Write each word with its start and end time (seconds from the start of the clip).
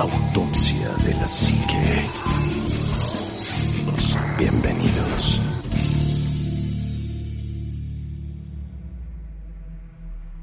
Autopsia 0.00 0.94
de 1.04 1.12
la 1.14 1.26
Psique. 1.26 2.08
Bienvenidos. 4.38 5.40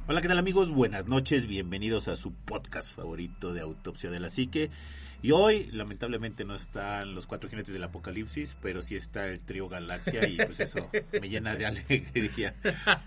Hola, 0.07 0.21
¿qué 0.21 0.28
tal 0.28 0.39
amigos? 0.39 0.71
Buenas 0.71 1.07
noches, 1.07 1.47
bienvenidos 1.47 2.10
a 2.10 2.18
su 2.18 2.33
podcast 2.33 2.94
favorito 2.94 3.54
de 3.54 3.62
Autopsia 3.62 4.12
de 4.12 4.20
la 4.20 4.28
Psique. 4.28 4.71
Y 5.21 5.32
hoy, 5.32 5.70
lamentablemente, 5.72 6.44
no 6.44 6.54
están 6.54 7.16
los 7.16 7.26
cuatro 7.26 7.50
jinetes 7.50 7.74
del 7.74 7.84
apocalipsis, 7.84 8.58
pero 8.62 8.82
sí 8.82 8.98
está 8.98 9.26
el 9.30 9.40
trío 9.40 9.70
Galaxia 9.70 10.28
y 10.28 10.36
pues 10.36 10.60
eso 10.60 10.90
me 11.22 11.30
llena 11.30 11.56
de 11.56 11.66
alegría. 11.66 12.56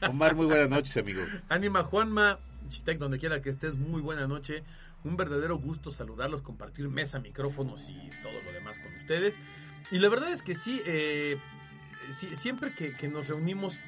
Omar, 0.08 0.34
muy 0.34 0.46
buenas 0.46 0.70
noches, 0.70 0.96
amigo. 0.96 1.20
Ánima 1.50 1.82
Juanma, 1.82 2.38
Chitec, 2.70 2.98
donde 2.98 3.18
quiera 3.18 3.42
que 3.42 3.50
estés, 3.50 3.74
muy 3.74 4.00
buena 4.00 4.26
noche. 4.26 4.64
Un 5.04 5.16
verdadero 5.16 5.58
gusto 5.58 5.90
saludarlos, 5.90 6.42
compartir 6.42 6.88
mesa, 6.88 7.20
micrófonos 7.20 7.88
y 7.88 8.10
todo 8.22 8.42
lo 8.42 8.52
demás 8.52 8.78
con 8.78 8.94
ustedes. 8.96 9.38
Y 9.90 9.98
la 9.98 10.08
verdad 10.08 10.32
es 10.32 10.42
que 10.42 10.54
sí, 10.54 10.82
eh, 10.84 11.38
sí 12.12 12.34
siempre 12.34 12.74
que, 12.74 12.94
que, 12.94 13.08
nos 13.08 13.28
reunimos 13.28 13.78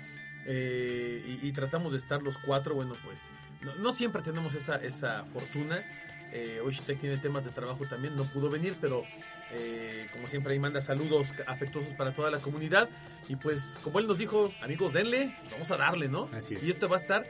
eh, 0.46 1.38
y, 1.42 1.48
y, 1.48 1.52
tratamos 1.52 1.92
de 1.92 1.98
estar 1.98 2.22
los 2.22 2.38
cuatro, 2.38 2.74
bueno, 2.74 2.94
pues 3.04 3.20
no, 3.62 3.74
no 3.76 3.92
siempre 3.92 4.22
tenemos 4.22 4.54
esa, 4.54 4.76
esa 4.76 5.24
fortuna. 5.26 5.84
Eh, 6.32 6.60
hoy 6.64 6.72
Shitek 6.72 7.00
tiene 7.00 7.16
temas 7.16 7.44
de 7.44 7.50
trabajo 7.50 7.84
también, 7.86 8.14
no 8.16 8.24
pudo 8.24 8.48
venir, 8.48 8.76
pero 8.80 9.02
eh, 9.50 10.06
como 10.12 10.28
siempre 10.28 10.52
ahí 10.52 10.60
manda 10.60 10.80
saludos 10.80 11.32
afectuosos 11.46 11.96
para 11.96 12.12
toda 12.12 12.30
la 12.30 12.38
comunidad. 12.38 12.88
Y 13.28 13.36
pues 13.36 13.80
como 13.82 13.98
él 13.98 14.06
nos 14.06 14.18
dijo, 14.18 14.52
amigos, 14.62 14.92
denle, 14.92 15.34
pues 15.40 15.52
vamos 15.52 15.70
a 15.70 15.76
darle, 15.76 16.08
¿no? 16.08 16.28
Así 16.32 16.54
es. 16.54 16.62
Y 16.62 16.70
esto 16.70 16.88
va 16.88 16.96
a 16.96 17.00
estar, 17.00 17.26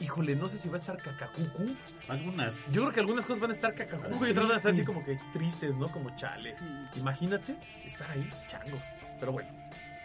híjole, 0.00 0.34
no 0.34 0.48
sé 0.48 0.58
si 0.58 0.68
va 0.68 0.76
a 0.76 0.80
estar 0.80 0.96
cacacucu. 0.96 1.76
Algunas. 2.08 2.72
Yo 2.72 2.82
creo 2.82 2.92
que 2.92 3.00
algunas 3.00 3.26
cosas 3.26 3.40
van 3.40 3.50
a 3.50 3.54
estar 3.54 3.74
cacacucu 3.74 4.26
y 4.26 4.30
otras 4.30 4.46
van 4.46 4.54
a 4.54 4.56
estar 4.56 4.72
así 4.72 4.84
como 4.84 5.04
que 5.04 5.18
tristes, 5.32 5.76
¿no? 5.76 5.90
Como 5.90 6.14
chale. 6.16 6.52
Sí. 6.52 6.64
Imagínate 6.96 7.56
estar 7.84 8.10
ahí, 8.10 8.28
changos. 8.46 8.82
Pero 9.18 9.32
bueno. 9.32 9.50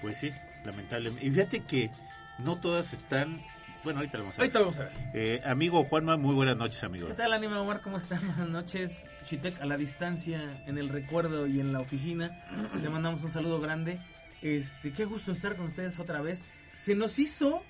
Pues 0.02 0.18
sí, 0.18 0.32
lamentablemente. 0.64 1.26
Y 1.26 1.32
fíjate 1.32 1.62
que 1.62 1.92
no 2.40 2.60
todas 2.60 2.94
están 2.94 3.42
bueno, 3.86 4.00
ahorita 4.00 4.18
lo 4.18 4.24
vamos 4.24 4.40
a 4.40 4.42
ver. 4.42 4.44
Ahorita 4.46 4.60
vamos 4.60 4.80
a 4.80 4.84
ver. 4.84 5.12
Eh, 5.14 5.42
amigo 5.46 5.84
Juanma, 5.84 6.18
muy 6.18 6.34
buenas 6.34 6.58
noches, 6.58 6.84
amigo. 6.84 7.08
¿Qué 7.08 7.14
tal, 7.14 7.32
Anima 7.34 7.62
Omar? 7.62 7.82
¿Cómo 7.82 7.98
están? 7.98 8.20
Buenas 8.26 8.50
noches. 8.50 9.12
Chitec, 9.24 9.62
a 9.62 9.66
la 9.68 9.78
distancia, 9.78 10.42
en 10.66 10.80
el 10.80 10.90
recuerdo 10.90 11.46
y 11.46 11.60
en 11.60 11.72
la 11.72 11.82
oficina. 11.82 12.44
Le 12.82 12.90
mandamos 12.90 13.24
un 13.24 13.32
saludo 13.32 13.62
grande. 13.62 14.00
Este, 14.42 14.92
qué 14.92 15.06
gusto 15.06 15.32
estar 15.32 15.56
con 15.56 15.68
ustedes 15.68 16.00
otra 16.00 16.22
vez. 16.22 16.42
Se 16.80 16.96
nos 16.96 17.20
hizo 17.20 17.62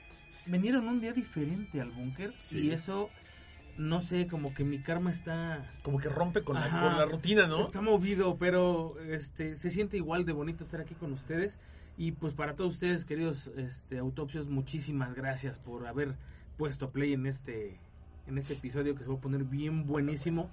venir 0.46 0.76
en 0.76 0.88
un 0.88 1.00
día 1.00 1.14
diferente 1.14 1.82
al 1.82 1.92
búnker 1.92 2.34
sí. 2.40 2.60
y 2.60 2.72
eso 2.72 3.10
no 3.78 4.00
sé, 4.00 4.28
como 4.28 4.54
que 4.54 4.64
mi 4.64 4.80
karma 4.80 5.12
está 5.12 5.70
como 5.82 6.00
que 6.00 6.08
rompe 6.08 6.44
con, 6.44 6.56
la, 6.56 6.70
con 6.70 6.98
la, 6.98 7.06
rutina, 7.06 7.46
¿no? 7.48 7.60
Está 7.60 7.82
movido, 7.82 8.38
pero 8.38 8.96
este 9.02 9.56
se 9.56 9.70
siente 9.70 9.98
igual 9.98 10.26
de 10.26 10.32
bonito 10.32 10.64
estar 10.64 10.80
aquí 10.80 10.96
con 10.96 11.12
ustedes. 11.12 11.60
Y 11.98 12.14
pues 12.14 12.34
para 12.34 12.56
todos 12.56 12.74
ustedes, 12.74 13.06
queridos 13.06 13.52
este, 13.58 14.00
autopsios, 14.00 14.48
muchísimas 14.48 15.14
gracias 15.14 15.60
por 15.60 15.88
haber 15.88 16.16
puesto 16.58 16.92
play 16.92 17.14
en 17.14 17.26
este, 17.26 17.80
en 18.28 18.38
este 18.38 18.54
episodio 18.54 18.96
que 18.96 19.04
se 19.04 19.09
va 19.09 19.16
a 19.16 19.22
poner 19.22 19.44
bien 19.44 19.86
buenísimo. 19.86 20.50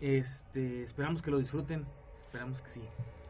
Este, 0.00 0.82
esperamos 0.82 1.22
que 1.22 1.30
lo 1.30 1.38
disfruten, 1.38 1.84
esperamos 2.18 2.62
que 2.62 2.70
sí. 2.70 2.80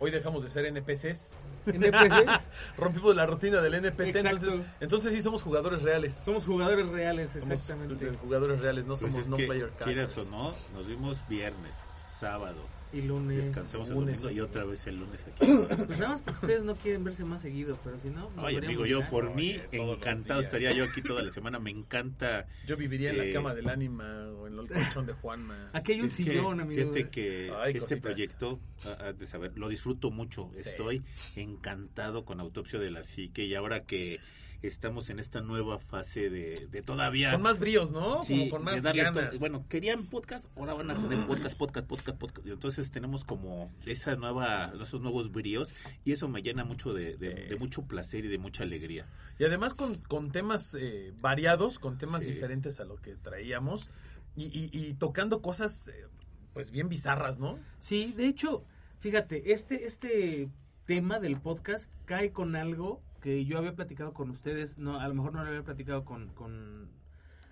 Hoy 0.03 0.11
dejamos 0.11 0.43
de 0.43 0.49
ser 0.49 0.65
NPCs. 0.65 1.35
NPCs. 1.67 2.51
Rompimos 2.79 3.15
la 3.15 3.27
rutina 3.27 3.61
del 3.61 3.75
NPC. 3.75 4.17
Entonces, 4.17 4.55
entonces 4.81 5.13
sí 5.13 5.21
somos 5.21 5.43
jugadores 5.43 5.83
reales. 5.83 6.19
Somos 6.25 6.47
jugadores 6.47 6.89
reales, 6.89 7.37
exactamente. 7.37 8.07
Somos 8.07 8.21
jugadores 8.23 8.61
reales, 8.61 8.87
no 8.87 8.97
pues 8.97 9.13
somos 9.13 9.29
no 9.29 9.37
player 9.37 9.71
Quieras 9.85 10.17
o 10.17 10.25
no, 10.25 10.55
nos 10.73 10.87
vimos 10.87 11.23
viernes, 11.29 11.87
sábado, 11.97 12.63
y 12.93 13.03
lunes. 13.03 13.37
Descansamos 13.47 13.89
el 13.89 13.95
lunes, 13.95 14.23
domingo 14.23 14.37
y 14.37 14.41
otra 14.41 14.65
vez 14.65 14.87
el 14.87 14.97
lunes 14.99 15.27
aquí. 15.27 15.47
Pues 15.87 15.99
nada 15.99 16.09
más 16.13 16.23
porque 16.23 16.41
ustedes 16.41 16.65
no 16.65 16.75
quieren 16.75 17.05
verse 17.05 17.25
más 17.25 17.41
seguido, 17.43 17.79
pero 17.85 17.99
si 17.99 18.09
no. 18.11 18.29
Oye, 18.39 18.59
amigo, 18.59 18.87
yo 18.87 19.09
por 19.09 19.35
mí 19.35 19.57
encantado 19.73 20.41
estaría 20.41 20.73
yo 20.73 20.85
aquí 20.85 21.03
toda 21.03 21.23
la 21.23 21.31
semana. 21.33 21.59
Me 21.59 21.71
encanta. 21.71 22.47
Yo 22.67 22.77
viviría 22.77 23.11
en 23.11 23.21
eh, 23.21 23.27
la 23.27 23.33
cama 23.33 23.55
del 23.55 23.69
ánima 23.69 24.29
o 24.31 24.47
en 24.47 24.59
el 24.59 24.67
colchón 24.69 25.07
de 25.07 25.13
Juanma. 25.15 25.71
Aquí 25.73 25.93
hay 25.93 26.01
un 26.01 26.07
es 26.09 26.15
sillón, 26.15 26.57
que, 26.57 26.63
amigo. 26.63 26.81
Fíjate 26.93 27.11
que 27.11 27.53
Ay, 27.57 27.69
este 27.69 27.81
cositas. 27.81 28.01
proyecto, 28.03 28.61
has 28.85 29.19
de 29.19 29.27
saber, 29.27 29.57
lo 29.57 29.69
disfruto 29.69 30.11
mucho. 30.11 30.51
Sí. 30.55 30.61
Estoy 30.61 31.03
encantado 31.37 32.25
con 32.25 32.41
Autopsia 32.41 32.79
de 32.79 32.91
la 32.91 33.03
Psique 33.03 33.45
y 33.45 33.55
ahora 33.55 33.85
que 33.85 34.21
estamos 34.63 35.09
en 35.11 35.19
esta 35.19 35.41
nueva 35.41 35.79
fase 35.79 36.29
de, 36.31 36.67
de 36.69 36.83
todavía 36.83 37.33
Con 37.33 37.43
más 37.43 37.59
bríos, 37.59 37.93
¿no? 37.93 38.23
Sí, 38.23 38.39
Como 38.39 38.51
con 38.51 38.65
más 38.65 38.83
ganas. 38.83 39.31
to- 39.33 39.39
Bueno, 39.39 39.65
querían 39.69 40.05
podcast, 40.07 40.47
ahora 40.57 40.75
van 40.75 40.91
a 40.91 40.95
tener 40.97 41.27
podcast, 41.27 41.57
podcast, 41.57 41.87
podcast, 41.87 42.19
podcast. 42.19 42.47
Y 42.47 42.51
entonces 42.51 42.91
tenemos 42.91 43.25
como 43.25 43.73
esa 43.87 44.17
nueva, 44.17 44.73
esos 44.81 45.01
nuevos 45.01 45.33
bríos 45.33 45.73
y 46.05 46.13
eso 46.13 46.29
me 46.29 46.43
llena 46.43 46.65
mucho 46.65 46.93
de, 46.93 47.17
de- 47.17 47.31
Sí. 47.37 47.49
de 47.49 47.57
mucho 47.57 47.83
placer 47.83 48.25
y 48.25 48.29
de 48.29 48.39
mucha 48.39 48.63
alegría. 48.65 49.07
Y 49.39 49.45
además 49.45 49.73
con, 49.75 49.95
con 49.97 50.31
temas 50.31 50.77
eh, 50.79 51.13
variados, 51.21 51.79
con 51.79 51.97
temas 51.99 52.21
Sí. 52.23 52.27
diferentes 52.29 52.81
a 52.81 52.85
lo 52.85 52.97
que 52.97 53.17
traíamos 53.17 53.89
y, 54.37 54.45
y- 54.47 54.71
y 54.73 54.95
tocando 54.95 55.41
cosas 55.43 55.89
eh, 55.89 56.07
pues 56.53 56.71
bien 56.71 56.89
bizarras, 56.89 57.39
¿no? 57.39 57.59
Sí, 57.79 58.13
de 58.17 58.27
hecho, 58.27 58.65
fíjate, 58.99 59.53
este, 59.53 59.87
este 59.87 60.51
tema 60.85 61.19
del 61.21 61.41
podcast 61.41 61.91
cae 62.05 62.33
con 62.33 62.57
algo 62.57 63.01
que 63.21 63.45
yo 63.45 63.59
había 63.59 63.75
platicado 63.75 64.13
con 64.13 64.31
ustedes, 64.31 64.79
no, 64.79 64.99
a 64.99 65.07
lo 65.09 65.15
mejor 65.15 65.33
no 65.35 65.43
lo 65.43 65.49
había 65.49 65.63
platicado 65.63 66.05
con, 66.05 66.29
con, 66.29 66.89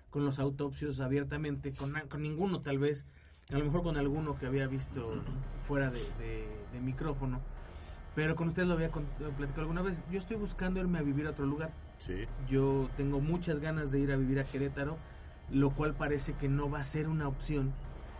con 0.09 0.25
los 0.25 0.39
autopsios 0.39 0.99
abiertamente, 0.99 1.73
con, 1.73 1.93
con 2.09 2.21
ninguno 2.21 2.61
tal 2.61 2.79
vez, 2.79 3.05
a 3.53 3.57
lo 3.57 3.65
mejor 3.65 3.83
con 3.83 3.97
alguno 3.97 4.37
que 4.37 4.45
había 4.47 4.67
visto 4.67 5.21
fuera 5.61 5.89
de, 5.91 5.99
de- 6.19 6.59
de 6.73 6.79
micrófono, 6.79 7.39
pero 8.15 8.35
con 8.35 8.47
ustedes 8.47 8.67
lo 8.67 8.75
había 8.75 8.91
con- 8.91 9.05
platicado 9.37 9.61
alguna 9.61 9.81
vez. 9.81 10.03
Yo 10.11 10.19
estoy 10.19 10.37
buscando 10.37 10.79
irme 10.79 10.99
a 10.99 11.01
vivir 11.01 11.25
a 11.27 11.31
otro 11.31 11.45
lugar. 11.45 11.71
Sí. 11.99 12.25
Yo 12.47 12.89
tengo 12.97 13.19
muchas 13.19 13.59
ganas 13.59 13.91
de 13.91 13.99
ir 13.99 14.11
a 14.11 14.17
vivir 14.17 14.39
a 14.39 14.43
Querétaro, 14.43 14.97
lo 15.51 15.71
cual 15.71 15.93
parece 15.95 16.33
que 16.33 16.47
no 16.47 16.69
va 16.69 16.79
a 16.79 16.83
ser 16.83 17.07
una 17.07 17.27
opción 17.27 17.71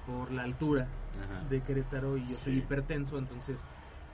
por 0.08 0.32
la 0.32 0.44
altura 0.44 0.88
Ajá. 1.24 1.48
de 1.50 1.62
Querétaro 1.62 2.18
y 2.18 2.26
yo 2.28 2.36
soy 2.36 2.58
hipertenso, 2.58 3.18
entonces, 3.20 3.64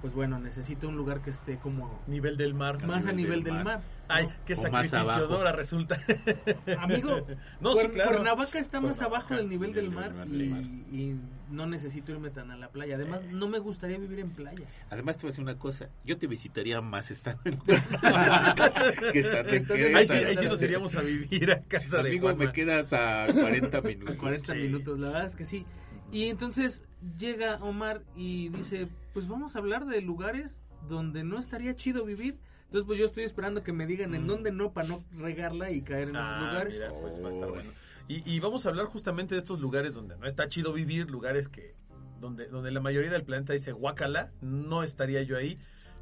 pues 0.05 0.13
bueno, 0.13 0.38
necesito 0.38 0.88
un 0.88 0.95
lugar 0.97 1.23
que 1.23 1.31
esté 1.31 1.57
como 1.57 1.99
Nivel 2.05 2.38
del 2.38 2.53
mar. 2.53 2.85
más 2.85 3.07
a 3.07 3.11
nivel 3.11 3.41
del 3.43 3.63
mar. 3.63 3.81
Ay, 4.07 4.27
¿no? 4.27 4.33
qué 4.45 4.55
sacrificio. 4.55 4.99
Ahora 4.99 5.51
resulta. 5.51 5.99
Amigo, 6.79 7.25
no, 7.59 7.73
sí, 7.73 7.88
Cuer- 7.88 7.91
claro. 7.91 8.11
Cuernavaca 8.11 8.59
está 8.59 8.79
más 8.79 9.01
abajo 9.01 9.33
del 9.33 9.49
nivel 9.49 9.73
del 9.73 9.89
mar, 9.89 10.13
y, 10.27 10.38
del 10.38 10.49
mar. 10.51 10.61
y 10.61 11.15
no 11.49 11.65
necesito 11.65 12.11
irme 12.11 12.29
tan 12.29 12.51
a 12.51 12.55
la 12.55 12.69
playa. 12.69 12.97
Además, 12.97 13.23
no 13.31 13.47
me 13.47 13.57
gustaría 13.57 13.97
vivir 13.97 14.19
en 14.19 14.29
playa. 14.29 14.67
Además 14.91 15.17
te 15.17 15.23
voy 15.23 15.29
a 15.29 15.31
decir 15.31 15.44
una 15.44 15.57
cosa, 15.57 15.89
yo 16.03 16.19
te 16.19 16.27
visitaría 16.27 16.81
más 16.81 17.09
estando 17.09 17.41
en 17.45 17.57
Cuernavaca 17.99 18.71
que 19.11 19.19
estando 19.21 19.49
en 19.53 19.65
Querétaro. 19.65 19.97
Ahí 19.97 20.05
sí, 20.05 20.13
ahí 20.17 20.38
sí 20.38 20.45
nos 20.47 20.61
iríamos 20.61 20.94
a 20.94 21.01
vivir 21.01 21.51
a 21.51 21.61
casa 21.63 22.03
de 22.03 22.09
Amigo, 22.09 22.35
me 22.35 22.51
quedas 22.51 22.94
a 22.94 23.25
40 23.33 23.81
minutos. 23.81 24.15
40 24.17 24.53
Sí. 24.53 24.59
minutos, 24.59 24.99
la 24.99 25.07
verdad 25.07 25.25
es 25.25 25.35
que 25.35 25.45
sí. 25.45 25.65
Y 26.11 26.25
entonces 26.25 26.83
llega 27.17 27.55
Omar 27.63 28.03
y 28.15 28.49
dice, 28.49 28.88
pues 29.15 29.29
vamos 29.29 29.55
a 29.55 29.59
hablar 29.59 29.85
de 29.85 30.01
lugares 30.01 30.61
donde 30.89 31.23
no 31.23 31.39
estaría 31.39 31.73
chido 31.73 32.03
vivir. 32.03 32.37
Entonces, 32.65 32.85
pues 32.85 32.99
yo 32.99 33.05
estoy 33.05 33.23
esperando 33.23 33.63
que 33.63 33.71
me 33.71 33.85
digan 33.85 34.13
en 34.13 34.27
dónde 34.27 34.51
no 34.51 34.73
para 34.73 34.89
no 34.89 35.05
regarla 35.17 35.71
y 35.71 35.81
caer 35.83 36.09
en 36.09 36.17
esos 36.17 36.27
Mm. 36.27 36.33
Ah, 36.33 36.47
lugares. 36.51 36.73
mira, 36.75 36.91
pues 36.99 37.23
va 37.23 37.27
a 37.27 37.29
estar 37.31 37.49
bueno. 37.49 37.71
Y, 38.09 38.29
y 38.29 38.39
vamos 38.41 38.65
a 38.65 38.69
hablar 38.69 38.87
justamente 38.87 39.33
de 39.35 39.39
estos 39.39 39.61
lugares 39.61 39.93
donde 39.93 40.17
no 40.17 40.27
está 40.27 40.49
chido 40.49 40.73
vivir, 40.73 41.09
lugares 41.09 41.47
que 41.47 41.75
donde, 42.19 42.47
donde 42.47 42.71
la 42.71 42.81
mayoría 42.81 43.09
del 43.09 43.23
planeta 43.23 43.53
dice 43.53 43.71
guacala, 43.71 44.33
no 44.41 44.83
estaría 44.83 45.23
yo 45.23 45.37
ahí. 45.37 45.57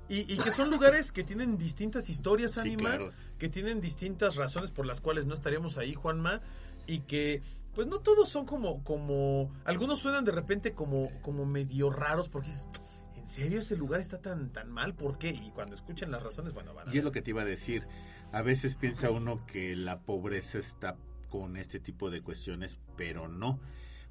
Y, 0.10 0.22
y 0.34 0.38
que 0.38 0.50
son 0.50 0.72
lugares 0.72 1.12
que 1.12 1.24
tienen 1.24 1.58
distintas 1.60 2.10
historias, 2.10 2.54
Sí, 2.54 2.62
Anima, 2.62 2.90
claro. 2.98 3.12
que 3.38 3.48
tienen 3.48 3.80
distintas 3.80 4.36
razones 4.38 4.72
por 4.72 4.88
las 4.88 5.02
cuales 5.02 5.28
no 5.28 5.36
estaríamos 5.36 5.78
ahí, 5.78 5.94
Juanma, 5.94 6.42
y 6.88 7.02
que 7.02 7.42
pues 7.76 7.88
no 7.88 8.00
todos 8.00 8.28
son 8.30 8.46
como, 8.46 8.84
como, 8.84 9.52
algunos 9.66 10.00
suenan 10.00 10.26
de 10.26 10.32
repente 10.32 10.74
como, 10.74 11.10
como 11.22 11.46
medio 11.46 11.90
raros 11.90 12.30
porque 12.30 12.50
dices, 12.50 12.68
¿en 13.24 13.28
serio 13.30 13.60
ese 13.60 13.76
lugar 13.76 14.00
está 14.02 14.20
tan, 14.22 14.50
tan 14.52 14.70
mal? 14.70 14.94
¿Por 14.94 15.18
qué? 15.18 15.30
Y 15.30 15.50
cuando 15.52 15.74
escuchen 15.76 16.12
las 16.12 16.22
razones, 16.24 16.54
bueno, 16.54 16.74
van 16.74 16.90
a 16.90 16.94
Y 16.94 16.98
es 17.00 17.04
lo 17.04 17.12
que 17.12 17.22
te 17.22 17.32
iba 17.32 17.42
a 17.42 17.46
decir. 17.46 17.88
A 18.32 18.42
veces 18.42 18.76
piensa 18.76 19.10
uno 19.12 19.46
que 19.46 19.76
la 19.76 20.00
pobreza 20.02 20.60
está 20.60 20.96
con 21.30 21.58
este 21.58 21.80
tipo 21.80 22.12
de 22.12 22.22
cuestiones, 22.22 22.78
pero 22.96 23.28
no. 23.28 23.60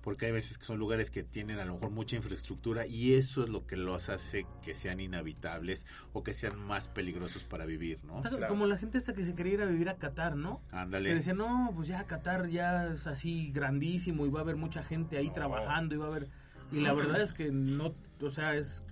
Porque 0.01 0.27
hay 0.27 0.33
veces 0.33 0.59
que 0.59 0.65
son 0.65 0.81
lugares 0.81 1.13
que 1.13 1.23
tienen 1.23 1.61
a 1.61 1.65
lo 1.65 1.75
mejor 1.75 1.91
mucha 1.91 2.17
infraestructura 2.17 2.87
y 2.89 3.15
eso 3.15 3.45
es 3.45 3.51
lo 3.51 3.67
que 3.69 3.77
los 3.77 4.09
hace 4.09 4.47
que 4.61 4.75
sean 4.75 4.99
inhabitables 4.99 5.87
o 6.13 6.25
que 6.25 6.33
sean 6.33 6.59
más 6.59 6.89
peligrosos 6.89 7.45
para 7.45 7.67
vivir, 7.67 8.03
¿no? 8.05 8.17
Está 8.17 8.31
Claro. 8.31 8.49
como 8.49 8.67
la 8.67 8.77
gente 8.79 8.99
esta 8.99 9.13
que 9.15 9.25
se 9.25 9.37
quería 9.37 9.53
ir 9.55 9.61
a 9.63 9.67
vivir 9.67 9.89
a 9.89 9.99
Qatar, 9.99 10.35
¿no? 10.35 10.61
Que 10.71 10.77
Ándale. 10.77 11.15
decía, 11.15 11.35
no, 11.35 11.71
pues 11.77 11.87
ya 11.87 12.03
Qatar 12.05 12.49
ya 12.49 12.89
es 12.89 13.07
así 13.07 13.53
grandísimo 13.53 14.27
y 14.27 14.31
va 14.31 14.41
a 14.41 14.43
haber 14.43 14.57
mucha 14.57 14.83
gente 14.83 15.19
ahí 15.19 15.29
No. 15.29 15.35
trabajando 15.35 15.95
y 15.95 15.99
va 15.99 16.07
a 16.07 16.09
haber... 16.09 16.29
Y 16.73 16.81
la 16.81 16.95
verdad 16.95 17.21
es 17.21 17.33
que 17.33 17.53
no, 17.53 17.95
o 18.21 18.31
sea, 18.31 18.57
es... 18.57 18.83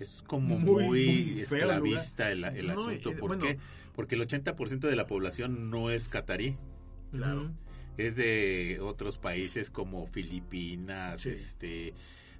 Es 0.00 0.22
como 0.26 0.58
Muy, 0.58 1.40
esclavista 1.40 2.32
el, 2.32 2.44
el 2.44 2.66
No, 2.68 2.72
asunto. 2.72 3.10
y- 3.12 3.14
¿Por 3.14 3.28
bueno. 3.28 3.44
qué? 3.44 3.58
Porque 3.94 4.14
el 4.14 4.22
80% 4.22 4.88
de 4.88 4.96
la 4.96 5.06
población 5.06 5.70
no 5.70 5.90
es 5.90 6.08
catarí. 6.08 6.56
Claro. 7.12 7.50
Es 7.98 8.16
de 8.16 8.78
otros 8.80 9.18
países 9.18 9.68
como 9.70 10.06
Filipinas, 10.06 11.20
Sí. 11.20 11.30
este 11.30 11.94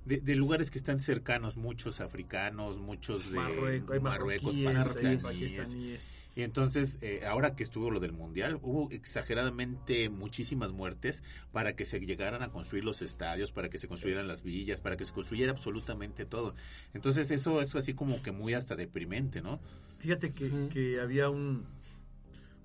de, 0.07 0.17
de 0.19 0.35
lugares 0.35 0.71
que 0.71 0.79
están 0.79 0.99
cercanos, 1.01 1.57
muchos 1.59 2.01
africanos, 2.01 2.79
muchos 2.79 3.31
de 3.31 3.37
Marruecos, 3.39 4.01
Marruecos, 4.01 4.55
pakistaníes. 4.55 5.23
pakistaníes. 5.23 6.11
Y 6.41 6.43
entonces, 6.43 6.97
eh, 7.03 7.21
ahora 7.27 7.55
que 7.55 7.63
estuvo 7.63 7.91
lo 7.91 8.01
del 8.01 8.15
Mundial, 8.15 8.59
hubo 8.63 8.91
exageradamente 8.93 10.09
muchísimas 10.09 10.73
muertes 10.73 11.23
para 11.53 11.77
que 11.77 11.85
se 11.85 12.01
llegaran 12.01 12.43
a 12.43 12.49
construir 12.49 12.83
los 12.83 13.03
estadios, 13.03 13.53
para 13.53 13.69
que 13.69 13.77
se 13.77 13.89
construyeran 13.89 14.27
las 14.27 14.43
villas, 14.43 14.81
para 14.81 14.97
que 14.97 15.05
se 15.05 15.13
construyera 15.13 15.53
absolutamente 15.53 16.25
todo. 16.25 16.55
Entonces, 16.95 17.31
eso 17.31 17.61
es 17.61 17.77
así 17.77 17.93
como 17.93 18.23
que 18.23 18.33
muy 18.33 18.55
hasta 18.55 18.75
deprimente, 18.75 19.43
¿no? 19.43 19.61
Fíjate 19.99 20.33
que, 20.33 20.99
había 20.99 21.29
un, 21.29 21.67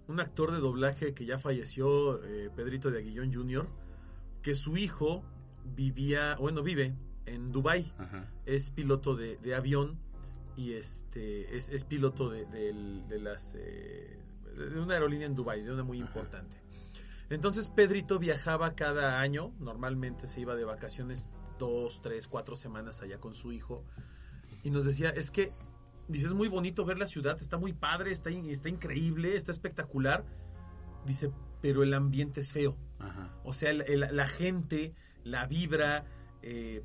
un 0.07 0.19
actor 0.21 0.53
de 0.53 0.59
doblaje 0.59 1.13
que 1.13 1.25
ya 1.25 1.37
falleció, 1.37 2.23
eh, 2.23 2.49
Pedrito 2.55 2.89
de 2.91 2.99
Aguillón 2.99 3.33
Jr., 3.33 3.67
que 4.41 4.55
su 4.55 4.77
hijo 4.77 5.25
vivía, 5.75 6.37
bueno, 6.39 6.63
vive 6.63 6.95
en 7.25 7.51
Dubai 7.51 7.91
Ajá. 7.97 8.31
es 8.45 8.69
piloto 8.69 9.17
de, 9.17 9.35
de 9.35 9.53
avión 9.53 9.99
y 10.57 10.73
este 10.73 11.55
es, 11.57 11.69
es 11.69 11.83
piloto 11.83 12.29
de, 12.29 12.45
de 12.45 13.19
las 13.19 13.55
eh, 13.57 14.17
de 14.57 14.79
una 14.79 14.93
aerolínea 14.93 15.27
en 15.27 15.35
Dubai, 15.35 15.61
de 15.63 15.71
una 15.71 15.83
muy 15.83 15.99
importante. 15.99 16.57
Entonces 17.29 17.67
Pedrito 17.67 18.19
viajaba 18.19 18.75
cada 18.75 19.19
año, 19.19 19.51
normalmente 19.59 20.27
se 20.27 20.41
iba 20.41 20.55
de 20.55 20.63
vacaciones 20.63 21.27
dos, 21.59 22.01
tres, 22.01 22.27
cuatro 22.27 22.55
semanas 22.55 23.01
allá 23.01 23.17
con 23.19 23.33
su 23.35 23.51
hijo 23.51 23.83
y 24.63 24.69
nos 24.69 24.85
decía, 24.85 25.09
es 25.09 25.31
que, 25.31 25.51
dice, 26.07 26.27
es 26.27 26.33
muy 26.33 26.47
bonito 26.47 26.85
ver 26.85 26.97
la 26.99 27.07
ciudad, 27.07 27.37
está 27.41 27.57
muy 27.57 27.73
padre, 27.73 28.11
está, 28.11 28.29
está 28.29 28.69
increíble, 28.69 29.35
está 29.35 29.51
espectacular, 29.51 30.23
dice, 31.05 31.31
pero 31.61 31.83
el 31.83 31.93
ambiente 31.93 32.39
es 32.41 32.51
feo. 32.51 32.77
Ajá. 32.99 33.29
O 33.43 33.53
sea, 33.53 33.71
el- 33.71 33.81
el- 33.81 34.15
la 34.15 34.27
gente, 34.27 34.93
la 35.23 35.45
vibra, 35.47 36.05
eh, 36.43 36.83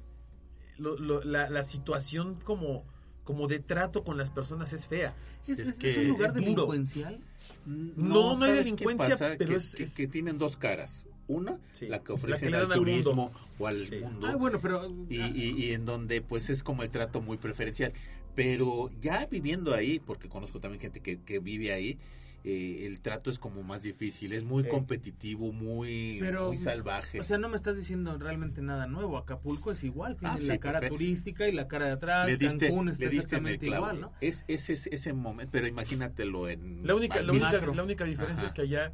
lo- 0.79 0.97
lo- 0.99 1.23
la, 1.23 1.51
la 1.51 1.63
situación 1.65 2.37
como, 2.41 2.85
como 3.31 3.47
de 3.47 3.61
trato 3.61 4.03
con 4.03 4.19
las 4.19 4.29
personas 4.31 4.73
es 4.73 4.89
fea. 4.89 5.15
¿Es, 5.47 5.61
Es 5.61 5.69
es- 5.69 5.79
que 5.79 5.91
es 5.91 5.97
un 5.99 6.09
lugar 6.09 6.33
duro. 6.35 6.41
delincuencial? 6.47 7.21
No, 7.65 7.95
no 7.97 8.31
hay 8.33 8.39
¿sabes 8.39 8.57
qué 8.57 8.57
delincuencia, 8.65 9.09
pasa? 9.11 9.35
pero 9.39 9.51
que, 9.53 9.57
es- 9.57 9.75
que- 9.77 9.83
es- 9.85 9.95
que 9.95 10.09
tienen 10.09 10.37
dos 10.39 10.57
caras. 10.57 11.07
Una, 11.29 11.59
Sí. 11.71 11.87
la 11.87 12.01
que 12.01 12.09
La 12.09 12.15
ofrecen 12.15 12.51
que 12.51 12.57
al 12.57 12.69
turismo 12.73 13.31
o 13.59 13.67
al 13.69 13.87
Sí. 13.87 13.97
mundo. 14.01 14.27
Ah, 14.27 14.35
bueno, 14.35 14.59
pero... 14.61 14.91
y, 15.09 15.21
y- 15.21 15.55
y 15.67 15.73
en 15.75 15.85
donde 15.87 16.23
pues 16.23 16.51
es 16.51 16.65
como 16.65 16.83
el 16.83 16.91
trato 16.91 17.21
muy 17.21 17.37
preferencial. 17.37 17.93
Pero 18.35 18.91
ya 19.01 19.27
viviendo 19.27 19.73
ahí, 19.75 20.01
porque 20.01 20.29
conozco 20.29 20.59
también 20.59 20.81
gente 20.81 20.99
que, 21.01 21.21
que 21.21 21.39
vive 21.39 21.73
ahí, 21.73 21.99
eh, 22.45 22.83
el 22.87 23.01
trato 23.01 23.31
es 23.31 23.39
como 23.39 23.63
más 23.63 23.83
difícil, 23.83 24.33
es 24.33 24.45
muy 24.45 24.65
Eh. 24.65 24.69
competitivo, 24.69 25.53
muy, 25.53 26.19
Pero, 26.21 26.47
muy 26.49 26.57
salvaje. 26.57 27.21
O 27.21 27.25
sea, 27.25 27.39
no 27.39 27.49
me 27.49 27.57
estás 27.57 27.77
diciendo 27.77 28.17
realmente 28.19 28.63
nada 28.63 28.87
nuevo. 28.87 29.19
Acapulco 29.19 29.71
es 29.73 29.85
igual, 29.85 30.17
tiene 30.17 30.35
Ah, 30.35 30.39
la 30.41 30.55
sí, 30.55 30.59
cara 30.59 30.81
perfecto. 30.81 30.95
turística 30.97 31.49
y 31.49 31.53
la 31.53 31.69
cara 31.69 31.87
de 31.87 31.93
atrás. 31.93 32.27
le 32.27 32.37
diste, 32.37 32.69
Cancún 32.69 32.89
está 32.89 33.05
le 33.05 33.11
diste 33.11 33.37
en 33.37 33.47
el 33.47 33.55
exactamente 33.55 33.67
clavo. 33.67 33.87
igual, 33.87 34.01
¿no? 34.01 34.13
Es, 34.21 34.45
es, 34.49 34.71
es- 34.71 34.87
ese 34.89 35.13
momento, 35.13 35.51
pero 35.53 35.67
imagínatelo 35.67 36.49
en... 36.49 36.87
La 36.87 36.95
única, 36.95 37.21
la 37.23 37.33
única, 37.33 37.53
la 37.53 37.83
única 37.83 38.05
diferencia 38.05 38.39
Ajá. 38.39 38.47
es 38.49 38.55
que 38.55 38.63
allá 38.63 38.93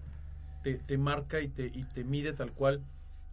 te, 0.63 0.75
te 0.75 0.99
marca 0.99 1.41
y 1.41 1.49
te, 1.49 1.67
y 1.67 1.85
te 1.95 2.05
mide 2.05 2.33
tal 2.33 2.53
cual. 2.53 2.83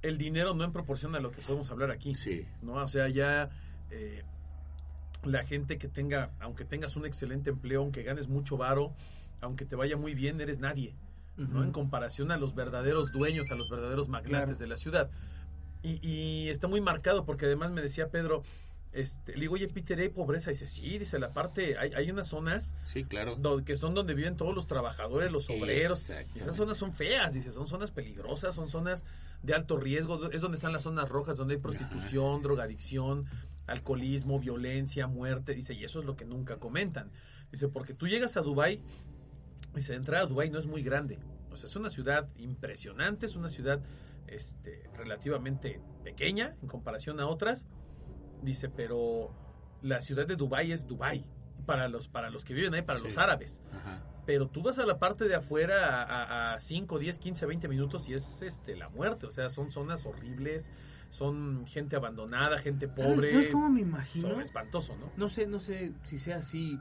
El 0.01 0.17
dinero 0.17 0.53
no 0.53 0.63
en 0.65 0.71
proporción 0.73 1.15
a 1.15 1.19
lo 1.19 1.31
que 1.31 1.41
podemos 1.41 1.71
hablar 1.71 1.89
aquí. 1.89 2.13
Sí, 2.13 2.45
¿no? 2.61 2.73
O 2.73 2.87
sea, 2.87 3.07
ya 3.09 3.49
eh, 3.89 4.21
la 5.23 5.45
gente 5.45 5.77
que 5.77 5.87
tenga, 5.87 6.31
aunque 6.41 6.65
tengas 6.65 6.95
un 6.97 7.05
excelente 7.05 7.49
empleo, 7.49 7.79
aunque 7.81 8.03
ganes 8.03 8.27
mucho 8.27 8.57
varo, 8.57 8.93
aunque 9.43 9.65
te 9.65 9.75
vaya 9.75 9.97
muy 9.97 10.13
bien, 10.15 10.39
eres 10.41 10.59
nadie, 10.59 10.95
¿no? 11.37 11.63
En 11.63 11.71
comparación 11.71 12.31
a 12.31 12.37
los 12.37 12.55
verdaderos 12.55 13.11
dueños, 13.11 13.51
a 13.51 13.55
los 13.55 13.69
verdaderos 13.69 14.07
magnates 14.07 14.57
Claro. 14.57 14.59
de 14.59 14.67
la 14.67 14.77
ciudad. 14.77 15.09
Y, 15.81 15.99
y 16.07 16.49
está 16.49 16.67
muy 16.67 16.79
marcado 16.81 17.25
porque 17.25 17.45
además 17.45 17.71
me 17.71 17.81
decía 17.81 18.09
Pedro, 18.09 18.43
este, 18.93 19.33
le 19.33 19.41
digo, 19.41 19.55
oye, 19.55 19.67
Peter, 19.67 19.97
¿hay 19.99 20.09
pobreza? 20.09 20.51
Y 20.51 20.53
dice, 20.53 20.67
sí, 20.67 20.97
dice, 20.99 21.17
la 21.19 21.33
parte, 21.33 21.77
hay, 21.79 21.93
hay 21.93 22.11
unas 22.11 22.27
zonas 22.27 22.75
sí, 22.85 23.03
claro. 23.03 23.35
do- 23.35 23.65
que 23.65 23.75
son 23.75 23.93
donde 23.95 24.13
viven 24.13 24.37
todos 24.37 24.53
los 24.53 24.67
trabajadores, 24.67 25.31
los 25.31 25.49
obreros. 25.49 26.09
Y 26.35 26.39
esas 26.39 26.55
zonas 26.55 26.77
son 26.77 26.93
feas, 26.93 27.33
dice, 27.33 27.49
son 27.51 27.67
zonas 27.67 27.89
peligrosas, 27.91 28.53
son 28.55 28.69
zonas 28.69 29.05
de 29.41 29.55
alto 29.55 29.77
riesgo, 29.77 30.29
es 30.31 30.41
donde 30.41 30.57
están 30.57 30.71
las 30.73 30.83
zonas 30.83 31.09
rojas, 31.09 31.35
donde 31.37 31.55
hay 31.55 31.59
prostitución, 31.59 32.43
drogadicción, 32.43 33.25
alcoholismo, 33.67 34.39
violencia, 34.39 35.07
muerte, 35.07 35.53
dice, 35.55 35.73
y 35.73 35.83
eso 35.83 35.99
es 35.99 36.05
lo 36.05 36.15
que 36.15 36.25
nunca 36.25 36.57
comentan. 36.57 37.09
Dice, 37.51 37.67
porque 37.67 37.93
tú 37.93 38.07
llegas 38.07 38.37
a 38.37 38.41
Dubai, 38.41 38.79
dice, 39.73 39.93
de 39.93 39.97
entrada 39.97 40.23
a 40.23 40.27
Dubai 40.27 40.49
no 40.49 40.59
es 40.59 40.67
muy 40.67 40.83
grande, 40.83 41.19
o 41.51 41.55
sea, 41.57 41.67
es 41.67 41.75
una 41.75 41.89
ciudad 41.89 42.29
impresionante, 42.37 43.25
es 43.25 43.35
una 43.35 43.49
ciudad 43.49 43.81
este, 44.27 44.89
relativamente 44.95 45.81
pequeña 46.03 46.55
en 46.61 46.67
comparación 46.67 47.19
a 47.19 47.27
otras, 47.27 47.67
dice, 48.41 48.69
pero 48.69 49.31
la 49.81 50.01
ciudad 50.01 50.25
de 50.27 50.35
Dubai 50.35 50.71
es 50.71 50.87
Dubai 50.87 51.25
para 51.65 51.87
los 51.87 52.07
para 52.09 52.29
los 52.29 52.43
que 52.43 52.53
viven 52.53 52.73
ahí, 52.73 52.81
para 52.81 52.99
Sí. 52.99 53.05
los 53.05 53.17
árabes. 53.17 53.61
Ajá. 53.71 54.01
Pero 54.25 54.47
tú 54.47 54.61
vas 54.63 54.79
a 54.79 54.85
la 54.85 54.99
parte 54.99 55.25
de 55.27 55.35
afuera 55.35 56.01
a, 56.03 56.53
a, 56.53 56.59
5, 56.59 56.97
10, 56.97 57.19
15, 57.19 57.45
20 57.45 57.67
minutos 57.67 58.07
y 58.07 58.13
es 58.13 58.41
este 58.41 58.75
la 58.77 58.87
muerte. 58.87 59.25
O 59.25 59.31
sea, 59.31 59.49
son 59.49 59.69
zonas 59.71 60.05
horribles, 60.05 60.71
son 61.09 61.65
gente 61.65 61.97
abandonada, 61.97 62.57
gente 62.57 62.87
¿Sabes, 62.87 63.05
pobre. 63.15 63.31
¿Sabes 63.31 63.49
cómo 63.49 63.69
me 63.69 63.81
imagino? 63.81 64.29
Son 64.29 64.41
espantoso, 64.41 64.95
¿no? 64.95 65.11
No 65.17 65.27
sé, 65.27 65.45
no 65.45 65.59
sé 65.59 65.91
si 66.03 66.17
sea 66.19 66.37
así, 66.37 66.79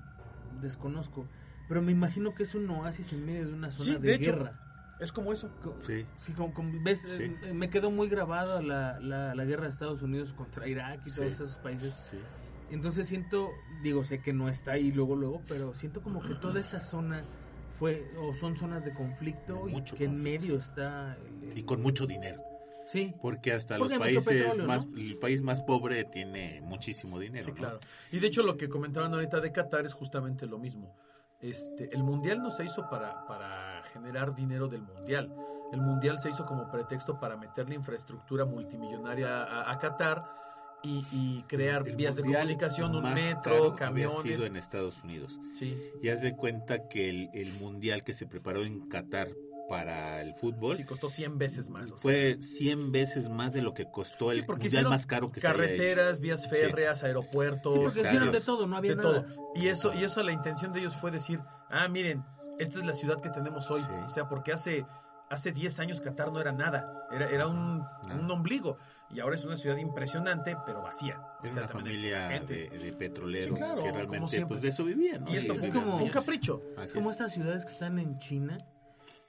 desconozco. 0.61 1.27
Pero 1.73 1.81
me 1.81 1.93
imagino 1.93 2.35
que 2.35 2.43
es 2.43 2.55
un 2.55 2.69
oasis 2.69 3.15
en 3.15 3.25
medio 3.25 3.47
de 3.47 3.55
una 3.55 3.71
zona 3.71 3.85
Sí, 3.87 3.93
de, 3.95 3.99
de 4.09 4.15
hecho. 4.17 4.33
guerra. 4.37 4.61
Es 5.01 5.11
como 5.11 5.33
eso. 5.33 5.49
Sí. 5.87 6.05
Sí, 6.21 6.33
como, 6.35 6.53
como 6.53 6.83
ves, 6.83 7.01
Sí. 7.01 7.35
eh, 7.45 7.55
me 7.55 7.71
quedó 7.71 7.91
muy 7.91 8.11
grabada 8.11 8.61
la, 8.61 9.01
la, 9.01 9.35
la 9.35 9.45
guerra 9.47 9.63
de 9.63 9.71
Estados 9.71 10.03
Unidos 10.03 10.35
contra 10.35 10.69
Irak 10.69 11.01
y 11.07 11.09
Sí. 11.09 11.17
todos 11.17 11.33
esos 11.33 11.57
países. 11.57 11.95
Sí. 12.11 12.19
Entonces 12.71 13.07
siento, 13.09 13.49
digo, 13.83 14.05
sé 14.05 14.21
que 14.21 14.35
no 14.35 14.51
está 14.51 14.73
ahí 14.73 14.93
luego, 14.93 15.17
luego, 15.17 15.41
pero 15.49 15.73
siento 15.75 16.03
como 16.03 16.21
que 16.21 16.35
toda 16.35 16.61
esa 16.61 16.79
zona 16.79 17.23
fue, 17.71 18.07
o 18.21 18.35
son 18.35 18.55
zonas 18.59 18.85
de 18.85 18.93
conflicto 18.93 19.67
y 19.67 19.81
que 19.83 20.05
en 20.05 20.23
medio 20.23 20.57
está... 20.57 21.17
el- 21.43 21.57
Y 21.59 21.63
con 21.63 21.81
mucho 21.81 22.07
dinero. 22.07 22.43
Sí, 22.87 23.15
Porque 23.23 23.53
hasta 23.55 23.79
Porque 23.79 23.95
los 23.95 23.99
países 24.03 24.25
petróleo, 24.25 24.67
más, 24.67 24.87
¿no? 24.87 24.99
el 24.99 25.17
país 25.17 25.41
más 25.41 25.63
pobre 25.63 26.05
tiene 26.05 26.61
muchísimo 26.61 27.19
dinero. 27.19 27.45
Sí, 27.45 27.51
¿no? 27.53 27.57
claro. 27.57 27.81
Y 28.11 28.19
de 28.19 28.27
hecho 28.27 28.43
lo 28.43 28.59
que 28.59 28.69
comentaban 28.69 29.15
ahorita 29.15 29.41
de 29.41 29.53
Qatar 29.53 29.87
es 29.87 29.95
justamente 29.95 30.47
lo 30.47 30.59
mismo. 30.59 30.95
Este, 31.43 31.93
el 31.93 32.03
mundial 32.05 32.41
no 32.41 32.51
se 32.51 32.65
hizo 32.65 32.89
para, 32.89 33.27
para 33.27 33.83
generar 33.93 34.35
dinero 34.35 34.69
del 34.69 34.83
mundial. 34.83 35.35
El 35.73 35.81
mundial 35.81 36.19
se 36.19 36.31
hizo 36.31 36.47
como 36.47 36.71
pretexto 36.71 37.19
para 37.19 37.37
meterle 37.37 37.75
infraestructura 37.75 38.45
multimillonaria 38.45 39.43
a, 39.43 39.73
a 39.73 39.79
Qatar 39.79 40.25
y, 40.85 41.05
y 41.13 41.43
crear 41.49 41.87
El 41.87 41.97
vías 41.97 42.17
de 42.17 42.23
comunicación, 42.23 42.95
un 42.95 43.15
metro, 43.15 43.43
caro 43.43 43.65
había 43.65 43.77
camiones. 44.09 44.23
sido 44.23 44.47
en 44.47 44.57
Estados 44.57 45.03
Unidos. 45.03 45.39
Sí, 45.55 45.77
Y 46.03 46.09
haz 46.11 46.23
de 46.23 46.37
cuenta 46.37 46.89
que 46.89 47.09
el, 47.09 47.31
el 47.35 47.53
mundial 47.55 48.05
que 48.05 48.13
se 48.13 48.27
preparó 48.27 48.65
en 48.65 48.89
Qatar 48.89 49.29
para 49.73 50.21
el 50.21 50.35
fútbol 50.35 50.77
sí, 50.77 50.85
costó 50.85 51.09
100 51.09 51.39
veces 51.39 51.71
más. 51.71 51.85
o 51.85 51.95
sea. 51.95 52.03
fue 52.03 52.37
100 52.43 52.93
veces 52.93 53.31
más 53.31 53.55
de 53.55 53.63
lo 53.63 53.73
que 53.73 53.91
costó 53.91 54.31
Sí, 54.31 54.41
el 54.41 54.47
mundial 54.47 54.89
más 54.89 55.07
caro 55.07 55.33
que 55.33 55.41
se 55.41 55.47
carreteras, 55.47 56.21
vías 56.21 56.47
férreas, 56.47 57.03
aeropuertos, 57.03 57.73
sí 57.75 57.81
porque 57.81 58.01
hicieron 58.03 58.31
de 58.33 58.41
todo, 58.43 58.67
no 58.67 58.77
había 58.77 58.91
de 58.95 58.97
nada. 59.03 59.25
todo. 59.25 59.53
Y 59.55 59.69
eso, 59.69 59.95
y 59.95 60.05
eso 60.05 60.23
la 60.23 60.33
intención 60.33 60.75
de 60.75 60.81
ellos 60.81 60.95
fue 60.97 61.11
decir, 61.11 61.41
ah, 61.71 61.89
miren, 61.89 62.23
esta 62.59 62.81
es 62.81 62.85
la 62.85 62.93
ciudad 62.95 63.19
que 63.23 63.31
tenemos 63.31 63.71
hoy. 63.71 63.81
Sí. 63.81 63.89
O 64.07 64.11
sea, 64.11 64.29
porque 64.29 64.53
hace, 64.53 64.85
hace 65.31 65.53
10 65.53 65.79
años 65.81 66.01
Qatar 66.03 66.31
no 66.31 66.39
era 66.41 66.53
nada, 66.53 67.07
era, 67.11 67.31
era 67.31 67.47
un, 67.47 67.79
Nada. 67.79 68.15
un 68.21 68.31
ombligo. 68.31 68.77
Y 69.11 69.21
ahora 69.21 69.37
es 69.37 69.45
una 69.45 69.57
ciudad 69.57 69.77
impresionante, 69.79 70.57
pero 70.67 70.81
vacía. 70.83 71.19
O 71.43 71.45
Es 71.47 71.53
sea, 71.53 71.63
una 71.65 71.71
también 71.73 71.97
hay 71.97 72.11
familia 72.11 72.31
gente. 72.31 72.69
de, 72.71 72.79
de 72.79 72.93
petroleros 72.93 73.59
Sí, 73.59 73.65
claro, 73.65 73.83
que 73.83 73.93
realmente 73.93 74.47
pues 74.47 74.63
de 74.63 74.69
eso 74.69 74.85
vivían. 74.85 75.25
¿no? 75.25 75.31
Y 75.31 75.37
esto 75.37 75.53
Sí, 75.55 75.59
es 75.61 75.65
sí, 75.67 75.71
como- 75.71 75.97
un 75.97 76.09
capricho. 76.11 76.63
Así 76.77 76.87
Es 76.87 76.93
como 76.95 77.11
es. 77.11 77.17
estas 77.17 77.33
ciudades 77.33 77.65
que 77.67 77.73
están 77.73 77.99
en 77.99 78.19
China, 78.19 78.57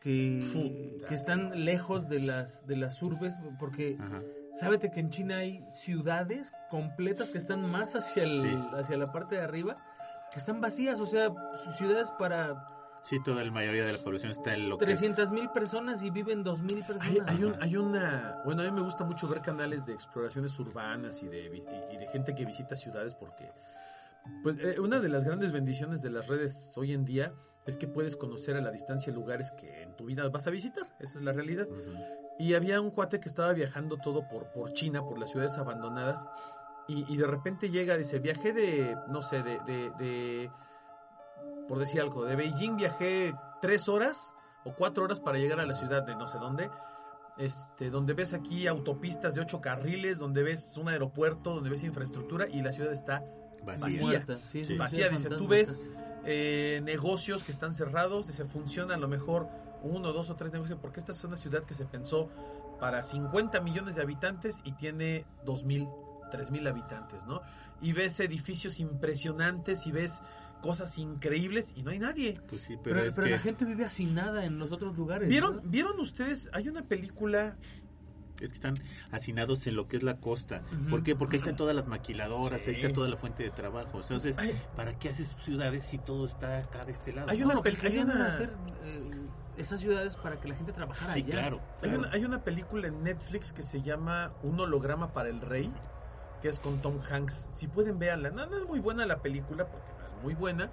que, 0.03 1.00
están 1.10 1.63
lejos 1.63 2.10
de 2.10 2.19
las, 2.19 2.67
de 2.67 2.75
las 2.75 3.01
urbes, 3.01 3.39
porque 3.57 3.98
Ajá. 4.00 4.22
sábete 4.55 4.91
que 4.91 5.00
en 5.00 5.10
China 5.10 5.38
hay 5.38 5.65
ciudades 5.72 6.51
completas 6.69 7.29
que 7.31 7.38
están 7.38 7.65
más 7.72 7.95
hacia, 7.95 8.24
el, 8.24 8.41
Sí. 8.41 8.67
hacia 8.75 8.98
la 8.98 9.12
parte 9.13 9.36
de 9.36 9.41
arriba, 9.41 9.77
que 10.31 10.39
están 10.39 10.60
vacías, 10.60 11.00
o 11.00 11.05
sea, 11.05 11.29
ciudades 11.77 12.12
para 12.12 12.67
Sí, 13.03 13.17
toda 13.24 13.43
la 13.43 13.51
mayoría 13.51 13.83
de 13.86 13.91
la 13.93 13.98
población 14.00 14.31
está 14.31 14.53
en 14.53 14.69
lo 14.69 14.77
que 14.77 14.86
es- 14.86 15.00
300 15.00 15.31
mil 15.31 15.50
personas 15.50 16.03
y 16.03 16.10
viven 16.10 16.41
2 16.43 16.62
mil 16.63 16.83
personas. 16.86 17.01
Hay, 17.07 17.17
hay 17.27 17.43
un- 17.43 17.55
hay 17.62 17.75
una, 17.77 18.41
bueno, 18.45 18.62
a 18.62 18.65
mí 18.65 18.72
me 18.72 18.81
gusta 18.81 19.03
mucho 19.03 19.27
ver 19.27 19.41
canales 19.41 19.86
de 19.86 19.93
exploraciones 19.93 20.57
urbanas 20.60 21.22
y 21.24 21.27
de, 21.27 21.63
y 21.93 21.98
de 21.98 22.07
gente 22.07 22.33
que 22.36 22.45
visita 22.45 22.75
ciudades 22.77 23.13
porque, 23.15 23.50
pues, 24.41 24.57
eh, 24.60 24.79
una 24.79 25.00
de 25.01 25.10
las 25.10 25.24
grandes 25.25 25.51
bendiciones 25.51 26.01
de 26.01 26.10
las 26.12 26.27
redes 26.29 26.77
hoy 26.77 26.93
en 26.93 27.03
día 27.03 27.33
es 27.65 27.77
que 27.77 27.88
puedes 27.88 28.15
conocer 28.15 28.55
a 28.58 28.62
la 28.62 28.72
distancia 28.72 29.13
lugares 29.13 29.51
que 29.51 29.84
en 29.84 29.96
tu 29.96 30.05
vida 30.05 30.27
vas 30.29 30.48
a 30.48 30.50
visitar, 30.51 30.88
esa 31.00 31.17
es 31.20 31.24
la 31.24 31.32
realidad. 31.32 31.67
Y 32.39 32.55
había 32.55 32.82
un 32.82 32.91
cuate 32.91 33.20
que 33.20 33.29
estaba 33.29 33.53
viajando 33.53 33.98
todo 33.98 34.27
por, 34.27 34.48
por 34.51 34.74
China, 34.74 35.01
por 35.03 35.17
las 35.20 35.29
ciudades 35.32 35.58
abandonadas, 35.58 36.25
y, 36.88 37.05
y 37.13 37.17
de 37.17 37.27
repente 37.27 37.70
llega, 37.70 37.96
dice, 37.98 38.20
viajé 38.20 38.51
de, 38.53 38.98
no 39.08 39.22
sé, 39.22 39.43
de, 39.43 39.60
de, 39.65 39.91
de- 39.98 40.51
por 41.67 41.79
decir 41.79 42.01
algo, 42.01 42.25
de 42.25 42.36
Beijing 42.36 42.75
viajé 42.75 43.34
tres 43.62 43.88
horas 43.88 44.34
o 44.65 44.74
cuatro 44.74 45.03
horas 45.05 45.20
para 45.20 45.38
llegar 45.38 45.60
a 45.60 45.65
la 45.65 45.74
ciudad 45.75 46.03
de 46.03 46.15
no 46.15 46.27
sé 46.27 46.38
dónde, 46.39 46.70
este, 47.38 47.89
donde 47.89 48.13
ves 48.13 48.34
aquí 48.34 48.67
autopistas 48.67 49.34
de 49.36 49.41
ocho 49.41 49.62
carriles, 49.62 50.20
donde 50.20 50.43
ves 50.43 50.75
un 50.77 50.89
aeropuerto, 50.89 51.55
donde 51.55 51.70
ves 51.70 51.84
infraestructura 51.84 52.48
y 52.50 52.62
la 52.62 52.72
ciudad 52.72 52.91
está 52.91 53.24
Vacía. 53.65 54.25
Vacía. 54.27 54.38
Sí, 54.51 54.65
Sí. 54.65 54.75
Dice, 55.10 55.29
tú 55.29 55.48
ves 55.48 55.70
casi. 55.70 56.12
Eh, 56.25 56.82
negocios 56.84 57.44
que 57.44 57.51
están 57.51 57.74
cerrados, 57.74 58.27
se 58.27 58.46
funciona 58.46 58.96
a 58.96 58.98
lo 58.98 59.08
mejor 59.08 59.48
uno, 59.84 60.13
dos 60.13 60.30
o 60.30 60.36
tres 60.36 60.51
negocios, 60.51 60.80
porque 60.82 61.00
esta 61.00 61.12
es 61.12 61.24
una 61.24 61.38
ciudad 61.38 61.63
que 61.63 61.74
se 61.74 61.86
pensó 61.86 62.30
para 62.80 63.03
50 63.03 63.60
millones 63.62 63.96
de 63.96 64.01
habitantes 64.01 64.62
y 64.63 64.74
tiene 64.74 65.25
2.000, 65.46 65.89
3.000 66.32 66.70
habitantes, 66.70 67.25
¿no? 67.25 67.42
Y 67.82 67.92
ves 67.92 68.20
edificios 68.20 68.80
impresionantes 68.80 69.86
y 69.86 69.92
ves 69.92 70.22
cosas 70.62 70.98
increíbles 70.98 71.74
y 71.75 71.84
no 71.84 71.92
hay 71.92 72.00
nadie. 72.00 72.39
Pues 72.48 72.62
sí, 72.62 72.77
pero, 72.82 72.96
Pero, 72.96 73.08
es 73.08 73.13
pero 73.13 73.25
que 73.25 73.32
la 73.32 73.39
gente 73.39 73.65
vive 73.65 73.84
hacinada 73.84 74.46
en 74.46 74.58
los 74.58 74.72
otros 74.72 74.96
lugares. 74.96 75.27
¿Vieron, 75.27 75.58
¿no? 75.58 75.62
¿Vieron 75.65 76.00
ustedes? 76.00 76.50
Hay 76.53 76.70
una 76.70 76.84
película 76.84 77.58
que 78.50 78.55
están 78.55 78.75
hacinados 79.12 79.65
en 79.67 79.75
lo 79.75 79.88
que 79.88 79.97
es 79.97 80.03
la 80.03 80.17
costa. 80.17 80.62
Ujú. 80.81 80.89
¿Por 80.89 81.03
qué? 81.03 81.15
Porque 81.15 81.35
ahí 81.38 81.39
están 81.39 81.55
todas 81.55 81.75
las 81.75 81.88
maquiladoras, 81.88 82.62
Sí. 82.62 82.69
ahí 82.71 82.75
está 82.77 82.93
toda 82.93 83.07
la 83.09 83.17
fuente 83.17 83.43
de 83.43 83.50
trabajo. 83.51 84.00
Entonces, 84.01 84.38
Ay. 84.38 84.59
¿para 84.75 84.97
qué 84.97 85.09
haces 85.09 85.35
ciudades 85.43 85.83
si 85.83 85.97
todo 85.97 86.25
está 86.25 86.57
acá 86.59 86.83
de 86.85 86.91
este 86.91 87.13
lado? 87.13 87.29
Hay 87.29 87.41
una 87.43 87.53
No, 87.55 87.62
hay 87.65 87.97
una- 88.00 88.27
hacer 88.27 88.50
eh, 88.83 89.12
esas 89.57 89.79
ciudades 89.79 90.15
para 90.15 90.39
que 90.39 90.47
la 90.47 90.55
gente 90.55 90.71
trabajara 90.73 91.13
Sí, 91.13 91.19
allá. 91.19 91.31
claro. 91.31 91.62
Hay 91.81 91.89
una, 91.93 92.09
hay 92.12 92.25
una 92.25 92.43
película 92.43 92.88
en 92.88 93.03
Netflix 93.03 93.51
que 93.53 93.63
se 93.63 93.81
llama 93.81 94.31
Un 94.43 94.59
holograma 94.59 95.13
para 95.13 95.29
el 95.29 95.41
rey, 95.41 95.71
que 96.41 96.50
es 96.50 96.59
con 96.59 96.81
Tom 96.81 97.00
Hanks. 97.09 97.47
Si 97.51 97.67
pueden 97.67 98.00
verla, 98.00 98.29
no, 98.31 98.45
no 98.47 98.57
es 98.57 98.65
muy 98.65 98.79
buena 98.79 99.05
la 99.05 99.21
película, 99.21 99.65
porque 99.67 99.88
no 100.00 100.05
es 100.17 100.23
muy 100.23 100.33
buena, 100.33 100.69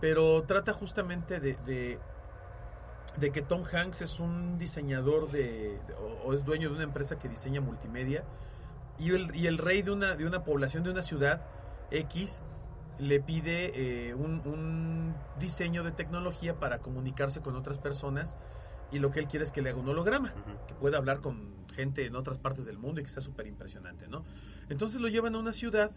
pero 0.00 0.42
trata 0.44 0.72
justamente 0.72 1.38
de, 1.40 1.56
de, 1.66 1.98
de 3.16 3.30
que 3.32 3.42
Tom 3.42 3.64
Hanks 3.72 4.02
es 4.02 4.20
un 4.20 4.58
diseñador 4.58 5.30
de, 5.30 5.78
de- 5.86 5.94
o, 5.94 6.26
o 6.28 6.34
es 6.34 6.44
dueño 6.44 6.68
de 6.68 6.74
una 6.76 6.84
empresa 6.84 7.18
que 7.18 7.28
diseña 7.28 7.60
multimedia, 7.60 8.24
y 8.98 9.10
el, 9.10 9.34
y 9.34 9.46
el 9.46 9.58
rey 9.58 9.82
de 9.82 9.90
una, 9.92 10.14
de 10.16 10.26
una 10.26 10.44
población, 10.44 10.82
de 10.82 10.90
una 10.90 11.02
ciudad 11.02 11.42
X, 11.90 12.42
le 12.98 13.20
pide 13.20 14.08
eh, 14.08 14.14
un, 14.14 14.40
un 14.44 15.14
diseño 15.38 15.84
de 15.84 15.92
tecnología 15.92 16.58
para 16.58 16.78
comunicarse 16.78 17.40
con 17.40 17.54
otras 17.54 17.78
personas 17.78 18.36
y 18.90 18.98
lo 18.98 19.10
que 19.12 19.20
él 19.20 19.28
quiere 19.28 19.44
es 19.44 19.52
que 19.52 19.62
le 19.62 19.70
haga 19.70 19.78
un 19.78 19.88
holograma, 19.88 20.32
que 20.66 20.74
pueda 20.74 20.96
hablar 20.98 21.20
con 21.20 21.54
gente 21.74 22.06
en 22.06 22.16
otras 22.16 22.38
partes 22.38 22.64
del 22.66 22.76
mundo 22.78 23.00
y 23.00 23.04
que 23.04 23.10
sea 23.10 23.22
súper 23.22 23.46
impresionante, 23.46 24.08
¿no? 24.08 24.24
Entonces 24.68 25.00
lo 25.00 25.06
llevan 25.08 25.34
a 25.36 25.38
una 25.38 25.52
ciudad 25.52 25.92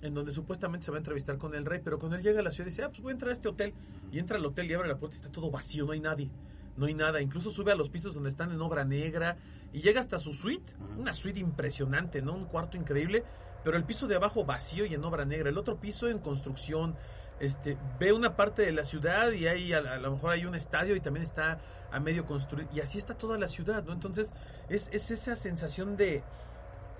en 0.00 0.14
donde 0.14 0.32
supuestamente 0.32 0.86
se 0.86 0.90
va 0.92 0.96
a 0.96 1.00
entrevistar 1.00 1.36
con 1.36 1.54
el 1.54 1.66
rey, 1.66 1.80
pero 1.84 1.98
cuando 1.98 2.16
él 2.16 2.22
llega 2.22 2.40
a 2.40 2.42
la 2.42 2.50
ciudad 2.52 2.68
dice, 2.70 2.84
ah, 2.84 2.88
pues 2.88 3.02
voy 3.02 3.10
a 3.10 3.12
entrar 3.14 3.30
a 3.30 3.32
este 3.34 3.48
hotel, 3.48 3.74
y 4.10 4.18
entra 4.18 4.38
al 4.38 4.46
hotel 4.46 4.70
y 4.70 4.74
abre 4.74 4.88
la 4.88 4.96
puerta 4.96 5.14
y 5.16 5.18
está 5.18 5.30
todo 5.30 5.50
vacío, 5.50 5.84
no 5.84 5.92
hay 5.92 6.00
nadie, 6.00 6.30
no 6.76 6.86
hay 6.86 6.94
nada, 6.94 7.20
incluso 7.20 7.50
sube 7.50 7.72
a 7.72 7.74
los 7.74 7.88
pisos 7.88 8.14
donde 8.14 8.28
están 8.28 8.50
en 8.52 8.60
obra 8.60 8.84
negra 8.84 9.36
y 9.72 9.80
llega 9.80 10.00
hasta 10.00 10.18
su 10.18 10.32
suite, 10.32 10.72
una 10.98 11.12
suite 11.12 11.40
impresionante, 11.40 12.22
¿no? 12.22 12.34
Un 12.34 12.44
cuarto 12.46 12.76
increíble, 12.76 13.24
pero 13.64 13.76
el 13.76 13.84
piso 13.84 14.06
de 14.06 14.16
abajo 14.16 14.44
vacío 14.44 14.84
y 14.86 14.94
en 14.94 15.04
obra 15.04 15.24
negra, 15.24 15.48
el 15.50 15.58
otro 15.58 15.76
piso 15.80 16.08
en 16.08 16.18
construcción, 16.18 16.94
este, 17.40 17.76
ve 17.98 18.12
una 18.12 18.36
parte 18.36 18.62
de 18.62 18.72
la 18.72 18.84
ciudad 18.84 19.32
y 19.32 19.46
hay 19.46 19.72
a, 19.72 19.78
a 19.78 19.98
lo 19.98 20.12
mejor 20.12 20.30
hay 20.30 20.46
un 20.46 20.54
estadio 20.54 20.96
y 20.96 21.00
también 21.00 21.24
está 21.24 21.58
a 21.92 22.00
medio 22.00 22.24
construir 22.26 22.66
y 22.74 22.80
así 22.80 22.98
está 22.98 23.14
toda 23.14 23.36
la 23.38 23.48
ciudad, 23.48 23.84
¿no? 23.84 23.92
Entonces 23.92 24.32
es, 24.68 24.88
es 24.92 25.10
esa 25.10 25.36
sensación 25.36 25.96
de 25.96 26.22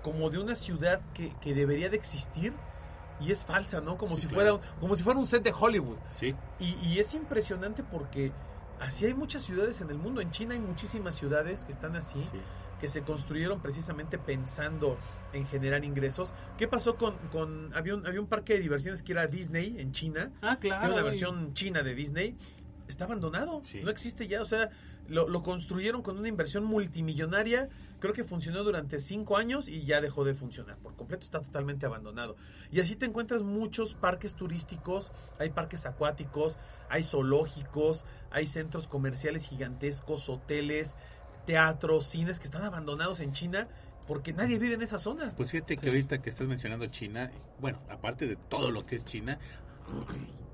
como 0.03 0.29
de 0.29 0.37
una 0.39 0.55
ciudad 0.55 1.01
que, 1.13 1.33
que 1.41 1.53
debería 1.53 1.89
de 1.89 1.97
existir 1.97 2.53
y 3.19 3.31
es 3.31 3.43
falsa, 3.43 3.81
¿no? 3.81 3.97
Como 3.97 4.15
Sí, 4.15 4.21
si 4.23 4.27
fuera 4.27 4.53
un- 4.53 4.61
como 4.79 4.95
si 4.95 5.03
fuera 5.03 5.19
un 5.19 5.25
set 5.25 5.43
de 5.43 5.51
Hollywood. 5.57 5.97
Sí, 6.13 6.35
Y, 6.59 6.75
y 6.87 6.99
es 6.99 7.13
impresionante 7.15 7.83
porque 7.83 8.31
así 8.79 9.05
hay 9.05 9.13
muchas 9.13 9.43
ciudades 9.43 9.81
en 9.81 9.89
el 9.89 9.97
mundo. 9.97 10.21
En 10.21 10.31
China 10.31 10.53
hay 10.53 10.59
muchísimas 10.59 11.15
ciudades 11.15 11.65
que 11.65 11.71
están 11.71 11.95
así, 11.95 12.19
sí. 12.31 12.39
que 12.79 12.87
se 12.87 13.01
construyeron 13.01 13.61
precisamente 13.61 14.17
pensando 14.17 14.97
en 15.33 15.45
generar 15.47 15.83
ingresos. 15.83 16.33
¿Qué 16.57 16.67
pasó 16.67 16.95
con, 16.95 17.15
con 17.31 17.73
había, 17.75 17.95
un, 17.95 18.05
había 18.05 18.21
un 18.21 18.27
parque 18.27 18.53
de 18.53 18.59
diversiones 18.59 19.03
que 19.03 19.11
era 19.13 19.27
Disney 19.27 19.79
en 19.79 19.91
China? 19.91 20.31
Ah, 20.41 20.57
que 20.59 20.69
claro. 20.69 20.85
era 20.85 20.93
una 20.93 21.03
versión 21.03 21.53
china 21.53 21.83
de 21.83 21.95
Disney, 21.95 22.37
está 22.87 23.05
abandonado. 23.05 23.61
Sí. 23.63 23.81
No 23.83 23.91
existe 23.91 24.27
ya. 24.27 24.41
O 24.41 24.45
sea, 24.45 24.69
lo, 25.07 25.27
lo 25.27 25.43
construyeron 25.43 26.01
con 26.01 26.17
una 26.17 26.27
inversión 26.27 26.63
multimillonaria. 26.63 27.69
Creo 27.99 28.13
que 28.13 28.23
funcionó 28.23 28.63
durante 28.63 28.99
cinco 28.99 29.37
años 29.37 29.67
y 29.67 29.85
ya 29.85 30.01
dejó 30.01 30.23
de 30.23 30.33
funcionar. 30.33 30.77
Por 30.77 30.95
completo 30.95 31.23
está 31.23 31.41
totalmente 31.41 31.85
abandonado. 31.85 32.35
Y 32.71 32.79
así 32.79 32.95
te 32.95 33.05
encuentras 33.05 33.43
muchos 33.43 33.93
parques 33.93 34.35
turísticos, 34.35 35.11
hay 35.39 35.49
parques 35.49 35.85
acuáticos, 35.85 36.57
hay 36.89 37.03
zoológicos, 37.03 38.05
hay 38.31 38.47
centros 38.47 38.87
comerciales 38.87 39.47
gigantescos, 39.47 40.29
hoteles, 40.29 40.97
teatros, 41.45 42.07
cines 42.07 42.39
que 42.39 42.45
están 42.45 42.63
abandonados 42.63 43.19
en 43.21 43.31
China 43.31 43.67
porque 44.07 44.33
nadie 44.33 44.57
vive 44.57 44.75
en 44.75 44.81
esas 44.81 45.01
zonas. 45.01 45.35
Pues 45.35 45.51
fíjate 45.51 45.75
que 45.77 45.89
ahorita 45.89 46.21
que 46.21 46.29
estás 46.29 46.47
mencionando 46.47 46.87
China, 46.87 47.29
bueno, 47.59 47.79
aparte 47.89 48.25
de 48.25 48.37
todo 48.37 48.71
lo 48.71 48.85
que 48.85 48.95
es 48.95 49.05
China, 49.05 49.37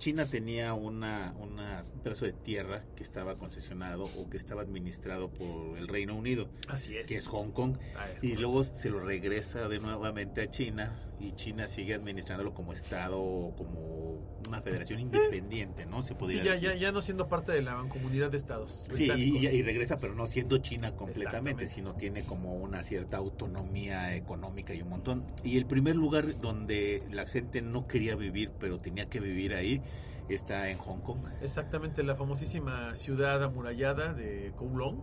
China 0.03 0.25
tenía 0.25 0.74
una, 0.74 1.33
una 1.39 1.86
un 1.93 2.01
pedazo 2.01 2.25
de 2.25 2.33
tierra 2.33 2.83
que 2.98 3.03
estaba 3.03 3.38
concesionado 3.38 4.03
o 4.03 4.29
que 4.29 4.36
estaba 4.36 4.62
administrado 4.62 5.29
por 5.29 5.77
el 5.77 5.88
Reino 5.88 6.13
Unido, 6.13 6.50
Así 6.67 6.98
es. 6.98 7.07
que 7.07 7.15
es 7.15 7.25
Hong 7.27 7.51
Kong, 7.51 7.77
Ah, 7.95 8.10
es 8.12 8.22
y 8.22 8.36
luego 8.36 8.65
se 8.65 8.89
lo 8.89 9.00
regresa 9.00 9.69
de 9.69 9.79
nuevamente 9.79 10.41
a 10.41 10.50
China 10.50 10.91
y 11.22 11.31
China 11.38 11.67
sigue 11.67 11.93
administrándolo 11.93 12.53
como 12.53 12.74
estado, 12.74 13.53
como 13.55 14.41
una 14.45 14.62
federación 14.62 15.00
independiente, 15.00 15.86
¿no? 15.86 16.01
Se 16.01 16.10
Sí, 16.10 16.13
podría 16.15 16.43
ya, 16.43 16.51
decir. 16.51 16.67
ya, 16.72 16.75
ya 16.75 16.91
no 16.91 17.01
siendo 17.01 17.29
parte 17.29 17.53
de 17.53 17.62
la 17.62 17.77
comunidad 17.88 18.29
de 18.29 18.36
estados. 18.36 18.88
Sí, 18.91 19.10
y, 19.15 19.48
y- 19.48 19.62
regresa, 19.62 20.00
pero 20.00 20.15
no 20.15 20.27
siendo 20.27 20.57
China 20.57 20.98
completamente, 20.98 21.65
sino 21.65 21.93
tiene 21.93 22.24
como 22.24 22.55
una 22.57 22.83
cierta 22.83 23.15
autonomía 23.17 24.17
económica 24.17 24.74
y 24.74 24.81
un 24.81 24.89
montón. 24.89 25.24
Y 25.45 25.55
el 25.57 25.65
primer 25.65 25.95
lugar 25.95 26.38
donde 26.39 27.03
la 27.10 27.25
gente 27.25 27.62
no 27.62 27.88
quería 27.88 28.17
vivir, 28.17 28.51
pero 28.60 28.81
tenía 28.81 29.07
que 29.07 29.22
vivir 29.22 29.53
ahí, 29.53 29.81
está 30.30 30.70
en 30.70 30.77
Hong 30.77 31.00
Kong. 31.00 31.20
Exactamente, 31.42 32.03
la 32.03 32.15
famosísima 32.15 32.96
ciudad 32.98 33.44
amurallada 33.44 34.13
de 34.13 34.53
Kowloon, 34.56 35.01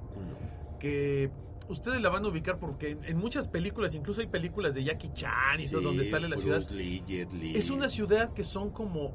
que 0.78 1.30
ustedes 1.68 2.00
la 2.00 2.08
van 2.08 2.24
a 2.24 2.28
ubicar 2.28 2.58
porque 2.58 2.90
en, 2.90 3.04
en 3.04 3.16
muchas 3.16 3.48
películas, 3.48 3.94
incluso 3.94 4.20
hay 4.20 4.26
películas 4.26 4.74
de 4.74 4.84
Jackie 4.84 5.12
Chan 5.12 5.60
y 5.60 5.68
todo 5.68 5.82
donde 5.82 6.04
sale 6.04 6.28
la 6.28 6.36
ciudad. 6.36 6.68
Lee. 6.70 7.02
Es 7.54 7.70
una 7.70 7.88
ciudad 7.88 8.32
que 8.32 8.44
son 8.44 8.70
como... 8.70 9.14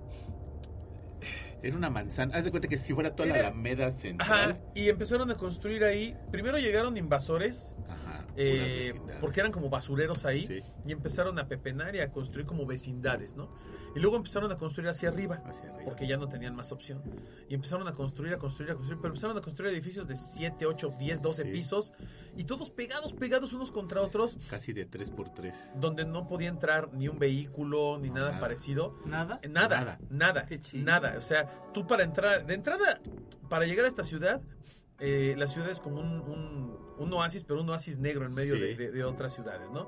Era 1.65 1.77
una 1.77 1.89
manzana. 1.89 2.36
Haz 2.36 2.45
de 2.45 2.51
cuenta 2.51 2.67
que 2.67 2.77
si 2.77 2.93
fuera 2.93 3.15
toda 3.15 3.29
la 3.29 3.39
Era- 3.39 3.48
Alameda 3.48 3.88
Ajá, 3.88 3.91
Central. 3.91 4.62
y 4.75 4.89
empezaron 4.89 5.29
a 5.31 5.36
construir 5.36 5.84
ahí. 5.84 6.15
Primero 6.31 6.57
llegaron 6.60 6.95
invasores, 6.98 7.74
Ajá. 7.89 8.25
eh, 8.38 8.93
porque 9.22 9.39
eran 9.39 9.51
como 9.51 9.69
basureros 9.69 10.25
ahí, 10.25 10.45
Sí. 10.45 10.62
y 10.86 10.91
empezaron 10.91 11.39
a 11.39 11.48
pepenar 11.48 11.95
y 11.95 12.00
a 12.01 12.12
construir 12.12 12.45
como 12.45 12.65
vecindades, 12.65 13.36
¿no? 13.36 13.50
Y 13.95 14.00
luego 14.00 14.17
empezaron 14.17 14.51
a 14.51 14.57
construir 14.57 14.89
hacia 14.89 15.10
arriba. 15.10 15.41
Hacia 15.45 15.63
arriba. 15.69 15.75
porque 15.86 16.07
ya 16.07 16.17
no 16.17 16.27
tenían 16.27 16.55
más 16.55 16.72
opción. 16.72 17.01
Y 17.48 17.53
empezaron 17.53 17.88
a 17.88 17.93
construir, 17.93 18.34
a 18.34 18.38
construir, 18.39 18.72
a 18.72 18.75
construir, 18.75 19.00
pero 19.00 19.10
empezaron 19.13 19.38
a 19.38 19.41
construir 19.41 19.72
edificios 19.72 20.07
de 20.07 20.17
7, 20.17 20.65
8, 20.65 20.93
10, 21.00 21.22
12 21.22 21.43
Sí. 21.43 21.50
pisos 21.51 21.93
y 22.36 22.43
todos 22.45 22.69
pegados, 22.72 23.13
pegados 23.13 23.53
unos 23.53 23.72
contra 23.72 24.01
otros, 24.01 24.38
Casi 24.50 24.74
de 24.74 24.86
3 24.86 25.12
por 25.12 25.29
3 25.29 25.72
donde 25.75 26.03
no 26.05 26.27
podía 26.27 26.50
entrar 26.50 26.91
ni 26.93 27.07
un 27.07 27.19
vehículo 27.19 27.98
ni 28.00 28.10
No, 28.10 28.15
nada, 28.15 28.27
nada. 28.29 28.39
parecido. 28.41 29.00
¿Nada? 29.05 29.39
Nada, 29.48 29.77
Nada. 29.77 30.00
nada, 30.10 30.45
Qué 30.45 30.60
chido. 30.60 30.86
nada. 30.86 31.15
O 31.17 31.22
sea, 31.22 31.54
tú 31.74 31.85
para 31.88 32.03
entrar, 32.03 32.45
de 32.45 32.53
entrada, 32.53 33.01
para 33.50 33.65
llegar 33.65 33.85
a 33.85 33.88
esta 33.88 34.03
ciudad, 34.03 34.41
eh, 35.00 35.35
la 35.38 35.47
ciudad 35.47 35.69
es 35.69 35.79
como 35.79 36.00
un, 36.00 36.21
un, 36.21 36.77
un 36.97 37.13
oasis, 37.13 37.43
pero 37.43 37.62
un 37.62 37.69
oasis 37.69 37.97
negro 38.00 38.25
en 38.25 38.33
medio 38.33 38.55
Sí. 38.55 38.62
de, 38.62 38.75
de- 38.75 38.91
de 38.91 39.03
otras 39.03 39.33
ciudades, 39.33 39.69
¿no? 39.71 39.88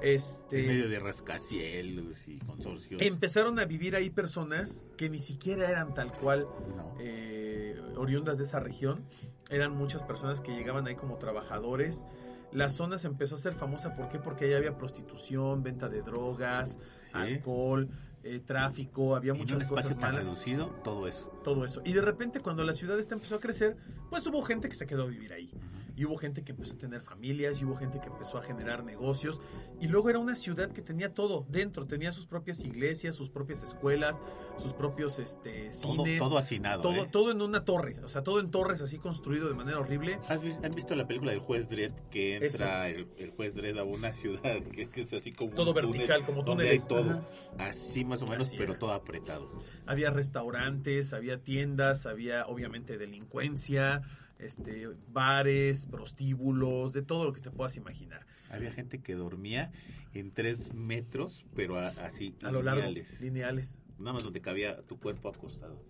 Este, 0.00 0.60
En 0.60 0.66
medio 0.68 0.88
de 0.88 1.00
rascacielos 1.00 2.28
y 2.28 2.38
consorcios. 2.38 3.02
empezaron 3.02 3.58
a 3.58 3.64
vivir 3.64 3.96
ahí 3.96 4.10
personas 4.10 4.84
que 4.96 5.10
ni 5.10 5.18
siquiera 5.18 5.68
eran 5.68 5.92
tal 5.94 6.12
cual 6.12 6.46
No. 6.76 6.94
eh, 7.00 7.76
oriundas 7.96 8.38
de 8.38 8.44
esa 8.44 8.60
región. 8.60 9.04
Eran 9.50 9.72
muchas 9.72 10.02
personas 10.04 10.40
que 10.40 10.52
llegaban 10.52 10.86
ahí 10.86 10.94
como 10.94 11.16
trabajadores. 11.18 12.06
La 12.52 12.70
zona 12.70 12.96
se 12.96 13.08
empezó 13.08 13.34
a 13.34 13.38
hacer 13.38 13.54
famosa, 13.54 13.94
¿por 13.96 14.08
qué? 14.08 14.18
Porque 14.18 14.46
ahí 14.46 14.54
había 14.54 14.78
prostitución, 14.78 15.62
venta 15.62 15.88
de 15.88 16.00
drogas, 16.02 16.78
Sí. 16.98 17.10
alcohol, 17.14 17.88
eh, 18.24 18.40
tráfico, 18.44 19.14
había 19.16 19.32
en 19.32 19.36
un 19.36 19.42
muchas 19.42 19.62
espacio 19.62 19.90
cosas 19.90 19.98
tan 19.98 20.12
malas, 20.12 20.26
reducido, 20.26 20.66
todo 20.84 21.06
eso. 21.06 21.26
todo 21.44 21.64
eso. 21.64 21.80
Y 21.84 21.92
de 21.92 22.02
repente 22.02 22.40
cuando 22.40 22.64
la 22.64 22.74
ciudad 22.74 22.98
esta 22.98 23.14
empezó 23.14 23.36
a 23.36 23.40
crecer, 23.40 23.76
pues 24.10 24.26
hubo 24.26 24.42
gente 24.42 24.68
que 24.68 24.74
se 24.74 24.86
quedó 24.86 25.04
a 25.04 25.06
vivir 25.06 25.32
ahí. 25.32 25.50
Y 25.98 26.04
hubo 26.04 26.16
gente 26.16 26.44
que 26.44 26.52
empezó 26.52 26.74
a 26.74 26.78
tener 26.78 27.00
familias, 27.00 27.60
y 27.60 27.64
hubo 27.64 27.74
gente 27.74 27.98
que 28.00 28.06
empezó 28.06 28.38
a 28.38 28.42
generar 28.42 28.84
negocios. 28.84 29.40
Y 29.80 29.88
luego 29.88 30.10
era 30.10 30.20
una 30.20 30.36
ciudad 30.36 30.70
que 30.70 30.80
tenía 30.80 31.12
todo 31.12 31.44
dentro, 31.48 31.86
tenía 31.86 32.12
sus 32.12 32.24
propias 32.26 32.64
iglesias, 32.64 33.16
sus 33.16 33.30
propias 33.30 33.64
escuelas, 33.64 34.22
sus 34.58 34.72
propios 34.74 35.18
este, 35.18 35.72
cines. 35.72 36.20
todo 36.20 36.38
hacinado. 36.38 36.82
Todo, 36.82 37.04
¿eh? 37.04 37.08
todo 37.10 37.32
en 37.32 37.42
una 37.42 37.64
torre, 37.64 37.96
o 38.04 38.08
sea, 38.08 38.22
todo 38.22 38.38
en 38.38 38.52
torres 38.52 38.80
así 38.80 38.98
construido 38.98 39.48
de 39.48 39.54
manera 39.54 39.80
horrible. 39.80 40.20
¿Has 40.28 40.40
vis- 40.42 40.60
¿Han 40.62 40.70
visto 40.70 40.94
la 40.94 41.06
película 41.08 41.32
del 41.32 41.40
juez 41.40 41.68
Dredd? 41.68 41.92
Que 42.10 42.36
entra 42.36 42.88
el, 42.88 43.08
el 43.16 43.30
juez 43.32 43.56
Dredd 43.56 43.78
a 43.78 43.82
una 43.84 44.12
ciudad 44.12 44.62
que, 44.72 44.88
que 44.88 45.00
es 45.00 45.12
así 45.12 45.32
como 45.32 45.50
Todo 45.54 45.70
un 45.72 45.76
túnel, 45.76 45.90
vertical, 45.92 46.22
como 46.24 46.42
donde 46.44 46.68
hay 46.70 46.78
todo. 46.78 47.10
Ajá. 47.10 47.68
Así 47.70 48.04
más 48.04 48.22
o 48.22 48.26
menos, 48.28 48.46
Así 48.46 48.56
pero 48.56 48.70
era. 48.72 48.78
todo 48.78 48.92
apretado. 48.92 49.48
Había 49.86 50.10
restaurantes, 50.10 51.12
había 51.12 51.42
tiendas, 51.42 52.06
había 52.06 52.46
obviamente 52.46 52.98
delincuencia, 52.98 54.02
este, 54.38 54.88
bares, 55.12 55.86
prostíbulos, 55.86 56.92
de 56.92 57.02
todo 57.02 57.24
lo 57.24 57.32
que 57.32 57.40
te 57.40 57.50
puedas 57.50 57.76
imaginar. 57.76 58.26
Había 58.50 58.70
gente 58.72 59.00
que 59.00 59.14
dormía 59.14 59.72
en 60.14 60.30
tres 60.30 60.72
metros, 60.74 61.44
pero 61.54 61.78
a- 61.78 61.88
así, 61.88 62.34
A 62.42 62.50
lo 62.50 62.62
largo, 62.62 62.80
lineales. 62.82 63.20
lineales. 63.20 63.78
Nada 63.98 64.12
más 64.14 64.24
donde 64.24 64.40
cabía 64.40 64.80
tu 64.82 64.98
cuerpo 64.98 65.28
acostado. 65.28 65.82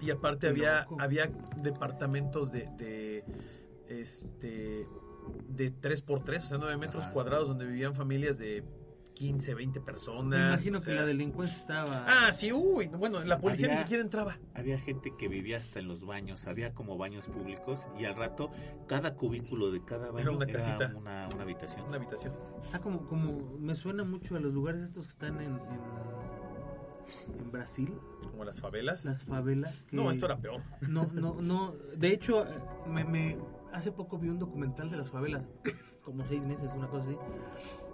Y 0.00 0.10
aparte 0.10 0.46
había, 0.46 0.82
loco. 0.82 0.96
había 1.00 1.26
departamentos 1.62 2.52
de, 2.52 2.68
de 2.78 3.24
este 3.88 4.86
de 5.48 5.72
3x3, 5.72 6.38
o 6.38 6.40
sea, 6.48 6.58
9 6.58 6.76
metros 6.78 7.04
Ajá. 7.04 7.12
cuadrados 7.12 7.48
donde 7.48 7.66
vivían 7.66 7.94
familias 7.94 8.38
de 8.38 8.64
15, 9.20 9.54
20 9.54 9.80
personas. 9.82 10.40
Me 10.40 10.46
imagino 10.48 10.78
o 10.78 10.80
que 10.82 10.94
la 10.94 11.04
delincuencia 11.04 11.54
estaba... 11.58 12.06
Ah, 12.08 12.32
sí, 12.32 12.50
uy, 12.54 12.86
bueno, 12.88 13.22
la 13.22 13.38
policía 13.38 13.66
Había- 13.66 13.76
ni 13.76 13.82
siquiera 13.82 14.02
entraba. 14.02 14.38
Había 14.54 14.78
gente 14.78 15.12
que 15.18 15.28
vivía 15.28 15.58
hasta 15.58 15.78
en 15.78 15.88
los 15.88 16.06
baños, 16.06 16.46
había 16.46 16.72
como 16.72 16.96
baños 16.96 17.26
públicos 17.26 17.86
y 17.98 18.06
al 18.06 18.16
rato 18.16 18.50
cada 18.88 19.14
cubículo 19.14 19.70
de 19.70 19.84
cada 19.84 20.06
baño 20.10 20.20
Era 20.22 20.30
una 20.32 20.46
casita. 20.46 20.92
una, 20.96 21.28
una 21.34 21.42
habitación. 21.42 21.86
Una 21.86 21.98
habitación. 21.98 22.32
Está 22.62 22.78
como, 22.80 23.06
como, 23.06 23.58
me 23.58 23.74
suena 23.74 24.04
mucho 24.04 24.36
a 24.36 24.40
los 24.40 24.54
lugares 24.54 24.82
estos 24.84 25.04
que 25.04 25.10
están 25.12 25.36
en, 25.42 25.52
en, 25.52 27.40
en 27.40 27.50
Brasil, 27.52 27.92
Como 28.30 28.44
las 28.46 28.58
favelas. 28.58 29.04
las 29.04 29.24
favelas. 29.24 29.82
que- 29.82 29.96
No, 29.96 30.10
esto 30.10 30.24
era 30.24 30.38
peor. 30.38 30.62
No, 30.88 31.10
no, 31.12 31.42
no. 31.42 31.74
De 31.94 32.08
hecho, 32.08 32.46
me, 32.86 33.04
me- 33.04 33.36
hace 33.74 33.92
poco 33.92 34.18
vi 34.18 34.30
un 34.30 34.38
documental 34.38 34.88
de 34.88 34.96
las 34.96 35.10
favelas, 35.10 35.46
como 36.02 36.24
seis 36.24 36.46
meses, 36.46 36.70
una 36.74 36.88
cosa 36.88 37.04
así, 37.04 37.18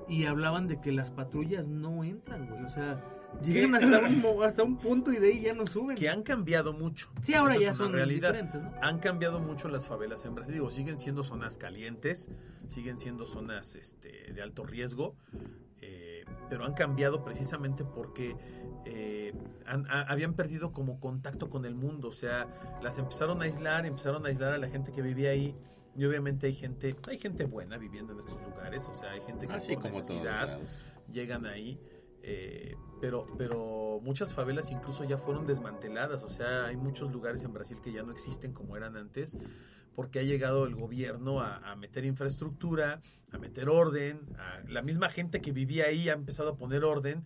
y 0.09 0.25
hablaban 0.27 0.67
de 0.69 0.81
que 0.81 0.93
las 0.93 1.11
patrullas 1.11 1.69
no 1.69 2.05
entran, 2.05 2.47
güey. 2.49 2.63
O 2.65 2.69
sea, 2.71 3.03
llegan 3.43 3.75
hasta 3.75 3.99
un, 4.01 4.43
hasta 4.45 4.63
un 4.63 4.77
punto 4.79 5.13
y 5.13 5.17
de 5.17 5.29
ahí 5.29 5.41
ya 5.41 5.53
no 5.55 5.67
suben. 5.67 5.97
Que 5.97 6.09
han 6.09 6.23
cambiado 6.23 6.73
mucho. 6.73 7.11
Sí, 7.23 7.35
ahora 7.35 7.57
ya 7.59 7.75
son 7.75 7.93
realidad. 7.93 8.29
diferentes, 8.33 8.63
¿no? 8.63 8.73
Han 8.83 8.99
cambiado 9.01 9.41
mucho 9.41 9.69
las 9.69 9.87
favelas 9.87 10.25
en 10.25 10.35
Brasil. 10.35 10.55
Digo, 10.55 10.71
siguen 10.71 10.99
siendo 10.99 11.23
zonas 11.25 11.59
calientes, 11.59 12.29
siguen 12.69 12.99
siendo 12.99 13.27
zonas 13.27 13.75
este, 13.75 14.33
de 14.33 14.43
alto 14.43 14.65
riesgo, 14.65 15.17
eh, 15.81 16.25
pero 16.49 16.65
han 16.65 16.75
cambiado 16.75 17.23
precisamente 17.25 17.85
porque 17.85 18.37
eh, 18.85 19.33
han- 19.67 19.87
a- 19.91 20.03
habían 20.03 20.35
perdido 20.35 20.73
como 20.73 21.01
contacto 21.01 21.51
con 21.51 21.65
el 21.65 21.75
mundo. 21.75 22.09
O 22.09 22.13
sea, 22.13 22.47
las 22.83 22.99
empezaron 22.99 23.43
a 23.43 23.45
aislar, 23.47 23.87
empezaron 23.87 24.25
a 24.25 24.29
aislar 24.29 24.53
a 24.53 24.59
la 24.59 24.69
gente 24.69 24.93
que 24.93 25.03
vivía 25.03 25.31
ahí. 25.31 25.55
Y 25.97 26.05
obviamente 26.05 26.47
hay 26.47 26.55
gente, 26.55 26.95
hay 27.09 27.19
gente 27.19 27.45
buena 27.47 27.79
viviendo 27.79 28.13
en 28.13 28.19
estos 28.21 28.41
lugares. 28.43 28.87
O 28.89 28.95
sea, 28.95 29.13
hay 29.13 29.21
gente 29.23 29.47
que 29.47 29.55
Así 29.55 29.75
por 29.75 29.85
como 29.85 29.97
necesidad 29.99 30.61
llegan 31.11 31.47
ahí. 31.47 31.81
eh, 32.23 32.75
pero, 33.01 33.25
pero 33.39 34.01
muchas 34.03 34.33
favelas 34.35 34.71
incluso 34.71 35.05
ya 35.05 35.17
fueron 35.19 35.47
desmanteladas. 35.47 36.23
O 36.25 36.31
sea, 36.31 36.67
hay 36.67 36.77
muchos 36.77 37.13
lugares 37.13 37.45
en 37.45 37.53
Brasil 37.53 37.79
que 37.83 37.93
ya 37.93 38.03
no 38.03 38.13
existen 38.13 38.53
como 38.53 38.77
eran 38.77 38.97
antes. 38.97 39.37
Porque 39.95 40.19
ha 40.19 40.23
llegado 40.23 40.67
el 40.67 40.75
gobierno 40.75 41.41
a, 41.41 41.57
a 41.71 41.77
meter 41.77 42.05
infraestructura, 42.05 43.01
a 43.33 43.39
meter 43.39 43.69
orden. 43.71 44.21
a- 44.39 44.61
la 44.69 44.83
misma 44.83 45.09
gente 45.09 45.41
que 45.41 45.53
vivía 45.53 45.87
ahí 45.87 46.09
ha 46.11 46.13
empezado 46.13 46.51
a 46.51 46.57
poner 46.57 46.85
orden 46.85 47.25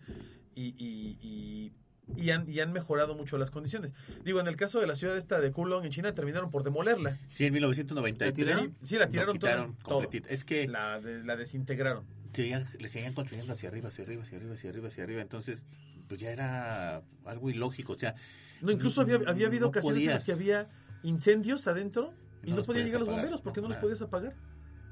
y, 0.55 0.67
y- 0.77 1.17
y- 1.21 1.73
y 2.17 2.29
han, 2.31 2.47
y 2.49 2.59
han 2.59 2.71
mejorado 2.73 3.15
mucho 3.15 3.37
las 3.37 3.51
condiciones. 3.51 3.93
Digo, 4.25 4.39
en 4.39 4.47
el 4.47 4.55
caso 4.55 4.79
de 4.79 4.87
la 4.87 4.95
ciudad 4.95 5.15
esta 5.17 5.39
de 5.39 5.51
Kulon 5.51 5.85
en 5.85 5.91
China 5.91 6.13
terminaron 6.13 6.51
por 6.51 6.63
demolerla. 6.63 7.17
Sí, 7.29 7.45
en 7.45 7.53
1993. 7.53 8.29
¿La 8.29 8.35
tiraron? 8.35 8.75
Sí, 8.81 8.87
sí, 8.87 8.97
la 8.97 9.07
tiraron 9.09 9.33
quitaron 9.33 9.75
todo. 9.83 10.07
Es 10.27 10.43
que 10.43 10.67
La, 10.67 10.99
de- 10.99 11.23
la 11.23 11.35
desintegraron. 11.37 12.03
seguían- 12.33 12.67
le 12.79 12.87
seguían 12.87 13.13
construyendo 13.13 13.53
hacia 13.53 13.69
arriba, 13.69 13.89
hacia 13.89 14.03
arriba, 14.03 14.23
hacia 14.23 14.37
arriba, 14.37 14.53
hacia 14.53 14.69
arriba, 14.69 14.87
hacia 14.89 15.03
arriba. 15.03 15.21
Entonces, 15.21 15.65
pues 16.07 16.19
ya 16.19 16.31
era 16.31 17.01
algo 17.25 17.49
ilógico. 17.49 17.93
O 17.93 17.97
sea, 17.97 18.15
No, 18.61 18.71
incluso 18.71 19.01
había, 19.01 19.19
había 19.27 19.47
habido 19.47 19.61
No 19.63 19.67
ocasiones 19.69 20.03
en 20.03 20.09
las 20.09 20.25
que 20.25 20.33
había 20.33 20.67
incendios 21.03 21.65
adentro 21.67 22.13
y 22.43 22.51
No 22.51 22.63
podían 22.63 22.85
llegar 22.85 22.99
los 23.01 23.09
bomberos 23.09 23.41
porque 23.41 23.61
no, 23.61 23.67
No, 23.67 23.69
los 23.69 23.75
nada. 23.77 23.81
podías 23.81 24.01
apagar. 24.01 24.35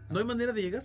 No 0.10 0.20
hay 0.20 0.26
manera 0.26 0.54
de 0.54 0.62
llegar. 0.62 0.84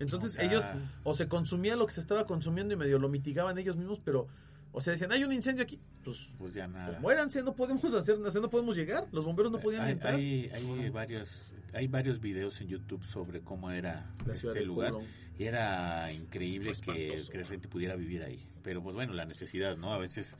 Entonces 0.00 0.32
O 0.32 0.34
sea, 0.34 0.44
ellos 0.44 0.64
o 1.04 1.14
se 1.14 1.26
consumía 1.28 1.74
lo 1.76 1.86
que 1.86 1.92
se 1.92 2.00
estaba 2.00 2.26
consumiendo 2.26 2.72
y 2.74 2.76
medio 2.76 2.98
lo 2.98 3.08
mitigaban 3.08 3.58
ellos 3.58 3.76
mismos, 3.76 4.00
pero, 4.04 4.28
o 4.72 4.80
sea, 4.80 4.92
decían, 4.92 5.12
hay 5.12 5.24
un 5.24 5.32
incendio 5.32 5.62
aquí, 5.62 5.80
pues, 6.04 6.30
pues 6.38 6.54
ya 6.54 6.66
nada. 6.68 6.88
pues 6.88 7.00
muéranse, 7.00 7.42
no 7.42 7.54
podemos 7.54 7.82
hacer, 7.94 8.16
o 8.16 8.30
sea, 8.30 8.40
no 8.40 8.50
podemos 8.50 8.76
llegar, 8.76 9.06
los 9.12 9.24
bomberos 9.24 9.50
no 9.52 9.60
podían 9.60 9.82
hay, 9.82 9.92
entrar. 9.92 10.14
hay, 10.14 10.50
hay 10.52 10.90
varios 10.90 11.52
hay 11.74 11.86
varios 11.86 12.20
videos 12.20 12.60
en 12.60 12.68
YouTube 12.68 13.04
sobre 13.04 13.40
cómo 13.42 13.70
era 13.70 14.10
La 14.26 14.32
este 14.32 14.64
lugar 14.64 14.94
y 15.38 15.44
era 15.44 16.10
increíble 16.12 16.72
que, 16.82 17.22
que 17.30 17.38
la 17.38 17.46
gente 17.46 17.68
pudiera 17.68 17.94
vivir 17.94 18.22
ahí 18.22 18.40
pero 18.62 18.82
pues 18.82 18.94
bueno 18.94 19.12
la 19.12 19.26
necesidad 19.26 19.76
no 19.76 19.92
a 19.92 19.98
veces 19.98 20.34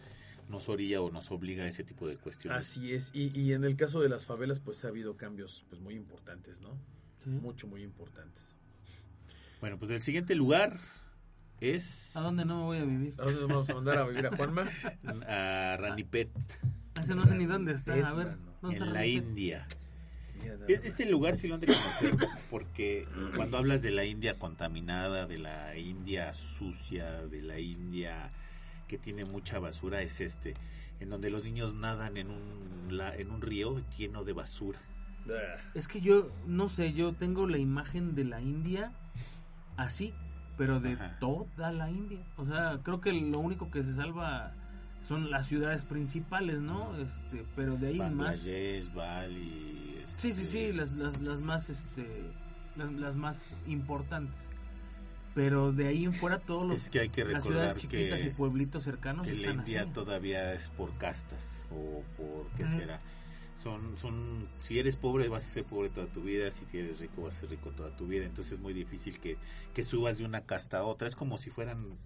nos 0.49 0.69
orilla 0.71 1.03
o 1.03 1.11
nos 1.11 1.31
obliga 1.31 1.65
a 1.65 1.69
ese 1.69 1.85
tipo 1.85 2.09
de 2.09 2.17
cuestiones 2.17 2.59
Así 2.59 2.95
es, 2.95 3.11
y, 3.13 3.39
y 3.39 3.53
en 3.53 3.65
el 3.65 3.77
caso 3.77 4.01
de 4.01 4.09
las 4.09 4.25
favelas, 4.25 4.61
pues 4.61 4.85
ha 4.85 4.89
habido 4.89 5.17
cambios 5.17 5.67
pues 5.69 5.83
muy 5.83 5.95
importantes, 5.95 6.63
¿no? 6.63 6.71
Sí. 7.23 7.29
Mucho, 7.29 7.67
muy 7.67 7.83
importantes. 7.83 8.57
bueno 9.61 9.79
pues 9.79 9.91
el 9.91 10.01
siguiente 10.01 10.35
lugar 10.35 10.79
es 11.61 12.17
¿A 12.17 12.21
dónde 12.21 12.45
no 12.45 12.59
me 12.59 12.65
voy 12.65 12.79
a 12.79 12.85
vivir? 12.85 13.15
¿A 13.19 13.25
dónde 13.25 13.41
nos 13.41 13.49
vamos 13.49 13.71
a 13.71 13.75
mandar 13.75 13.99
a 13.99 14.05
vivir 14.07 14.27
a 14.27 14.37
Juanma? 14.37 14.69
a 15.29 15.77
Ranipet 15.79 16.31
Ese 17.01 17.15
no 17.15 17.27
sé 17.27 17.35
ni 17.37 17.47
dónde 17.47 17.73
está. 17.73 17.95
A 17.95 18.13
ver, 18.13 18.27
Mano. 18.29 18.39
¿dónde 18.63 18.77
está 18.77 18.87
en 18.89 18.93
la? 18.95 19.07
India 19.07 19.67
E-. 20.69 20.81
Este 20.85 21.05
lugar 21.07 21.37
sí 21.37 21.49
lo 21.49 21.55
han 21.57 21.61
de 21.61 21.67
conocer 21.67 22.17
porque 22.51 23.07
cuando 23.37 23.57
hablas 23.59 23.83
de 23.83 23.91
la 23.91 24.05
India 24.05 24.39
contaminada, 24.39 25.27
de 25.27 25.39
la 25.39 25.77
India 25.77 26.33
sucia, 26.35 27.23
de 27.27 27.43
la 27.43 27.59
India 27.59 28.31
que 28.87 28.99
tiene 28.99 29.25
mucha 29.25 29.59
basura, 29.59 30.01
es 30.03 30.21
este, 30.21 30.55
en 31.01 31.11
donde 31.11 31.29
los 31.31 31.45
niños 31.45 31.75
nadan 31.75 32.17
en 32.17 32.31
un, 32.31 32.97
la- 32.97 33.15
en 33.15 33.31
un 33.31 33.43
río 33.43 33.83
lleno 33.99 34.25
de 34.25 34.33
basura. 34.33 34.79
Es 35.75 35.87
que 35.89 36.01
yo, 36.01 36.31
no 36.47 36.69
sé, 36.71 36.95
yo 36.95 37.13
tengo 37.13 37.47
la 37.47 37.59
imagen 37.59 38.15
de 38.15 38.25
la 38.25 38.41
India 38.41 38.93
así, 39.77 40.15
pero 40.59 40.81
de 40.81 40.95
Ajá. 40.95 41.17
toda 41.21 41.73
la 41.73 41.91
India. 41.91 42.19
O 42.37 42.45
sea, 42.45 42.81
creo 42.83 43.01
que 43.01 43.13
lo 43.13 43.39
único 43.39 43.71
que 43.71 43.83
se 43.85 43.95
salva 43.95 44.53
son 45.03 45.31
las 45.31 45.47
ciudades 45.47 45.85
principales, 45.85 46.61
¿no? 46.61 46.95
Este, 46.97 47.45
pero 47.57 47.77
de 47.77 47.89
ahí 47.89 48.11
más. 48.11 48.45
Bali. 48.95 50.05
Sí, 50.19 50.33
sí, 50.33 50.43
este, 50.43 50.45
sí, 50.45 50.73
las, 50.73 50.93
las, 50.93 51.21
las 51.21 51.41
más, 51.41 51.71
este, 51.71 52.05
las, 52.77 52.93
las 52.93 53.17
más 53.17 53.55
importantes. 53.67 54.35
Pero 55.35 55.73
de 55.73 55.87
ahí 55.87 56.05
en 56.05 56.13
fuera 56.13 56.41
todos 56.41 56.67
los, 56.67 56.77
Es 56.77 56.89
que 56.89 56.99
hay 57.01 57.09
que 57.11 57.25
las 57.25 57.45
recordar 57.45 57.77
ciudades 57.77 57.77
chiquitas 57.83 58.25
y 58.25 58.31
pueblitos 58.31 58.83
cercanos 58.83 59.25
que 59.25 59.35
la 59.35 59.39
están 59.39 59.59
India 59.61 59.83
así. 59.83 59.91
todavía 59.93 60.53
es 60.53 60.69
por 60.71 60.93
castas 60.99 61.69
o 61.71 62.03
por 62.17 62.49
qué 62.57 62.67
será. 62.67 63.01
Son, 63.59 63.99
son, 63.99 64.49
si 64.61 64.79
eres 64.79 64.97
pobre 64.97 65.29
vas 65.29 65.45
a 65.45 65.49
ser 65.49 65.65
pobre 65.65 65.91
toda 65.91 66.07
tu 66.07 66.23
vida, 66.23 66.51
si 66.51 66.65
eres 66.77 67.01
rico 67.01 67.23
vas 67.23 67.37
a 67.37 67.41
ser 67.41 67.51
rico 67.51 67.71
toda 67.71 67.95
tu 67.97 68.07
vida, 68.07 68.25
entonces 68.25 68.53
es 68.55 68.61
muy 68.61 68.73
difícil 68.73 69.19
que, 69.19 69.37
que 69.75 69.83
subas 69.83 70.19
de 70.19 70.25
una 70.25 70.43
casta 70.43 70.79
a 70.79 70.85
otra, 70.85 71.09
es 71.09 71.17
como 71.17 71.39
si 71.39 71.51
fueran 71.51 71.99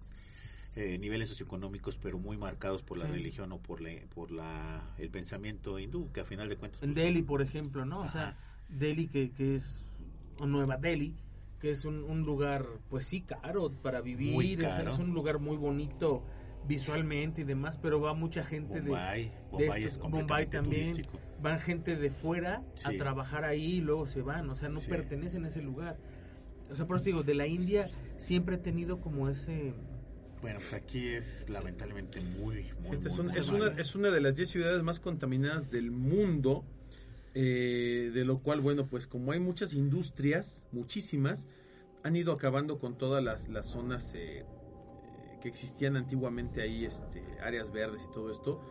eh, 0.75 0.97
niveles 0.97 1.29
socioeconómicos 1.29 1.97
pero 1.97 2.17
muy 2.17 2.37
marcados 2.37 2.81
por 2.81 2.97
la 2.97 3.05
Sí. 3.05 3.11
religión 3.11 3.51
o 3.51 3.59
por 3.59 3.81
la, 3.81 3.91
por 4.15 4.31
la 4.31 4.81
el 4.97 5.09
pensamiento 5.09 5.77
hindú, 5.77 6.11
que 6.11 6.21
a 6.21 6.25
final 6.25 6.49
de 6.49 6.55
cuentas... 6.57 6.81
En 6.81 6.93
pues, 6.93 7.05
Delhi, 7.05 7.21
por 7.21 7.41
ejemplo, 7.43 7.85
¿no? 7.85 8.01
O 8.01 8.09
sea. 8.09 8.35
Delhi 8.69 9.07
que, 9.07 9.29
que 9.29 9.55
es, 9.55 9.91
o 10.39 10.47
Nueva 10.47 10.77
Delhi, 10.77 11.13
que 11.59 11.69
es 11.69 11.85
un, 11.85 12.03
un 12.03 12.23
lugar, 12.23 12.65
pues 12.89 13.05
sí, 13.05 13.21
caro 13.21 13.71
para 13.71 14.01
vivir. 14.01 14.63
Es, 14.63 14.97
un 14.97 15.13
lugar 15.13 15.39
muy 15.39 15.57
bonito 15.57 16.23
visualmente 16.67 17.41
y 17.41 17.43
demás, 17.43 17.77
pero 17.81 17.99
va 17.99 18.13
mucha 18.13 18.43
gente 18.43 18.75
de- 18.81 18.89
Bombay, 18.89 19.23
de, 19.25 19.31
Bombay 19.51 19.83
estos- 19.83 20.03
es 20.05 20.11
Bombay 20.11 20.45
también, 20.47 20.91
turístico. 20.91 21.19
van 21.41 21.59
gente 21.59 21.95
de 21.95 22.09
fuera 22.09 22.63
a 22.85 22.91
trabajar 22.93 23.43
ahí 23.43 23.75
y 23.75 23.81
luego 23.81 24.07
se 24.07 24.21
van, 24.21 24.49
o 24.49 24.55
sea, 24.55 24.69
no 24.69 24.79
Sí. 24.79 24.89
pertenecen 24.89 25.43
a 25.45 25.47
ese 25.49 25.61
lugar. 25.61 25.97
O 26.71 26.75
sea, 26.75 26.85
por 26.87 26.95
eso 26.95 27.05
digo, 27.05 27.23
de 27.23 27.35
la 27.35 27.45
India 27.47 27.89
siempre 28.17 28.55
he 28.55 28.59
tenido 28.59 29.01
como 29.01 29.27
ese... 29.29 29.73
Bueno, 30.41 30.59
pues 30.59 30.73
aquí 30.73 31.07
es 31.09 31.49
lamentablemente 31.49 32.19
muy, 32.21 32.69
muy, 32.81 32.97
Esta 32.97 33.09
es, 33.09 33.11
muy, 33.15 33.19
un- 33.19 33.25
muy 33.27 33.37
es 33.37 33.51
mal. 33.51 33.61
una, 33.61 33.81
es 33.81 33.95
una 33.95 34.09
de 34.11 34.21
las 34.21 34.35
10 34.35 34.49
ciudades 34.49 34.81
más 34.83 34.99
contaminadas 34.99 35.69
del 35.71 35.91
mundo, 35.91 36.65
eh, 37.33 38.11
de 38.13 38.25
lo 38.25 38.39
cual, 38.39 38.61
bueno, 38.61 38.87
pues 38.87 39.07
como 39.07 39.31
hay 39.31 39.39
muchas 39.39 39.73
industrias, 39.73 40.67
muchísimas, 40.71 41.47
han 42.03 42.15
ido 42.15 42.33
acabando 42.33 42.77
con 42.79 42.97
todas 42.97 43.23
las, 43.23 43.47
las 43.49 43.67
zonas 43.69 44.13
eh, 44.15 44.45
que 45.43 45.49
existían 45.49 45.97
antiguamente 45.97 46.61
ahí, 46.61 46.85
este, 46.85 47.21
áreas 47.43 47.69
verdes 47.69 48.01
y 48.09 48.11
todo 48.13 48.31
esto. 48.31 48.61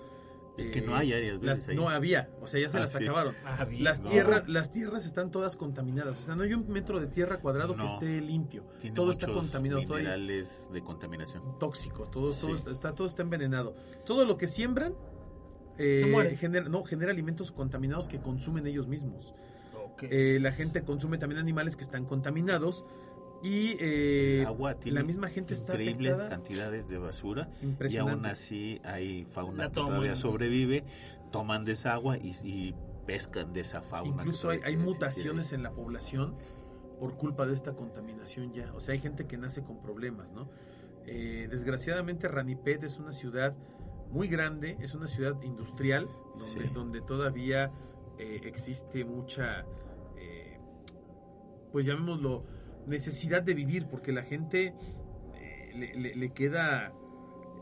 Es 0.56 0.70
que 0.70 0.78
Eh, 0.78 0.82
no 0.86 0.94
hay 0.96 1.12
áreas 1.12 1.38
verdes 1.38 1.58
las- 1.60 1.68
ahí. 1.68 1.76
No 1.76 1.90
había, 1.90 2.30
o 2.40 2.46
sea, 2.46 2.60
ya 2.60 2.68
se 2.70 2.78
Ah, 2.78 2.80
las 2.80 2.92
sí. 2.92 3.04
acabaron. 3.04 3.34
Las 3.78 4.00
No. 4.00 4.08
tierras, 4.10 4.48
las 4.48 4.72
tierras 4.72 5.04
están 5.06 5.30
todas 5.30 5.56
contaminadas, 5.56 6.18
o 6.18 6.22
sea, 6.22 6.34
no 6.34 6.44
hay 6.44 6.54
un 6.54 6.66
metro 6.68 6.98
de 6.98 7.06
tierra 7.08 7.40
cuadrado 7.40 7.76
No. 7.76 7.84
que 7.84 7.92
esté 7.92 8.20
limpio. 8.22 8.64
Tiene 8.80 8.96
todo 8.96 9.12
está 9.12 9.26
contaminado, 9.30 9.82
todo 9.82 9.94
hay- 9.96 10.04
minerales 10.04 10.70
de 10.72 10.82
contaminación. 10.82 11.58
tóxicos, 11.58 12.10
todo, 12.10 12.24
todo 12.24 12.32
Sí. 12.34 12.52
está, 12.52 12.70
está- 12.70 12.94
todo 12.94 13.06
está 13.06 13.20
envenenado. 13.22 13.74
Todo 14.06 14.24
lo 14.24 14.36
que 14.38 14.46
siembran 14.48 14.94
eh, 15.78 16.00
Se 16.00 16.06
muere. 16.06 16.36
genera, 16.36 16.68
no, 16.68 16.84
genera 16.84 17.12
alimentos 17.12 17.50
contaminados 17.52 18.06
que 18.08 18.18
consumen 18.20 18.66
ellos 18.66 18.88
mismos. 18.88 19.34
Eh, 20.02 20.38
la 20.40 20.52
gente 20.52 20.82
consume 20.82 21.16
también 21.16 21.38
animales 21.40 21.76
que 21.76 21.82
están 21.82 22.04
contaminados 22.06 22.84
y 23.42 23.76
eh, 23.80 24.40
El 24.42 24.46
agua 24.46 24.74
tiene 24.74 25.00
la 25.00 25.04
misma 25.04 25.28
gente 25.28 25.54
está 25.54 25.72
increíbles 25.74 26.12
afectada. 26.12 26.30
cantidades 26.36 26.88
de 26.88 26.98
basura 26.98 27.48
y 27.88 27.96
aún 27.96 28.24
así 28.26 28.80
hay 28.84 29.24
fauna 29.24 29.68
que 29.68 29.74
todavía 29.74 30.16
sobrevive, 30.16 30.84
toman 31.30 31.64
de 31.64 31.72
esa 31.72 31.94
agua 31.94 32.16
y, 32.18 32.36
y 32.44 32.74
pescan 33.06 33.52
de 33.52 33.60
esa 33.60 33.82
fauna. 33.82 34.22
Incluso 34.22 34.50
hay, 34.50 34.76
mutaciones 34.76 35.52
en 35.52 35.62
la 35.62 35.72
población 35.72 36.36
por 37.00 37.16
culpa 37.16 37.46
de 37.46 37.54
esta 37.54 37.72
contaminación 37.74 38.52
ya. 38.52 38.72
O 38.74 38.80
sea, 38.80 38.92
hay 38.94 39.00
gente 39.00 39.26
que 39.26 39.36
nace 39.36 39.62
con 39.64 39.80
problemas, 39.82 40.30
¿no? 40.30 40.48
Eh, 41.04 41.48
desgraciadamente 41.50 42.28
Ranipet 42.28 42.84
es 42.84 42.98
una 42.98 43.10
ciudad 43.10 43.56
muy 44.10 44.28
grande, 44.28 44.76
es 44.80 44.94
una 44.94 45.08
ciudad 45.08 45.40
industrial 45.42 46.06
donde, 46.06 46.46
Sí. 46.68 46.70
donde 46.72 47.00
todavía 47.00 47.72
eh, 48.18 48.42
existe 48.44 49.04
mucha, 49.04 49.64
eh, 50.16 50.58
pues 51.72 51.86
llamémoslo, 51.86 52.44
necesidad 52.86 53.42
de 53.42 53.54
vivir, 53.54 53.86
porque 53.86 54.12
la 54.12 54.22
gente 54.22 54.74
eh, 55.36 55.70
le, 55.74 55.94
le- 55.94 56.16
le 56.16 56.30
queda... 56.32 56.92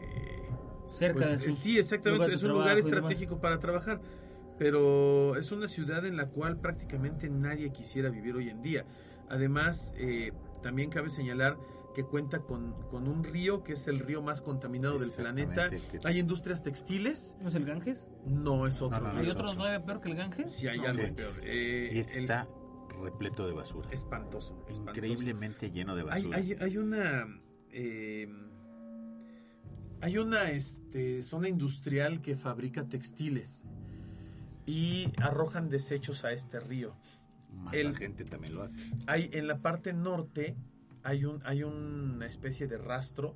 eh, 0.00 0.48
Cerca 0.88 1.20
pues, 1.26 1.38
de 1.40 1.44
su 1.46 1.52
sí, 1.54 1.78
exactamente, 1.78 2.34
es 2.34 2.42
un 2.42 2.50
lugar 2.52 2.76
estratégico 2.76 3.40
para 3.40 3.60
trabajar, 3.60 4.00
pero 4.58 5.36
es 5.36 5.52
una 5.52 5.68
ciudad 5.68 6.04
en 6.04 6.16
la 6.16 6.26
cual 6.26 6.58
prácticamente 6.58 7.30
nadie 7.30 7.70
quisiera 7.70 8.10
vivir 8.10 8.34
hoy 8.34 8.48
en 8.50 8.60
día. 8.60 8.84
Además, 9.28 9.94
eh, 9.96 10.32
también 10.62 10.90
cabe 10.90 11.08
señalar 11.08 11.56
que 11.94 12.02
cuenta 12.04 12.40
con, 12.40 12.72
con 12.90 13.06
un 13.08 13.22
río 13.24 13.62
que 13.62 13.72
es 13.74 13.86
el 13.88 14.00
río 14.00 14.20
más 14.22 14.42
contaminado 14.42 14.98
del 14.98 15.10
planeta. 15.16 15.68
Que- 15.68 15.80
Hay 16.04 16.18
industrias 16.18 16.62
textiles, 16.62 17.36
¿No 17.40 17.48
es 17.48 17.54
el 17.54 17.64
Ganges? 17.64 18.08
no 18.26 18.66
es 18.66 18.82
otro. 18.82 18.98
No, 19.00 19.06
no, 19.08 19.12
no, 19.14 19.20
¿Hay 19.20 19.28
otros 19.30 19.52
otro. 19.52 19.62
nueve 19.62 19.80
peor 19.84 20.00
que 20.00 20.08
el 20.10 20.16
Ganges? 20.16 20.50
Sí, 20.52 20.66
hay 20.68 20.78
No. 20.80 20.86
algo 20.88 21.04
Sí. 21.04 21.10
peor. 21.12 21.32
Eh, 21.44 21.88
Y 21.92 21.98
el- 21.98 22.04
está 22.04 22.48
repleto 23.00 23.46
de 23.46 23.52
basura. 23.52 23.88
espantoso, 23.90 24.54
espantoso. 24.68 24.90
Increíblemente 24.90 25.70
lleno 25.70 25.94
de 25.96 26.02
Hay, 26.02 26.06
basura. 26.08 26.36
hay, 26.38 26.52
hay 26.60 26.76
una 26.78 27.26
eh, 27.72 28.28
hay 30.02 30.18
una 30.18 30.50
este, 30.50 31.22
zona 31.22 31.48
industrial 31.48 32.22
que 32.22 32.36
fabrica 32.36 32.84
textiles 32.88 33.64
y 34.66 35.12
arrojan 35.22 35.68
desechos 35.68 36.24
a 36.24 36.32
este 36.32 36.60
río. 36.60 36.94
Más 37.52 37.74
el- 37.74 37.92
la 37.92 37.98
gente 37.98 38.24
también 38.24 38.54
lo 38.54 38.62
hace. 38.62 38.78
Hay 39.06 39.28
en 39.32 39.46
la 39.46 39.58
parte 39.60 39.92
norte 39.92 40.56
hay 41.02 41.24
un 41.24 41.40
hay 41.44 41.62
una 41.64 42.26
especie 42.26 42.66
de 42.68 42.78
rastro 42.78 43.34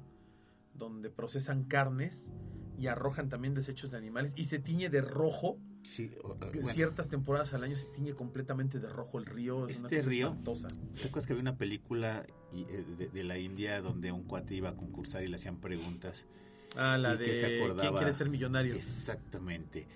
donde 0.74 1.10
procesan 1.10 1.64
carnes 1.64 2.32
y 2.78 2.86
arrojan 2.88 3.28
también 3.28 3.54
desechos 3.54 3.90
de 3.92 3.98
animales 3.98 4.32
y 4.36 4.46
se 4.46 4.58
tiñe 4.58 4.88
de 4.90 5.00
rojo. 5.00 5.58
Sí, 5.84 6.10
En 6.22 6.38
bueno, 6.38 6.68
ciertas 6.68 7.08
temporadas 7.08 7.52
al 7.54 7.62
año 7.62 7.76
se 7.76 7.86
tiñe 7.88 8.14
completamente 8.14 8.80
de 8.80 8.88
rojo 8.88 9.18
el 9.18 9.26
río. 9.26 9.68
Es 9.68 9.78
una 9.78 9.86
Este 9.88 9.98
cosa 9.98 10.08
río- 10.10 10.26
espantosa. 10.28 10.68
¿Te 10.68 11.06
acuerdas 11.08 11.26
que 11.26 11.32
había 11.34 11.42
una 11.42 11.56
película 11.56 12.26
eh, 12.52 12.84
de, 12.98 13.08
de 13.08 13.24
la 13.24 13.38
India 13.38 13.80
donde 13.82 14.10
un 14.10 14.24
cuate 14.24 14.54
iba 14.54 14.70
a 14.70 14.76
concursar 14.76 15.22
y 15.22 15.28
le 15.28 15.36
hacían 15.36 15.60
preguntas? 15.60 16.26
Ah, 16.74 16.96
la 16.98 17.14
Y 17.14 17.18
que 17.18 17.24
de 17.30 17.40
se 17.40 17.76
¿Quién 17.80 17.94
quiere 17.94 18.12
ser 18.12 18.28
millonario? 18.30 18.74
Exactamente. 18.74 19.86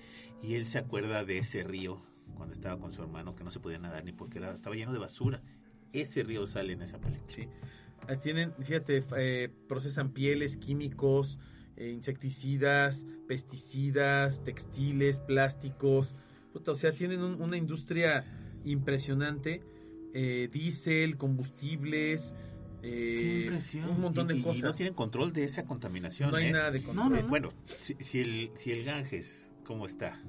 Y 0.43 0.55
él 0.55 0.67
se 0.67 0.79
acuerda 0.79 1.25
de 1.25 1.39
ese 1.39 1.65
río 1.65 2.01
cuando 2.37 2.55
estaba 2.55 2.79
con 2.79 2.93
su 2.93 3.03
hermano 3.03 3.35
que 3.35 3.43
no 3.43 3.51
se 3.51 3.59
podía 3.59 3.79
nadar 3.79 4.05
ni 4.05 4.13
porque 4.13 4.39
era, 4.39 4.53
estaba 4.53 4.77
lleno 4.77 4.93
de 4.93 4.99
basura. 4.99 5.43
Ese 5.93 6.23
río 6.23 6.47
sale 6.47 6.75
en 6.75 6.83
esa 6.83 7.01
película. 7.01 7.25
Sí. 7.29 7.49
Eh, 8.09 8.17
Tienen, 8.23 8.53
fíjate, 8.63 9.05
eh, 9.17 9.49
procesan 9.69 10.13
pieles, 10.13 10.57
químicos, 10.59 11.39
eh, 11.79 11.91
insecticidas, 11.91 13.07
pesticidas, 13.27 14.43
textiles, 14.45 15.21
plásticos. 15.21 16.15
Puta, 16.53 16.73
o 16.73 16.75
sea, 16.75 16.93
tienen 16.93 17.21
un- 17.23 17.41
una 17.41 17.57
industria 17.57 18.25
impresionante. 18.65 19.63
Eh, 20.15 20.49
diésel, 20.53 21.17
combustibles, 21.19 22.35
eh, 22.83 23.17
Qué 23.19 23.43
impresión. 23.45 23.91
un 23.91 24.01
montón 24.01 24.27
Y- 24.27 24.29
de 24.29 24.37
y, 24.37 24.41
y 24.41 24.43
cosas. 24.43 24.63
no 24.63 24.73
tienen 24.73 24.95
control 24.95 25.33
de 25.33 25.45
esa 25.45 25.65
contaminación. 25.65 26.31
No 26.31 26.37
hay 26.37 26.47
¿eh? 26.47 26.53
nada 26.53 26.71
de 26.71 26.83
control. 26.83 27.11
no, 27.11 27.21
no. 27.23 27.29
Bueno, 27.29 27.51
si, 27.79 27.95
si 28.01 28.21
el, 28.21 28.51
si 28.55 28.73
el 28.73 28.85
Ganges, 28.85 29.51
¿cómo 29.65 29.87
está? 29.87 30.21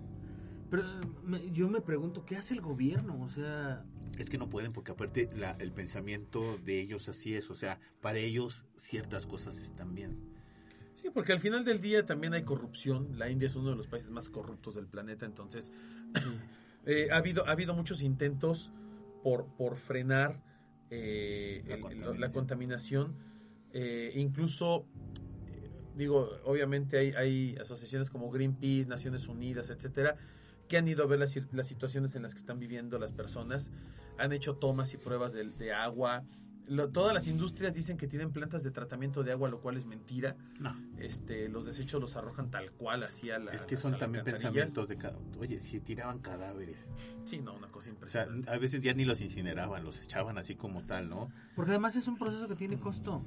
Pero 0.70 0.84
me- 1.24 1.50
yo 1.52 1.68
me 1.70 1.82
pregunto, 1.82 2.26
¿qué 2.26 2.36
hace 2.36 2.54
el 2.54 2.62
gobierno? 2.62 3.20
O 3.22 3.30
sea, 3.30 3.86
Es 4.18 4.30
que 4.30 4.38
no 4.38 4.50
pueden 4.50 4.74
porque 4.74 4.92
aparte 4.92 5.30
la- 5.36 5.56
el 5.60 5.72
pensamiento 5.72 6.58
de 6.66 6.82
ellos 6.82 7.08
así 7.08 7.34
es. 7.34 7.50
O 7.50 7.56
sea, 7.56 7.80
para 8.02 8.20
ellos 8.20 8.66
ciertas 8.76 9.26
cosas 9.26 9.58
están 9.60 9.96
bien. 9.96 10.18
Sí, 11.02 11.10
porque 11.14 11.32
al 11.32 11.40
final 11.40 11.64
del 11.64 11.80
día 11.82 12.06
también 12.06 12.34
hay 12.34 12.44
corrupción. 12.44 13.18
La 13.18 13.30
India 13.30 13.48
es 13.48 13.56
uno 13.56 13.70
de 13.70 13.76
los 13.76 13.88
países 13.88 14.10
más 14.12 14.30
corruptos 14.30 14.76
del 14.76 14.88
planeta, 14.88 15.26
entonces 15.26 15.72
eh, 16.86 17.08
ha 17.12 17.18
habido 17.18 17.48
ha 17.48 17.52
habido 17.52 17.74
muchos 17.74 18.02
intentos 18.02 18.72
por 19.24 19.46
por 19.56 19.78
frenar 19.78 20.42
eh, 20.90 21.64
La 21.68 21.76
el- 21.76 21.82
contaminación. 21.82 22.20
la 22.20 22.32
contaminación. 22.32 23.16
Eh, 23.74 24.12
incluso 24.16 24.86
digo, 25.96 26.30
obviamente 26.46 26.98
hay, 26.98 27.12
hay 27.12 27.56
asociaciones 27.58 28.10
como 28.10 28.32
Greenpeace, 28.32 28.88
Naciones 28.88 29.28
Unidas, 29.28 29.70
etcétera, 29.70 30.16
que 30.70 30.78
han 30.78 30.88
ido 30.88 31.04
a 31.04 31.08
ver 31.08 31.20
las, 31.20 31.38
las 31.52 31.68
situaciones 31.68 32.16
en 32.16 32.22
las 32.24 32.34
que 32.34 32.40
están 32.40 32.58
viviendo 32.60 32.98
las 33.00 33.12
personas, 33.12 33.72
han 34.18 34.32
hecho 34.32 34.56
tomas 34.56 34.94
y 34.94 34.98
pruebas 34.98 35.34
de, 35.34 35.44
de 35.44 35.74
agua. 35.74 36.24
Lo- 36.70 36.90
todas 36.90 37.14
las 37.14 37.28
industrias 37.28 37.74
dicen 37.74 37.98
que 37.98 38.08
tienen 38.08 38.32
plantas 38.32 38.64
de 38.64 38.72
tratamiento 38.72 39.24
de 39.24 39.32
agua, 39.32 39.50
lo 39.50 39.60
cual 39.60 39.76
es 39.78 39.86
mentira 39.86 40.36
No. 40.60 40.76
este, 41.00 41.50
los 41.50 41.66
desechos 41.66 42.00
los 42.00 42.16
arrojan 42.16 42.52
tal 42.52 42.72
cual 42.72 43.04
así 43.04 43.30
a 43.32 43.40
la 43.40 43.52
Es 43.52 43.62
que 43.66 43.76
son 43.76 43.98
también 43.98 44.24
pensamientos 44.24 44.88
de. 44.88 44.98
Oye, 45.40 45.60
si 45.60 45.80
tiraban 45.82 46.20
cadáveres. 46.20 46.92
Sí, 47.26 47.40
no, 47.40 47.54
una 47.56 47.68
cosa 47.68 47.90
O 47.90 48.08
sea, 48.08 48.24
impresionante. 48.24 48.52
a 48.52 48.58
veces 48.58 48.82
ya 48.82 48.94
ni 48.94 49.04
los 49.06 49.20
incineraban, 49.22 49.84
los 49.84 50.00
echaban 50.00 50.38
así 50.38 50.56
como 50.56 50.84
tal, 50.86 51.10
¿no? 51.10 51.30
porque 51.56 51.72
además 51.72 51.96
es 51.96 52.08
un 52.08 52.18
proceso 52.18 52.48
que 52.48 52.56
tiene 52.56 52.80
costo. 52.80 53.22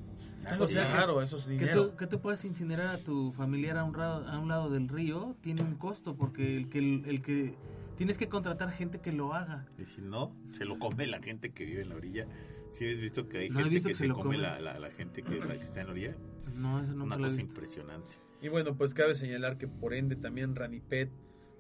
Eso 0.51 0.65
o 0.65 0.69
sea, 0.69 0.91
claro, 0.93 1.21
eso 1.21 1.37
es 1.37 1.45
Que 1.45 1.51
dinero. 1.51 1.91
tú, 1.91 1.97
que 1.97 2.07
tú 2.07 2.21
puedas 2.21 2.45
incinerar 2.45 2.89
a 2.89 2.99
tu 2.99 3.33
familiar 3.33 3.77
a 3.77 3.85
un, 3.85 3.97
lado, 3.97 4.27
a 4.27 4.39
un 4.39 4.49
lado 4.49 4.71
del 4.71 4.89
río 4.89 5.37
tiene 5.41 5.63
un 5.63 5.75
costo 5.77 6.17
porque 6.17 6.57
el 6.57 6.69
que, 6.69 6.79
el, 6.79 7.23
que 7.23 7.55
tienes 7.97 8.19
que 8.19 8.29
contratar 8.29 8.71
gente 8.71 9.01
que 9.01 9.13
lo 9.13 9.35
haga. 9.35 9.67
Y 9.79 9.85
si 9.85 10.01
no, 10.01 10.33
se 10.53 10.65
lo 10.65 10.79
come 10.79 11.07
la 11.07 11.21
gente 11.21 11.51
que 11.53 11.65
vive 11.65 11.83
en 11.83 11.91
la 11.91 11.97
orilla. 11.97 12.27
Si 12.73 12.87
has 12.91 13.01
visto 13.01 13.29
que 13.29 13.39
hay 13.39 13.49
No, 13.51 13.59
gente 13.61 13.71
visto 13.71 13.89
que, 13.89 13.93
que 13.93 13.97
se 13.99 14.05
se 14.05 14.09
lo 14.09 14.15
come 14.15 14.37
come. 14.37 14.39
la, 14.39 14.61
la, 14.61 14.79
la 14.79 14.91
gente 14.91 15.23
que, 15.23 15.39
la 15.39 15.57
que 15.59 15.65
está 15.65 15.81
en 15.83 15.87
la 15.87 15.93
orilla. 15.93 16.17
No, 16.59 16.81
eso 16.81 16.93
Una 16.95 17.17
cosa 17.17 17.29
visto. 17.29 17.43
impresionante. 17.43 18.17
Y 18.41 18.49
bueno, 18.49 18.75
pues 18.77 18.95
cabe 18.95 19.15
señalar 19.15 19.57
que 19.59 19.69
por 19.69 19.95
ende 19.95 20.17
también 20.17 20.57
Ranipet 20.57 21.11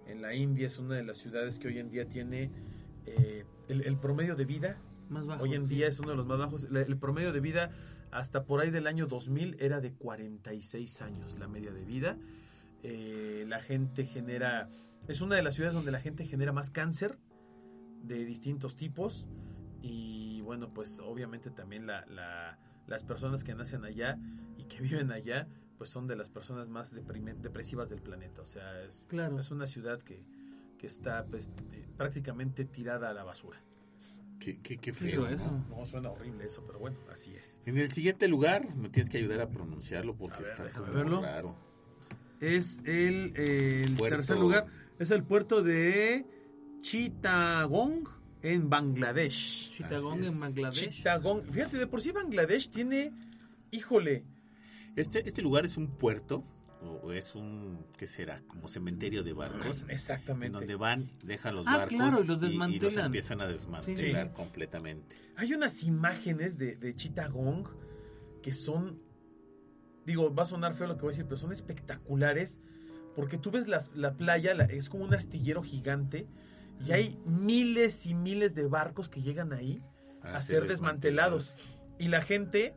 en 0.06 0.22
la 0.22 0.34
India 0.34 0.66
es 0.66 0.78
una 0.78 0.96
de 0.96 1.04
las 1.04 1.18
ciudades 1.18 1.58
que 1.58 1.68
hoy 1.68 1.78
en 1.78 1.90
día 1.90 2.08
tiene 2.08 2.50
eh, 3.06 3.44
el, 3.68 3.82
el 3.82 3.96
promedio 3.98 4.34
de 4.34 4.44
vida. 4.44 4.80
Más 5.10 5.26
bajo. 5.26 5.44
Hoy 5.44 5.54
en 5.54 5.68
día 5.68 5.86
es 5.86 5.98
uno 6.00 6.10
de 6.10 6.16
los 6.16 6.26
más 6.26 6.38
bajos. 6.38 6.64
El 6.72 6.96
promedio 6.98 7.32
de 7.32 7.40
vida 7.40 7.70
hasta 8.10 8.44
por 8.44 8.60
ahí 8.60 8.70
del 8.70 8.86
año 8.86 9.06
2000 9.06 9.56
era 9.60 9.80
de 9.80 9.92
46 9.92 11.02
años 11.02 11.38
la 11.38 11.46
media 11.46 11.70
de 11.72 11.84
vida. 11.84 12.16
Eh, 12.82 13.44
la 13.46 13.60
gente 13.60 14.04
genera... 14.06 14.68
Es 15.08 15.20
una 15.20 15.36
de 15.36 15.42
las 15.42 15.54
ciudades 15.54 15.74
donde 15.74 15.92
la 15.92 16.00
gente 16.00 16.24
genera 16.24 16.52
más 16.52 16.70
cáncer 16.70 17.18
de 18.02 18.24
distintos 18.24 18.76
tipos. 18.76 19.26
Y 19.82 20.31
bueno, 20.42 20.72
pues 20.74 20.98
obviamente 21.00 21.50
también 21.50 21.86
la, 21.86 22.04
la- 22.06 22.58
las 22.86 23.04
personas 23.04 23.44
que 23.44 23.54
nacen 23.54 23.84
allá 23.84 24.18
y 24.58 24.64
que 24.64 24.80
viven 24.82 25.10
allá, 25.12 25.46
pues 25.78 25.90
son 25.90 26.06
de 26.06 26.16
las 26.16 26.28
personas 26.28 26.68
más 26.68 26.92
depresivas 26.92 27.88
del 27.90 28.02
planeta. 28.02 28.42
O 28.42 28.46
sea, 28.46 28.82
es, 28.82 29.04
Claro. 29.08 29.38
es 29.38 29.50
una 29.50 29.66
ciudad 29.66 30.00
que, 30.02 30.22
que 30.78 30.86
está 30.86 31.24
pues, 31.26 31.50
de- 31.70 31.86
prácticamente 31.96 32.64
tirada 32.64 33.10
a 33.10 33.14
la 33.14 33.24
basura. 33.24 33.60
Qué, 34.40 34.58
qué, 34.60 34.76
qué 34.78 34.92
feo. 34.92 35.22
grueso. 35.22 35.46
¿no? 35.68 35.76
No, 35.78 35.86
suena 35.86 36.10
horrible 36.10 36.44
eso, 36.46 36.64
pero 36.66 36.80
bueno, 36.80 36.96
así 37.12 37.32
es. 37.34 37.60
En 37.64 37.78
el 37.78 37.92
siguiente 37.92 38.26
lugar, 38.26 38.74
me 38.74 38.88
tienes 38.88 39.08
que 39.08 39.18
ayudar 39.18 39.40
a 39.40 39.48
pronunciarlo 39.48 40.16
porque 40.16 40.38
A 40.38 40.40
ver, 40.40 40.48
está 40.66 40.70
como 40.80 40.92
verlo. 40.92 41.22
raro. 41.22 41.54
Es 42.40 42.80
el, 42.84 43.36
el 43.36 43.96
tercer 43.96 44.36
lugar, 44.36 44.66
es 44.98 45.12
el 45.12 45.22
puerto 45.22 45.62
de 45.62 46.26
Chittagong 46.80 48.02
en 48.42 48.68
Bangladesh. 48.70 49.70
Chittagong 49.70 50.24
en 50.24 50.40
Bangladesh. 50.40 50.90
Chittagong, 50.90 51.44
fíjate, 51.50 51.78
de 51.78 51.86
por 51.86 52.00
sí 52.00 52.10
Bangladesh 52.12 52.68
tiene, 52.70 53.12
híjole, 53.70 54.24
Este, 54.96 55.26
este 55.26 55.40
lugar 55.42 55.64
es 55.64 55.76
un 55.78 55.88
puerto, 55.88 56.44
o 57.02 57.12
es 57.12 57.34
un, 57.34 57.86
¿qué 57.96 58.06
será? 58.06 58.42
Como 58.48 58.68
cementerio 58.68 59.22
de 59.22 59.32
barcos. 59.32 59.82
En 59.82 59.90
exactamente. 59.90 60.58
donde 60.58 60.74
van, 60.74 61.08
dejan 61.24 61.54
los 61.54 61.66
Ah, 61.66 61.76
barcos 61.78 61.96
claro, 61.96 62.22
y 62.22 62.26
los 62.26 62.26
y, 62.26 62.26
y 62.26 62.26
los 62.26 62.40
desmantelan. 62.50 63.06
empiezan 63.06 63.40
a 63.40 63.46
desmantelar 63.46 64.26
Sí. 64.28 64.32
completamente. 64.34 65.16
Hay 65.36 65.54
unas 65.54 65.82
imágenes 65.84 66.58
de, 66.58 66.76
de 66.76 66.94
Chittagong 66.96 67.64
que 68.42 68.52
son, 68.52 69.00
digo, 70.04 70.34
va 70.34 70.42
a 70.42 70.46
sonar 70.46 70.74
feo 70.74 70.88
lo 70.88 70.96
que 70.96 71.02
voy 71.02 71.10
a 71.10 71.12
decir, 71.12 71.24
pero 71.26 71.36
son 71.38 71.52
espectaculares 71.52 72.58
porque 73.14 73.38
tú 73.38 73.50
ves 73.50 73.68
las- 73.68 73.94
la 73.94 74.14
playa, 74.16 74.52
la- 74.54 74.64
es 74.64 74.88
como 74.88 75.04
un 75.04 75.14
astillero 75.14 75.62
gigante 75.62 76.26
y 76.80 76.92
hay 76.92 77.18
miles 77.24 78.06
y 78.06 78.14
miles 78.14 78.54
de 78.54 78.66
barcos 78.66 79.08
que 79.08 79.22
llegan 79.22 79.52
ahí 79.52 79.82
a, 80.22 80.40
ser 80.42 80.66
desmantelados. 80.68 81.54
Y 81.98 82.08
la 82.08 82.22
gente, 82.22 82.74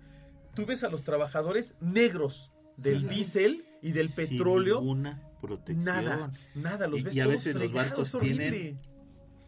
tú 0.53 0.65
ves 0.65 0.83
a 0.83 0.89
los 0.89 1.03
trabajadores 1.03 1.75
negros 1.79 2.51
del 2.77 3.01
Sí. 3.01 3.07
diésel 3.07 3.65
y 3.81 3.91
del 3.91 4.09
Sin 4.09 4.29
petróleo. 4.37 4.79
ninguna 4.81 5.21
protección. 5.41 5.85
Nada, 5.85 6.31
nada, 6.55 6.87
los 6.87 6.99
Y- 6.99 7.03
ves 7.03 7.15
y 7.15 7.19
a 7.19 7.23
todos 7.25 7.35
veces 7.35 7.55
los 7.55 7.71
barcos 7.71 8.13
horrible. 8.15 8.49
tienen- 8.49 8.79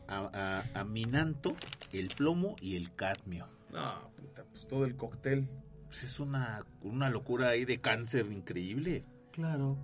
A, 0.10 0.86
el 1.92 2.08
plomo 2.10 2.56
y 2.62 2.76
el 2.78 2.94
cadmio. 2.96 3.48
No, 3.74 4.10
puta, 4.16 4.44
pues 4.50 4.66
todo 4.68 4.86
el 4.86 4.96
cóctel. 4.96 5.50
Pues 5.88 6.04
es 6.04 6.20
una, 6.20 6.66
una 6.82 7.10
locura 7.10 7.50
ahí 7.50 7.66
de 7.66 7.80
cáncer 7.82 8.32
increíble. 8.32 9.04
Claro. 9.32 9.78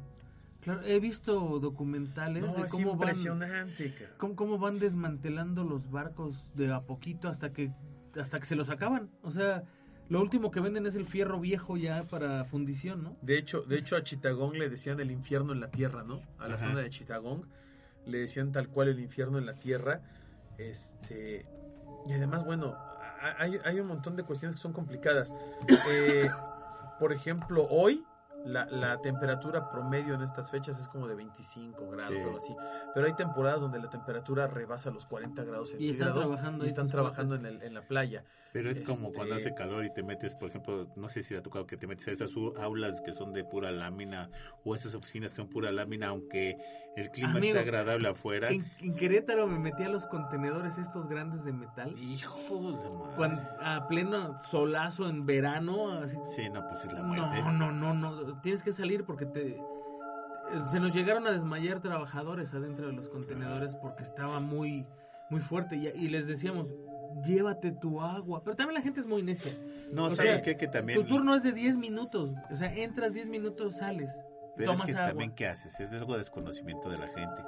Claro, 0.64 0.82
he 0.86 1.00
visto 1.00 1.60
documentales 1.60 2.42
No, 2.44 2.54
de 2.54 2.68
cómo 2.70 2.96
van, 2.96 3.14
cómo, 4.18 4.36
cómo 4.36 4.58
van 4.58 4.80
desmantelando 4.80 5.64
los 5.64 5.90
barcos 5.92 6.52
de 6.56 6.72
a 6.74 6.82
poquito 6.82 7.28
hasta 7.28 7.52
que 7.52 7.72
hasta 8.20 8.40
que 8.40 8.46
se 8.46 8.56
los 8.56 8.70
acaban. 8.70 9.10
O 9.24 9.32
sea, 9.32 9.64
lo 10.10 10.22
último 10.22 10.52
que 10.52 10.60
venden 10.60 10.86
es 10.86 10.96
el 10.96 11.06
fierro 11.06 11.40
viejo 11.40 11.78
ya 11.78 12.04
para 12.04 12.46
fundición, 12.46 13.04
¿no? 13.04 13.18
De 13.22 13.38
hecho, 13.38 13.62
de 13.62 13.78
hecho 13.78 13.96
a 13.96 14.04
Chittagong 14.04 14.54
le 14.54 14.70
decían 14.70 15.00
el 15.00 15.10
infierno 15.12 15.52
en 15.54 15.60
la 15.60 15.70
tierra, 15.72 16.04
¿no? 16.04 16.22
A 16.38 16.48
la 16.48 16.56
Ajá. 16.56 16.68
zona 16.68 16.82
de 16.82 16.90
Chittagong 16.90 17.46
le 18.06 18.18
decían 18.20 18.52
tal 18.52 18.68
cual 18.70 18.90
el 18.90 19.00
infierno 19.00 19.38
en 19.40 19.46
la 19.46 19.56
tierra. 19.56 20.02
Este 20.58 21.46
y 22.08 22.14
además, 22.14 22.46
bueno, 22.46 22.74
a- 22.76 23.36
hay, 23.40 23.58
hay 23.64 23.80
un 23.80 23.88
montón 23.88 24.16
de 24.16 24.24
cuestiones 24.24 24.56
que 24.56 24.62
son 24.62 24.74
complicadas. 24.74 25.34
Eh, 25.90 26.30
por 27.00 27.14
ejemplo, 27.14 27.66
hoy 27.70 28.04
la, 28.46 28.66
la 28.66 28.98
temperatura 29.02 29.70
promedio 29.70 30.14
en 30.16 30.22
estas 30.22 30.52
fechas 30.52 30.80
es 30.80 30.88
como 30.88 31.08
de 31.08 31.16
25 31.16 31.90
grados 31.92 32.14
Sí. 32.14 32.20
o 32.22 32.26
algo 32.28 32.38
así. 32.38 32.56
Pero 32.94 33.08
hay 33.08 33.14
temporadas 33.16 33.62
donde 33.62 33.80
la 33.80 33.90
temperatura 33.90 34.48
rebasa 34.48 34.92
los 34.92 35.06
40 35.06 35.44
grados 35.44 35.70
Y 35.70 35.90
están 35.92 36.08
centígrados 36.08 36.28
trabajando 36.28 36.66
y 36.66 36.68
están 36.68 36.88
trabajando 36.90 37.36
en, 37.36 37.46
el- 37.46 37.62
en 37.64 37.74
la 37.74 37.82
playa. 37.88 38.24
Pero 38.52 38.70
es 38.70 38.82
como 38.82 39.08
Este- 39.08 39.14
cuando 39.14 39.36
hace 39.36 39.54
calor 39.56 39.84
y 39.86 39.92
te 39.94 40.04
metes, 40.04 40.36
por 40.36 40.50
ejemplo, 40.50 40.88
no 40.96 41.10
sé 41.10 41.24
si 41.24 41.34
te 41.34 41.40
ha 41.40 41.42
tocado 41.42 41.66
que 41.66 41.76
te 41.78 41.88
metes 41.88 42.08
a 42.08 42.12
esas 42.12 42.32
aulas 42.60 43.02
que 43.02 43.12
son 43.12 43.34
de 43.34 43.44
pura 43.44 43.72
lámina 43.72 44.30
o 44.64 44.76
esas 44.76 44.94
oficinas 44.94 45.32
que 45.32 45.38
son 45.38 45.48
pura 45.50 45.72
lámina, 45.72 46.10
aunque 46.10 46.58
el 46.96 47.10
clima 47.10 47.32
Amigo, 47.32 47.46
esté 47.48 47.60
agradable 47.60 48.10
afuera. 48.10 48.50
En, 48.50 48.64
en 48.80 48.94
Querétaro 48.96 49.48
me 49.48 49.58
metí 49.58 49.82
a 49.84 49.90
los 49.90 50.06
contenedores 50.06 50.78
estos 50.78 51.08
grandes 51.08 51.44
de 51.46 51.52
metal. 51.54 51.98
Hijo 51.98 52.58
de 52.72 52.78
madre. 52.78 53.16
cuan- 53.16 53.50
a 53.60 53.88
pleno 53.88 54.38
solazo 54.40 55.10
en 55.10 55.26
verano, 55.26 55.92
así 55.94 56.18
Sí, 56.36 56.48
no, 56.50 56.68
pues 56.68 56.86
es 56.86 56.94
la 56.94 57.02
muerte. 57.02 57.42
No, 57.42 57.52
no, 57.52 57.72
no, 57.72 57.94
no. 57.96 58.33
Tienes 58.42 58.64
que 58.64 58.74
salir 58.74 59.06
porque 59.06 59.26
te. 59.26 59.62
Se 60.72 60.80
nos 60.80 60.94
llegaron 60.94 61.26
a 61.28 61.32
desmayar 61.32 61.80
trabajadores 61.80 62.54
adentro 62.54 62.88
de 62.88 62.94
los 62.94 63.10
contenedores 63.10 63.76
porque 63.76 64.04
estaba 64.04 64.40
muy, 64.40 64.86
muy 65.30 65.42
fuerte. 65.42 65.76
Y, 65.78 65.88
y 65.88 66.10
les 66.10 66.28
decíamos, 66.28 66.74
llévate 67.26 67.72
tu 67.72 68.02
agua. 68.02 68.44
Pero 68.44 68.56
también 68.56 68.76
la 68.76 68.82
gente 68.82 69.00
es 69.00 69.06
muy 69.08 69.24
necia. 69.24 69.52
No, 69.92 70.06
O 70.06 70.10
¿sabes 70.16 70.36
sea, 70.36 70.42
qué? 70.44 70.58
Que 70.58 70.68
también... 70.68 71.00
Tu 71.00 71.08
turno 71.08 71.34
es 71.36 71.44
de 71.44 71.54
10 71.54 71.78
minutos. 71.78 72.32
O 72.52 72.56
sea, 72.56 72.74
entras 72.74 73.14
10 73.14 73.30
minutos, 73.30 73.78
sales. 73.78 74.14
Pero 74.56 74.74
tomas 74.74 74.90
es 74.90 74.96
que 74.96 75.00
agua. 75.00 75.10
también, 75.12 75.32
¿qué 75.34 75.48
haces? 75.48 75.80
Es 75.80 75.92
algo 75.94 76.14
de 76.14 76.20
desconocimiento 76.20 76.90
de 76.90 76.98
la 77.00 77.08
gente. 77.08 77.42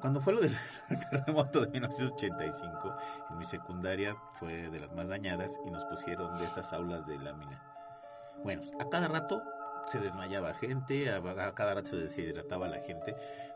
Cuando 0.00 0.20
fue 0.20 0.32
lo 0.32 0.40
del 0.40 0.56
terremoto 1.10 1.60
de 1.60 1.68
1985, 1.70 2.96
en 3.30 3.38
mi 3.38 3.44
secundaria 3.44 4.14
fue 4.34 4.68
de 4.70 4.80
las 4.80 4.92
más 4.94 5.08
dañadas 5.08 5.52
y 5.64 5.70
nos 5.70 5.84
pusieron 5.84 6.36
de 6.38 6.44
esas 6.44 6.72
aulas 6.72 7.06
de 7.06 7.18
lámina. 7.18 7.62
Bueno, 8.42 8.62
a 8.80 8.88
cada 8.88 9.08
rato 9.08 9.42
se 9.86 9.98
desmayaba 10.00 10.54
gente, 10.54 11.10
a, 11.10 11.16
a 11.16 11.54
cada 11.54 11.74
rato 11.74 11.90
se 11.90 11.96
deshidrataba 11.96 12.68
la 12.68 12.78
gente, 12.80 13.14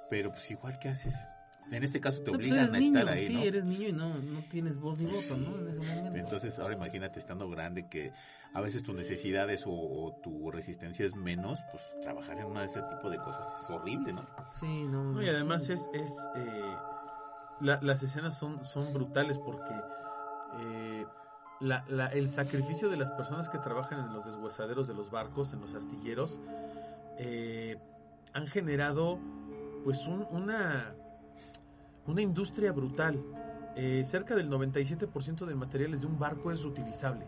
pero 0.08 0.30
pues 0.30 0.50
igual, 0.50 0.78
¿qué 0.78 0.88
haces? 0.88 1.14
En 1.70 1.84
este 1.84 2.00
caso 2.00 2.22
te 2.22 2.32
No, 2.32 2.36
pues 2.38 2.50
obligan 2.50 2.74
a 2.74 2.78
niño, 2.78 2.98
estar 2.98 3.12
ahí, 3.14 3.26
sí, 3.28 3.34
¿no? 3.34 3.42
eres 3.44 3.64
niño 3.64 3.88
y 3.88 3.92
no, 3.92 4.14
no 4.18 4.40
tienes 4.50 4.78
voz 4.80 4.98
ni 4.98 5.06
voto, 5.06 5.36
¿no? 5.36 5.56
En 5.56 5.68
ese 5.68 5.78
momento. 5.94 6.18
Entonces, 6.18 6.58
ahora 6.58 6.74
imagínate 6.74 7.20
estando 7.20 7.48
grande 7.48 7.86
que 7.88 8.12
a 8.52 8.60
veces 8.60 8.82
tus 8.82 8.94
necesidades 8.96 9.64
o, 9.66 9.70
o 9.72 10.12
tu 10.20 10.50
resistencia 10.50 11.06
es 11.06 11.14
menos, 11.14 11.60
pues 11.70 11.84
trabajar 12.02 12.38
en 12.38 12.46
una 12.46 12.60
de 12.60 12.66
ese 12.66 12.82
tipo 12.82 13.08
de 13.08 13.18
cosas 13.18 13.46
es 13.62 13.70
horrible, 13.70 14.12
¿no? 14.12 14.26
sí, 14.58 14.82
no. 14.84 15.12
No, 15.12 15.22
y 15.22 15.28
además 15.28 15.68
es, 15.68 15.88
es 15.92 16.10
eh, 16.34 16.74
la- 17.60 17.78
las 17.82 18.02
escenas 18.02 18.36
son, 18.36 18.64
son 18.64 18.92
brutales 18.92 19.38
porque 19.38 19.72
eh, 20.58 21.06
la- 21.60 21.84
la- 21.88 22.06
el 22.08 22.28
sacrificio 22.28 22.88
de 22.88 22.96
las 22.96 23.10
personas 23.12 23.48
que 23.48 23.58
trabajan 23.58 24.00
en 24.00 24.12
los 24.14 24.24
deshuesaderos 24.24 24.88
de 24.88 24.94
los 24.94 25.10
barcos, 25.10 25.52
en 25.52 25.60
los 25.60 25.74
astilleros, 25.74 26.40
eh, 27.18 27.76
han 28.32 28.46
generado 28.46 29.18
pues 29.84 30.06
un- 30.06 30.26
una, 30.30 30.94
una 32.06 32.22
industria 32.22 32.72
brutal. 32.72 33.22
Eh, 33.76 34.02
cerca 34.04 34.34
del 34.34 34.48
97% 34.50 35.46
de 35.46 35.54
materiales 35.54 36.00
de 36.02 36.06
un 36.06 36.18
barco 36.18 36.50
es 36.50 36.62
reutilizable. 36.62 37.26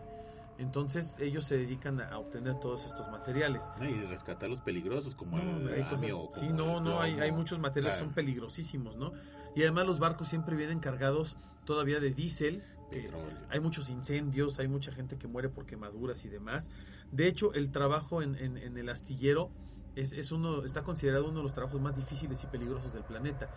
Entonces 0.59 1.17
ellos 1.19 1.45
se 1.45 1.57
dedican 1.57 1.99
a, 1.99 2.17
obtener 2.19 2.59
todos 2.59 2.85
estos 2.85 3.09
materiales. 3.09 3.69
Y 3.81 4.01
rescatar 4.05 4.49
los 4.49 4.59
peligrosos 4.59 5.15
como 5.15 5.37
No, 5.37 5.67
el 5.67 5.73
hay 5.73 5.83
cosas- 5.83 6.11
como 6.11 6.33
sí, 6.35 6.47
no, 6.53 6.77
el 6.77 6.83
no, 6.83 6.99
hay, 7.01 7.19
hay 7.19 7.31
muchos 7.31 7.57
materiales 7.59 7.97
O 7.97 7.99
que 8.01 8.05
son 8.05 8.13
peligrosísimos, 8.13 8.95
¿no? 8.95 9.13
Y 9.55 9.61
además 9.63 9.87
los 9.87 9.99
barcos 9.99 10.27
siempre 10.29 10.55
vienen 10.55 10.79
cargados 10.79 11.37
todavía 11.65 11.99
de 11.99 12.11
diésel. 12.11 12.63
Petróleo. 13.01 13.37
hay 13.49 13.59
muchos 13.59 13.89
incendios, 13.89 14.59
hay 14.59 14.67
mucha 14.67 14.91
gente 14.91 15.17
que 15.17 15.27
muere 15.27 15.49
por 15.49 15.65
quemaduras 15.65 16.23
y 16.25 16.29
demás. 16.29 16.69
De 17.11 17.27
hecho, 17.27 17.53
el 17.53 17.71
trabajo 17.71 18.21
en, 18.21 18.35
en- 18.35 18.57
en 18.57 18.77
el 18.77 18.89
astillero 18.89 19.49
es, 19.95 20.13
es 20.13 20.31
uno, 20.31 20.63
está 20.65 20.83
considerado 20.83 21.25
uno 21.25 21.37
de 21.37 21.43
los 21.43 21.53
trabajos 21.53 21.79
más 21.81 21.95
difíciles 21.95 22.43
y 22.43 22.47
peligrosos 22.47 22.93
del 22.93 23.03
planeta. 23.03 23.49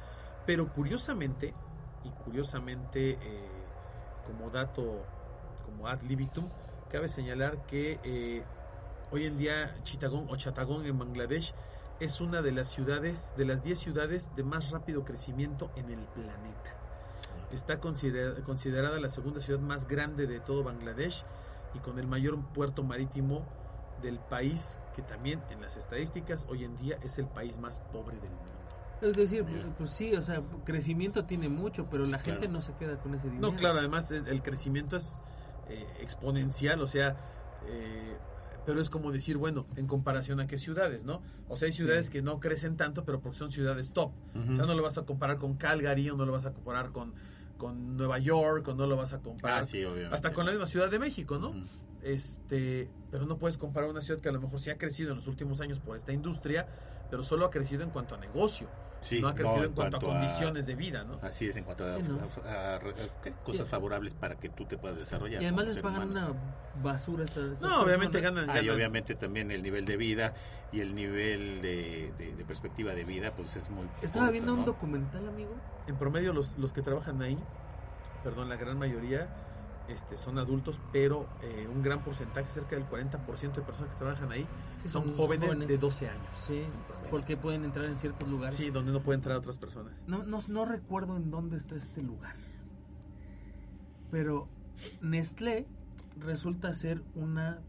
Pero 0.47 0.73
curiosamente, 0.73 1.55
y 2.05 2.11
curiosamente 2.11 3.13
eh, 3.13 3.49
como 4.27 4.51
dato, 4.51 5.05
como 5.65 5.87
ad 5.89 6.03
libitum, 6.03 6.49
cabe 6.91 7.09
señalar 7.09 7.67
que 7.67 7.99
eh, 8.05 8.43
hoy 9.11 9.27
en 9.27 9.39
día 9.39 9.75
Chittagong 9.83 10.29
o 10.31 10.37
Chattagong 10.37 10.85
en 10.87 10.99
Bangladesh 10.99 11.55
es 11.99 12.21
una 12.21 12.43
de 12.43 12.53
las 12.53 12.69
ciudades, 12.69 13.35
de 13.37 13.47
las 13.47 13.65
10 13.65 13.79
ciudades 13.79 14.31
de 14.37 14.43
más 14.45 14.71
rápido 14.71 15.05
crecimiento 15.05 15.71
en 15.77 15.91
el 15.91 16.01
planeta. 16.07 16.75
Está 17.53 17.81
considera- 17.81 18.35
considerada 18.45 18.99
la 19.01 19.11
segunda 19.11 19.41
ciudad 19.41 19.61
más 19.61 19.87
grande 19.87 20.27
de 20.27 20.41
todo 20.41 20.65
Bangladesh 20.65 21.25
y 21.75 21.79
con 21.79 21.99
el 21.99 22.07
mayor 22.07 22.39
puerto 22.53 22.83
marítimo 22.83 23.47
del 24.03 24.19
país, 24.19 24.79
que 24.95 25.03
también 25.03 25.41
en 25.51 25.61
las 25.61 25.77
estadísticas 25.77 26.47
hoy 26.49 26.65
en 26.65 26.77
día 26.77 26.99
es 27.03 27.19
el 27.19 27.27
país 27.27 27.59
más 27.59 27.79
pobre 27.93 28.17
del 28.21 28.31
mundo. 28.31 28.45
Es 29.01 29.15
decir, 29.15 29.45
pues 29.77 29.91
sí, 29.91 30.15
o 30.15 30.23
sea, 30.23 30.43
crecimiento 30.65 31.25
tiene 31.25 31.49
mucho, 31.49 31.87
pero 31.91 32.07
la 32.07 32.19
gente 32.19 32.49
no 32.49 32.61
se 32.63 32.73
queda 32.75 32.97
con 32.99 33.15
ese 33.15 33.29
dinero. 33.29 33.53
No, 33.53 33.57
claro, 33.57 33.79
además 33.79 34.11
el 34.11 34.43
crecimiento 34.43 34.97
es 34.97 35.21
eh, 35.69 35.87
exponencial, 36.01 36.81
o 36.81 36.87
sea, 36.87 37.17
eh, 37.67 38.17
pero 38.65 38.81
es 38.81 38.89
como 38.91 39.13
decir, 39.13 39.37
bueno, 39.37 39.67
en 39.77 39.87
comparación 39.87 40.41
a 40.41 40.47
qué 40.47 40.59
ciudades, 40.59 41.05
¿no? 41.05 41.23
O 41.49 41.57
sea, 41.57 41.67
hay 41.67 41.73
ciudades 41.73 42.09
que 42.11 42.23
no 42.23 42.41
crecen 42.41 42.77
tanto, 42.77 43.05
pero 43.05 43.21
porque 43.21 43.37
son 43.39 43.51
ciudades 43.51 43.93
top. 43.93 44.13
Ujú. 44.35 44.53
O 44.55 44.57
sea, 44.57 44.67
no 44.67 44.75
lo 44.75 44.83
vas 44.83 44.97
a 44.99 45.03
comparar 45.05 45.39
con 45.39 45.57
Calgary, 45.57 46.09
o 46.11 46.17
no 46.17 46.25
lo 46.25 46.33
vas 46.33 46.47
a 46.47 46.53
comparar 46.53 46.91
con, 46.91 47.15
con 47.57 47.97
Nueva 47.97 48.19
York, 48.19 48.67
o 48.69 48.75
no 48.75 48.87
lo 48.87 48.97
vas 48.97 49.13
a 49.13 49.19
comparar 49.21 49.63
Ah, 49.63 49.67
sí, 49.67 49.85
obviamente. 49.85 50.15
hasta 50.15 50.33
con 50.33 50.45
la 50.47 50.53
misma 50.53 50.67
Ciudad 50.67 50.91
de 50.91 50.99
México, 50.99 51.39
¿no? 51.39 51.55
Este, 52.03 52.89
pero 53.11 53.27
no 53.27 53.37
puedes 53.39 53.59
comparar 53.59 53.91
una 53.91 54.01
ciudad 54.01 54.21
que 54.21 54.29
a 54.29 54.33
lo 54.33 54.41
mejor 54.41 54.61
sí 54.61 54.71
ha 54.71 54.79
crecido 54.79 55.11
en 55.11 55.17
los 55.17 55.27
últimos 55.27 55.61
años 55.61 55.81
por 55.81 55.97
esta 55.97 56.13
industria, 56.13 56.67
pero 57.11 57.23
solo 57.23 57.47
ha 57.47 57.51
crecido 57.51 57.83
en 57.83 57.91
cuanto 57.91 58.15
a 58.15 58.19
negocio, 58.19 58.69
Sí, 59.01 59.21
no 59.21 59.29
ha 59.29 59.35
crecido 59.35 59.59
no, 59.59 59.65
en, 59.67 59.73
cuanto, 59.73 59.97
a 59.99 60.01
condiciones 60.01 60.65
de 60.67 60.75
vida, 60.75 61.05
¿no? 61.05 61.19
Así 61.23 61.47
es, 61.47 61.57
en 61.57 61.65
cuanto 61.65 61.85
a, 61.85 61.97
Sí, 62.03 62.11
¿no? 62.11 62.19
a- 62.49 62.51
a- 62.51 62.77
a- 62.77 62.81
¿qué? 63.23 63.33
cosas 63.45 63.69
favorables 63.69 64.15
para 64.15 64.37
que 64.37 64.49
tú 64.49 64.65
te 64.65 64.79
puedas 64.79 64.97
desarrollar. 64.97 65.43
Y 65.43 65.45
además 65.45 65.67
les 65.67 65.79
pagan 65.79 66.11
humano. 66.11 66.31
una 66.33 66.83
basura 66.83 67.25
estas, 67.25 67.45
estas 67.53 67.69
No, 67.69 67.83
obviamente 67.83 68.21
ganan, 68.21 68.49
Ah, 68.49 68.61
y 68.63 68.71
obviamente 68.71 69.15
también 69.15 69.51
el 69.51 69.63
nivel 69.63 69.85
de 69.85 69.97
vida 69.99 70.35
y 70.73 70.81
el 70.81 70.95
nivel 70.95 71.61
de, 71.61 72.13
de- 72.19 72.35
de 72.35 72.45
perspectiva 72.47 72.95
de 72.95 73.05
vida, 73.05 73.33
pues 73.37 73.55
es 73.55 73.69
muy. 73.71 73.87
Estaba 74.03 74.25
corto, 74.27 74.33
viendo 74.33 74.55
un 74.55 74.65
documental, 74.65 75.29
amigo. 75.29 75.53
En 75.87 75.97
promedio 75.97 76.33
los, 76.33 76.57
los 76.59 76.73
que 76.73 76.81
trabajan 76.83 77.21
ahí, 77.23 77.39
perdón, 78.25 78.49
la 78.49 78.57
gran 78.57 78.79
mayoría 78.79 79.29
este, 79.89 80.17
son 80.17 80.39
adultos, 80.39 80.81
pero 80.93 81.27
eh, 81.43 81.69
un 81.73 81.83
gran 81.83 82.03
porcentaje, 82.03 82.51
cerca 82.51 82.77
del 82.77 82.87
40% 82.89 83.55
de 83.55 83.63
personas 83.63 83.93
que 83.93 83.99
trabajan 83.99 84.33
ahí, 84.33 84.47
Sí, 84.83 84.89
son, 84.89 85.07
son 85.09 85.17
jóvenes, 85.17 85.47
jóvenes. 85.49 85.69
de 85.69 85.79
12 85.79 86.09
años. 86.09 86.27
Sí, 86.47 86.63
porque 87.11 87.37
pueden 87.37 87.65
entrar 87.65 87.87
en 87.87 87.97
ciertos 87.99 88.29
lugares. 88.29 88.55
Sí, 88.55 88.71
donde 88.71 88.93
no 88.93 89.01
pueden 89.01 89.21
entrar 89.21 89.37
otras 89.37 89.57
personas. 89.57 89.93
No, 90.07 90.25
no, 90.25 90.41
no 90.49 90.65
recuerdo 90.65 91.17
en 91.17 91.31
dónde 91.31 91.57
está 91.57 91.77
este 91.77 92.03
lugar. 92.03 92.35
Pero 94.11 94.49
Nestlé 95.01 95.67
resulta 96.19 96.75
ser 96.75 97.03
una 97.15 97.61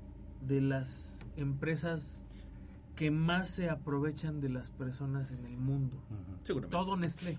de 0.41 0.61
las 0.61 1.25
empresas 1.35 2.25
que 2.95 3.11
más 3.11 3.49
se 3.49 3.69
aprovechan 3.69 4.39
de 4.41 4.49
las 4.49 4.71
personas 4.71 5.31
en 5.31 5.45
el 5.45 5.57
mundo. 5.57 5.97
Seguramente. 6.43 6.75
Todo 6.77 6.97
Nestlé, 6.97 7.37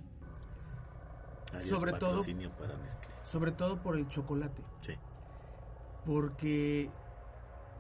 Adiós, 1.52 1.68
Sobre 1.68 1.92
todo- 1.92 2.00
patrocinio 2.10 2.50
para 2.52 2.76
Nestlé. 2.76 3.08
Sobre 3.28 3.52
todo 3.52 3.80
por 3.82 3.96
el 3.96 4.08
chocolate. 4.08 4.62
Sí. 4.80 4.94
porque 6.04 6.90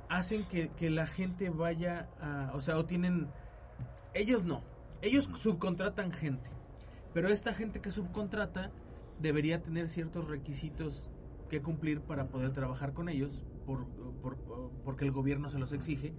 hacen 0.08 0.44
que, 0.44 0.68
que 0.70 0.90
la 0.90 1.06
gente 1.06 1.50
vaya 1.50 2.08
a, 2.20 2.50
o 2.54 2.60
sea, 2.60 2.76
o 2.78 2.84
tienen, 2.84 3.28
ellos 4.14 4.44
no, 4.44 4.62
ellos 5.02 5.28
subcontratan 5.34 6.12
gente, 6.12 6.50
pero 7.14 7.28
esta 7.28 7.52
gente 7.54 7.80
que 7.80 7.90
subcontrata 7.90 8.70
debería 9.20 9.62
tener 9.62 9.88
ciertos 9.88 10.28
requisitos 10.28 11.10
que 11.48 11.62
cumplir 11.62 12.00
para 12.02 12.28
poder 12.28 12.52
trabajar 12.52 12.92
con 12.92 13.08
ellos, 13.08 13.44
por, 13.66 13.86
por- 14.22 14.36
porque 14.84 15.04
el 15.04 15.12
gobierno 15.12 15.48
se 15.50 15.58
los 15.58 15.72
exige, 15.72 16.14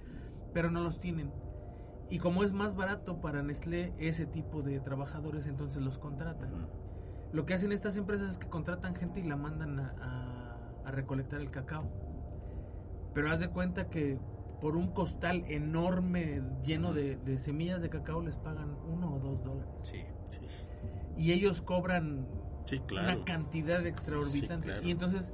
pero 0.54 0.72
no 0.72 0.82
los 0.82 1.00
tienen. 1.00 1.32
Y 2.10 2.18
como 2.18 2.44
es 2.44 2.54
más 2.54 2.76
barato 2.76 3.22
para 3.22 3.44
Nestlé 3.44 3.94
ese 4.00 4.26
tipo 4.26 4.62
de 4.64 4.80
trabajadores, 4.80 5.46
entonces 5.46 5.82
los 5.84 6.00
contratan. 6.00 6.68
Lo 7.32 7.46
que 7.46 7.54
hacen 7.54 7.72
estas 7.72 7.96
empresas 7.98 8.32
es 8.32 8.38
que 8.38 8.48
contratan 8.48 8.96
gente 8.96 9.20
y 9.20 9.24
la 9.24 9.36
mandan 9.36 9.80
a, 9.80 9.94
a- 10.02 10.88
a 10.88 10.92
recolectar 10.92 11.40
el 11.42 11.52
cacao. 11.52 11.88
Pero 13.14 13.32
haz 13.32 13.40
de 13.40 13.50
cuenta 13.50 13.90
que 13.90 14.18
por 14.62 14.76
un 14.76 14.88
costal 14.92 15.44
enorme 15.48 16.42
lleno 16.64 16.94
de, 16.94 17.16
de 17.18 17.38
semillas 17.40 17.82
de 17.82 17.90
cacao 17.90 18.22
les 18.22 18.38
pagan 18.38 18.76
uno 18.88 19.16
o 19.16 19.20
dos 19.20 19.44
dólares. 19.44 19.72
Sí, 19.84 20.02
sí. 20.32 20.40
Y 21.18 21.32
ellos 21.32 21.62
cobran 21.62 22.28
Sí, 22.66 22.80
claro. 22.80 23.16
una 23.16 23.26
cantidad 23.26 23.86
extraorbitante. 23.86 24.66
Sí, 24.68 24.72
claro. 24.74 24.88
Y 24.88 24.92
entonces... 24.92 25.34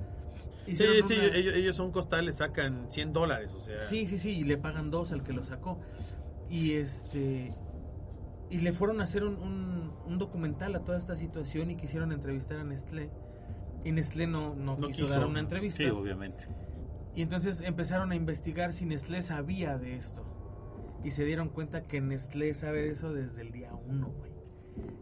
Sí, 0.65 0.71
hicieron 0.71 1.03
sí, 1.07 1.13
una- 1.15 1.25
ellos, 1.35 1.53
ellos 1.55 1.75
son 1.75 1.91
costales, 1.91 2.37
sacan 2.37 2.85
100 2.89 3.13
dólares, 3.13 3.53
o 3.55 3.59
sea. 3.59 3.85
Sí, 3.87 4.05
sí, 4.07 4.17
sí, 4.17 4.39
y 4.39 4.43
le 4.43 4.57
pagan 4.57 4.89
dos 4.91 5.11
al 5.11 5.21
que 5.23 5.31
lo 5.33 5.43
sacó. 5.43 5.79
Y 6.49 6.73
este 6.73 7.53
y 8.49 8.59
le 8.59 8.71
fueron 8.71 9.01
a 9.01 9.05
hacer 9.05 9.23
un, 9.23 9.35
un- 9.35 9.93
un 10.05 10.17
documental 10.19 10.75
a 10.75 10.79
toda 10.83 10.97
esta 10.97 11.15
situación 11.15 11.71
y 11.71 11.75
quisieron 11.77 12.11
entrevistar 12.11 12.57
a 12.59 12.63
Nestlé. 12.63 13.09
Y 13.83 13.91
Nestlé 13.91 14.27
no, 14.27 14.55
no, 14.55 14.77
No 14.77 14.87
quiso, 14.87 15.01
quiso. 15.03 15.13
dar 15.13 15.25
una 15.25 15.39
entrevista. 15.39 15.83
Sí, 15.83 15.89
obviamente. 15.89 16.47
Y 17.15 17.21
entonces 17.21 17.61
empezaron 17.61 18.11
a 18.11 18.15
investigar 18.15 18.73
si 18.73 18.85
Nestlé 18.85 19.21
sabía 19.21 19.77
de 19.77 19.95
esto. 19.95 20.23
Y 21.03 21.11
se 21.11 21.23
dieron 21.23 21.49
cuenta 21.49 21.83
que 21.83 22.01
Nestlé 22.01 22.53
sabe 22.53 22.81
de 22.83 22.89
eso 22.91 23.13
desde 23.13 23.41
el 23.41 23.51
día 23.51 23.71
uno, 23.87 24.09
güey. 24.09 24.31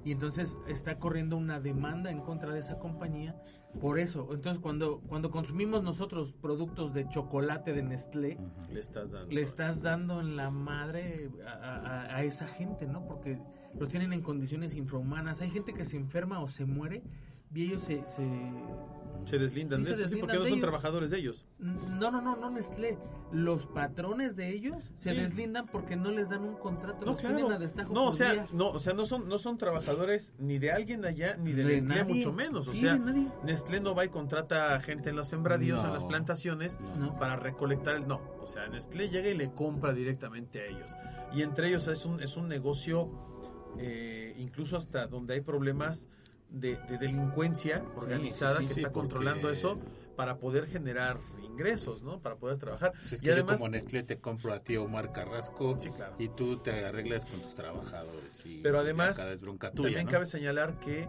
Y 0.05 0.11
entonces 0.11 0.57
está 0.67 0.99
corriendo 0.99 1.37
una 1.37 1.59
demanda 1.59 2.11
en 2.11 2.19
contra 2.21 2.51
de 2.53 2.59
esa 2.59 2.77
compañía 2.79 3.35
por 3.81 3.97
eso. 3.97 4.27
Entonces 4.31 4.61
cuando, 4.61 4.99
cuando 5.07 5.31
consumimos 5.31 5.81
nosotros 5.83 6.33
productos 6.33 6.93
de 6.93 7.07
chocolate 7.09 7.73
de 7.73 7.81
Nestlé, 7.83 8.37
Le 8.71 8.79
estás 8.79 9.11
dando. 9.11 9.31
le 9.33 9.41
estás 9.41 9.81
dando 9.81 10.19
en 10.21 10.35
la 10.35 10.51
madre 10.51 11.29
a, 11.47 11.51
a- 12.11 12.15
a 12.17 12.23
esa 12.23 12.47
gente, 12.47 12.85
¿no? 12.85 13.05
Porque 13.07 13.39
los 13.79 13.89
tienen 13.89 14.13
en 14.13 14.21
condiciones 14.21 14.75
infrahumanas. 14.75 15.41
Hay 15.41 15.49
gente 15.49 15.73
que 15.73 15.85
se 15.85 15.97
enferma 15.97 16.39
o 16.41 16.47
se 16.47 16.65
muere 16.65 17.01
y 17.53 17.63
ellos 17.63 17.81
se... 17.83 18.05
se- 18.05 18.51
Se 19.25 19.37
deslindan 19.37 19.79
Sí, 19.85 19.89
de 19.91 19.95
se 19.95 20.01
eso, 20.01 20.09
sí, 20.09 20.19
porque 20.19 20.33
deslindan 20.33 20.37
no 20.37 20.43
son 20.43 20.47
ellos. 20.49 20.59
trabajadores 20.61 21.09
de 21.09 21.17
ellos. 21.17 21.45
No, 21.57 22.11
no, 22.11 22.21
no, 22.21 22.35
no 22.35 22.49
Nestlé. 22.49 22.97
Los 23.31 23.67
patrones 23.67 24.35
de 24.35 24.49
ellos 24.49 24.91
se 24.97 25.11
Sí. 25.11 25.15
deslindan 25.15 25.65
porque 25.67 25.95
no 25.95 26.11
les 26.11 26.27
dan 26.27 26.43
un 26.43 26.55
contrato. 26.57 27.05
No, 27.05 27.13
los 27.13 27.21
claro. 27.21 27.35
tienen 27.37 27.53
a 27.53 27.57
destajo 27.57 27.93
No, 27.93 28.07
o 28.07 28.11
sea, 28.11 28.33
día. 28.33 28.47
no, 28.51 28.67
o 28.71 28.79
sea, 28.79 28.93
no 28.93 29.05
son, 29.05 29.29
no 29.29 29.37
son 29.39 29.57
trabajadores 29.57 30.33
ni 30.39 30.59
de 30.59 30.73
alguien 30.73 31.05
allá, 31.05 31.37
ni 31.37 31.53
de, 31.53 31.63
De 31.63 31.73
Nestlé, 31.75 31.95
nadie. 31.95 32.15
mucho 32.15 32.33
menos. 32.33 32.67
O 32.67 32.71
Sí, 32.73 32.81
sea. 32.81 32.97
Nestlé 33.45 33.79
no 33.79 33.95
va 33.95 34.03
y 34.03 34.09
contrata 34.09 34.75
a 34.75 34.81
gente 34.81 35.11
en 35.11 35.15
los 35.15 35.29
sembradíos, 35.29 35.79
No. 35.81 35.87
en 35.87 35.93
las 35.93 36.03
plantaciones, 36.03 36.77
No. 36.99 37.17
para 37.17 37.37
recolectar 37.37 37.95
el... 37.95 38.05
No, 38.05 38.19
o 38.41 38.45
sea, 38.45 38.67
Nestlé 38.67 39.07
llega 39.09 39.29
y 39.29 39.37
le 39.37 39.51
compra 39.53 39.93
directamente 39.93 40.59
a 40.59 40.65
ellos. 40.65 40.91
Y 41.33 41.43
entre 41.43 41.69
ellos 41.69 41.87
es 41.87 42.03
un, 42.05 42.21
es 42.21 42.35
un 42.35 42.49
negocio, 42.49 43.09
eh, 43.79 44.35
incluso 44.37 44.75
hasta 44.75 45.07
donde 45.07 45.35
hay 45.35 45.41
problemas 45.41 46.09
de, 46.53 46.77
de 46.87 46.97
delincuencia 46.97 47.83
organizada 47.95 48.59
sí, 48.59 48.67
que 48.67 48.73
sí, 48.75 48.79
está 48.79 48.93
controlando 48.93 49.49
eso 49.49 49.77
para 50.15 50.37
poder 50.37 50.67
generar 50.67 51.17
ingresos, 51.43 52.03
¿no? 52.03 52.19
Para 52.19 52.35
poder 52.35 52.57
trabajar. 52.59 52.91
Pues 52.93 53.13
es 53.13 53.19
y 53.19 53.25
que 53.25 53.31
además... 53.31 53.55
yo 53.55 53.57
como 53.63 53.69
Nestlé 53.71 54.03
te 54.03 54.19
compro 54.19 54.53
a 54.53 54.59
ti 54.59 54.77
Omar 54.77 55.11
Carrasco 55.11 55.75
claro. 55.77 56.13
y 56.19 56.29
tú 56.29 56.57
te 56.57 56.85
arreglas 56.85 57.25
con 57.25 57.41
tus 57.41 57.55
trabajadores. 57.55 58.41
Y 58.45 58.61
Pero 58.61 58.79
además, 58.79 59.19
bronca 59.41 59.71
tuya, 59.71 59.87
También 59.89 60.05
¿no? 60.05 60.11
cabe 60.11 60.25
señalar 60.27 60.79
que 60.79 61.07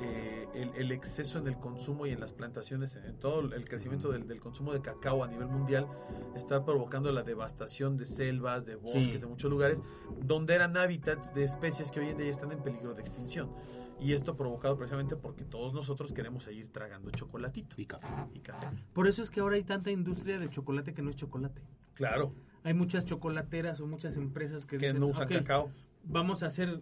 eh, 0.00 0.46
el, 0.54 0.70
el 0.76 0.92
exceso 0.92 1.38
en 1.38 1.48
el 1.48 1.58
consumo 1.58 2.06
y 2.06 2.10
en 2.12 2.20
las 2.20 2.32
plantaciones, 2.32 2.96
en 2.96 3.18
todo 3.18 3.40
el 3.52 3.68
crecimiento 3.68 4.10
del, 4.12 4.26
del 4.28 4.40
consumo 4.40 4.72
de 4.72 4.80
cacao 4.80 5.24
a 5.24 5.28
nivel 5.28 5.48
mundial, 5.48 5.86
está 6.34 6.64
provocando 6.64 7.10
la 7.12 7.22
devastación 7.24 7.98
de 7.98 8.06
selvas, 8.06 8.64
de 8.64 8.76
bosques, 8.76 9.04
Sí. 9.04 9.18
de 9.18 9.26
muchos 9.26 9.50
lugares, 9.50 9.82
donde 10.22 10.54
eran 10.54 10.76
hábitats 10.76 11.34
de 11.34 11.44
especies 11.44 11.90
que 11.90 12.00
hoy 12.00 12.08
en 12.10 12.16
día 12.18 12.30
están 12.30 12.52
en 12.52 12.62
peligro 12.62 12.94
de 12.94 13.00
extinción. 13.02 13.50
Y 14.00 14.12
esto 14.12 14.36
provocado 14.36 14.76
precisamente 14.76 15.16
porque 15.16 15.44
todos 15.44 15.74
nosotros 15.74 16.12
queremos 16.12 16.44
seguir 16.44 16.70
tragando 16.70 17.10
chocolatito 17.10 17.74
Y 17.80 17.86
café. 17.86 18.06
y 18.32 18.40
café. 18.40 18.68
Por 18.92 19.08
eso 19.08 19.22
es 19.22 19.30
que 19.30 19.40
ahora 19.40 19.56
hay 19.56 19.64
tanta 19.64 19.90
industria 19.90 20.38
de 20.38 20.48
chocolate 20.48 20.94
que 20.94 21.02
no 21.02 21.10
es 21.10 21.16
chocolate. 21.16 21.62
Claro, 21.94 22.32
Hay 22.62 22.74
muchas 22.74 23.04
chocolateras 23.06 23.80
o 23.80 23.86
muchas 23.86 24.16
empresas 24.16 24.66
que, 24.66 24.78
que 24.78 24.86
dicen, 24.86 25.00
no 25.00 25.06
usan 25.08 25.24
"Ok, 25.24 25.32
cacao. 25.32 25.70
vamos 26.04 26.42
a 26.42 26.46
hacer 26.46 26.80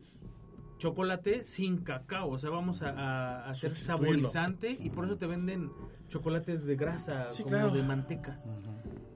chocolate 0.79 1.43
sin 1.43 1.79
cacao, 1.79 2.29
o 2.31 2.39
sea, 2.39 2.51
vamos 2.51 2.83
a, 2.83 2.91
a 2.91 3.51
hacer 3.51 3.75
saborizante 3.75 4.77
y 4.79 4.91
por 4.91 5.07
eso 5.07 5.17
te 5.17 5.27
venden 5.27 5.71
chocolates 6.09 6.65
de 6.65 6.77
grasa, 6.77 7.31
Sí, 7.31 7.43
como 7.45 7.57
claro. 7.57 7.71
de 7.73 7.83
manteca. 7.83 8.41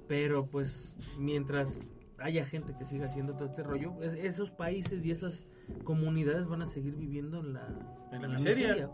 Pero 0.09 0.47
pues 0.47 0.97
mientras 1.19 1.91
haya 2.21 2.45
gente 2.47 2.75
que 2.79 2.87
siga 2.87 3.07
haciendo 3.07 3.35
todo 3.35 3.45
este 3.47 3.63
rollo, 3.63 3.95
es- 4.03 4.15
esos 4.15 4.51
países 4.51 5.05
y 5.05 5.11
esas 5.11 5.45
comunidades 5.85 6.47
van 6.49 6.63
a 6.63 6.67
seguir 6.67 6.95
viviendo 6.97 7.41
en 7.41 7.53
la, 7.55 7.67
En 8.13 8.23
la 8.23 8.27
en 8.29 8.33
miseria. 8.33 8.91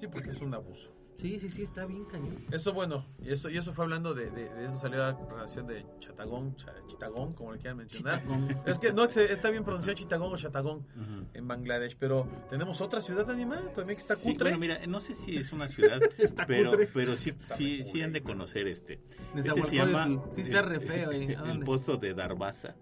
Sí, 0.00 0.06
porque 0.08 0.30
es 0.30 0.40
un 0.40 0.54
abuso. 0.54 0.95
Sí, 1.18 1.38
sí, 1.40 1.48
sí, 1.48 1.62
está 1.62 1.86
bien 1.86 2.04
cañón. 2.04 2.36
Eso 2.52 2.72
bueno, 2.74 3.06
y 3.20 3.32
eso, 3.32 3.48
y 3.48 3.56
eso 3.56 3.72
fue 3.72 3.84
hablando 3.86 4.12
de, 4.14 4.30
de, 4.30 4.48
de 4.52 4.64
eso 4.66 4.78
salió 4.78 4.98
la 4.98 5.12
relación 5.12 5.66
de 5.66 5.84
Chatagón, 5.98 6.54
Cha- 6.56 6.74
Chitagón, 6.86 7.32
como 7.32 7.52
le 7.52 7.58
quieran 7.58 7.78
mencionar. 7.78 8.20
Chitagón. 8.20 8.48
Es 8.66 8.78
que 8.78 8.92
no 8.92 9.04
está 9.04 9.50
bien 9.50 9.64
pronunciado 9.64 9.96
Chitagón 9.96 10.32
o 10.32 10.36
Chatagón 10.36 10.86
en 11.32 11.48
Bangladesh, 11.48 11.96
pero 11.98 12.28
tenemos 12.50 12.80
otra 12.82 13.00
ciudad 13.00 13.30
animal 13.30 13.72
también 13.74 13.96
que 13.96 14.02
está 14.02 14.14
Sí, 14.14 14.32
cutre. 14.32 14.50
bueno, 14.50 14.58
mira, 14.58 14.86
no 14.86 15.00
sé 15.00 15.14
si 15.14 15.34
es 15.36 15.52
una 15.52 15.68
ciudad, 15.68 16.00
Está 16.18 16.46
pero, 16.46 16.70
cutre. 16.72 16.88
pero 16.92 17.16
sí, 17.16 17.30
Está 17.30 17.54
sí, 17.56 17.82
sí 17.82 18.02
han 18.02 18.12
de 18.12 18.22
conocer 18.22 18.66
este. 18.68 19.00
Este 19.34 19.62
se 19.62 19.74
llama 19.76 20.22
Sí, 20.34 20.42
está 20.42 20.62
re 20.62 20.80
feo, 20.80 21.10
¿eh? 21.12 21.34
¿A 21.36 21.50
el 21.50 21.60
pozo 21.60 21.96
de 21.96 22.12
Darbaza. 22.14 22.76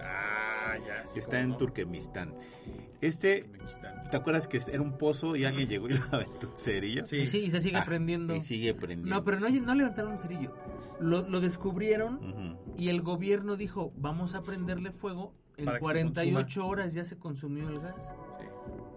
Ah, 0.00 0.37
ya. 0.86 1.06
sí, 1.06 1.18
Está 1.18 1.40
en 1.40 1.50
no. 1.50 1.56
Turkmenistán. 1.56 2.34
Este, 3.00 3.42
Turkmenistán. 3.42 4.10
¿te 4.10 4.16
acuerdas 4.16 4.48
que 4.48 4.58
era 4.72 4.82
un 4.82 4.98
pozo 4.98 5.36
y 5.36 5.44
alguien 5.44 5.68
llegó 5.68 5.88
y 5.88 5.94
lo 5.94 6.02
aventó 6.10 6.48
un 6.50 6.56
cerillo? 6.58 7.06
Sí. 7.06 7.16
Y 7.18 7.26
sí, 7.26 7.38
y 7.46 7.50
se 7.50 7.60
sigue 7.60 7.76
Ah, 7.78 7.84
prendiendo. 7.84 8.34
Y 8.34 8.40
sigue 8.40 8.74
prendiendo. 8.74 9.14
No, 9.14 9.24
pero 9.24 9.38
no, 9.40 9.48
no 9.48 9.74
levantaron 9.74 10.12
un 10.12 10.18
cerillo. 10.18 10.54
Lo, 11.00 11.28
lo 11.28 11.40
descubrieron 11.40 12.58
y 12.76 12.88
el 12.88 13.02
gobierno 13.02 13.56
dijo, 13.56 13.92
vamos 13.96 14.34
a 14.34 14.42
prenderle 14.42 14.90
fuego. 14.92 15.32
En 15.56 15.64
Para 15.64 15.78
que 15.78 15.84
se 15.84 15.84
48 15.84 16.66
horas 16.66 16.94
ya 16.94 17.04
se 17.04 17.18
consumió 17.18 17.68
el 17.68 17.80
gas. 17.80 18.12
Sí. 18.38 18.46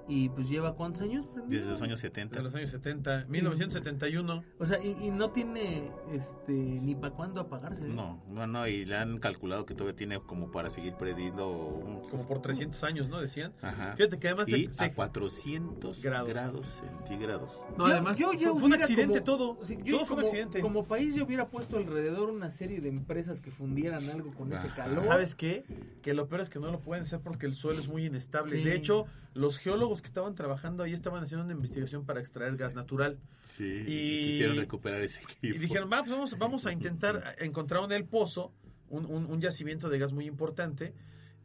Y 0.08 0.30
pues 0.30 0.50
lleva 0.50 0.76
cuántos 0.76 1.04
años 1.04 1.26
prendido? 1.28 1.60
Desde 1.62 1.72
los 1.72 1.82
años 1.82 2.02
De 2.02 2.08
70. 2.10 2.42
los 2.42 2.56
años 2.56 2.70
70, 2.72 3.26
1971. 3.30 4.44
O 4.60 4.66
sea, 4.66 4.84
y, 4.84 4.92
y 5.00 5.12
no 5.12 5.32
tiene 5.32 5.92
este 6.12 6.52
ni 6.54 6.96
para 6.96 7.14
cuándo 7.14 7.42
apagarse. 7.42 7.86
¿eh? 7.86 7.90
No, 7.94 8.22
no, 8.30 8.46
no, 8.48 8.68
y 8.68 8.86
le 8.86 8.96
han 8.98 9.20
calculado 9.20 9.66
que 9.66 9.74
todavía 9.74 9.96
tiene 9.96 10.20
como 10.20 10.52
para 10.52 10.70
seguir 10.70 10.96
prendiendo 10.96 11.50
un... 11.50 12.10
Como 12.10 12.28
por 12.28 12.42
300 12.42 12.84
años, 12.84 13.10
¿no? 13.10 13.20
Decían. 13.22 13.54
Ajá. 13.62 13.96
Fíjate 13.96 14.20
que 14.20 14.28
además 14.28 14.50
y 14.50 14.68
se- 14.72 14.86
a 14.86 14.94
400 14.94 16.02
Grados. 16.02 16.30
grados, 16.30 16.66
centígrados. 16.68 17.62
No, 17.78 17.88
Yo- 17.88 17.94
además 17.94 18.18
yo 18.18 18.34
ya 18.34 18.52
fue, 18.52 18.64
un 18.64 18.74
accidente 18.74 19.22
como- 19.22 19.56
todo. 19.56 19.66
Sí, 19.66 19.78
yo 19.84 19.98
todo 19.98 20.06
fue 20.08 20.18
un 20.18 20.24
accidente. 20.24 20.62
Como 20.62 20.86
país 20.86 21.16
yo 21.16 21.24
hubiera 21.26 21.48
puesto 21.48 21.78
alrededor 21.78 22.30
una 22.30 22.52
serie 22.52 22.82
de 22.82 22.90
empresas 22.90 23.42
que 23.42 23.52
fundieran 23.52 24.10
algo 24.10 24.32
con 24.34 24.52
ese 24.54 24.68
calor. 24.70 25.02
¿Sabes 25.02 25.36
qué? 25.36 25.64
Que 26.02 26.14
lo 26.14 26.28
peor 26.28 26.42
es 26.42 26.50
que 26.50 26.60
no 26.60 26.72
lo 26.72 26.80
pueden 26.82 27.04
hacer 27.04 27.20
porque 27.22 27.46
el 27.46 27.56
suelo 27.56 27.80
es 27.80 27.88
muy 27.88 28.06
inestable. 28.06 28.58
Sí. 28.58 28.64
De 28.64 28.76
hecho, 28.76 29.06
los 29.34 29.58
geólogos 29.58 30.02
que 30.02 30.08
estaban 30.08 30.36
trabajando 30.36 30.84
ahí 30.84 30.92
estaban 30.94 31.24
haciendo 31.24 31.46
una 31.46 31.54
investigación 31.54 32.06
para 32.06 32.20
extraer 32.20 32.58
gas 32.58 32.76
natural. 32.76 33.18
Sí, 33.44 33.64
Y- 33.88 34.26
quisieron 34.32 34.58
recuperar 34.58 35.02
ese 35.02 35.22
equipo. 35.22 35.56
Y 35.56 35.58
dijeron, 35.58 35.90
"Va, 35.92 36.00
pues 36.00 36.12
vamos, 36.12 36.38
vamos 36.38 36.66
a 36.66 36.72
intentar 36.74 37.36
encontrar 37.40 37.84
en 37.86 37.92
el 37.94 38.06
pozo 38.06 38.54
un, 38.90 39.06
un- 39.06 39.26
un 39.26 39.40
yacimiento 39.42 39.88
de 39.90 40.00
gas 40.00 40.12
muy 40.14 40.26
importante. 40.26 40.94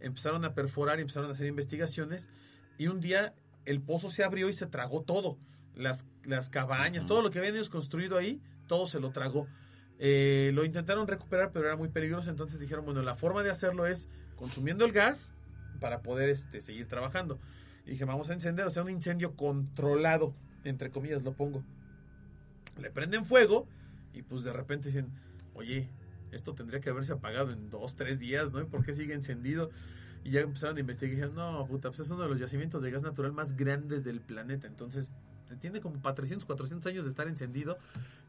Empezaron 0.01 0.45
a 0.45 0.53
perforar 0.55 0.99
y 0.99 1.03
empezaron 1.03 1.31
a 1.31 1.33
hacer 1.35 1.47
investigaciones. 1.47 2.29
Y 2.77 2.89
un 2.89 3.01
día 3.01 3.35
el 3.65 3.81
pozo 3.81 4.11
se 4.11 4.25
abrió 4.25 4.49
y 4.49 4.53
se 4.53 4.67
tragó 4.67 5.03
todo. 5.03 5.39
Las, 5.77 6.07
las 6.25 6.49
cabañas, 6.51 7.07
todo 7.07 7.23
lo 7.23 7.31
que 7.31 7.39
habían 7.39 7.55
ellos 7.55 7.69
construido 7.71 8.17
ahí, 8.19 8.41
todo 8.67 8.87
se 8.87 8.99
lo 8.99 9.11
tragó. 9.11 9.47
Eh, 9.99 10.51
lo 10.55 10.65
intentaron 10.65 11.07
recuperar, 11.07 11.53
pero 11.53 11.67
era 11.67 11.77
muy 11.77 11.89
peligroso. 11.89 12.31
Entonces 12.31 12.59
dijeron, 12.61 12.85
bueno, 12.85 13.03
la 13.03 13.15
forma 13.15 13.43
de 13.43 13.51
hacerlo 13.51 13.87
es 13.87 14.09
consumiendo 14.37 14.85
el 14.85 14.93
gas 14.93 15.33
para 15.81 16.01
poder 16.03 16.29
este, 16.31 16.61
seguir 16.61 16.87
trabajando. 16.89 17.39
Y 17.87 17.91
dije, 17.91 18.05
vamos 18.05 18.29
a 18.31 18.35
encender, 18.35 18.67
o 18.67 18.71
sea, 18.71 18.83
un 18.83 18.91
incendio 18.91 19.37
controlado, 19.37 20.35
entre 20.65 20.91
comillas 20.91 21.23
lo 21.23 21.33
pongo. 21.35 21.65
Le 22.81 22.91
prenden 22.91 23.25
fuego 23.25 23.69
y 24.13 24.23
pues 24.23 24.43
de 24.43 24.53
repente 24.53 24.89
dicen, 24.89 25.13
oye, 25.55 25.89
esto 26.33 26.55
tendría 26.55 26.81
que 26.81 26.91
haberse 26.91 27.13
apagado 27.13 27.53
en 27.53 27.71
dos, 27.71 27.95
tres 27.95 28.19
días, 28.19 28.53
¿no? 28.53 28.61
¿Y 28.61 28.65
por 28.65 28.85
qué 28.85 28.93
sigue 28.93 29.15
encendido? 29.15 29.71
Y 30.25 30.31
ya 30.31 30.41
empezaron 30.41 30.77
a 30.77 30.81
investigar 30.81 31.13
y 31.13 31.17
dijeron, 31.17 31.37
no, 31.37 31.65
puta, 31.67 31.89
pues 31.89 32.01
es 32.01 32.11
uno 32.11 32.25
de 32.25 32.29
los 32.29 32.41
yacimientos 32.41 32.83
de 32.83 32.91
gas 32.91 33.05
natural 33.05 33.33
más 33.33 33.57
grandes 33.57 34.03
del 34.03 34.21
planeta. 34.21 34.67
Entonces, 34.67 35.11
tiene 35.61 35.81
como 35.81 36.01
para 36.01 36.15
300, 36.15 36.45
400 36.45 36.87
años 36.91 37.05
de 37.05 37.11
estar 37.11 37.29
encendido 37.29 37.79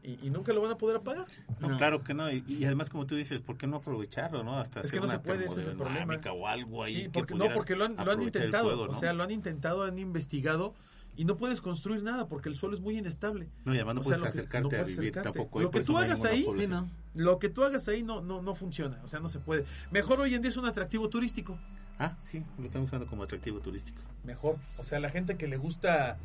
y, 0.02 0.18
y 0.26 0.30
nunca 0.30 0.52
lo 0.52 0.60
van 0.62 0.72
a 0.72 0.78
poder 0.78 0.96
apagar. 0.96 1.26
No, 1.60 1.68
No. 1.68 1.76
claro 1.78 2.02
que 2.02 2.14
no. 2.14 2.30
Y, 2.30 2.44
y 2.48 2.64
además, 2.64 2.88
como 2.90 3.06
tú 3.06 3.14
dices, 3.16 3.40
¿por 3.42 3.56
qué 3.56 3.66
no 3.66 3.76
aprovecharlo, 3.78 4.42
no? 4.44 4.58
Hasta 4.58 4.80
Es 4.80 4.86
hacer 4.86 5.00
que 5.00 5.00
no 5.00 5.06
una 5.06 5.14
se 5.14 5.18
puede, 5.20 5.44
ese 5.46 5.60
es 5.60 5.66
el 5.68 5.76
termodinámica 5.76 6.32
o 6.32 6.46
algo 6.46 6.82
ahí. 6.84 6.94
Sí, 6.94 7.02
que 7.02 7.10
porque, 7.10 7.34
no, 7.34 7.38
pudieras 7.38 7.56
porque 7.56 7.76
lo 7.76 7.84
han, 7.84 7.96
lo 7.96 8.12
han 8.12 8.22
intentado. 8.22 8.80
O 8.82 8.86
¿no? 8.86 8.92
sea, 8.98 9.12
lo 9.12 9.22
han 9.24 9.30
intentado, 9.30 9.82
han 9.84 9.98
investigado 9.98 10.74
y 11.16 11.24
no 11.24 11.36
puedes 11.36 11.60
construir 11.60 12.02
nada 12.04 12.28
porque 12.28 12.48
el 12.48 12.54
suelo 12.56 12.76
es 12.76 12.80
muy 12.80 12.96
inestable. 12.96 13.48
No, 13.64 13.72
y 13.74 13.76
además 13.78 13.96
no 13.96 14.00
o 14.02 14.04
sea, 14.04 14.18
puedes 14.18 14.22
que- 14.34 14.38
acercarte 14.40 14.76
no 14.76 14.82
a 14.82 14.86
vivir 14.86 15.00
acercarte. 15.00 15.28
tampoco. 15.32 15.60
Lo 15.60 15.70
que 15.72 15.80
tú 15.82 15.92
no 15.92 15.98
hagas 15.98 16.24
ahí, 16.24 16.46
Sí, 16.56 16.66
no. 16.68 16.88
Lo 17.16 17.38
que 17.40 17.48
tú 17.48 17.64
hagas 17.64 17.88
ahí 17.88 18.04
no, 18.04 18.20
no, 18.20 18.40
no 18.40 18.54
funciona. 18.54 19.00
O 19.02 19.08
sea, 19.08 19.18
no 19.18 19.28
se 19.28 19.40
puede. 19.40 19.64
Mejor 19.90 20.20
hoy 20.20 20.34
en 20.34 20.42
día 20.42 20.50
es 20.52 20.56
un 20.56 20.66
atractivo 20.66 21.08
turístico. 21.08 21.58
Ah, 21.98 22.16
sí, 22.20 22.44
lo 22.58 22.64
estamos 22.66 22.88
usando 22.88 23.06
como 23.06 23.24
atractivo 23.24 23.60
turístico. 23.60 24.00
Mejor. 24.24 24.56
O 24.76 24.84
sea, 24.84 25.00
la 25.00 25.10
gente 25.10 25.36
que 25.36 25.48
le 25.48 25.56
gusta 25.56 26.16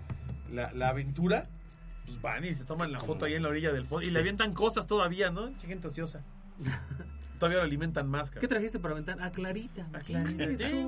la, 0.51 0.71
la 0.73 0.89
aventura, 0.89 1.47
pues 2.05 2.21
van 2.21 2.45
y 2.45 2.53
se 2.53 2.63
toman 2.65 2.91
la 2.91 2.99
foto 2.99 3.25
ahí 3.25 3.33
en 3.33 3.43
la 3.43 3.49
orilla 3.49 3.71
del 3.71 3.83
pozo 3.83 4.01
y 4.03 4.11
le 4.11 4.19
avientan 4.19 4.53
cosas 4.53 4.85
todavía, 4.87 5.31
¿no? 5.31 5.49
Che, 5.57 5.67
Gente 5.67 5.87
ociosa. 5.87 6.21
todavía 7.39 7.57
lo 7.59 7.63
alimentan 7.65 8.07
más. 8.07 8.29
¿Qué 8.29 8.35
cabrón. 8.35 8.49
trajiste 8.49 8.79
para 8.79 8.93
aventar? 8.93 9.21
A 9.21 9.31
Clarita. 9.31 9.87
A 9.93 9.99
Clarita, 9.99 10.45
sí, 10.57 10.85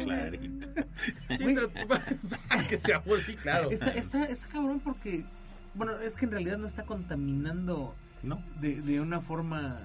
pero- 1.37 1.69
que 2.69 2.77
sea 2.77 3.01
por 3.03 3.19
sí, 3.21 3.35
claro. 3.35 3.71
Está, 3.71 3.91
está, 3.91 4.23
está 4.25 4.47
cabrón 4.47 4.79
porque, 4.79 5.25
bueno, 5.73 5.99
es 5.99 6.15
que 6.15 6.25
en 6.25 6.31
realidad 6.31 6.57
no 6.57 6.67
está 6.67 6.83
contaminando 6.83 7.95
No. 8.23 8.41
de, 8.61 8.81
de 8.81 9.01
una 9.01 9.19
forma... 9.21 9.79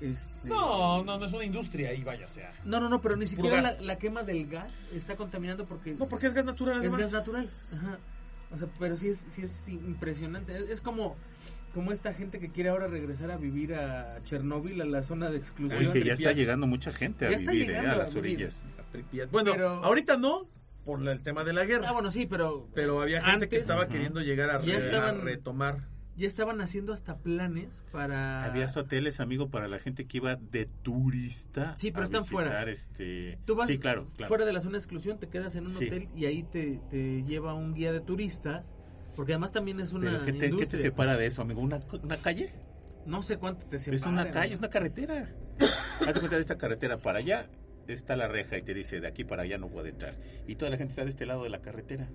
Este... 0.00 0.48
No, 0.48 1.02
no, 1.04 1.18
no 1.18 1.24
es 1.24 1.32
una 1.32 1.44
industria 1.44 1.90
ahí, 1.90 2.02
vaya, 2.02 2.26
o 2.26 2.28
sea. 2.30 2.52
No, 2.64 2.80
no, 2.80 2.88
no, 2.88 3.00
pero 3.00 3.16
ni 3.16 3.26
siquiera 3.26 3.76
la, 3.80 3.98
quema 3.98 4.22
del 4.22 4.46
gas 4.48 4.84
está 4.92 5.16
contaminando 5.16 5.64
porque 5.66 5.94
No, 5.94 6.08
porque 6.08 6.26
es 6.26 6.34
gas 6.34 6.44
natural 6.44 6.84
es 6.84 6.90
gas 6.94 7.12
natural. 7.12 7.48
Ajá. 7.72 7.98
O 8.52 8.56
sea, 8.58 8.68
pero 8.78 8.96
sí 8.96 9.08
es, 9.08 9.18
sí 9.18 9.42
es 9.42 9.68
impresionante. 9.68 10.56
Es, 10.56 10.68
es 10.70 10.80
como, 10.80 11.16
como 11.72 11.90
esta 11.92 12.12
gente 12.12 12.38
que 12.38 12.50
quiere 12.50 12.68
ahora 12.70 12.86
regresar 12.86 13.30
a 13.30 13.36
vivir 13.36 13.74
a 13.74 14.20
Chernóbil, 14.24 14.80
a 14.82 14.84
la 14.84 15.02
zona 15.02 15.30
de 15.30 15.38
exclusión. 15.38 15.80
Oye, 15.80 15.92
que 15.92 16.04
ya 16.04 16.14
está 16.14 16.32
llegando 16.32 16.66
mucha 16.66 16.92
gente 16.92 17.26
a 17.26 17.30
Ya 17.30 17.38
vivir 17.38 17.70
eh, 17.70 17.78
a 17.78 17.92
a 17.92 17.96
las 17.96 18.14
vivir. 18.14 18.36
orillas. 18.36 18.64
A. 18.78 19.26
Bueno, 19.32 19.52
Pero- 19.52 19.82
ahorita 19.84 20.16
no, 20.18 20.46
por 20.84 21.06
el 21.08 21.22
tema 21.22 21.44
de 21.44 21.52
la 21.52 21.64
guerra. 21.64 21.88
Ah, 21.88 21.92
bueno, 21.92 22.10
sí, 22.10 22.26
pero 22.26 22.68
Pero 22.74 23.00
había 23.00 23.24
gente 23.24 23.48
que 23.48 23.56
estaba 23.56 23.88
queriendo 23.88 24.20
llegar 24.20 24.50
a, 24.50 24.58
Ya 24.58 24.72
re- 24.72 24.74
a 24.74 24.78
estaban- 24.84 25.20
retomar. 25.22 25.93
Ya 26.16 26.26
estaban 26.26 26.60
haciendo 26.60 26.92
hasta 26.92 27.18
planes 27.18 27.82
para... 27.90 28.44
Había 28.44 28.64
hasta 28.64 28.80
hoteles, 28.80 29.20
amigo, 29.20 29.48
para 29.50 29.68
la 29.68 29.78
gente 29.78 30.06
que 30.06 30.18
iba 30.18 30.36
de 30.36 30.66
turista. 30.66 31.76
Sí, 31.76 31.90
pero 31.90 32.02
a 32.02 32.04
están 32.04 32.24
fuera. 32.24 32.62
Este... 32.70 33.38
Tú 33.44 33.54
vas 33.56 33.66
sí, 33.66 33.78
claro, 33.78 34.06
claro. 34.16 34.28
fuera 34.28 34.44
de 34.44 34.52
la 34.52 34.60
zona 34.60 34.72
de 34.72 34.78
exclusión, 34.78 35.18
te 35.18 35.28
quedas 35.28 35.56
en 35.56 35.64
un 35.64 35.70
Sí. 35.72 35.86
hotel 35.86 36.08
y 36.14 36.26
ahí 36.26 36.42
te, 36.44 36.80
te 36.90 37.22
lleva 37.24 37.54
un 37.54 37.74
guía 37.74 37.92
de 37.92 38.00
turistas, 38.00 38.74
porque 39.16 39.32
además 39.32 39.52
también 39.52 39.80
es 39.80 39.92
una 39.92 40.10
Pero 40.10 40.22
¿qué 40.24 40.32
te, 40.32 40.56
qué 40.56 40.66
te 40.66 40.76
separa 40.76 41.16
de 41.16 41.26
eso, 41.26 41.42
amigo? 41.42 41.60
¿Una, 41.60 41.80
una 42.02 42.16
calle? 42.16 42.52
No 43.06 43.22
sé 43.22 43.36
cuánto 43.36 43.66
te 43.66 43.78
separa. 43.78 43.96
es 43.96 44.06
una 44.06 44.30
calle, 44.30 44.52
es 44.54 44.58
una 44.58 44.70
carretera. 44.70 45.34
Hazte 46.06 46.20
cuenta 46.20 46.36
de 46.36 46.42
esta 46.42 46.56
carretera 46.56 46.98
para 46.98 47.18
allá. 47.18 47.48
Está 47.86 48.16
la 48.16 48.28
reja 48.28 48.56
y 48.56 48.62
te 48.62 48.72
dice 48.72 49.00
de 49.00 49.06
aquí 49.06 49.24
para 49.24 49.42
allá 49.42 49.58
no 49.58 49.68
puede 49.68 49.90
entrar. 49.90 50.16
Y 50.46 50.54
toda 50.56 50.70
la 50.70 50.78
gente 50.78 50.92
está 50.92 51.04
de 51.04 51.10
este 51.10 51.26
lado 51.26 51.44
de 51.44 51.50
la 51.50 51.60
carretera. 51.60 52.08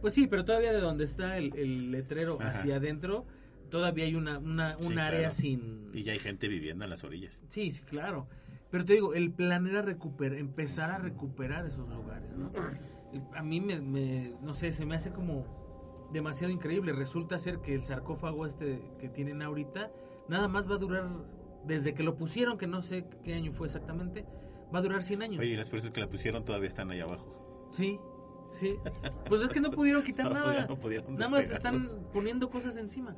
Pues 0.00 0.14
sí, 0.14 0.26
pero 0.26 0.44
todavía 0.44 0.72
de 0.72 0.80
donde 0.80 1.04
está 1.04 1.36
el, 1.38 1.54
el 1.56 1.90
letrero 1.90 2.38
Ajá. 2.40 2.50
hacia 2.50 2.76
adentro, 2.76 3.26
todavía 3.70 4.04
hay 4.04 4.14
una, 4.14 4.38
una, 4.38 4.76
un 4.78 4.84
Sí, 4.94 4.98
área 4.98 5.18
claro. 5.20 5.34
sin... 5.34 5.90
Y 5.92 6.02
ya 6.02 6.12
hay 6.12 6.18
gente 6.18 6.48
viviendo 6.48 6.84
en 6.84 6.90
las 6.90 7.04
orillas. 7.04 7.42
Sí, 7.48 7.72
claro. 7.88 8.26
Pero 8.70 8.84
te 8.84 8.92
digo, 8.94 9.14
el 9.14 9.32
plan 9.32 9.66
era 9.66 9.82
recuperar, 9.82 10.38
empezar 10.38 10.90
a 10.90 10.98
recuperar 10.98 11.66
esos 11.66 11.88
lugares, 11.88 12.30
¿no? 12.36 12.50
A 13.34 13.42
mí 13.42 13.60
me, 13.60 13.80
me- 13.80 14.32
no 14.42 14.54
sé, 14.54 14.72
se 14.72 14.86
me 14.86 14.94
hace 14.94 15.10
como 15.12 16.08
demasiado 16.12 16.52
increíble. 16.52 16.92
Resulta 16.92 17.38
ser 17.38 17.58
que 17.58 17.74
el 17.74 17.80
sarcófago 17.82 18.46
este 18.46 18.80
que 19.00 19.08
tienen 19.08 19.42
ahorita, 19.42 19.90
nada 20.28 20.46
más 20.48 20.70
va 20.70 20.76
a 20.76 20.78
durar, 20.78 21.08
desde 21.66 21.92
que 21.94 22.02
lo 22.04 22.16
pusieron, 22.16 22.56
que 22.58 22.66
no 22.68 22.80
sé 22.82 23.06
qué 23.24 23.34
año 23.34 23.50
fue 23.52 23.66
exactamente, 23.66 24.24
va 24.72 24.78
a 24.78 24.82
durar 24.82 25.02
100 25.02 25.22
años. 25.22 25.40
Oye, 25.40 25.50
y 25.50 25.56
las 25.56 25.68
personas 25.68 25.92
que 25.92 26.00
la 26.00 26.08
pusieron 26.08 26.44
todavía 26.44 26.68
están 26.68 26.90
allá 26.92 27.02
abajo. 27.04 27.68
Sí, 27.72 27.98
sí. 28.52 28.76
Pues 29.28 29.42
es 29.42 29.50
que 29.50 29.60
no 29.60 29.70
pudieron 29.70 30.02
quitar 30.02 30.26
No, 30.26 30.34
nada. 30.34 30.66
no 30.66 30.78
pudieron 30.78 31.14
nada 31.14 31.28
más 31.30 31.50
están 31.50 31.82
poniendo 32.12 32.48
cosas 32.50 32.76
encima. 32.76 33.16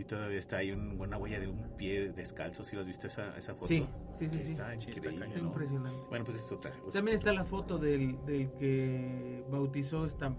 Y 0.00 0.04
todavía 0.04 0.38
está 0.38 0.58
ahí 0.58 0.70
un- 0.70 1.00
una 1.00 1.16
huella 1.18 1.40
de 1.40 1.48
un 1.48 1.70
pie 1.76 2.12
descalzo. 2.12 2.62
¿Sí 2.62 2.76
lo 2.76 2.82
has 2.82 2.86
visto 2.86 3.08
esa, 3.08 3.36
esa 3.36 3.54
foto? 3.54 3.66
Sí, 3.66 3.84
sí, 4.14 4.28
sí, 4.28 4.38
sí. 4.38 4.52
Está 4.52 4.70
Sí, 4.70 4.78
está 4.78 4.90
increíble. 4.92 5.10
cañón. 5.10 5.22
Está 5.32 5.42
¿no? 5.42 5.48
impresionante. 5.48 5.98
Bueno, 6.08 6.24
pues 6.24 6.38
es 6.38 6.52
otra. 6.52 6.70
otra 6.70 6.92
También 6.92 7.16
está 7.16 7.32
la 7.32 7.44
foto 7.44 7.78
del, 7.78 8.24
del 8.24 8.48
que 8.52 9.42
bautizó 9.50 10.04
esta 10.04 10.32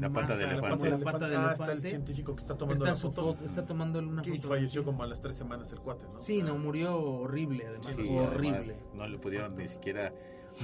La 0.00 0.10
pata 0.10 0.20
masa, 0.26 0.36
de 0.36 0.46
la 0.48 0.52
elefante. 0.52 0.90
pata- 0.90 0.98
la 0.98 1.12
pata 1.12 1.28
de 1.30 1.36
Ah, 1.36 1.48
está 1.52 1.64
el 1.64 1.70
elefante. 1.70 1.88
científico 1.88 2.34
que 2.36 2.40
está 2.42 2.58
tomando 2.58 2.84
Está, 2.84 2.88
la 2.90 2.94
su 2.94 3.10
foto. 3.10 3.32
foto, 3.36 3.44
está 3.46 3.64
tomando 3.64 3.98
una 4.00 4.20
Que 4.20 4.34
foto. 4.34 4.48
falleció 4.48 4.84
como 4.84 5.02
a 5.02 5.06
las 5.06 5.22
tres 5.22 5.34
semanas 5.36 5.72
el 5.72 5.80
cuate, 5.80 6.04
¿no? 6.12 6.22
Sí, 6.22 6.42
no, 6.42 6.58
murió 6.58 7.00
horrible, 7.00 7.66
además. 7.68 7.94
Sí, 7.96 8.06
horrible. 8.18 8.58
además, 8.58 8.88
no 8.92 9.06
le 9.08 9.16
pudieron 9.18 9.56
ni 9.56 9.66
siquiera 9.66 10.12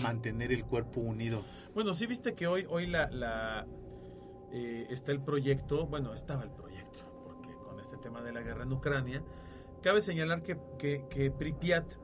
mantener 0.03 0.53
el 0.53 0.64
cuerpo 0.64 1.01
unido. 1.01 1.43
Bueno, 1.74 1.95
sí 1.95 2.07
viste 2.07 2.34
que 2.34 2.47
hoy, 2.47 2.66
hoy 2.68 2.86
la, 2.86 3.11
la 3.11 3.66
eh, 4.53 4.86
está 4.90 5.12
el 5.12 5.20
proyecto, 5.20 5.86
bueno, 5.86 6.12
estaba 6.12 6.45
el 6.45 6.51
proyecto, 6.51 7.01
porque 7.24 7.51
con 7.66 7.78
este 7.80 7.97
tema 7.99 8.22
de 8.22 8.32
la 8.32 8.43
guerra 8.43 8.64
en 8.64 8.72
Ucrania, 8.72 9.22
cabe 9.82 10.01
señalar 10.01 10.43
que, 10.43 10.59
que, 10.78 11.05
que 11.11 11.30
Pripyat 11.30 11.95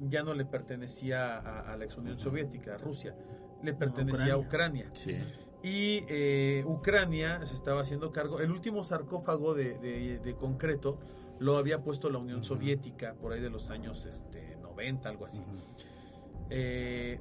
ya 0.00 0.22
no 0.22 0.34
le 0.34 0.44
pertenecía 0.44 1.36
a, 1.38 1.72
a 1.72 1.76
la 1.76 1.84
ex 1.84 1.96
Unión 1.96 2.18
Soviética, 2.18 2.74
a 2.74 2.78
Rusia, 2.78 3.14
le 3.62 3.74
pertenecía 3.74 4.34
a 4.34 4.38
Ucrania. 4.38 4.90
Sí. 4.94 5.16
Y 5.60 6.04
eh, 6.08 6.62
Ucrania 6.66 7.44
se 7.44 7.54
estaba 7.56 7.80
haciendo 7.80 8.12
cargo, 8.12 8.38
el 8.38 8.50
último 8.52 8.84
sarcófago 8.84 9.54
de, 9.54 9.76
de- 9.78 10.20
de 10.20 10.34
concreto 10.36 11.00
lo 11.40 11.56
había 11.56 11.82
puesto 11.82 12.10
la 12.10 12.18
Unión. 12.18 12.44
Soviética 12.44 13.14
por 13.14 13.32
ahí 13.32 13.40
de 13.40 13.50
los 13.50 13.68
años 13.70 14.06
este, 14.06 14.56
90, 14.62 15.08
algo 15.08 15.26
así. 15.26 15.42
Eh, 16.50 17.20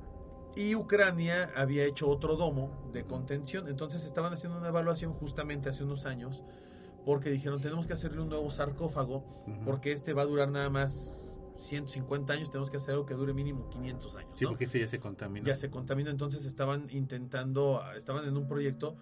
y 0.56 0.74
Ucrania 0.76 1.52
había 1.56 1.86
hecho 1.86 2.08
otro 2.10 2.36
domo 2.36 2.90
de 2.92 3.04
contención. 3.06 3.68
Entonces 3.68 4.06
estaban 4.06 4.34
haciendo 4.34 4.58
una 4.58 4.70
evaluación 4.70 5.14
justamente 5.14 5.70
hace 5.70 5.84
unos 5.84 6.06
años 6.06 6.44
porque 7.06 7.30
dijeron 7.30 7.62
tenemos 7.62 7.88
que 7.88 7.94
hacerle 7.94 8.22
un 8.22 8.30
nuevo 8.30 8.50
sarcófago 8.50 9.18
Ujú. 9.48 9.66
porque 9.66 9.92
este 9.92 10.14
va 10.14 10.24
a 10.24 10.26
durar 10.26 10.50
nada 10.50 10.70
más 10.70 11.40
150 11.58 12.34
años, 12.34 12.50
tenemos 12.52 12.70
que 12.70 12.78
hacer 12.78 12.92
algo 12.92 13.06
que 13.06 13.14
dure 13.16 13.34
mínimo 13.34 13.70
500 13.70 14.16
años. 14.18 14.32
Sí, 14.36 14.44
¿no? 14.46 14.52
porque 14.52 14.66
este 14.66 14.80
ya 14.80 14.88
se 14.88 15.00
contaminó. 15.00 15.46
ya 15.46 15.56
se 15.56 15.70
contaminó, 15.70 16.10
entonces 16.12 16.46
estaban 16.46 16.88
intentando, 16.92 17.82
estaban 17.96 18.26
en 18.26 18.36
un 18.38 18.48
proyecto 18.48 18.96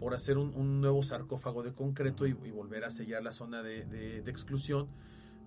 por 0.00 0.14
hacer 0.14 0.36
un, 0.38 0.54
un 0.54 0.80
nuevo 0.80 1.02
sarcófago 1.02 1.62
de 1.62 1.72
concreto 1.72 2.26
y, 2.26 2.30
y 2.44 2.50
volver 2.50 2.84
a 2.84 2.90
sellar 2.90 3.22
la 3.22 3.32
zona 3.32 3.62
de, 3.62 3.84
de- 3.84 4.22
de 4.22 4.30
exclusión. 4.30 4.88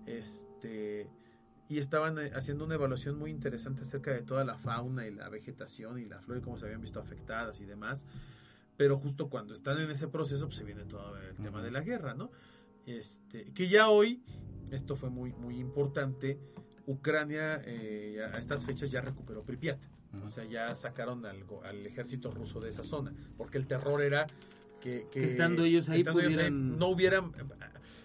Este, 0.06 1.10
y 1.68 1.80
estaban 1.80 2.20
eh, 2.20 2.32
haciendo 2.36 2.66
una 2.66 2.76
evaluación 2.76 3.18
muy 3.18 3.32
interesante 3.32 3.82
acerca 3.82 4.12
de 4.12 4.22
toda 4.22 4.44
la 4.44 4.56
fauna 4.56 5.08
y 5.08 5.12
la 5.14 5.30
vegetación 5.30 6.00
y 6.00 6.06
la 6.06 6.20
flora 6.20 6.40
y 6.40 6.44
cómo 6.44 6.58
se 6.58 6.66
habían 6.66 6.82
visto 6.82 7.00
afectadas 7.00 7.60
y 7.62 7.66
demás. 7.66 8.06
Pero 8.78 8.98
justo 8.98 9.30
cuando 9.30 9.54
están 9.54 9.80
en 9.80 9.90
ese 9.90 10.08
proceso, 10.08 10.46
pues 10.46 10.58
se 10.58 10.64
viene 10.64 10.84
todo 10.86 11.18
el 11.18 11.36
tema 11.38 11.58
Ujú. 11.58 11.62
de 11.66 11.72
la 11.72 11.82
guerra, 11.82 12.14
¿no? 12.14 12.30
Este, 12.86 13.46
que 13.54 13.68
ya 13.68 13.90
hoy, 13.90 14.22
esto 14.70 14.96
fue 14.96 15.10
muy, 15.10 15.34
muy 15.34 15.58
importante, 15.60 16.40
Ucrania 16.86 17.62
eh, 17.66 18.20
a 18.32 18.38
estas 18.38 18.64
fechas 18.64 18.92
ya 18.92 19.02
recuperó 19.02 19.44
Pripyat. 19.44 19.80
Ujú. 20.14 20.26
O 20.26 20.28
sea, 20.28 20.44
ya 20.46 20.76
sacaron 20.76 21.26
al, 21.26 21.46
al 21.64 21.86
ejército 21.86 22.30
ruso 22.32 22.60
de 22.60 22.70
esa 22.70 22.84
zona. 22.84 23.12
Porque 23.38 23.58
el 23.58 23.66
terror 23.66 24.02
era 24.04 24.28
que, 24.82 25.08
Que 25.12 25.24
estando 25.26 25.64
ellos 25.64 25.90
ahí 25.90 26.00
estando 26.02 26.20
ellos 26.20 26.34
pudieran- 26.34 26.78
no 26.78 26.88
hubieran... 26.90 27.32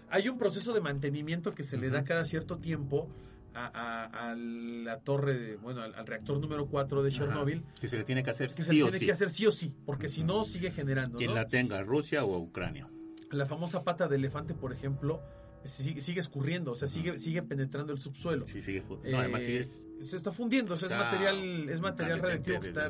Hay 0.09 0.27
un 0.29 0.37
proceso 0.37 0.73
de 0.73 0.81
mantenimiento 0.81 1.53
que 1.53 1.63
se 1.63 1.77
le 1.77 1.89
da 1.89 2.03
cada 2.03 2.25
cierto 2.25 2.57
tiempo 2.57 3.07
a, 3.53 3.65
a- 3.67 4.31
a 4.31 4.35
la 4.35 4.99
torre, 4.99 5.37
de, 5.37 5.55
bueno, 5.57 5.81
al, 5.81 5.93
al 5.95 6.07
reactor 6.07 6.39
número 6.39 6.67
4 6.67 7.03
de 7.03 7.09
Ajá. 7.09 7.17
Chernobyl, 7.19 7.63
Que 7.79 7.87
se 7.87 7.97
le 7.97 8.03
tiene 8.03 8.23
que 8.23 8.29
hacer 8.29 8.49
que 8.53 8.63
se 8.63 8.69
sí 8.71 8.75
le 8.77 8.83
o 8.83 8.85
tiene 8.85 8.99
sí. 8.99 9.05
que 9.05 9.11
hacer 9.11 9.29
sí 9.29 9.45
o 9.45 9.51
sí, 9.51 9.73
porque 9.85 10.09
si 10.09 10.23
no 10.23 10.45
sigue 10.45 10.71
generando. 10.71 11.17
Quien 11.17 11.31
¿no? 11.31 11.35
la 11.35 11.47
tenga, 11.47 11.81
Rusia 11.83 12.23
o 12.25 12.37
Ucrania. 12.39 12.87
La 13.31 13.45
famosa 13.45 13.83
pata 13.83 14.07
de 14.07 14.15
elefante, 14.17 14.53
por 14.53 14.73
ejemplo, 14.73 15.21
sigue, 15.63 16.01
sigue 16.01 16.19
escurriendo, 16.19 16.71
o 16.71 16.75
sea, 16.75 16.87
sigue, 16.87 17.17
sigue 17.17 17.41
penetrando 17.43 17.93
el 17.93 17.99
subsuelo. 17.99 18.47
Sí, 18.47 18.61
sigue. 18.61 18.83
No, 19.09 19.19
además 19.19 19.43
Eh, 19.43 19.63
se 19.99 20.17
está 20.17 20.31
fundiendo, 20.31 20.73
o 20.73 20.77
sea, 20.77 20.89
es 20.89 20.95
material, 20.97 21.69
es 21.69 21.79
material 21.81 22.19
radioactivo 22.19 22.59
que 22.61 22.67
está 22.69 22.89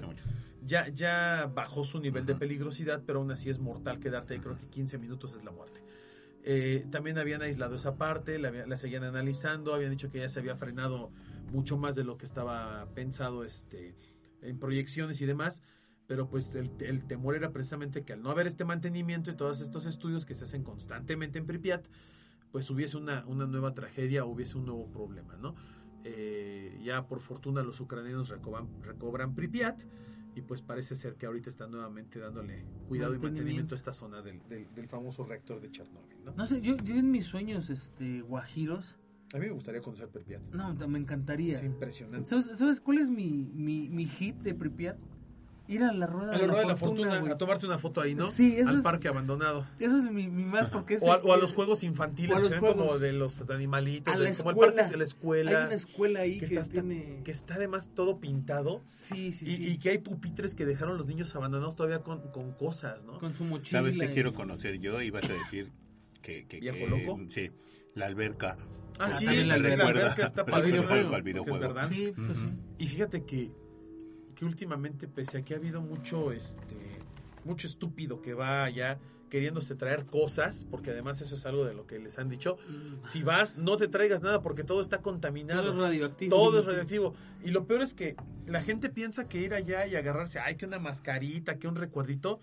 ya, 0.64 0.88
ya 0.90 1.52
bajó 1.54 1.84
su 1.84 2.00
nivel 2.00 2.26
de 2.26 2.36
peligrosidad, 2.36 3.02
pero 3.06 3.20
aún 3.20 3.32
así 3.32 3.50
es 3.50 3.58
mortal 3.60 4.00
quedarte 4.00 4.36
ahí, 4.36 4.40
creo 4.40 4.58
que 4.58 4.68
15 4.68 5.00
minutos 5.00 5.36
es 5.36 5.44
la 5.44 5.50
muerte. 5.52 5.82
Eh, 6.44 6.86
también 6.90 7.18
habían 7.18 7.42
aislado 7.42 7.76
esa 7.76 7.96
parte, 7.96 8.40
la, 8.40 8.52
la 8.52 8.78
seguían 8.78 9.04
analizando, 9.04 9.74
habían 9.74 9.92
dicho 9.92 10.12
que 10.12 10.20
ya 10.20 10.30
se 10.30 10.40
había 10.40 10.56
frenado 10.56 11.12
mucho 11.52 11.78
más 11.78 11.96
de 11.96 12.04
lo 12.04 12.18
que 12.18 12.26
estaba 12.26 12.88
pensado 12.96 13.44
este, 13.44 13.96
en 14.42 14.58
proyecciones 14.58 15.22
y 15.22 15.26
demás, 15.26 15.62
pero 16.08 16.28
pues 16.28 16.56
el, 16.56 16.72
el 16.80 17.06
temor 17.06 17.36
era 17.36 17.52
precisamente 17.52 18.04
que 18.04 18.14
al 18.14 18.22
no 18.22 18.32
haber 18.32 18.48
este 18.48 18.66
mantenimiento 18.66 19.30
y 19.30 19.36
todos 19.36 19.62
estos 19.62 19.86
estudios 19.86 20.26
que 20.26 20.34
se 20.34 20.46
hacen 20.46 20.64
constantemente 20.64 21.38
en 21.38 21.46
Pripyat, 21.46 21.86
pues 22.52 22.70
hubiese 22.70 22.98
una, 22.98 23.26
una 23.28 23.46
nueva 23.46 23.74
tragedia, 23.74 24.26
hubiese 24.26 24.58
un 24.58 24.66
nuevo 24.66 24.88
problema, 24.92 25.38
¿no? 25.38 25.56
Eh, 26.04 26.80
ya 26.84 27.06
por 27.06 27.20
fortuna 27.20 27.62
los 27.62 27.80
ucranianos 27.80 28.30
recobran, 28.30 28.68
recobran 28.82 29.36
Pripyat 29.36 29.84
y 30.36 30.42
pues 30.42 30.62
parece 30.62 30.96
ser 30.96 31.16
que 31.16 31.26
ahorita 31.26 31.50
están 31.50 31.72
nuevamente 31.72 32.20
dándole 32.20 32.64
cuidado 32.88 33.14
y 33.16 33.20
Mantenimiento. 33.20 33.76
a 33.76 33.78
esta 33.78 33.92
zona 33.94 34.22
del, 34.22 34.42
del- 34.48 34.74
del 34.74 34.88
famoso 34.88 35.26
reactor 35.26 35.60
de 35.62 35.70
Chernóbil, 35.72 36.24
¿no? 36.24 36.34
No 36.36 36.46
sé, 36.46 36.62
yo, 36.62 36.78
yo 36.78 36.96
en 36.96 37.12
mis 37.12 37.26
sueños, 37.26 37.70
este, 37.70 38.22
guajiros, 38.22 38.96
A 39.34 39.38
mí 39.40 39.46
me 39.48 39.52
gustaría 39.52 39.82
conocer 39.82 40.08
Pripyat. 40.10 40.42
no, 40.54 40.74
me 40.88 41.00
encantaría. 41.00 41.56
Es 41.58 41.64
impresionante. 41.64 42.30
¿Sabes, 42.30 42.58
sabes 42.58 42.80
cuál 42.82 42.98
es 43.00 43.10
mi, 43.10 43.50
mi, 43.54 43.90
mi 43.90 44.06
hit 44.06 44.36
de 44.38 44.54
Pripyat? 44.54 44.98
Ir 45.72 45.84
a 45.84 45.94
la 45.94 46.06
rueda, 46.06 46.34
A 46.34 46.38
la 46.38 46.46
rueda 46.48 46.62
de 46.62 46.68
la 46.68 46.76
fortuna, 46.76 47.16
a 47.32 47.38
tomarte 47.38 47.66
una 47.66 47.78
foto 47.80 48.02
ahí, 48.02 48.14
¿no? 48.14 48.28
Sí, 48.28 48.56
eso 48.58 48.70
Al 48.70 48.78
es- 48.78 48.84
parque 48.84 49.08
abandonado. 49.08 49.66
Eso 49.80 49.98
es 49.98 50.12
mi, 50.12 50.28
mi 50.28 50.44
más 50.44 50.70
porque 50.70 50.96
es 50.96 51.02
O 51.04 51.12
a, 51.14 51.16
el- 51.18 51.22
o 51.24 51.34
a 51.34 51.38
los 51.38 51.54
juegos 51.54 51.84
infantiles 51.84 52.36
que 52.36 52.40
los 52.42 52.50
se 52.50 52.56
ven 52.56 52.60
como 52.62 52.84
juegos. 52.84 53.02
de 53.02 53.14
los 53.14 53.50
animalitos, 53.50 54.14
A 54.14 54.18
de- 54.18 54.24
la 54.26 54.36
como 54.36 54.50
el 54.52 54.56
escuela. 54.58 54.76
parque 54.76 54.92
de 54.92 54.98
la 54.98 55.04
escuela. 55.06 55.52
Hay 55.52 55.66
una 55.68 55.74
escuela 55.76 56.20
ahí 56.20 56.34
que, 56.34 56.40
que, 56.40 56.46
está, 56.46 56.62
hasta- 56.62 56.72
tiene... 56.74 57.22
que 57.24 57.32
está 57.32 57.56
además 57.56 57.90
todo 57.96 58.20
pintado 58.20 58.82
Sí, 58.90 59.32
sí, 59.32 59.46
y, 59.46 59.56
sí. 59.56 59.68
y 59.70 59.78
que 59.78 59.90
hay 59.92 59.98
pupitres 60.00 60.56
que 60.56 60.66
dejaron 60.66 60.98
los 60.98 61.08
niños 61.08 61.34
abandonados 61.36 61.76
todavía 61.78 62.00
con, 62.04 62.20
con 62.32 62.52
cosas, 62.52 63.06
¿no? 63.06 63.18
Con 63.20 63.34
su 63.34 63.46
mochila. 63.46 63.80
¿Sabes 63.80 63.98
qué 63.98 64.06
y- 64.06 64.10
quiero 64.10 64.34
conocer 64.34 64.78
yo? 64.80 65.02
Y 65.02 65.10
vas 65.10 65.24
a 65.30 65.34
decir 65.34 65.72
que, 66.22 66.46
que, 66.48 66.60
¿Viejo 66.60 66.78
que- 66.78 66.88
loco? 66.88 67.20
Sí, 67.30 67.50
la 67.96 68.08
alberca. 68.08 68.58
Ah, 69.00 69.10
sí, 69.10 69.26
también 69.26 69.48
la 69.48 69.56
alberca 69.56 70.26
está 70.26 70.42
El 70.48 70.64
videojuego, 70.64 71.10
el 71.12 71.18
es 71.20 71.24
videojuego. 71.24 71.60
Verdansk. 71.60 71.94
Sí, 71.96 72.14
pues 72.16 72.38
sí. 72.38 72.50
Y 72.78 72.88
fíjate 72.88 73.24
que, 73.26 73.52
que 74.42 74.46
últimamente, 74.46 75.08
pese 75.08 75.38
a 75.38 75.42
que 75.44 75.54
ha 75.54 75.58
habido 75.58 75.82
mucho, 75.82 76.32
este, 76.32 76.76
mucho 77.46 77.68
estúpido 77.68 78.24
que 78.24 78.34
va 78.34 78.64
allá 78.64 78.98
queriéndose 79.30 79.76
traer 79.76 80.08
cosas, 80.08 80.66
porque 80.70 80.90
además 80.90 81.22
eso 81.22 81.36
es 81.36 81.46
algo 81.46 81.64
de 81.64 81.76
lo 81.76 81.86
que 81.86 82.00
les 82.00 82.18
han 82.18 82.28
dicho, 82.28 82.58
si 83.04 83.22
vas, 83.22 83.60
no 83.60 83.78
te 83.78 83.88
traigas 83.88 84.24
nada 84.24 84.42
porque 84.42 84.64
todo 84.64 84.82
está 84.82 85.04
contaminado. 85.04 85.62
Todo 85.62 85.74
es 85.74 85.78
radioactivo. 85.78 86.36
Todo 86.36 86.60
es 86.60 86.66
radioactivo. 86.66 87.14
Y 87.44 87.52
lo 87.52 87.68
peor 87.68 87.84
es 87.84 87.94
que 87.94 88.16
la 88.48 88.64
gente 88.64 88.90
piensa 88.90 89.30
que 89.30 89.40
ir 89.40 89.54
allá 89.54 89.86
y 89.86 89.96
agarrarse, 89.96 90.40
ay, 90.40 90.56
que 90.56 90.66
una 90.66 90.80
mascarita, 90.80 91.60
que 91.60 91.68
un 91.68 91.76
recuerdito, 91.76 92.42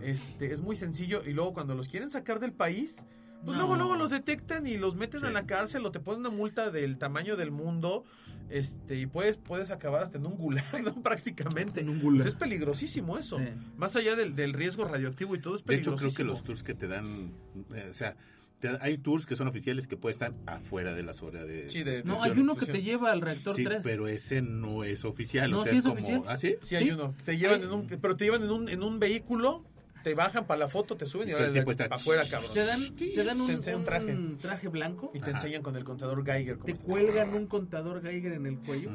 este, 0.00 0.52
es 0.52 0.60
muy 0.60 0.74
sencillo. 0.74 1.22
Y 1.24 1.32
luego 1.32 1.54
cuando 1.54 1.76
los 1.76 1.86
quieren 1.86 2.10
sacar 2.10 2.40
del 2.40 2.54
país, 2.54 3.06
pues 3.46 3.56
No. 3.56 3.62
luego, 3.62 3.76
luego 3.76 3.96
los 3.96 4.10
detectan 4.10 4.66
y 4.66 4.76
los 4.76 4.94
meten 4.96 5.20
Sí. 5.20 5.26
a 5.26 5.30
la 5.30 5.46
cárcel 5.46 5.84
o 5.86 5.90
te 5.90 6.00
ponen 6.00 6.20
una 6.20 6.30
multa 6.30 6.70
del 6.70 6.98
tamaño 6.98 7.36
del 7.36 7.50
mundo. 7.50 8.04
Este, 8.48 8.94
y 9.00 9.06
puedes, 9.06 9.36
puedes 9.38 9.70
acabar 9.72 10.02
hasta 10.02 10.18
en 10.18 10.26
un 10.26 10.36
gulag, 10.36 10.64
¿no? 10.84 11.02
Prácticamente. 11.02 11.80
En 11.80 11.88
un 11.88 12.00
gulag. 12.00 12.22
Pues 12.22 12.34
es 12.34 12.38
peligrosísimo 12.38 13.18
eso. 13.18 13.38
Sí. 13.38 13.44
Más 13.76 13.96
allá 13.96 14.14
del, 14.14 14.36
del 14.36 14.52
riesgo 14.52 14.84
radioactivo 14.84 15.34
y 15.34 15.40
todo 15.40 15.56
es 15.56 15.64
De 15.64 15.74
hecho, 15.74 15.92
peligrosísimo. 15.96 16.14
creo 16.14 16.26
que 16.26 16.32
los 16.32 16.44
tours 16.44 16.62
que 16.62 16.74
te 16.74 16.86
dan, 16.86 17.32
eh, 17.74 17.88
o 17.90 17.92
sea, 17.92 18.14
te- 18.60 18.78
hay 18.80 18.98
tours 18.98 19.26
que 19.26 19.34
son 19.34 19.48
oficiales 19.48 19.86
que 19.88 19.96
pueden 19.96 20.14
estar 20.14 20.32
afuera 20.46 20.94
de 20.94 21.02
las 21.02 21.22
horas 21.24 21.44
de... 21.46 21.68
Sí, 21.70 21.82
de- 21.82 22.04
No, 22.04 22.22
hay 22.22 22.30
uno 22.38 22.56
que 22.56 22.66
te 22.66 22.82
lleva 22.82 23.10
al 23.10 23.20
reactor 23.20 23.54
Sí, 23.54 23.64
3. 23.64 23.80
pero 23.82 24.06
ese 24.06 24.42
no 24.42 24.84
es 24.84 25.04
oficial. 25.04 25.50
No, 25.50 25.60
o 25.60 25.62
sea, 25.64 25.72
sí 25.72 25.78
es 25.78 25.84
es 25.84 25.88
como... 25.90 26.00
oficial. 26.00 26.22
¿Ah, 26.28 26.38
sí? 26.38 26.54
Sí, 26.62 26.76
hay 26.76 26.84
Sí. 26.84 26.90
uno. 26.92 27.14
Te 27.24 27.36
llevan 27.36 27.60
Hay- 27.62 27.66
en 27.66 27.72
un, 27.72 27.86
pero 27.88 28.16
te 28.16 28.24
llevan 28.24 28.44
en 28.44 28.50
un, 28.50 28.68
en 28.68 28.82
un 28.84 28.98
vehículo, 29.00 29.64
te 30.06 30.14
bajan 30.14 30.46
para 30.46 30.60
la 30.60 30.68
foto, 30.68 30.96
te 30.96 31.04
suben 31.04 31.26
y 31.26 31.30
Y 31.32 31.34
ahora 31.34 31.50
tiempo 31.50 31.72
está- 31.72 31.88
para 31.88 31.96
afuera, 31.96 32.22
cabrón. 32.30 32.52
Te 32.54 32.64
dan, 32.64 32.94
te 32.94 33.24
dan 33.24 33.40
un, 33.40 33.48
Te 33.60 33.72
traje. 33.84 34.14
un 34.14 34.38
traje 34.38 34.68
blanco, 34.68 35.10
Y 35.12 35.18
te 35.18 35.24
Ajá. 35.24 35.30
enseñan 35.32 35.64
con 35.64 35.74
el 35.74 35.82
contador 35.82 36.24
Geiger. 36.24 36.58
te 36.58 36.70
está. 36.70 36.84
cuelgan 36.84 37.34
un 37.34 37.46
contador 37.48 38.00
Geiger 38.02 38.34
en 38.34 38.46
el 38.46 38.58
cuello 38.60 38.90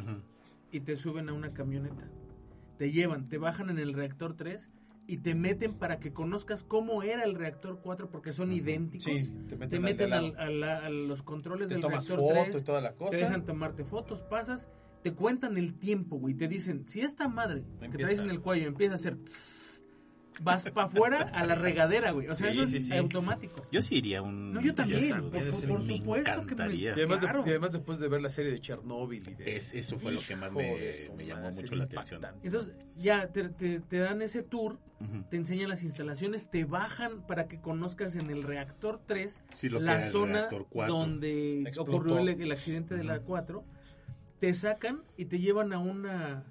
y 0.72 0.80
te 0.80 0.96
suben 0.96 1.28
a 1.28 1.34
una 1.34 1.52
camioneta. 1.52 2.08
Te 2.78 2.94
llevan, 2.94 3.28
te 3.28 3.38
bajan 3.38 3.70
en 3.70 3.78
el 3.80 3.92
reactor 3.94 4.38
3 4.38 4.70
y 5.06 5.18
te 5.18 5.36
meten 5.36 5.74
para 5.74 6.00
que 6.00 6.14
conozcas 6.14 6.64
cómo 6.64 7.04
era 7.04 7.26
el 7.26 7.36
reactor 7.36 7.82
4 7.84 8.10
porque 8.10 8.32
son 8.32 8.54
idénticos. 8.54 9.04
Sí, 9.04 9.30
te 9.50 9.58
meten, 9.58 9.98
te 9.98 10.04
al 10.06 10.34
a, 10.38 10.50
la- 10.50 10.78
a 10.86 10.90
los 10.90 11.24
controles 11.24 11.68
te 11.68 11.74
del 11.74 11.82
tomas 11.82 12.08
reactor 12.08 12.20
foto 12.26 12.44
3. 12.52 12.62
y 12.62 12.64
toda 12.64 12.80
la 12.80 12.94
cosa. 12.94 13.12
Te 13.12 13.18
dejan 13.18 13.44
tomarte 13.46 13.84
fotos, 13.84 14.22
pasas, 14.22 14.70
te 15.04 15.12
cuentan 15.14 15.58
el 15.58 15.74
tiempo, 15.78 16.16
güey. 16.20 16.36
Te 16.36 16.48
dicen, 16.48 16.88
si 16.88 17.02
esta 17.02 17.28
madre 17.28 17.66
que 17.80 17.86
Empieza. 17.88 18.06
traes 18.06 18.20
en 18.22 18.30
el 18.30 18.40
cuello 18.40 18.68
empieza 18.70 18.94
a 18.94 18.96
hacer... 18.96 19.18
tss, 19.18 19.60
vas 20.44 20.64
para 20.72 20.88
afuera 20.88 21.22
a 21.34 21.46
la 21.46 21.56
regadera, 21.56 22.12
güey. 22.12 22.28
O 22.28 22.36
sea, 22.36 22.52
Sí, 22.52 22.60
eso 22.60 22.78
es 22.78 22.88
sí, 22.88 22.94
automático. 22.96 23.66
Yo 23.72 23.82
sí 23.82 23.96
iría 23.98 24.20
a 24.20 24.22
un... 24.22 24.54
No, 24.54 24.62
yo 24.62 24.74
también, 24.76 25.10
por, 25.22 25.32
por 25.32 25.40
me 25.40 25.82
supuesto 25.82 26.32
que 26.32 26.38
me... 26.38 26.44
encantaría. 26.44 26.90
Y 26.90 26.94
además, 26.94 27.22
de- 27.22 27.28
claro. 27.28 27.44
y 27.46 27.50
además 27.50 27.72
después 27.72 28.00
de 28.00 28.08
ver 28.08 28.22
la 28.22 28.30
serie 28.30 28.52
de 28.52 28.60
Chernobyl 28.60 29.30
y 29.30 29.34
de... 29.36 29.56
Es- 29.56 29.74
eso 29.74 30.00
fue 30.00 30.12
lo 30.12 30.22
que 30.22 30.36
más 30.36 30.52
me, 30.52 30.92
llamó 31.26 31.52
mucho 31.52 31.76
la 31.76 31.84
atención. 31.86 32.22
Entonces, 32.44 32.74
ya 32.98 33.28
te, 33.32 33.50
te- 33.50 33.80
te 33.80 33.98
dan 34.00 34.22
ese 34.22 34.44
tour, 34.44 34.80
te 35.30 35.38
enseñan 35.38 35.70
las 35.70 35.84
instalaciones, 35.84 36.50
te 36.50 36.66
bajan 36.66 37.26
para 37.26 37.48
que 37.48 37.60
conozcas 37.60 38.16
en 38.16 38.30
el 38.30 38.44
reactor 38.44 39.02
3 39.06 39.42
Sí, 39.54 39.70
lo 39.70 39.80
que 39.80 39.86
la 39.86 40.04
zona 40.04 40.34
reactor 40.34 40.68
4. 40.70 40.94
donde 40.96 41.62
Explotó. 41.62 41.92
ocurrió 41.92 42.20
el, 42.20 42.30
el 42.42 42.52
accidente 42.52 42.96
de 42.96 43.04
la 43.04 43.18
Ujú. 43.18 43.26
4. 43.26 43.64
Te 44.40 44.54
sacan 44.54 45.04
y 45.18 45.26
te 45.26 45.40
llevan 45.40 45.72
a 45.74 45.80
una... 45.80 46.44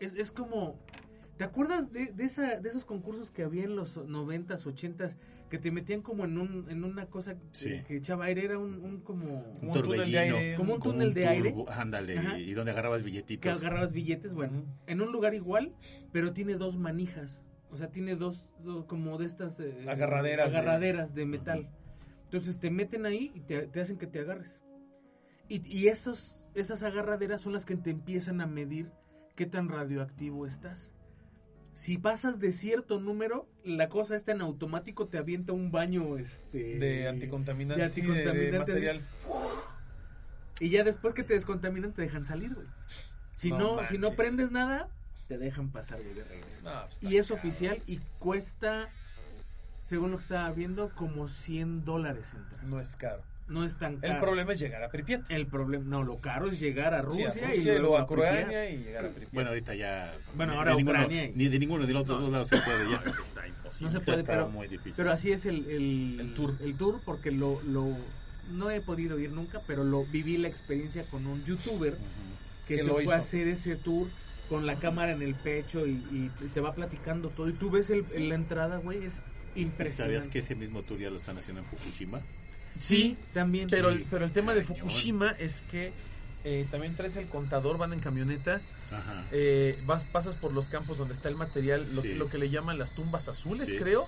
Es, 0.00 0.14
es 0.14 0.32
como... 0.32 0.78
¿Te 1.38 1.44
acuerdas 1.44 1.92
de, 1.92 2.12
de, 2.12 2.24
esa, 2.24 2.58
de 2.60 2.68
esos 2.68 2.84
concursos 2.84 3.30
que 3.30 3.42
había 3.44 3.64
en 3.64 3.76
los 3.76 3.96
90s, 3.96 4.64
80s? 4.66 5.16
Que 5.48 5.58
te 5.58 5.70
metían 5.70 6.02
como 6.02 6.24
en, 6.26 6.36
un, 6.36 6.66
en 6.68 6.84
una 6.84 7.06
cosa 7.06 7.34
que, 7.36 7.40
Sí. 7.52 7.82
que 7.86 7.96
echaba 7.96 8.26
aire, 8.26 8.44
era 8.44 8.58
un, 8.58 8.74
un 8.84 9.00
como... 9.00 9.40
Un 9.62 9.68
un 9.68 9.72
túnel 9.72 9.72
de 9.72 9.80
torbellino. 9.96 10.36
aire. 10.36 10.56
Como 10.56 10.74
un 10.74 10.80
Como 10.80 10.92
túnel 10.92 11.14
de 11.14 11.26
aire. 11.28 11.54
Ándale, 11.68 12.18
Ajá. 12.18 12.38
y 12.38 12.52
donde 12.52 12.72
agarrabas 12.72 13.00
que 13.00 13.06
billetitos. 13.06 13.58
agarrabas 13.60 13.92
billetes, 13.92 14.34
bueno, 14.34 14.64
en 14.86 15.00
un 15.00 15.10
lugar 15.12 15.34
igual, 15.34 15.72
pero 16.12 16.32
tiene 16.34 16.56
dos 16.56 16.76
manijas. 16.76 17.44
O 17.70 17.76
sea, 17.76 17.90
tiene 17.90 18.14
dos, 18.16 18.48
dos 18.64 18.84
como 18.86 19.16
de 19.16 19.26
estas... 19.26 19.60
eh, 19.60 19.86
Agarraderas 19.88 20.50
de- 20.50 20.56
agarraderas 20.58 21.14
de, 21.14 21.24
metal. 21.24 21.70
Entonces 22.24 22.58
te 22.58 22.70
meten 22.70 23.06
ahí 23.06 23.30
y 23.34 23.40
te, 23.40 23.68
te 23.68 23.80
hacen 23.80 23.96
que 23.96 24.06
te 24.06 24.18
agarres. 24.20 24.60
Y, 25.48 25.62
y 25.66 25.88
esos, 25.88 26.44
esas 26.54 26.82
agarraderas 26.82 27.40
son 27.40 27.52
las 27.54 27.64
que 27.64 27.76
te 27.76 27.90
empiezan 27.90 28.40
a 28.42 28.46
medir 28.46 28.90
qué 29.34 29.46
tan 29.46 29.68
radioactivo 29.68 30.46
estás. 30.46 30.90
Si 31.78 31.96
pasas 31.96 32.40
de 32.40 32.50
cierto 32.50 32.98
número, 32.98 33.48
la 33.62 33.88
cosa 33.88 34.16
está 34.16 34.32
en 34.32 34.40
automático, 34.40 35.06
te 35.06 35.16
avienta 35.16 35.52
un 35.52 35.70
baño 35.70 36.18
este 36.18 36.76
De 36.76 37.06
anticontaminante. 37.06 37.80
de 37.80 37.86
anticontaminante, 37.86 38.58
material. 38.72 39.06
Y 40.58 40.70
ya 40.70 40.82
después 40.82 41.14
que 41.14 41.22
te 41.22 41.34
descontaminan 41.34 41.92
te 41.92 42.02
dejan 42.02 42.24
salir, 42.24 42.52
güey. 42.52 42.66
Si 43.30 43.50
No 43.52 43.76
no, 43.76 43.86
si 43.86 43.96
no 43.96 44.14
prendes 44.14 44.50
nada, 44.50 44.88
te 45.28 45.38
dejan 45.38 45.70
pasar, 45.70 46.02
güey, 46.02 46.14
de 46.14 46.24
regreso. 46.24 46.64
No, 46.64 46.86
pues, 46.88 47.00
Y 47.00 47.16
es 47.16 47.30
oficial 47.30 47.80
y 47.86 47.98
cuesta, 48.18 48.88
según 49.84 50.10
lo 50.10 50.16
que 50.16 50.24
estaba 50.24 50.50
viendo, 50.50 50.92
como 50.96 51.28
100 51.28 51.84
dólares 51.84 52.32
entrar. 52.34 52.64
No 52.64 52.80
es 52.80 52.96
caro. 52.96 53.22
No 53.48 53.64
es 53.64 53.76
tan 53.78 53.96
caro. 53.96 54.12
El 54.14 54.18
problema 54.20 54.52
es 54.52 54.58
llegar 54.58 54.82
a 54.82 54.90
Pripyat. 54.90 55.22
El 55.30 55.46
problema, 55.46 55.84
no, 55.86 56.02
lo 56.04 56.20
caro 56.20 56.48
es 56.48 56.60
llegar 56.60 56.92
a 56.94 57.00
Sí, 57.10 57.24
Rusia, 57.24 57.54
y 57.54 57.64
luego 57.64 57.96
a 57.96 58.04
Ucrania 58.04 58.68
y 58.70 58.76
llegar 58.78 59.06
a 59.06 59.08
Pripyat. 59.08 59.32
Bueno, 59.32 59.48
ahorita 59.50 59.74
ya... 59.74 60.14
Bueno, 60.34 60.52
ni- 60.52 60.58
ahora 60.58 60.70
de 60.72 60.76
ninguno, 60.76 60.98
Ucrania 60.98 61.24
y- 61.24 61.32
Ni 61.34 61.48
de 61.48 61.58
ninguno 61.58 61.86
de 61.86 61.92
los 61.94 62.02
otros 62.02 62.20
dos 62.20 62.30
lados 62.30 62.48
se 62.48 62.58
puede 62.58 62.90
ya. 62.90 62.96
está 63.22 63.46
imposible. 63.48 63.86
No 63.86 63.90
se 63.92 63.98
Ya 63.98 64.04
puede, 64.04 64.20
está 64.20 64.32
pero, 64.32 64.48
muy 64.50 64.68
difícil. 64.68 64.94
pero 64.96 65.12
así 65.12 65.32
es 65.32 65.46
el, 65.46 65.66
el, 65.70 66.20
El 66.20 66.34
tour. 66.34 66.56
El 66.60 66.74
tour, 66.76 67.00
porque 67.04 67.30
lo, 67.30 67.62
lo, 67.62 67.96
no 68.52 68.70
he 68.70 68.80
podido 68.82 69.18
ir 69.18 69.30
nunca, 69.32 69.62
pero 69.66 69.82
lo 69.82 70.04
viví 70.04 70.36
la 70.36 70.48
experiencia 70.48 71.04
con 71.10 71.26
un 71.26 71.42
youtuber 71.44 71.96
que 72.66 72.74
Que 72.76 72.80
se 72.82 72.86
lo 72.86 72.94
fue 72.94 73.04
hizo. 73.04 73.12
a 73.12 73.16
hacer 73.16 73.48
ese 73.48 73.76
tour 73.76 74.08
con 74.50 74.66
la 74.66 74.78
cámara 74.78 75.12
en 75.12 75.22
el 75.22 75.34
pecho 75.34 75.86
y, 75.86 76.02
y 76.12 76.30
te 76.52 76.60
va 76.60 76.74
platicando 76.74 77.30
todo. 77.30 77.48
Y 77.48 77.54
tú 77.54 77.70
ves 77.70 77.88
el, 77.88 78.04
la 78.28 78.34
entrada, 78.34 78.76
güey, 78.76 79.04
es 79.04 79.22
impresionante. 79.54 79.92
¿Sabías 79.92 80.28
que 80.28 80.40
ese 80.40 80.54
mismo 80.54 80.82
tour 80.82 80.98
ya 80.98 81.08
lo 81.10 81.16
están 81.16 81.38
haciendo 81.38 81.62
en 81.62 81.66
Fukushima? 81.66 82.20
Sí, 82.78 83.16
también. 83.34 83.68
Pero, 83.70 83.88
el- 83.90 84.04
pero 84.10 84.24
el 84.24 84.32
tema 84.32 84.54
de. 84.54 84.62
Fukushima 84.64 85.30
es 85.38 85.62
que 85.70 85.92
eh, 86.44 86.66
también 86.70 86.94
traes 86.94 87.16
el 87.16 87.26
contador, 87.26 87.78
van 87.78 87.92
en 87.92 88.00
camionetas, 88.00 88.72
Ajá. 88.92 89.24
eh, 89.32 89.78
vas, 89.84 90.04
pasas 90.04 90.34
por 90.36 90.52
los 90.52 90.68
campos 90.68 90.96
donde 90.96 91.12
está 91.14 91.28
el 91.28 91.34
material, 91.34 91.84
lo, 92.16 92.28
que 92.30 92.38
le 92.38 92.48
llaman 92.48 92.78
las 92.78 92.92
tumbas 92.92 93.28
azules, 93.28 93.68
Sí. 93.68 93.76
creo, 93.76 94.06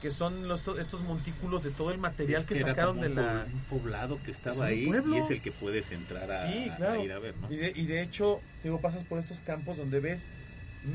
que 0.00 0.10
son 0.10 0.48
los, 0.48 0.62
to- 0.62 0.78
estos 0.78 1.00
montículos 1.02 1.62
de 1.64 1.70
todo 1.70 1.90
el 1.90 1.98
material 1.98 2.40
Es 2.42 2.46
que, 2.46 2.58
sacaron 2.60 3.00
de 3.00 3.08
la... 3.10 3.46
un 3.52 3.60
poblado 3.62 4.16
que 4.22 4.30
Es 4.30 4.36
estaba 4.38 4.66
ahí 4.66 4.86
pueblo. 4.86 5.16
y 5.16 5.18
es 5.18 5.30
el 5.30 5.42
que 5.42 5.52
puedes 5.52 5.90
entrar 5.92 6.30
a, 6.30 6.46
Sí, 6.52 6.68
a 6.70 6.74
claro. 6.76 7.04
ir 7.04 7.12
a 7.12 7.18
ver, 7.18 7.36
¿no? 7.36 7.52
Y 7.52 7.56
de, 7.56 7.72
y 7.74 7.86
de 7.86 8.02
hecho, 8.02 8.40
te 8.62 8.68
digo, 8.68 8.80
pasas 8.80 9.04
por 9.04 9.18
estos 9.18 9.38
campos 9.40 9.76
donde 9.76 10.00
ves 10.00 10.26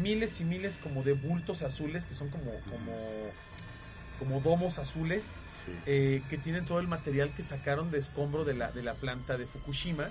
miles 0.01 0.39
y 0.41 0.45
miles 0.45 0.77
como 0.81 1.03
de 1.03 1.13
bultos 1.13 1.61
azules, 1.61 2.05
que 2.05 2.15
son 2.15 2.29
como, 2.29 2.51
como, 2.69 2.93
como 4.19 4.41
domos 4.41 4.77
azules, 4.79 5.35
Sí. 5.67 5.71
eh, 5.85 6.21
que 6.29 6.37
tienen 6.39 6.65
todo 6.65 6.79
el 6.79 6.87
material 6.87 7.29
que 7.35 7.43
sacaron 7.43 7.91
de 7.91 7.99
escombro 7.99 8.43
de 8.45 8.55
la, 8.55 8.71
de 8.71 8.81
la 8.81 8.95
planta 8.95 9.37
de 9.37 9.45
Fukushima. 9.45 10.09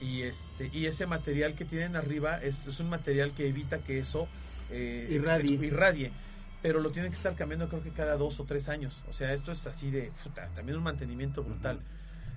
Y, 0.00 0.22
este, 0.22 0.68
y 0.72 0.86
ese 0.86 1.06
material 1.06 1.54
que 1.54 1.64
tienen 1.64 1.96
arriba 1.96 2.36
es, 2.42 2.66
es 2.66 2.78
un 2.80 2.88
material 2.90 3.32
que 3.32 3.48
evita 3.48 3.78
que 3.78 3.98
eso 3.98 4.28
eh, 4.70 5.06
Irradie. 5.10 5.54
ex- 5.54 5.62
irradie. 5.64 6.12
Pero 6.60 6.80
lo 6.80 6.90
tienen 6.92 7.10
que 7.10 7.16
estar 7.16 7.34
cambiando 7.34 7.68
creo 7.68 7.82
que 7.82 7.90
cada 7.90 8.16
dos 8.16 8.38
o 8.40 8.44
tres 8.44 8.68
años. 8.68 8.94
O 9.08 9.12
sea, 9.12 9.32
esto 9.32 9.50
es 9.52 9.66
así 9.66 9.90
de... 9.90 10.12
puta, 10.22 10.48
también 10.54 10.78
un 10.78 10.84
mantenimiento 10.84 11.42
brutal. 11.42 11.80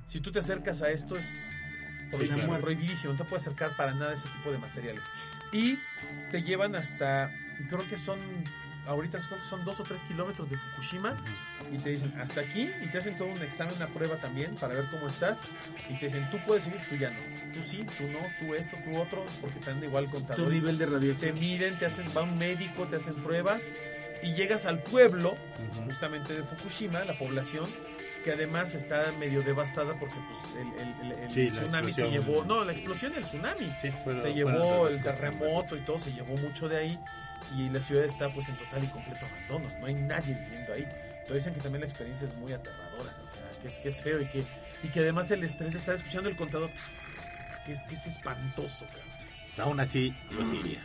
Si 0.07 0.19
tú 0.19 0.31
te 0.31 0.39
acercas 0.39 0.81
a 0.81 0.89
esto 0.91 1.15
es 1.17 1.25
prohibi- 2.11 2.33
claro. 2.33 2.61
prohibidísimo. 2.61 3.13
No 3.13 3.19
te 3.19 3.25
puedes 3.25 3.45
acercar 3.47 3.75
para 3.75 3.93
nada 3.93 4.11
a 4.11 4.13
ese 4.13 4.27
tipo 4.29 4.51
de 4.51 4.57
materiales. 4.59 5.03
Y 5.51 5.77
te 6.31 6.41
llevan 6.43 6.75
hasta... 6.75 7.31
Creo 7.69 7.87
que 7.87 7.97
son... 7.97 8.19
Ahorita 8.87 9.19
son 9.43 9.65
dos 9.65 9.79
o 9.79 9.83
tres 9.83 10.03
kilómetros 10.03 10.49
de 10.49 10.57
Fukushima 10.57 11.15
y 11.71 11.77
te 11.77 11.89
dicen 11.89 12.13
hasta 12.19 12.41
aquí 12.41 12.69
y 12.81 12.87
te 12.87 12.97
hacen 12.97 13.15
todo 13.15 13.27
un 13.29 13.41
examen, 13.41 13.75
una 13.75 13.87
prueba 13.87 14.17
también 14.17 14.55
para 14.55 14.75
ver 14.75 14.85
cómo 14.91 15.07
estás 15.07 15.39
y 15.89 15.97
te 15.97 16.05
dicen 16.05 16.29
tú 16.29 16.37
puedes 16.45 16.65
seguir, 16.65 16.81
tú 16.87 16.95
ya 16.95 17.09
no, 17.09 17.19
tú 17.53 17.63
sí, 17.63 17.85
tú 17.97 18.03
no, 18.07 18.19
tú 18.39 18.53
esto, 18.53 18.77
tú 18.83 18.99
otro, 18.99 19.25
porque 19.41 19.59
te 19.59 19.71
dan 19.71 19.83
igual 19.83 20.05
tu 20.05 20.11
contador. 20.11 20.51
nivel 20.51 20.77
de 20.77 21.13
te 21.13 21.33
miden, 21.33 21.77
te 21.79 21.85
hacen, 21.85 22.05
va 22.15 22.23
un 22.23 22.37
médico, 22.37 22.87
te 22.87 22.97
hacen 22.97 23.15
pruebas 23.15 23.71
y 24.21 24.33
llegas 24.33 24.65
al 24.65 24.81
pueblo 24.83 25.35
justamente 25.85 26.33
de 26.33 26.43
Fukushima, 26.43 27.03
la 27.05 27.17
población 27.17 27.69
que 28.25 28.31
además 28.31 28.73
está 28.73 29.11
medio 29.19 29.41
devastada 29.43 29.97
porque 29.99 30.15
pues 30.15 30.55
el, 30.55 30.67
el- 30.81 31.11
el- 31.11 31.19
el 31.19 31.31
Sí, 31.31 31.49
la 31.51 31.61
tsunami 31.61 31.93
se 31.93 32.09
llevó, 32.09 32.43
no, 32.43 32.65
la 32.65 32.71
explosión 32.73 33.13
y 33.13 33.17
el 33.17 33.23
tsunami 33.25 33.71
Sí, 33.79 33.89
se 34.21 34.33
llevó 34.33 34.87
el 34.87 35.01
terremoto 35.01 35.77
y 35.77 35.81
todo, 35.81 35.99
se 35.99 36.11
llevó 36.11 36.35
mucho 36.35 36.67
de 36.67 36.77
ahí 36.77 36.99
y 37.55 37.69
la 37.69 37.79
ciudad 37.79 38.03
está 38.03 38.33
pues 38.33 38.49
en 38.49 38.57
total 38.57 38.83
y 38.83 38.87
completo 38.87 39.27
abandono, 39.27 39.69
no 39.79 39.85
hay 39.85 39.93
nadie 39.93 40.33
viviendo 40.33 40.73
ahí. 40.73 40.87
Pero 41.23 41.35
dicen 41.35 41.53
que 41.53 41.61
también 41.61 41.81
la 41.81 41.87
experiencia 41.87 42.27
es 42.27 42.35
muy 42.35 42.51
aterradora, 42.51 43.15
o 43.23 43.27
sea, 43.27 43.49
que 43.61 43.67
es, 43.67 43.79
que 43.79 43.89
es 43.89 44.01
feo 44.01 44.19
y 44.21 44.25
que, 44.27 44.43
y 44.83 44.87
que 44.89 44.99
además 45.01 45.29
el 45.31 45.43
estrés 45.43 45.73
de 45.73 45.79
estar 45.79 45.93
escuchando 45.95 46.27
el 46.27 46.35
contador, 46.35 46.71
que 47.65 47.73
es, 47.73 47.83
que 47.83 47.93
es 47.95 48.07
espantoso, 48.07 48.85
cabrón. 48.87 49.05
Aún 49.69 49.79
así, 49.79 50.15
yo 50.31 50.43
sí 50.43 50.57
iría. 50.57 50.81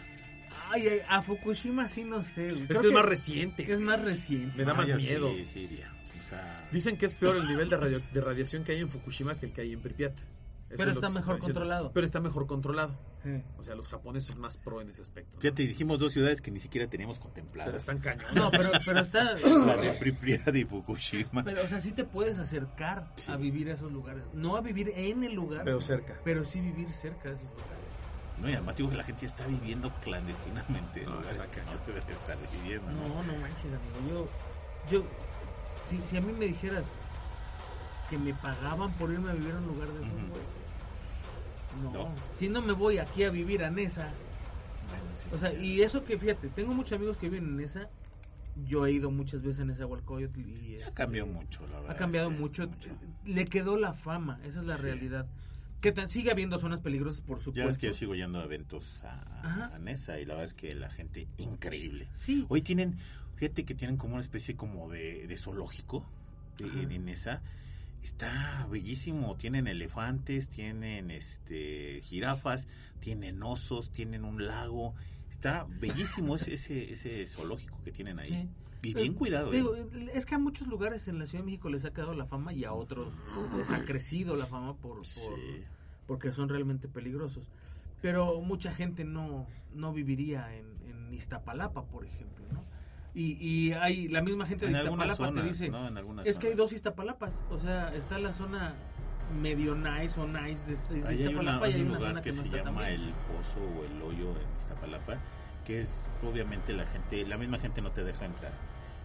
Ay, 0.70 0.86
ay, 0.88 1.00
a 1.08 1.22
Fukushima 1.22 1.88
sí 1.88 2.04
no 2.04 2.22
sé. 2.22 2.48
Es 2.48 2.54
Creo 2.68 2.80
que 2.82 2.88
es 2.88 2.94
más 2.94 3.04
reciente. 3.04 3.64
que 3.64 3.72
es 3.72 3.80
más 3.80 4.00
reciente. 4.00 4.56
Me 4.58 4.64
da 4.64 4.72
Ah, 4.72 4.74
más 4.76 4.88
miedo. 4.94 5.32
Sí, 5.34 5.44
sí 5.46 5.60
iría. 5.60 5.90
O 6.20 6.22
sea, 6.22 6.68
Dicen 6.72 6.96
que 6.96 7.06
es 7.06 7.14
peor 7.14 7.36
el 7.36 7.48
nivel 7.48 7.68
de, 7.68 7.76
radio- 7.76 8.02
de 8.12 8.20
radiación 8.20 8.62
que 8.64 8.72
hay 8.72 8.80
en 8.80 8.88
Fukushima 8.88 9.34
que 9.36 9.46
el 9.46 9.52
que 9.52 9.62
hay 9.62 9.72
en 9.72 9.80
Pripyat. 9.80 10.12
Eso 10.12 10.76
Pero 10.76 10.90
es 10.92 10.96
está 10.98 11.08
mejor 11.10 11.38
controlado. 11.40 11.90
Pero 11.92 12.06
está 12.06 12.20
mejor 12.20 12.46
controlado. 12.46 12.96
Sí. 13.24 13.42
O 13.58 13.62
sea, 13.64 13.74
los 13.74 13.88
japoneses 13.88 14.30
son 14.32 14.40
más 14.40 14.56
pro 14.56 14.80
en 14.80 14.88
ese 14.90 15.02
aspecto. 15.02 15.32
¿no? 15.34 15.40
fíjate, 15.40 15.64
dijimos 15.64 15.98
dos 15.98 16.12
ciudades 16.12 16.40
que 16.40 16.52
ni 16.52 16.60
siquiera 16.60 16.86
teníamos 16.88 17.16
Pero 17.18 17.24
contempladas. 17.28 17.74
están 17.74 17.98
cañón. 17.98 18.32
No, 18.36 18.50
pero, 18.52 18.70
pero 18.86 19.00
está... 19.00 19.34
La 19.66 19.76
de 19.76 19.92
Pripyat 19.98 20.54
y 20.54 20.64
Fukushima. 20.64 21.42
Pero, 21.42 21.64
o 21.64 21.66
sea, 21.66 21.80
sí 21.80 21.90
te 21.90 22.04
puedes 22.04 22.38
acercar 22.38 23.10
Sí. 23.16 23.32
a 23.32 23.36
vivir 23.36 23.68
a 23.68 23.72
esos 23.74 23.90
lugares. 23.90 24.22
No 24.32 24.54
a 24.56 24.60
vivir 24.60 24.92
en 24.94 25.24
el 25.24 25.34
lugar, 25.34 25.64
Pero 25.64 25.80
pero, 26.24 26.44
cerca. 26.44 26.44
sí 26.44 26.60
vivir 26.60 26.92
cerca 26.92 27.30
de 27.30 27.34
esos 27.34 27.48
lugares. 27.50 27.80
No, 28.40 28.48
y 28.48 28.52
además 28.54 28.76
digo 28.76 28.88
que 28.90 28.96
la 28.96 29.04
gente 29.04 29.22
ya 29.22 29.26
está 29.26 29.46
viviendo 29.48 29.90
clandestinamente 30.02 31.00
en 31.02 31.06
No, 31.10 31.16
lugares 31.16 31.48
que 31.48 31.60
no 31.62 31.72
debe 31.86 32.00
de 32.06 32.12
estar 32.12 32.38
viviendo. 32.52 32.90
No, 32.92 33.22
no 33.24 33.32
manches, 33.38 33.66
amigo. 33.66 34.28
Yo, 34.88 35.00
yo, 35.00 35.04
si, 35.82 35.98
si 35.98 36.16
a 36.16 36.20
mí 36.20 36.32
me 36.32 36.46
dijeras 36.46 36.86
que 38.08 38.18
me 38.18 38.34
pagaban 38.34 38.92
por 38.94 39.10
irme 39.12 39.30
a 39.30 39.34
vivir 39.34 39.52
a 39.54 39.58
un 39.58 39.66
lugar 39.66 39.88
de 39.88 40.02
esos, 40.04 40.14
güey. 40.14 40.42
No. 41.84 41.92
No. 41.92 42.14
Si 42.36 42.48
no 42.48 42.60
me 42.62 42.72
voy 42.72 42.98
aquí 42.98 43.22
a 43.24 43.30
vivir 43.30 43.62
a 43.64 43.70
Nesa. 43.70 44.08
Bueno, 44.88 45.04
sí. 45.16 45.26
O 45.32 45.38
sea, 45.38 45.52
y 45.52 45.82
eso 45.82 46.04
que 46.04 46.18
fíjate, 46.18 46.48
tengo 46.48 46.74
muchos 46.74 46.92
amigos 46.94 47.16
que 47.16 47.28
viven 47.28 47.44
en 47.50 47.56
Nesa. 47.56 47.88
Yo 48.66 48.84
he 48.84 48.92
ido 48.92 49.10
muchas 49.12 49.42
veces 49.42 49.60
a 49.60 49.64
Nezahualcóyotl 49.64 50.40
y 50.40 50.76
ha 50.76 50.78
este, 50.88 50.92
cambiado 50.94 51.28
mucho, 51.28 51.64
la 51.68 51.76
verdad. 51.80 51.90
Ha 51.92 51.96
cambiado 51.96 52.28
es 52.30 52.34
que 52.34 52.40
mucho. 52.40 52.70
Le 53.24 53.44
quedó 53.44 53.76
la 53.78 53.94
fama, 53.94 54.40
esa 54.44 54.58
es 54.60 54.66
la 54.66 54.76
Sí. 54.76 54.82
realidad. 54.82 55.26
Que 55.80 55.92
tan, 55.92 56.08
sigue 56.10 56.30
habiendo 56.30 56.58
zonas 56.58 56.80
peligrosas, 56.82 57.22
por 57.22 57.38
Ya 57.38 57.44
ves 57.44 57.44
supuesto. 57.44 57.80
que 57.80 57.86
yo 57.86 57.94
sigo 57.94 58.14
yendo 58.14 58.40
a 58.40 58.44
eventos 58.44 59.02
a, 59.04 59.70
a 59.74 59.78
Nesa 59.78 60.18
y 60.18 60.26
la 60.26 60.34
verdad 60.34 60.46
es 60.48 60.54
que 60.54 60.74
la 60.74 60.90
gente 60.90 61.26
increíble. 61.38 62.08
Sí. 62.14 62.44
Hoy 62.50 62.60
tienen, 62.60 62.98
fíjate 63.40 63.64
que 63.64 63.74
tienen 63.74 63.96
como 63.96 64.12
una 64.14 64.20
especie 64.22 64.54
como 64.54 64.88
de, 64.90 65.26
de 65.26 65.36
zoológico 65.36 66.06
en, 66.60 66.92
en 66.92 67.08
esa. 67.08 67.42
Está 68.02 68.66
bellísimo, 68.70 69.36
tienen 69.36 69.66
elefantes, 69.66 70.48
tienen 70.48 71.10
este 71.10 72.00
jirafas, 72.02 72.68
tienen 73.00 73.42
osos, 73.42 73.90
tienen 73.92 74.24
un 74.24 74.46
lago. 74.46 74.94
Está 75.30 75.66
bellísimo 75.68 76.36
ese, 76.36 76.54
ese, 76.54 76.92
ese 76.92 77.26
zoológico 77.26 77.82
que 77.82 77.92
tienen 77.92 78.18
ahí. 78.18 78.28
Sí. 78.28 78.48
Y 78.82 78.92
Pero, 78.94 79.02
bien 79.02 79.14
cuidado. 79.14 79.52
¿eh? 79.52 79.64
es 80.14 80.24
que 80.24 80.34
a 80.34 80.38
muchos 80.38 80.66
lugares 80.66 81.08
en 81.08 81.18
la 81.18 81.26
Ciudad 81.26 81.42
de 81.44 81.46
México 81.46 81.68
les 81.68 81.84
ha 81.84 81.92
quedado 81.92 82.14
la 82.14 82.24
fama 82.26 82.52
y 82.54 82.64
a 82.64 82.72
otros 82.72 83.12
les 83.56 83.68
ha 83.70 83.84
crecido 83.84 84.36
la 84.36 84.46
fama 84.46 84.74
por, 84.76 84.96
por- 84.96 85.04
Sí. 85.06 85.64
porque 86.06 86.32
son 86.32 86.48
realmente 86.48 86.88
peligrosos. 86.88 87.46
Pero 88.00 88.40
mucha 88.40 88.72
gente 88.72 89.04
no, 89.04 89.46
no 89.74 89.92
viviría 89.92 90.54
en, 90.56 90.64
en 90.88 91.12
Iztapalapa, 91.12 91.84
por 91.84 92.06
ejemplo, 92.06 92.46
¿no? 92.52 92.59
Y, 93.14 93.32
y 93.40 93.72
hay 93.72 94.08
la 94.08 94.22
misma 94.22 94.46
gente 94.46 94.66
de 94.66 94.72
En 94.72 94.76
Iztapalapa 94.78 95.16
te 95.16 95.16
zonas, 95.16 95.44
dice, 95.44 95.68
¿no? 95.68 95.88
En 95.88 95.96
algunas 95.98 96.26
es 96.26 96.38
que 96.38 96.48
hay 96.48 96.54
dos 96.54 96.72
Iztapalapas, 96.72 97.40
o 97.50 97.58
sea, 97.58 97.92
está 97.94 98.18
la 98.18 98.32
zona 98.32 98.74
medio 99.40 99.74
nice 99.74 100.20
o 100.20 100.26
nice 100.26 100.66
de, 100.66 100.72
este- 100.74 100.94
de 100.94 101.08
Ahí 101.08 101.16
hay, 101.22 101.34
una- 101.34 101.40
Iztapalapa 101.52 101.68
y 101.68 101.72
hay 101.74 101.80
un 101.82 101.86
una 101.88 101.98
lugar 101.98 102.10
zona 102.10 102.22
que, 102.22 102.30
que 102.30 102.36
no 102.36 102.42
se 102.42 102.48
está 102.48 102.64
llama 102.64 102.88
el 102.88 103.12
Pozo 103.28 103.60
o 103.60 103.84
el 103.84 104.02
Hoyo 104.02 104.30
en 104.40 104.56
Iztapalapa, 104.58 105.18
que 105.64 105.80
es 105.80 106.04
obviamente 106.22 106.72
la 106.72 106.86
gente, 106.86 107.26
la 107.26 107.36
misma 107.36 107.58
gente 107.58 107.80
no 107.82 107.90
te 107.90 108.04
deja 108.04 108.24
entrar. 108.24 108.52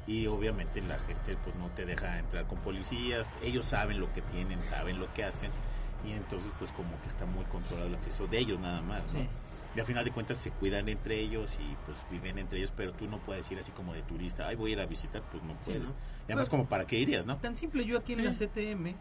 Y 0.08 0.28
obviamente 0.28 0.84
la 0.84 1.00
gente 1.00 1.36
pues 1.44 1.56
no 1.56 1.68
te 1.70 1.84
deja 1.86 2.20
entrar 2.20 2.46
con 2.46 2.60
policías, 2.60 3.36
ellos 3.44 3.66
saben 3.66 4.00
lo 4.00 4.14
que 4.14 4.22
tienen, 4.22 4.64
saben 4.66 5.00
lo 5.00 5.12
que 5.16 5.24
hacen 5.24 5.50
y 6.08 6.12
entonces 6.12 6.52
pues 6.60 6.72
como 6.74 6.92
que 7.02 7.08
está 7.08 7.26
muy 7.26 7.44
controlado 7.46 7.88
el 7.88 7.96
acceso 7.96 8.28
de 8.28 8.38
ellos 8.38 8.60
nada 8.60 8.82
más, 8.84 9.02
¿no? 9.14 9.22
Sí. 9.22 9.28
Y 9.76 9.80
al 9.82 9.86
final 9.86 10.06
de 10.06 10.12
cuentas 10.12 10.38
se 10.38 10.52
cuidan 10.52 10.88
entre 10.88 11.20
ellos 11.20 11.52
y 11.60 11.76
pues 11.86 11.98
viven 12.10 12.38
entre 12.38 12.60
ellos, 12.60 12.72
pero 12.76 12.94
tú 12.94 13.08
no 13.10 13.20
puedes 13.20 13.52
ir 13.52 13.60
así 13.60 13.72
como 13.74 13.94
de 13.94 14.02
turista, 14.04 14.48
ay 14.48 14.56
voy 14.56 14.72
a 14.72 14.74
ir 14.74 14.80
a 14.82 14.86
visitar, 14.86 15.22
pues 15.30 15.44
no 15.44 15.52
Sí, 15.60 15.66
puedes. 15.66 15.84
¿no? 15.84 15.90
Y 15.90 16.32
además 16.32 16.48
como 16.50 16.66
para 16.70 16.86
qué 16.88 16.98
irías, 16.98 17.26
¿no? 17.26 17.38
Tan 17.38 17.58
simple 17.58 17.84
yo 17.86 17.98
aquí 17.98 18.14
en 18.14 18.24
la 18.24 18.32
CTM, 18.32 18.88
eh, 18.88 18.96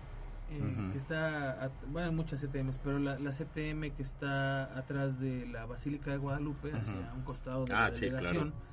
Ujú. 0.61 0.91
que 0.91 0.99
está, 0.99 1.63
at- 1.65 1.73
bueno, 1.89 2.09
hay 2.09 2.15
muchas 2.15 2.41
CTMs, 2.41 2.79
pero 2.83 2.99
la, 2.99 3.19
la 3.21 3.31
CTM 3.31 3.93
que 3.95 4.03
está 4.03 4.77
atrás 4.77 5.21
de 5.21 5.47
la 5.47 5.65
Basílica 5.65 6.11
de 6.11 6.17
Guadalupe, 6.19 6.73
hacia 6.73 6.93
Ujú. 6.93 7.17
un 7.19 7.23
costado 7.23 7.65
de 7.67 7.73
Ah, 7.73 7.89
la 7.89 7.91
sí, 7.95 8.01
delegación, 8.07 8.51
claro. 8.51 8.65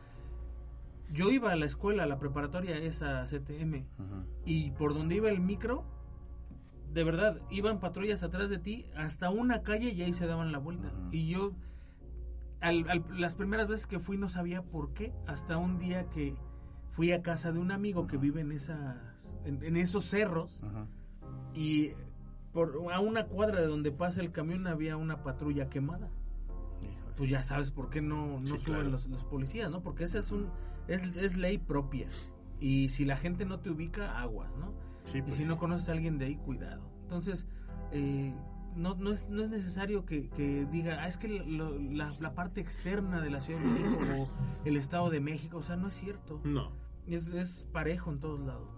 yo 1.11 1.29
iba 1.29 1.51
a 1.51 1.55
la 1.55 1.65
escuela, 1.65 2.03
a 2.03 2.07
la 2.07 2.17
preparatoria, 2.17 2.77
esa 2.77 3.25
CTM, 3.27 3.85
y 4.45 4.71
por 4.71 4.93
donde 4.95 5.15
iba 5.15 5.29
el 5.29 5.39
micro, 5.39 5.85
de 6.93 7.03
verdad, 7.03 7.39
iban 7.51 7.79
patrullas 7.79 8.23
atrás 8.23 8.49
de 8.49 8.57
ti 8.57 8.85
hasta 8.97 9.29
una 9.29 9.61
calle 9.61 9.91
y 9.91 10.01
ahí 10.01 10.13
se 10.13 10.25
daban 10.27 10.51
la 10.51 10.57
vuelta. 10.57 10.91
Y 11.11 11.27
yo, 11.29 11.53
al- 12.61 12.89
al- 12.89 13.05
las 13.19 13.35
primeras 13.35 13.67
veces 13.67 13.87
que 13.87 13.99
fui 13.99 14.17
no 14.17 14.29
sabía 14.29 14.61
por 14.63 14.93
qué, 14.93 15.13
hasta 15.27 15.57
un 15.57 15.77
día 15.79 16.09
que 16.09 16.35
fui 16.89 17.11
a 17.11 17.21
casa 17.21 17.51
de 17.51 17.59
un 17.59 17.71
amigo 17.71 18.07
que 18.07 18.17
vive 18.17 18.41
en, 18.41 18.51
esas, 18.51 18.97
en, 19.45 19.63
en 19.63 19.77
esos 19.77 20.05
cerros 20.05 20.61
Ujú. 20.63 20.85
y 21.53 21.91
por, 22.53 22.77
a 22.93 22.99
una 22.99 23.25
cuadra 23.27 23.59
de 23.61 23.67
donde 23.67 23.91
pasa 23.91 24.21
el 24.21 24.31
camión 24.31 24.67
había 24.67 24.97
una 24.97 25.23
patrulla 25.23 25.69
quemada. 25.69 26.09
Híjole. 26.81 27.15
Pues 27.15 27.29
ya 27.29 27.41
sabes 27.41 27.71
por 27.71 27.89
qué 27.89 28.01
no, 28.01 28.39
no 28.39 28.41
Sí, 28.41 28.47
suben 28.47 28.63
claro. 28.63 28.89
los, 28.89 29.07
los 29.07 29.23
policías, 29.23 29.71
¿no? 29.71 29.81
Porque 29.81 30.03
esa 30.03 30.19
es 30.19 30.31
un 30.31 30.49
es, 30.87 31.03
es 31.15 31.37
ley 31.37 31.57
propia. 31.57 32.07
Y 32.59 32.89
si 32.89 33.05
la 33.05 33.15
gente 33.17 33.45
no 33.45 33.59
te 33.59 33.69
ubica, 33.69 34.19
aguas, 34.21 34.51
¿no? 34.57 34.73
Sí, 35.03 35.19
y 35.19 35.21
pues 35.21 35.35
si 35.35 35.43
sí. 35.43 35.47
no 35.47 35.57
conoces 35.57 35.87
a 35.89 35.93
alguien 35.93 36.17
de 36.17 36.25
ahí, 36.25 36.35
cuidado. 36.35 36.81
Entonces, 37.03 37.47
eh, 37.91 38.35
no, 38.75 38.95
no, 38.95 39.11
es, 39.11 39.29
no 39.29 39.41
es 39.41 39.49
necesario 39.49 40.05
que, 40.05 40.29
que 40.29 40.65
diga, 40.65 40.99
ah, 41.03 41.07
es 41.07 41.17
que 41.17 41.43
lo- 41.43 41.77
la, 41.77 42.13
la 42.19 42.33
parte 42.33 42.61
externa 42.61 43.21
de 43.21 43.29
la 43.29 43.41
Ciudad 43.41 43.59
de 43.59 43.67
México 43.67 44.01
o 44.17 44.29
el 44.65 44.77
Estado 44.77 45.09
de 45.09 45.19
México, 45.19 45.57
o 45.57 45.63
sea, 45.63 45.75
no 45.75 45.87
es 45.89 45.93
cierto. 45.95 46.41
No. 46.43 46.71
Es, 47.07 47.27
es 47.29 47.67
parejo 47.71 48.11
en 48.11 48.19
todos 48.19 48.39
lados. 48.41 48.69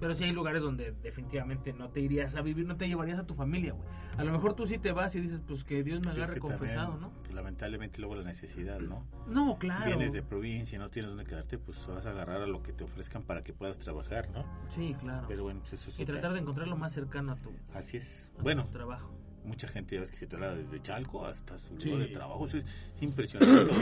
Pero 0.00 0.14
sí 0.14 0.24
hay 0.24 0.32
lugares 0.32 0.62
donde 0.62 0.92
definitivamente 0.92 1.72
no 1.72 1.88
te 1.90 2.00
irías 2.00 2.36
a 2.36 2.42
vivir, 2.42 2.66
no 2.66 2.76
te 2.76 2.86
llevarías 2.86 3.18
a 3.18 3.26
tu 3.26 3.34
familia, 3.34 3.72
güey. 3.72 3.86
A 4.16 4.22
lo 4.24 4.32
mejor 4.32 4.54
tú 4.54 4.66
sí 4.66 4.78
te 4.78 4.92
vas 4.92 5.14
y 5.16 5.20
dices, 5.20 5.42
pues 5.46 5.64
que 5.64 5.82
Dios 5.82 6.00
me 6.04 6.12
Es 6.12 6.16
agarre 6.18 6.34
que 6.34 6.40
confesado, 6.40 6.92
también, 6.92 7.12
¿no? 7.28 7.34
Lamentablemente 7.34 7.98
luego 8.00 8.14
la 8.16 8.22
necesidad, 8.24 8.78
¿no? 8.80 9.04
No, 9.28 9.58
claro. 9.58 9.86
Vienes 9.86 10.12
de 10.12 10.22
provincia 10.22 10.76
y 10.76 10.78
no 10.78 10.88
tienes 10.90 11.10
dónde 11.10 11.24
quedarte, 11.24 11.58
pues 11.58 11.84
vas 11.88 12.06
a 12.06 12.10
agarrar 12.10 12.42
a 12.42 12.46
lo 12.46 12.62
que 12.62 12.72
te 12.72 12.84
ofrezcan 12.84 13.22
para 13.22 13.42
que 13.42 13.52
puedas 13.52 13.78
trabajar, 13.78 14.28
¿no? 14.30 14.44
Sí, 14.70 14.94
claro. 15.00 15.26
Pero 15.28 15.42
bueno, 15.44 15.60
pues 15.60 15.72
eso 15.74 15.90
es 15.90 15.98
y 15.98 16.02
otra- 16.02 16.14
tratar 16.16 16.32
de 16.34 16.40
encontrar 16.40 16.68
lo 16.68 16.76
más 16.76 16.92
cercano 16.92 17.32
a 17.32 17.36
tu, 17.36 17.50
Así 17.74 17.96
es. 17.96 18.30
a 18.38 18.42
Bueno, 18.42 18.64
tu 18.66 18.70
trabajo. 18.70 19.10
Mucha 19.48 19.66
gente 19.68 19.94
ya 19.96 20.00
ves 20.02 20.10
que 20.10 20.16
se 20.16 20.26
traslada 20.26 20.54
desde 20.54 20.80
Chalco 20.80 21.26
hasta 21.26 21.58
su 21.58 21.80
Sí. 21.80 21.90
lugar 21.90 22.06
de 22.08 22.14
trabajo. 22.14 22.46
Eso 22.46 22.58
es 22.58 22.64
impresionante. 23.00 23.72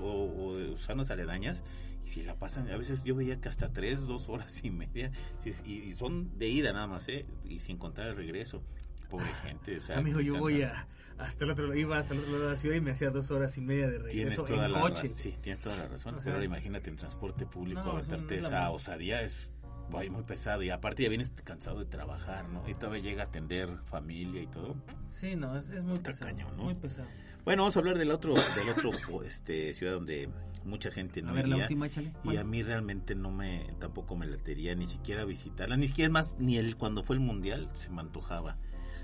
o, 0.00 0.04
o 0.46 0.56
de 0.56 0.76
zonas 0.78 1.10
aledañas. 1.10 1.62
Y 2.04 2.08
si 2.08 2.22
la 2.22 2.34
pasan, 2.36 2.70
a 2.70 2.76
veces 2.78 3.04
yo 3.04 3.14
veía 3.14 3.40
que 3.40 3.48
hasta 3.48 3.72
tres, 3.72 4.00
dos 4.06 4.28
horas 4.28 4.64
y 4.64 4.70
media. 4.70 5.12
Y, 5.44 5.72
y 5.72 5.92
son 5.92 6.38
de 6.38 6.48
ida 6.48 6.72
nada 6.72 6.86
más, 6.86 7.06
¿eh? 7.08 7.26
Y 7.44 7.60
sin 7.60 7.76
contar 7.76 8.06
el 8.06 8.16
regreso. 8.16 8.62
Pobre 9.10 9.26
gente. 9.42 9.78
O 9.78 9.82
sea, 9.82 9.98
Amigo, 9.98 10.20
yo 10.20 10.38
voy 10.38 10.62
a 10.62 10.86
hasta 11.18 11.44
el 11.44 11.50
otro 11.50 11.66
lado, 11.66 11.78
iba 11.78 11.98
hasta 11.98 12.14
el 12.14 12.20
otro 12.20 12.32
lado 12.32 12.44
de 12.46 12.50
la 12.52 12.56
ciudad 12.56 12.76
y 12.76 12.80
me 12.80 12.92
hacía 12.92 13.10
dos 13.10 13.30
horas 13.30 13.58
y 13.58 13.60
media 13.60 13.90
de 13.90 13.98
Tienes 14.08 14.36
regreso 14.36 14.44
toda 14.44 14.64
en 14.66 14.72
la 14.72 14.80
coche. 14.80 15.08
Sí, 15.08 15.34
tienes 15.42 15.60
toda 15.60 15.76
la 15.76 15.86
razón. 15.88 16.14
O 16.14 16.18
sea, 16.18 16.24
pero 16.24 16.36
ahora 16.36 16.46
imagínate 16.46 16.88
en 16.88 16.96
transporte 16.96 17.44
público 17.44 17.82
no, 17.82 17.90
aventarte 17.90 18.38
esa 18.38 18.70
osadía 18.70 19.20
es 19.20 19.50
ay, 19.98 20.10
muy 20.10 20.22
pesado. 20.22 20.62
Y 20.62 20.70
aparte 20.70 21.02
ya 21.02 21.08
vienes 21.08 21.30
cansado 21.44 21.78
de 21.78 21.86
trabajar, 21.86 22.48
¿no? 22.48 22.68
Y 22.68 22.74
todavía 22.74 23.02
llega 23.02 23.22
a 23.24 23.26
atender 23.26 23.76
familia 23.86 24.42
y 24.42 24.46
todo. 24.46 24.76
Sí, 25.12 25.36
no, 25.36 25.56
es, 25.56 25.70
es 25.70 25.84
muy 25.84 25.94
Está 25.94 26.10
pesado. 26.10 26.56
Muy 26.56 26.74
pesado. 26.74 27.08
Bueno, 27.44 27.62
vamos 27.62 27.76
a 27.76 27.78
hablar 27.80 27.98
del 27.98 28.10
otro, 28.10 28.34
del 28.34 28.68
otro 28.68 28.90
este, 29.24 29.72
ciudad 29.74 29.94
donde 29.94 30.28
mucha 30.64 30.90
gente 30.90 31.22
no 31.22 31.30
a 31.30 31.32
ver, 31.32 31.48
la 31.48 31.56
última, 31.56 31.86
échale. 31.86 32.12
Y 32.24 32.36
a 32.36 32.44
mí 32.44 32.62
realmente 32.62 33.14
no 33.14 33.30
me, 33.30 33.66
tampoco 33.78 34.16
me 34.16 34.26
latería 34.26 34.74
ni 34.74 34.86
siquiera 34.86 35.24
visitarla, 35.24 35.76
ni 35.76 35.88
siquiera 35.88 36.10
más, 36.10 36.36
ni 36.38 36.58
el 36.58 36.76
cuando 36.76 37.02
fue 37.02 37.16
el 37.16 37.20
mundial 37.20 37.70
se 37.72 37.90
me 37.90 38.00
antojaba. 38.00 38.56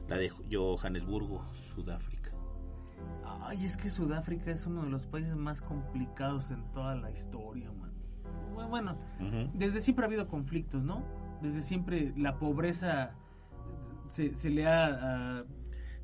La 0.08 0.18
de 0.18 0.30
Johannesburgo, 0.50 1.44
Sudáfrica. 1.54 2.30
Ay, 3.24 3.64
es 3.64 3.76
que 3.76 3.90
Sudáfrica 3.90 4.50
es 4.50 4.66
uno 4.66 4.84
de 4.84 4.90
los 4.90 5.06
países 5.06 5.34
más 5.34 5.60
complicados 5.60 6.50
en 6.50 6.62
toda 6.72 6.94
la 6.94 7.10
historia, 7.10 7.70
man. 7.72 7.85
Bu- 8.56 8.68
Bueno, 8.68 8.96
desde 9.54 9.80
siempre 9.80 10.04
ha 10.04 10.08
habido 10.08 10.28
conflictos, 10.28 10.82
¿no? 10.82 11.04
Desde 11.42 11.60
siempre 11.62 12.12
la 12.16 12.38
pobreza 12.38 13.14
se, 14.08 14.34
se 14.34 14.50
le 14.50 14.66
ha... 14.66 15.38
ah, 15.40 15.44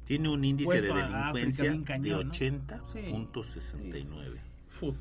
Tiene 0.04 0.28
un 0.28 0.44
índice 0.44 0.80
de 0.82 0.90
África 0.90 1.08
delincuencia 1.08 1.64
bien 1.70 1.84
cañón, 1.84 2.18
de 2.18 2.24
¿no? 2.24 2.32
80.69. 2.32 4.40
Foot. 4.68 4.98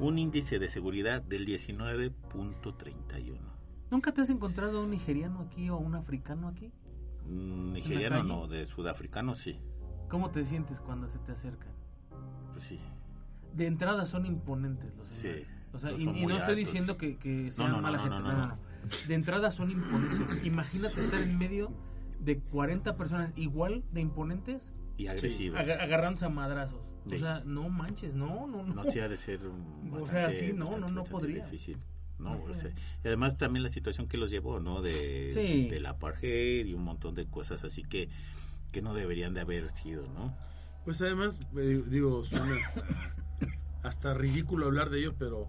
Un 0.00 0.18
índice 0.18 0.58
de 0.58 0.68
seguridad 0.68 1.22
del 1.22 1.46
19.31. 1.46 3.38
¿Nunca 3.90 4.12
te 4.12 4.22
has 4.22 4.30
encontrado 4.30 4.82
un 4.82 4.90
nigeriano 4.90 5.40
aquí 5.40 5.68
o 5.70 5.76
un 5.78 5.94
africano 5.94 6.48
aquí? 6.48 6.72
Mm, 7.26 7.72
Nigeriano 7.74 8.22
no, 8.22 8.48
de 8.48 8.66
sudafricano 8.66 9.34
sí. 9.34 9.58
¿Cómo 10.08 10.30
te 10.30 10.44
sientes 10.44 10.80
cuando 10.80 11.08
se 11.08 11.18
te 11.20 11.32
acercan? 11.32 11.72
Pues 12.52 12.64
sí. 12.64 12.80
De 13.54 13.66
entrada 13.66 14.04
son 14.04 14.26
imponentes 14.26 14.94
los 14.96 15.06
Sí, 15.06 15.22
señores. 15.28 15.48
O 15.74 15.78
sea, 15.78 15.90
los 15.90 16.00
y, 16.00 16.06
no 16.06 16.12
estoy 16.12 16.32
altos. 16.34 16.56
diciendo 16.56 16.96
que, 16.96 17.16
que 17.18 17.50
sean 17.50 17.70
no, 17.70 17.76
no, 17.76 17.82
mala 17.82 17.96
no, 17.98 18.02
gente. 18.04 18.18
no, 18.20 18.22
No, 18.22 18.32
no, 18.32 18.46
no, 18.46 18.56
no. 18.56 18.58
De 19.08 19.14
entrada 19.14 19.50
son 19.50 19.70
imponentes. 19.70 20.44
Imagínate 20.44 21.00
estar 21.04 21.20
en 21.20 21.36
medio 21.38 21.72
de 22.20 22.38
40 22.38 22.96
personas 22.96 23.32
igual 23.36 23.82
de 23.92 24.00
imponentes 24.00 24.72
Y 24.96 25.08
agresivas. 25.08 25.68
aga- 25.68 25.82
agarrándose 25.82 26.24
a 26.26 26.28
madrazos. 26.28 26.94
Sí. 27.08 27.16
O 27.16 27.18
sea, 27.18 27.42
no 27.44 27.68
manches, 27.68 28.14
no, 28.14 28.46
no, 28.46 28.62
no. 28.62 28.74
No, 28.74 28.90
sí 28.90 29.00
ha 29.00 29.08
de 29.08 29.16
ser 29.16 29.40
O 29.92 30.06
sea, 30.06 30.30
sí, 30.30 30.52
no, 30.54 30.66
bastante, 30.66 30.86
no, 30.86 30.92
no 30.92 31.04
podría. 31.04 31.44
difícil. 31.44 31.78
¿no? 32.18 32.40
O 32.44 32.54
sea, 32.54 32.70
y 33.02 33.08
además 33.08 33.36
también 33.36 33.64
la 33.64 33.68
situación 33.68 34.06
que 34.06 34.16
los 34.16 34.30
llevó, 34.30 34.60
¿no? 34.60 34.80
De, 34.80 35.30
Sí. 35.32 35.68
del 35.68 35.84
apartheid 35.86 36.64
y 36.64 36.72
un 36.72 36.84
montón 36.84 37.16
de 37.16 37.26
cosas 37.26 37.64
así 37.64 37.82
que, 37.82 38.08
que 38.70 38.80
no 38.82 38.94
deberían 38.94 39.34
de 39.34 39.40
haber 39.40 39.68
sido, 39.70 40.06
¿no? 40.14 40.34
Pues 40.84 41.00
además, 41.02 41.40
eh, 41.56 41.82
digo, 41.88 42.24
suena 42.24 42.54
hasta, 42.54 42.82
hasta 43.82 44.14
ridículo 44.14 44.66
hablar 44.66 44.90
de 44.90 45.00
ello, 45.00 45.14
pero 45.18 45.48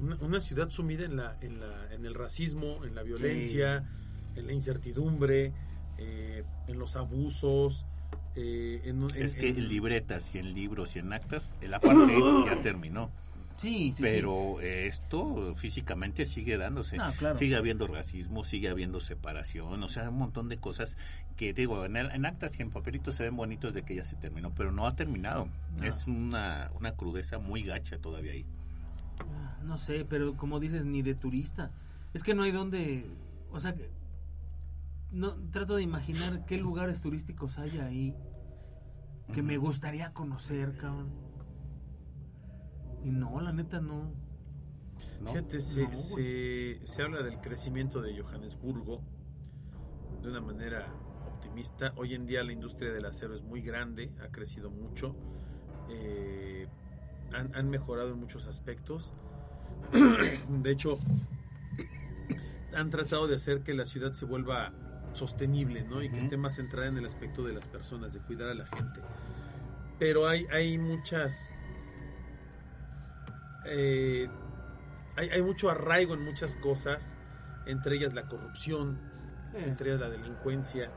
una, 0.00 0.16
una 0.16 0.40
ciudad 0.40 0.70
sumida 0.70 1.04
en, 1.04 1.16
la, 1.16 1.36
en, 1.40 1.60
la, 1.60 1.92
en 1.94 2.04
el 2.06 2.14
racismo, 2.14 2.84
en 2.84 2.94
la 2.94 3.02
violencia, 3.02 3.88
en 4.36 4.46
la 4.46 4.52
incertidumbre, 4.52 5.52
eh, 5.98 6.44
en 6.68 6.78
los 6.78 6.96
abusos. 6.96 7.84
eh, 8.36 8.80
en, 8.84 9.02
en- 9.02 9.16
Es 9.16 9.34
que 9.36 9.48
en- 9.50 9.56
en 9.58 9.68
libretas 9.68 10.34
y 10.34 10.38
en 10.38 10.54
libros 10.54 10.96
y 10.96 11.00
en 11.00 11.12
actas, 11.12 11.52
el 11.60 11.74
apartheid 11.74 12.44
ya 12.46 12.62
terminó. 12.62 13.10
Sí, 13.58 13.92
sí. 13.94 14.02
Pero 14.02 14.58
eh, 14.62 14.86
esto 14.86 15.54
físicamente 15.54 16.24
sigue 16.24 16.56
dándose. 16.56 16.96
Ah, 16.98 17.12
claro. 17.18 17.36
Sigue 17.36 17.56
habiendo 17.56 17.86
racismo, 17.86 18.42
sigue 18.42 18.70
habiendo 18.70 19.00
separación, 19.00 19.82
o 19.82 19.88
sea, 19.90 20.08
un 20.08 20.16
montón 20.16 20.48
de 20.48 20.56
cosas 20.56 20.96
que 21.36 21.52
digo, 21.52 21.84
en, 21.84 21.96
el- 21.96 22.10
en 22.12 22.24
actas 22.24 22.58
y 22.58 22.62
en 22.62 22.70
papelitos 22.70 23.16
se 23.16 23.24
ven 23.24 23.36
bonitos 23.36 23.74
de 23.74 23.82
que 23.82 23.94
ya 23.96 24.04
se 24.04 24.16
terminó, 24.16 24.54
pero 24.54 24.72
no 24.72 24.86
ha 24.86 24.92
terminado. 24.96 25.46
No. 25.76 25.84
Es 25.84 26.06
una, 26.06 26.70
una 26.74 26.92
crudeza 26.92 27.38
muy 27.38 27.62
gacha 27.62 27.98
todavía 27.98 28.32
ahí. 28.32 28.46
No 29.62 29.76
sé, 29.78 30.04
pero 30.04 30.36
como 30.36 30.58
dices, 30.60 30.84
ni 30.84 31.02
de 31.02 31.14
turista. 31.14 31.72
Es 32.12 32.22
que 32.22 32.34
no 32.34 32.42
hay 32.42 32.50
donde. 32.52 33.06
O 33.52 33.60
sea, 33.60 33.74
que- 33.74 33.90
no 35.12 35.34
trato 35.50 35.76
de 35.76 35.82
imaginar 35.82 36.44
qué 36.46 36.56
lugares 36.56 37.00
turísticos 37.00 37.58
hay 37.58 37.78
ahí 37.78 38.16
que 39.34 39.42
me 39.42 39.56
gustaría 39.58 40.12
conocer, 40.12 40.76
cabrón. 40.76 41.10
Y 43.04 43.10
no, 43.10 43.40
la 43.40 43.52
neta 43.52 43.80
no. 43.80 44.12
¿no? 45.20 45.30
Fíjate, 45.32 45.60
se, 45.60 45.82
No, 45.88 45.96
se, 45.96 46.80
se 46.84 47.02
habla 47.02 47.22
del 47.22 47.40
crecimiento 47.40 48.00
de 48.00 48.20
Johannesburgo 48.20 49.02
de 50.22 50.28
una 50.30 50.40
manera 50.40 50.86
optimista. 51.26 51.92
Hoy 51.96 52.14
en 52.14 52.26
día 52.26 52.42
la 52.42 52.52
industria 52.52 52.92
del 52.92 53.04
acero 53.04 53.34
es 53.34 53.42
muy 53.42 53.62
grande, 53.62 54.12
ha 54.22 54.28
crecido 54.28 54.70
mucho, 54.70 55.14
eh, 55.88 56.68
han, 57.34 57.54
han 57.54 57.68
mejorado 57.70 58.12
en 58.12 58.18
muchos 58.20 58.46
aspectos. 58.46 59.12
De 59.92 60.70
hecho, 60.70 60.98
han 62.74 62.90
tratado 62.90 63.26
de 63.26 63.34
hacer 63.36 63.62
que 63.62 63.74
la 63.74 63.84
ciudad 63.86 64.12
se 64.12 64.24
vuelva 64.24 64.72
sostenible, 65.12 65.82
¿no? 65.82 66.02
Y 66.02 66.08
que 66.10 66.18
esté 66.18 66.36
más 66.36 66.54
centrada 66.56 66.86
en 66.88 66.96
el 66.98 67.04
aspecto 67.06 67.42
de 67.42 67.52
las 67.52 67.66
personas, 67.66 68.12
de 68.14 68.20
cuidar 68.20 68.48
a 68.50 68.54
la 68.54 68.66
gente. 68.66 69.00
Pero 69.98 70.26
hay, 70.28 70.46
hay 70.52 70.78
muchas 70.78 71.50
eh, 73.66 74.28
hay, 75.16 75.28
hay 75.30 75.42
mucho 75.42 75.70
arraigo 75.70 76.14
en 76.14 76.22
muchas 76.24 76.56
cosas, 76.56 77.16
entre 77.66 77.96
ellas 77.96 78.14
la 78.14 78.28
corrupción, 78.28 78.98
Eh, 79.54 79.64
entre 79.66 79.90
ellas 79.90 80.00
la 80.00 80.08
delincuencia, 80.10 80.90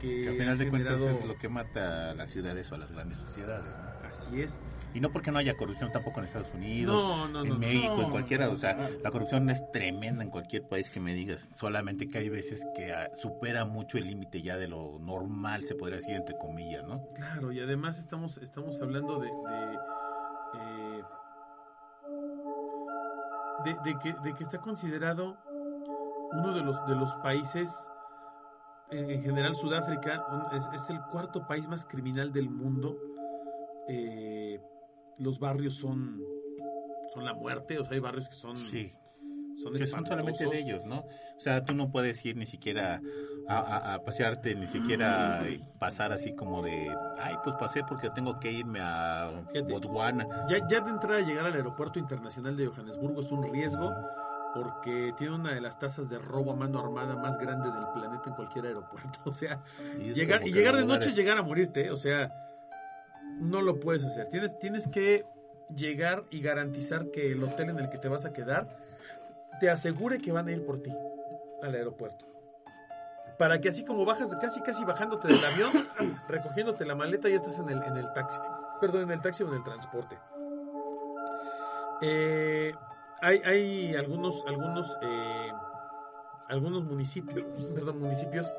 que, 0.00 0.22
Que 0.22 0.28
al 0.28 0.36
final 0.36 0.58
de 0.58 0.66
ha 0.66 0.70
cuentas 0.70 0.94
generado- 0.98 1.18
es 1.18 1.26
lo 1.26 1.36
que 1.36 1.48
mata 1.48 2.10
a 2.10 2.14
las 2.14 2.30
ciudades 2.30 2.70
o 2.70 2.76
a 2.76 2.78
las 2.78 2.92
grandes 2.92 3.18
sociedades. 3.18 3.66
¿no? 3.66 4.08
Así 4.08 4.40
es. 4.42 4.60
Y 4.94 5.00
no 5.00 5.10
porque 5.10 5.32
no 5.32 5.38
haya 5.38 5.56
corrupción 5.56 5.90
tampoco 5.90 6.20
en 6.20 6.26
Estados 6.26 6.54
Unidos, 6.54 6.94
No, 7.04 7.26
no, 7.26 7.32
no. 7.40 7.42
en 7.42 7.48
no. 7.50 7.58
México, 7.58 8.00
en 8.00 8.10
cualquiera. 8.10 8.48
o 8.48 8.56
sea, 8.56 8.88
la 9.02 9.10
corrupción 9.10 9.50
es 9.50 9.68
tremenda 9.72 10.22
en 10.22 10.30
cualquier 10.30 10.68
país 10.68 10.88
que 10.88 11.00
me 11.00 11.12
digas. 11.14 11.50
Solamente 11.56 12.08
que 12.08 12.18
hay 12.18 12.28
veces 12.28 12.64
que 12.76 12.92
ah, 12.92 13.10
supera 13.14 13.64
mucho 13.64 13.98
el 13.98 14.04
límite 14.06 14.40
ya 14.40 14.56
de 14.56 14.68
lo 14.68 15.00
normal, 15.00 15.64
se 15.64 15.74
podría 15.74 15.98
decir, 15.98 16.14
entre 16.14 16.36
comillas, 16.38 16.84
¿no? 16.84 17.08
Claro, 17.14 17.50
y 17.50 17.58
además 17.60 17.98
estamos, 17.98 18.38
estamos 18.38 18.80
hablando 18.80 19.18
de, 19.18 19.26
de, 19.26 19.78
eh, 20.60 21.02
de, 23.64 23.76
de 23.92 23.98
que, 23.98 24.12
de 24.22 24.34
que 24.34 24.44
está 24.44 24.58
considerado 24.58 25.36
uno 26.32 26.54
de 26.54 26.62
los, 26.62 26.86
de 26.86 26.94
los 26.94 27.12
países, 27.16 27.70
en, 28.90 29.10
en 29.10 29.22
general 29.22 29.56
Sudáfrica, 29.56 30.24
es, 30.52 30.68
es 30.72 30.88
el 30.90 31.00
cuarto 31.10 31.46
país 31.48 31.66
más 31.66 31.84
criminal 31.84 32.32
del 32.32 32.48
mundo. 32.48 32.96
Eh, 33.88 34.60
los 35.18 35.38
barrios 35.38 35.74
son, 35.76 36.22
son 37.12 37.24
la 37.24 37.34
muerte, 37.34 37.78
o 37.78 37.84
sea, 37.84 37.94
hay 37.94 38.00
barrios 38.00 38.28
que 38.28 38.34
son, 38.34 38.56
Sí. 38.56 38.92
son 39.62 39.72
Que 39.74 39.86
son 39.86 40.04
solamente 40.06 40.46
de 40.46 40.58
ellos, 40.58 40.84
¿no? 40.84 41.00
O 41.00 41.40
sea, 41.40 41.62
tú 41.62 41.74
no 41.74 41.90
puedes 41.90 42.24
ir 42.26 42.36
ni 42.36 42.46
siquiera 42.46 43.00
a, 43.48 43.58
a- 43.58 43.94
a 43.94 44.02
pasearte, 44.04 44.54
ni 44.56 44.66
siquiera 44.66 45.44
pasar 45.78 46.10
así 46.12 46.34
como 46.34 46.62
de, 46.62 46.88
ay, 47.20 47.34
pues 47.44 47.54
pasé 47.56 47.82
porque 47.88 48.10
tengo 48.10 48.38
que 48.40 48.50
irme 48.50 48.80
a 48.82 49.30
Fíjate. 49.52 49.72
Botswana. 49.72 50.26
Ya, 50.48 50.58
ya 50.68 50.80
de 50.80 50.90
entrada 50.90 51.18
a 51.18 51.22
llegar 51.26 51.46
al 51.46 51.52
aeropuerto 51.54 51.98
internacional 51.98 52.56
de 52.56 52.66
Johannesburgo 52.66 53.20
es 53.20 53.30
un 53.30 53.44
riesgo 53.52 53.92
porque 54.54 55.12
tiene 55.18 55.34
una 55.34 55.52
de 55.52 55.60
las 55.60 55.78
tasas 55.78 56.08
de 56.08 56.18
robo 56.18 56.52
a 56.52 56.56
mano 56.56 56.78
armada 56.80 57.16
más 57.16 57.36
grande 57.38 57.70
del 57.70 57.86
planeta 57.92 58.30
en 58.30 58.34
cualquier 58.34 58.66
aeropuerto. 58.66 59.18
O 59.24 59.32
sea, 59.32 59.60
Y 60.00 60.12
llegar, 60.14 60.46
y 60.46 60.52
llegar 60.52 60.74
de 60.76 60.84
noche 60.84 61.08
es 61.10 61.16
llegar 61.16 61.36
a 61.38 61.42
morirte. 61.42 61.86
¿eh? 61.86 61.90
O 61.90 61.96
sea, 61.96 62.32
no 63.44 63.62
lo 63.62 63.80
puedes 63.80 64.04
hacer. 64.04 64.28
Tienes, 64.30 64.58
tienes 64.58 64.88
que 64.88 65.26
llegar 65.74 66.24
y 66.30 66.40
garantizar 66.40 67.10
que 67.10 67.32
el 67.32 67.42
hotel 67.42 67.70
en 67.70 67.78
el 67.78 67.88
que 67.88 67.98
te 67.98 68.08
vas 68.08 68.24
a 68.24 68.32
quedar 68.32 68.76
te 69.60 69.70
asegure 69.70 70.18
que 70.18 70.32
van 70.32 70.48
a 70.48 70.52
ir 70.52 70.64
por 70.64 70.82
ti 70.82 70.92
al 71.62 71.74
aeropuerto. 71.74 72.26
Para 73.38 73.60
que 73.60 73.68
así 73.68 73.84
como 73.84 74.04
bajas, 74.04 74.30
casi 74.40 74.60
casi 74.62 74.84
bajándote 74.84 75.28
del 75.28 75.44
avión, 75.44 75.88
recogiéndote 76.28 76.84
la 76.84 76.94
maleta, 76.94 77.28
ya 77.28 77.36
estás 77.36 77.58
en 77.58 77.68
el, 77.68 77.82
en 77.82 77.96
el 77.96 78.12
taxi. 78.12 78.38
Perdón, 78.80 79.02
en 79.02 79.10
el 79.12 79.20
taxi 79.20 79.42
o 79.42 79.48
en 79.48 79.54
el 79.54 79.64
transporte. 79.64 80.16
Eh, 82.02 82.72
hay, 83.20 83.40
hay 83.44 83.94
algunos, 83.94 84.44
algunos, 84.46 84.98
eh, 85.02 85.52
algunos 86.48 86.84
municipios, 86.84 87.44
perdón, 87.74 88.00
municipios 88.00 88.52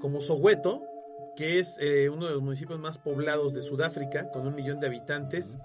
como 0.00 0.20
Soweto, 0.20 0.89
que 1.36 1.58
es 1.58 1.76
eh, 1.80 2.08
uno 2.08 2.26
de 2.26 2.32
los 2.32 2.42
municipios 2.42 2.78
más 2.78 2.98
poblados 2.98 3.52
de 3.54 3.62
Sudáfrica, 3.62 4.30
con 4.30 4.46
un 4.46 4.54
millón 4.54 4.80
de 4.80 4.86
habitantes. 4.88 5.56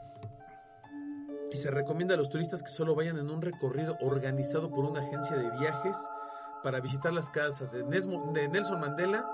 Y 1.51 1.57
se 1.57 1.71
recomienda 1.71 2.15
a 2.15 2.17
los 2.17 2.29
turistas 2.29 2.61
que 2.63 2.69
solo 2.69 2.95
vayan 2.95 3.17
en 3.17 3.29
un 3.29 3.41
recorrido 3.41 3.97
organizado 4.01 4.69
por 4.69 4.85
una 4.85 5.01
agencia 5.01 5.35
de 5.37 5.49
viajes 5.57 5.95
para 6.63 6.79
visitar 6.81 7.13
las 7.13 7.29
casas 7.29 7.71
de, 7.71 7.85
Nesmo- 7.85 8.31
de 8.33 8.49
Nelson 8.49 8.79
Mandela, 8.79 9.25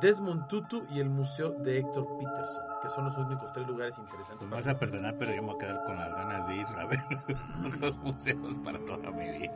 Desmond 0.00 0.46
Tutu 0.48 0.84
y 0.90 1.00
el 1.00 1.08
Museo 1.08 1.50
de 1.52 1.78
Héctor 1.78 2.06
Peterson, 2.18 2.64
que 2.82 2.88
son 2.88 3.04
los 3.06 3.16
únicos 3.16 3.52
tres 3.52 3.66
lugares 3.66 3.96
interesantes. 3.98 4.38
Pues 4.40 4.50
me 4.50 4.56
vas 4.56 4.66
a 4.66 4.78
perdonar, 4.78 5.16
pero 5.18 5.32
yo 5.34 5.42
me 5.42 5.48
voy 5.52 5.56
a 5.56 5.58
quedar 5.58 5.84
con 5.84 5.96
las 5.96 6.10
ganas 6.12 6.48
de 6.48 6.56
ir 6.56 6.66
a 6.66 6.86
ver 6.86 7.00
esos 7.66 7.96
museos 7.98 8.54
para 8.64 8.78
toda 8.80 9.10
mi 9.10 9.30
vida. 9.38 9.52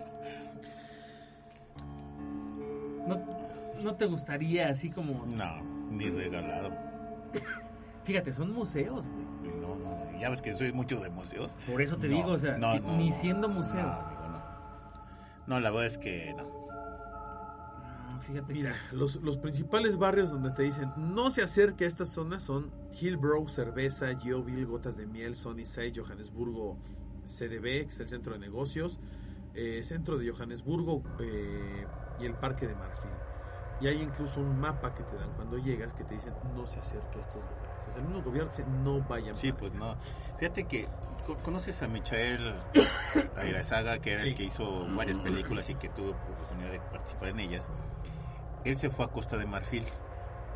¿No, 3.07 3.21
no 3.83 3.95
te 3.97 4.07
gustaría 4.07 4.69
así 4.69 4.91
como... 4.91 5.27
No, 5.27 5.74
ni 5.97 6.11
regalado. 6.11 6.71
Fíjate, 8.05 8.33
son 8.33 8.53
museos, 8.53 9.05
güey. 9.07 9.55
No, 9.57 9.77
no, 9.77 10.05
no. 10.13 10.19
Ya 10.21 10.31
ves 10.31 10.43
que 10.43 10.53
soy 10.53 10.73
mucho 10.73 11.01
de 11.01 11.11
museos. 11.11 11.57
Por 11.71 11.81
eso 11.83 11.97
te 11.97 12.09
No, 12.09 12.17
digo, 12.17 12.29
o 12.33 12.39
sea, 12.39 12.57
no, 12.59 12.73
si- 12.73 12.81
no, 12.81 12.97
ni 12.97 13.09
no. 13.11 13.15
siendo 13.15 13.49
museos. 13.49 13.83
No, 13.83 13.93
amigo, 13.93 14.21
no. 14.29 14.43
No, 15.47 15.61
la 15.61 15.71
verdad 15.71 15.87
es 15.87 15.99
que 15.99 16.35
no. 16.37 16.45
No, 18.13 18.21
Fíjate 18.21 18.53
Mira, 18.53 18.75
que- 18.91 18.97
los, 18.97 19.17
los 19.17 19.37
principales 19.39 19.97
barrios 19.97 20.31
donde 20.31 20.51
te 20.53 20.63
dicen 20.63 20.91
no 20.97 21.31
se 21.31 21.43
acerque 21.43 21.85
a 21.85 21.89
estas 21.89 22.09
zonas 22.11 22.43
son 22.43 22.71
Hillbrow, 23.01 23.49
Cerveza, 23.49 24.07
Geoville, 24.19 24.65
Gotas 24.65 24.97
de 24.97 25.07
Miel, 25.07 25.37
Sunnyside, 25.37 25.93
Johannesburgo, 25.97 26.77
CDB, 27.27 27.63
que 27.87 27.89
es 27.91 28.01
el 28.01 28.09
centro 28.09 28.35
de 28.35 28.39
negocios, 28.39 29.01
eh, 29.55 29.81
centro 29.83 30.19
de 30.19 30.31
Johannesburgo 30.31 31.03
eh, 31.21 31.87
y 32.21 32.25
el 32.27 32.35
Parque 32.35 32.67
de 32.67 32.75
Marfil. 32.75 33.11
Y 33.85 33.89
hay 33.89 34.01
incluso 34.01 34.41
un 34.41 34.59
mapa 34.59 34.95
que 34.95 35.03
te 35.03 35.15
dan 35.19 35.31
cuando 35.37 35.59
llegas 35.59 35.93
que 35.93 36.05
te 36.05 36.15
dicen 36.15 36.33
no 36.57 36.67
se 36.67 36.81
acerque 36.81 37.19
a 37.19 37.21
estos 37.21 37.37
lugares. 37.43 37.71
O 37.87 37.91
sea, 37.93 38.01
el 38.01 38.07
mismo 38.09 38.23
gobierno 38.23 38.51
dice 38.51 38.65
no 38.83 39.01
vayan. 39.03 39.37
Sí, 39.37 39.53
para 39.53 39.61
pues 39.61 39.73
allá". 39.73 39.81
no. 39.81 39.97
Fíjate 40.39 40.65
que 40.65 40.89
co- 41.27 41.37
conoces 41.43 41.83
a 41.83 41.89
Michael 41.89 42.55
Airazaga, 43.37 43.99
que 43.99 44.13
era 44.13 44.23
Sí. 44.23 44.29
el 44.29 44.35
que 44.37 44.45
hizo 44.45 44.87
varias 44.97 45.19
películas 45.19 45.69
y 45.69 45.75
que 45.75 45.91
tuve 45.91 46.13
oportunidad 46.13 46.71
de 46.73 46.81
participar 46.81 47.29
en 47.29 47.41
ellas. 47.41 47.71
Él 48.65 48.79
se 48.79 48.89
fue 48.89 49.05
a 49.05 49.09
Costa 49.09 49.37
de 49.37 49.45
Marfil. 49.45 49.85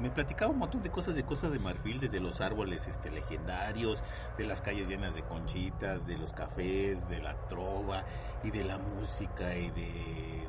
Me 0.01 0.11
platicaba 0.11 0.51
un 0.53 0.59
montón 0.61 0.81
de 0.83 0.91
cosas 0.91 1.15
de 1.17 1.25
Costa 1.25 1.51
de 1.51 1.59
Marfil, 1.59 2.01
desde 2.01 2.21
los 2.21 2.41
árboles 2.41 2.87
este, 2.87 3.11
legendarios, 3.11 4.03
de 4.39 4.45
las 4.47 4.63
calles 4.63 4.89
llenas 4.89 5.15
de 5.15 5.23
conchitas, 5.25 6.07
de 6.07 6.17
los 6.17 6.33
cafés, 6.33 7.09
de 7.11 7.21
la 7.21 7.35
trova 7.49 8.05
y 8.45 8.51
de 8.53 8.65
la 8.65 8.79
música 8.79 9.55
y 9.57 9.71
de 9.73 10.47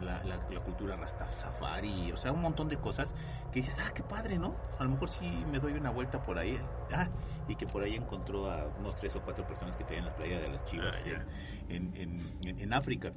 la, 0.00 0.22
la- 0.24 0.48
la 0.50 0.60
cultura 0.60 0.96
rastafari, 0.96 2.12
o 2.12 2.16
sea, 2.16 2.32
un 2.32 2.42
montón 2.42 2.68
de 2.68 2.76
cosas 2.78 3.14
que 3.52 3.60
dices, 3.60 3.78
ah, 3.80 3.92
qué 3.94 4.02
padre, 4.02 4.38
¿no? 4.38 4.54
A 4.78 4.84
lo 4.84 4.90
mejor 4.90 5.08
sí 5.10 5.44
me 5.50 5.58
doy 5.58 5.72
una 5.74 5.90
vuelta 5.90 6.22
por 6.22 6.38
ahí. 6.38 6.58
Ah, 6.92 7.08
y 7.48 7.54
que 7.56 7.66
por 7.66 7.82
ahí 7.82 7.94
encontró 7.94 8.50
a 8.50 8.66
unos 8.78 8.96
tres 8.96 9.14
o 9.16 9.22
cuatro 9.22 9.46
personas 9.46 9.76
que 9.76 9.84
tenían 9.84 10.04
las 10.06 10.14
playas 10.14 10.40
de 10.42 10.48
las 10.48 10.64
chivas 10.64 10.96
Ah, 11.14 11.24
en, 11.68 11.92
en, 11.96 12.20
en- 12.44 12.60
en 12.60 12.72
África. 12.72 13.12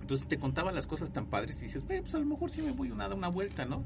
Entonces 0.00 0.26
te 0.28 0.38
contaban 0.38 0.74
las 0.74 0.86
cosas 0.86 1.12
tan 1.12 1.26
padres 1.26 1.60
y 1.62 1.66
dices, 1.66 1.86
bueno, 1.86 2.02
pues 2.02 2.14
a 2.14 2.18
lo 2.18 2.26
mejor 2.26 2.50
sí 2.50 2.62
me 2.62 2.72
voy 2.72 2.90
a 2.90 2.94
dar 2.94 3.14
una 3.14 3.28
vuelta, 3.28 3.64
¿no? 3.64 3.84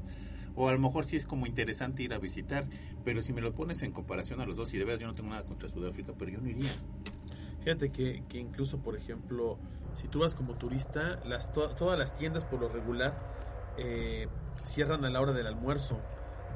O 0.55 0.69
a 0.69 0.71
lo 0.71 0.79
mejor 0.79 1.05
sí 1.05 1.17
es 1.17 1.25
como 1.25 1.45
interesante 1.45 2.01
ir 2.03 2.13
a 2.13 2.17
visitar, 2.17 2.65
pero 3.03 3.21
si 3.21 3.33
me 3.33 3.41
lo 3.41 3.53
pones 3.53 3.83
en 3.83 3.91
comparación 3.91 4.39
a 4.41 4.45
los 4.45 4.55
dos, 4.55 4.73
y 4.73 4.77
de 4.77 4.85
verdad 4.85 5.01
yo 5.01 5.07
no 5.07 5.13
tengo 5.15 5.29
nada 5.29 5.43
contra 5.43 5.67
Sudáfrica, 5.69 6.13
pero 6.17 6.31
yo 6.31 6.39
no 6.39 6.47
iría. 6.49 6.71
Fíjate 7.63 7.89
que, 7.91 8.23
que 8.29 8.37
incluso, 8.39 8.77
por 8.79 8.95
ejemplo, 8.95 9.57
si 9.95 10.07
tú 10.07 10.19
vas 10.19 10.35
como 10.35 10.53
turista, 10.55 11.19
todas 11.53 11.97
las 11.97 12.15
tiendas 12.15 12.43
por 12.43 12.59
lo 12.59 12.69
regular 12.69 13.13
eh, 13.77 14.27
cierran 14.63 15.05
a 15.05 15.09
la 15.09 15.21
hora 15.21 15.33
del 15.33 15.47
almuerzo 15.47 15.97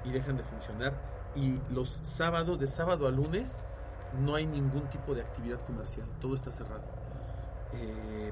y 0.03 0.11
dejan 0.11 0.37
de 0.37 0.43
funcionar. 0.43 0.93
Y 1.35 1.59
los 1.71 1.89
sábados, 2.03 2.59
de 2.59 2.67
sábado 2.67 3.07
a 3.07 3.11
lunes, 3.11 3.63
no 4.19 4.35
hay 4.35 4.45
ningún 4.45 4.87
tipo 4.89 5.13
de 5.13 5.21
actividad 5.21 5.59
comercial, 5.65 6.07
todo 6.19 6.35
está 6.35 6.51
cerrado. 6.51 6.83
Eh, 7.73 8.31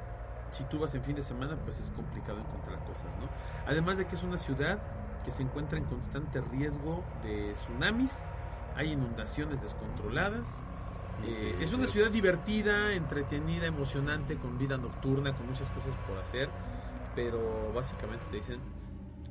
si 0.52 0.64
tú 0.66 0.80
vas 0.80 0.94
en 0.96 1.04
fin 1.04 1.16
de 1.16 1.22
semana, 1.22 1.56
pues 1.64 1.80
es 1.80 1.92
complicado 1.92 2.40
encontrar 2.40 2.80
cosas, 2.86 3.06
¿no? 3.20 3.28
Además 3.68 3.98
de 3.98 4.06
que 4.06 4.16
es 4.16 4.24
una 4.24 4.38
ciudad 4.38 4.80
que 5.24 5.32
se 5.32 5.44
encuentra 5.44 5.78
en 5.78 5.86
constante 5.86 6.42
riesgo 6.42 7.04
de 7.24 7.54
tsunamis, 7.54 8.30
hay 8.76 8.94
inundaciones 8.94 9.62
descontroladas. 9.62 10.64
Eh, 11.26 11.56
es 11.62 11.74
una 11.74 11.88
ciudad 11.88 12.12
divertida, 12.12 12.94
entretenida, 12.94 13.66
emocionante, 13.66 14.36
con 14.38 14.58
vida 14.58 14.78
nocturna, 14.78 15.34
con 15.34 15.48
muchas 15.48 15.70
cosas 15.72 15.96
por 16.08 16.18
hacer, 16.18 16.50
pero 17.16 17.72
básicamente 17.74 18.26
te 18.30 18.38
dicen 18.38 18.60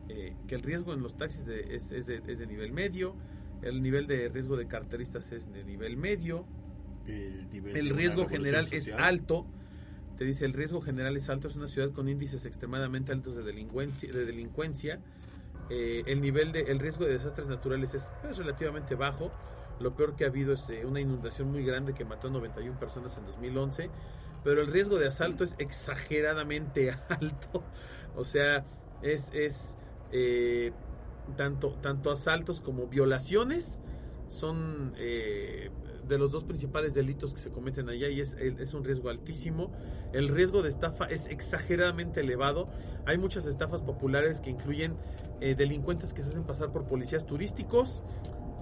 eh, 0.09 0.35
que 0.49 0.55
el 0.57 0.63
riesgo 0.63 0.93
en 0.93 1.03
los 1.03 1.17
taxis 1.17 1.47
de- 1.47 1.75
es, 1.75 1.93
es 1.93 2.07
de, 2.07 2.23
es 2.27 2.39
de 2.39 2.47
nivel 2.47 2.73
medio, 2.73 3.15
el 3.63 3.81
nivel 3.81 4.07
de 4.07 4.29
riesgo 4.29 4.57
de 4.57 4.67
carteristas 4.67 5.31
es 5.33 5.53
de 5.53 5.65
nivel 5.65 5.97
medio, 5.97 6.45
El, 7.07 7.49
nivel 7.51 7.77
el 7.77 7.91
riesgo 7.91 8.27
general 8.27 8.67
es 8.73 8.85
social. 8.85 9.01
alto. 9.03 9.47
Te 10.19 10.25
dice, 10.25 10.45
el 10.47 10.55
riesgo 10.55 10.81
general 10.81 11.17
es 11.17 11.29
alto, 11.29 11.47
es 11.49 11.57
una 11.57 11.69
ciudad 11.69 11.91
con 11.93 12.09
índices 12.09 12.47
extremadamente 12.47 13.13
altos 13.13 13.37
de 13.37 13.43
delincuencia. 13.43 14.11
De 14.13 14.25
delincuencia. 14.25 15.01
Eh, 15.71 16.03
el 16.07 16.21
nivel 16.21 16.53
de, 16.53 16.61
el 16.63 16.79
riesgo 16.79 17.05
de 17.05 17.13
desastres 17.13 17.49
naturales 17.49 17.93
es 17.95 18.09
pues, 18.23 18.37
relativamente 18.39 18.95
bajo. 18.95 19.31
Lo 19.79 19.95
peor 19.95 20.17
que 20.17 20.25
ha 20.25 20.29
habido 20.29 20.55
es 20.55 20.69
eh, 20.71 20.85
una 20.87 21.01
inundación 21.01 21.51
muy 21.51 21.65
grande 21.65 21.93
que 21.93 22.05
mató 22.05 22.29
a 22.29 22.31
91 22.31 22.79
personas 22.79 23.17
en 23.19 23.27
2011. 23.27 23.91
Pero 24.45 24.63
el 24.63 24.69
riesgo 24.69 24.99
de 24.99 25.09
asalto 25.09 25.45
es 25.45 25.55
exageradamente 25.59 26.91
alto. 27.09 27.63
O 28.15 28.25
sea, 28.25 28.65
es, 29.03 29.31
es 29.35 29.77
eh, 30.13 30.73
tanto, 31.37 31.77
tanto 31.83 32.11
asaltos 32.11 32.61
como 32.61 32.87
violaciones 32.87 33.81
son 34.29 34.95
eh, 34.97 35.71
de 36.09 36.19
los 36.19 36.33
dos 36.33 36.45
principales 36.45 36.95
delitos 36.95 37.33
que 37.35 37.41
se 37.41 37.51
cometen 37.51 37.89
allá 37.89 38.09
y 38.09 38.21
es, 38.21 38.35
es 38.35 38.75
un 38.75 38.83
riesgo 38.83 39.11
altísimo. 39.11 39.73
El 40.13 40.29
riesgo 40.29 40.63
de 40.63 40.69
estafa 40.69 41.05
es 41.05 41.27
exageradamente 41.27 42.21
elevado. 42.21 42.69
Hay 43.05 43.19
muchas 43.19 43.47
estafas 43.47 43.83
populares 43.83 44.41
que 44.41 44.51
incluyen 44.51 44.97
delincuentes 45.39 46.15
que 46.15 46.23
se 46.23 46.31
hacen 46.31 46.45
pasar 46.45 46.73
por 46.73 46.87
policías 46.87 47.27
turísticos 47.27 48.01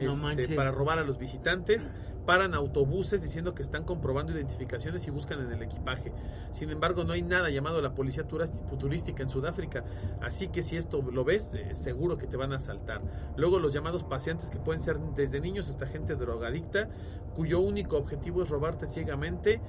No 0.01 0.31
este, 0.31 0.55
para 0.55 0.71
robar 0.71 0.99
a 0.99 1.05
los 1.05 1.19
visitantes. 1.19 1.93
Paran 2.27 2.55
autobuses 2.55 3.23
diciendo 3.23 3.55
que 3.55 3.61
están 3.61 3.85
comprobando 3.85 4.33
identificaciones 4.33 5.07
y 5.07 5.11
buscan 5.11 5.41
en 5.41 5.53
el 5.53 5.63
equipaje. 5.63 6.11
Sin 6.53 6.71
embargo, 6.71 7.05
no 7.05 7.13
hay 7.13 7.21
nada 7.21 7.51
llamado 7.51 7.83
la 7.83 7.95
policía 7.95 8.25
turística 8.27 9.23
en 9.23 9.29
Sudáfrica. 9.29 9.85
Así 10.23 10.49
que 10.49 10.63
si 10.63 10.79
esto 10.79 11.03
lo 11.03 11.25
ves, 11.25 11.53
eh, 11.53 11.75
seguro 11.75 12.17
que 12.17 12.27
te 12.27 12.39
van 12.39 12.53
a 12.55 12.57
asaltar. 12.57 13.03
Luego 13.37 13.59
los 13.59 13.75
llamados 13.75 14.05
paseantes 14.05 14.49
que 14.49 14.59
pueden 14.59 14.81
ser 14.81 14.99
desde 15.15 15.39
niños 15.39 15.69
hasta 15.69 15.87
gente 15.87 16.17
drogadicta, 16.17 16.89
cuyo 17.35 17.61
único 17.61 17.99
objetivo 17.99 18.43
es 18.43 18.49
robarte 18.49 18.87
ciegamente, 18.87 19.61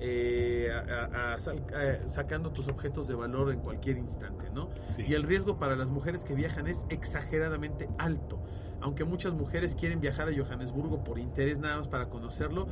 eh, 0.00 0.70
a- 0.72 1.04
a- 1.30 1.34
a 1.34 1.38
sal- 1.38 1.64
a- 1.74 2.08
sacando 2.08 2.50
tus 2.52 2.68
objetos 2.68 3.06
de 3.06 3.14
valor 3.14 3.52
en 3.52 3.60
cualquier 3.60 3.98
instante, 3.98 4.50
¿no? 4.54 4.70
Sí. 4.96 5.04
Y 5.08 5.14
el 5.14 5.22
riesgo 5.24 5.58
para 5.58 5.76
las 5.76 5.88
mujeres 5.90 6.24
que 6.24 6.34
viajan 6.34 6.66
es 6.66 6.86
exageradamente 6.88 7.88
alto. 7.98 8.42
Aunque 8.80 9.04
muchas 9.04 9.34
mujeres 9.34 9.74
quieren 9.74 10.00
viajar 10.00 10.28
a 10.28 10.32
Johannesburgo 10.36 11.04
por 11.04 11.18
interés 11.18 11.58
nada 11.58 11.76
más 11.76 11.88
para 11.88 12.08
conocerlo, 12.08 12.66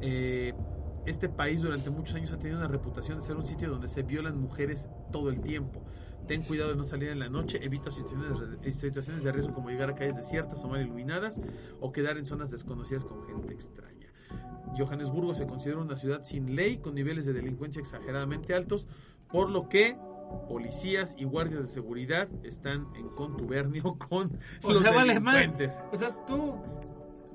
eh, 0.00 0.54
este 1.06 1.28
país 1.28 1.60
durante 1.60 1.90
muchos 1.90 2.14
años 2.14 2.30
ha 2.32 2.38
tenido 2.38 2.58
una 2.58 2.68
reputación 2.68 3.18
de 3.18 3.24
ser 3.24 3.36
un 3.36 3.46
sitio 3.46 3.68
donde 3.70 3.88
se 3.88 4.02
violan 4.02 4.38
mujeres 4.40 4.88
todo 5.10 5.30
el 5.30 5.40
tiempo. 5.40 5.82
Ten 6.28 6.42
cuidado 6.42 6.70
de 6.70 6.76
no 6.76 6.84
salir 6.84 7.08
en 7.08 7.18
la 7.18 7.28
noche, 7.28 7.58
evita 7.64 7.90
situaciones 7.90 9.24
de 9.24 9.32
riesgo 9.32 9.54
como 9.54 9.70
llegar 9.70 9.90
a 9.90 9.94
calles 9.94 10.16
desiertas 10.16 10.62
o 10.64 10.68
mal 10.68 10.80
iluminadas 10.82 11.40
o 11.80 11.90
quedar 11.90 12.18
en 12.18 12.26
zonas 12.26 12.50
desconocidas 12.50 13.04
con 13.04 13.24
gente 13.26 13.52
extraña. 13.52 14.09
Johannesburgo 14.78 15.34
se 15.34 15.46
considera 15.46 15.80
una 15.80 15.96
ciudad 15.96 16.22
sin 16.22 16.54
ley 16.54 16.78
con 16.78 16.94
niveles 16.94 17.26
de 17.26 17.32
delincuencia 17.32 17.80
exageradamente 17.80 18.54
altos, 18.54 18.86
por 19.28 19.50
lo 19.50 19.68
que 19.68 19.96
policías 20.48 21.16
y 21.18 21.24
guardias 21.24 21.62
de 21.62 21.68
seguridad 21.68 22.28
están 22.44 22.86
en 22.94 23.08
contubernio 23.08 23.96
con 24.08 24.38
O 24.62 24.72
los 24.72 24.82
sea, 24.82 24.92
vale 24.92 25.14
delincuentes. 25.14 25.74
O 25.92 25.96
sea, 25.96 26.10
tú, 26.26 26.54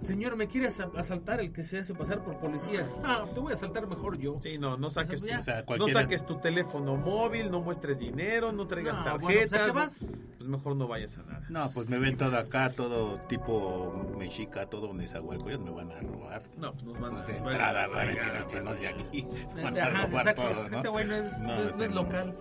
señor, 0.02 0.36
me 0.36 0.48
quieres 0.48 0.80
asaltar 0.80 1.40
el 1.40 1.52
que 1.52 1.64
se 1.64 1.80
hace 1.80 1.94
pasar 1.94 2.24
por 2.24 2.38
policía. 2.38 2.88
Ah, 3.04 3.24
te 3.34 3.40
voy 3.40 3.52
a 3.52 3.56
asaltar 3.56 3.88
mejor 3.88 4.18
yo. 4.18 4.40
Sí, 4.42 4.58
no, 4.58 4.78
no 4.78 4.90
saques, 4.90 5.22
O 5.24 5.26
sea, 5.26 5.66
tu, 5.66 5.74
O 5.74 5.78
sea, 5.78 5.78
no 5.78 5.88
saques 5.88 6.26
tu 6.26 6.38
teléfono 6.38 6.96
móvil, 6.96 7.50
no 7.52 7.62
muestres 7.62 8.00
dinero, 8.00 8.52
no 8.52 8.68
traigas 8.68 8.98
No, 9.00 9.04
tarjetas. 9.04 9.22
bueno, 9.72 9.86
o 9.86 9.90
sea. 9.90 10.08
Pues 10.38 10.50
mejor 10.50 10.76
no 10.76 10.88
vayas 10.88 11.18
a 11.18 11.24
nada. 11.24 11.46
No, 11.50 11.72
pues 11.72 11.90
me 11.90 11.98
ven 11.98 12.18
todo 12.18 12.38
acá, 12.38 12.70
todo 12.70 13.20
tipo 13.22 14.14
mexica, 14.18 14.68
todo 14.70 14.94
nezahualcóyotl, 14.94 15.64
me 15.64 15.72
van 15.72 15.92
a 15.92 16.00
robar. 16.02 16.44
No, 16.58 16.72
pues 16.74 16.84
nos 16.84 17.00
van 17.00 17.12
Pues 17.12 17.24
a... 17.24 17.28
de 17.28 17.34
a- 17.34 17.38
entrada, 17.38 17.88
van 17.88 17.96
a 17.96 17.98
van 18.06 18.08
decir, 18.14 18.58
a- 18.60 18.62
no 18.62 18.72
es 18.74 18.80
de 18.82 18.88
aquí. 18.88 19.28
Van 19.56 19.78
a 19.78 19.90
robar 19.90 20.28
exacto. 20.28 20.42
todo, 20.44 20.70
¿no? 20.70 20.78
Este 20.78 20.88
güey 20.90 21.06
no 21.08 21.16
es, 21.16 21.40
No, 21.40 21.48
no 21.48 21.54
es- 21.54 21.60
no 21.64 21.70
este 21.70 21.86
es 21.86 21.90
no. 21.92 22.04
local. 22.04 22.36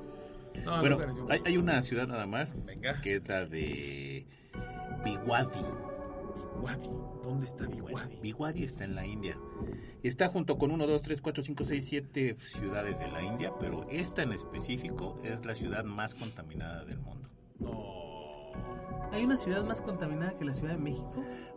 No, 0.64 0.80
Bueno, 0.80 0.98
hay, 1.30 1.40
hay 1.46 1.56
una 1.56 1.82
ciudad 1.82 2.06
nada 2.06 2.26
más, 2.26 2.54
Venga. 2.64 3.00
que 3.00 3.14
es 3.16 3.26
la 3.28 3.44
de 3.46 4.26
Biwadi. 5.04 5.60
Biwadi. 6.56 6.90
¿Dónde 7.22 7.46
está 7.46 7.66
Biwadi? 7.66 8.16
Biwadi 8.22 8.62
está 8.64 8.84
en 8.84 8.94
la 8.94 9.06
India. 9.06 9.38
Está 10.02 10.28
junto 10.28 10.58
con 10.58 10.70
1, 10.70 10.86
2, 10.86 11.02
3, 11.02 11.20
4, 11.22 11.44
5, 11.44 11.64
6, 11.64 11.86
7 11.88 12.36
ciudades 12.40 12.98
de 12.98 13.08
la 13.10 13.22
India, 13.22 13.52
pero 13.58 13.86
esta 13.90 14.22
en 14.22 14.32
específico 14.32 15.18
es 15.24 15.44
la 15.46 15.54
ciudad 15.54 15.84
más 15.84 16.14
contaminada 16.14 16.84
del 16.84 16.98
mundo. 16.98 17.28
No. 17.58 18.04
¿Hay 19.12 19.24
una 19.24 19.36
ciudad 19.36 19.64
más 19.64 19.80
contaminada 19.80 20.36
que 20.36 20.44
la 20.44 20.52
Ciudad 20.52 20.74
de 20.74 20.80
México? 20.80 21.14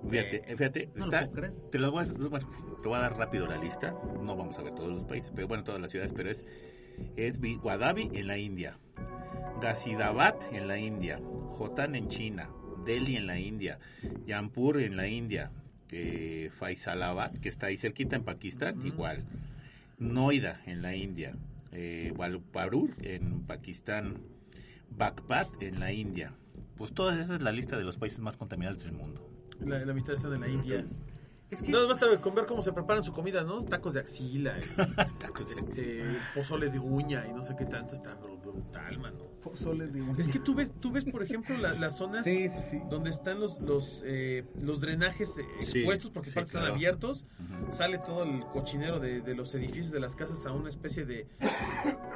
Fíjate, 0.08 0.44
fíjate, 0.46 0.90
No 0.94 1.00
lo 1.00 1.06
está, 1.06 1.20
puedo 1.22 1.32
creer. 1.34 1.54
te, 1.72 1.80
lo 1.80 1.92
voy 1.92 2.06
a, 2.06 2.14
bueno, 2.14 2.48
te 2.84 2.88
voy 2.88 2.98
a 2.98 3.02
dar 3.02 3.18
rápido 3.18 3.48
la 3.48 3.58
lista. 3.58 3.96
No 4.24 4.36
vamos 4.36 4.60
a 4.60 4.62
ver 4.62 4.76
todos 4.76 4.90
los 4.90 5.04
países, 5.06 5.32
pero 5.34 5.48
bueno, 5.48 5.64
todas 5.64 5.82
las 5.82 5.90
ciudades, 5.90 6.14
pero 6.16 6.30
es, 6.30 6.46
es 7.16 7.40
Guadabi 7.42 8.12
en 8.14 8.28
la 8.28 8.38
India, 8.38 8.78
Ghaziabad 9.60 10.36
en 10.52 10.68
la 10.68 10.78
India, 10.78 11.20
Hotan 11.58 11.96
en 11.96 12.10
China, 12.10 12.48
Delhi 12.88 13.18
en 13.18 13.28
la 13.28 13.38
India, 13.38 13.78
Jampur 14.26 14.80
en 14.80 14.98
la 14.98 15.08
India, 15.08 15.52
eh, 15.92 16.50
Faisalabad, 16.58 17.32
que 17.34 17.50
está 17.50 17.68
ahí 17.68 17.78
cerquita 17.78 18.16
en 18.16 18.24
Pakistán, 18.24 18.84
igual, 18.86 19.24
Noida 20.00 20.62
en 20.66 20.82
la 20.82 20.96
India, 20.96 21.36
eh, 21.74 22.14
en 23.04 23.42
Pakistán, 23.42 24.18
Bagpat 24.90 25.62
en 25.62 25.80
la 25.80 25.92
India. 25.92 26.34
Pues 26.78 26.94
toda 26.94 27.20
esa 27.20 27.36
es 27.36 27.42
la 27.42 27.52
lista 27.52 27.78
de 27.78 27.84
los 27.84 27.98
países 27.98 28.22
más 28.22 28.38
contaminados 28.38 28.84
del 28.84 28.94
mundo. 28.94 29.30
La, 29.60 29.84
la 29.84 29.94
mitad 29.94 30.14
está 30.14 30.28
en 30.28 30.42
la 30.42 30.48
India. 30.48 30.86
Es 31.50 31.62
que 31.62 31.72
No, 31.72 31.88
basta 31.88 32.06
con 32.22 32.36
ver 32.36 32.46
cómo 32.46 32.62
se 32.62 32.74
preparan 32.74 33.04
su 33.04 33.14
comida, 33.14 33.44
¿no? 33.44 33.64
Tacos 33.64 33.94
de 33.94 34.02
axila, 34.02 34.58
eh, 34.58 34.62
Tacos 35.20 35.56
de 35.56 35.62
este, 35.62 36.18
pozole 36.36 36.70
de 36.70 36.80
uña 36.80 37.26
y 37.28 37.34
no 37.34 37.44
sé 37.44 37.56
qué 37.58 37.66
tanto. 37.66 37.96
Está 37.96 38.18
brutal, 38.62 39.00
mano. 39.00 39.28
pozole 39.44 39.88
de 39.88 40.04
Es 40.22 40.28
que 40.28 40.40
tú 40.40 40.54
ves, 40.56 40.74
tú 40.82 40.92
ves 40.92 41.06
por 41.06 41.24
ejemplo, 41.24 41.56
la- 41.58 41.72
las 41.74 41.96
zonas 41.98 42.26
Sí, 42.26 42.50
sí, 42.50 42.60
sí. 42.62 42.82
donde 42.90 43.10
están 43.12 43.40
los 43.40 43.62
los, 43.62 44.02
eh, 44.06 44.44
los 44.62 44.82
drenajes 44.82 45.38
eh, 45.38 45.46
Sí, 45.62 45.78
expuestos 45.80 46.12
porque 46.12 46.30
sí, 46.30 46.34
aparte 46.34 46.48
están 46.50 46.62
claro. 46.64 46.76
abiertos. 46.76 47.26
Ujú. 47.40 47.72
Sale 47.74 47.98
todo 48.00 48.24
el 48.24 48.42
cochinero 48.48 49.00
de, 49.00 49.22
de 49.22 49.36
los 49.36 49.54
edificios 49.56 49.92
de 49.92 50.00
las 50.02 50.16
casas 50.18 50.46
a 50.46 50.52
una 50.52 50.68
especie 50.70 51.06
de 51.06 51.28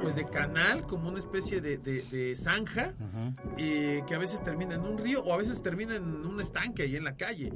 pues 0.01 0.15
de 0.15 0.25
canal, 0.25 0.85
como 0.87 1.07
una 1.09 1.19
especie 1.19 1.61
de, 1.61 1.77
de- 1.77 2.01
de 2.11 2.35
zanja, 2.35 2.95
Ujú. 2.99 3.53
eh, 3.57 4.03
que 4.07 4.13
a 4.15 4.17
veces 4.17 4.43
termina 4.43 4.75
en 4.75 4.81
un 4.81 4.97
río 4.97 5.23
o 5.23 5.33
a 5.33 5.37
veces 5.37 5.61
termina 5.63 5.95
en 5.95 6.03
un 6.25 6.41
estanque 6.41 6.83
ahí 6.83 6.95
en 6.97 7.03
la 7.05 7.15
calle. 7.15 7.53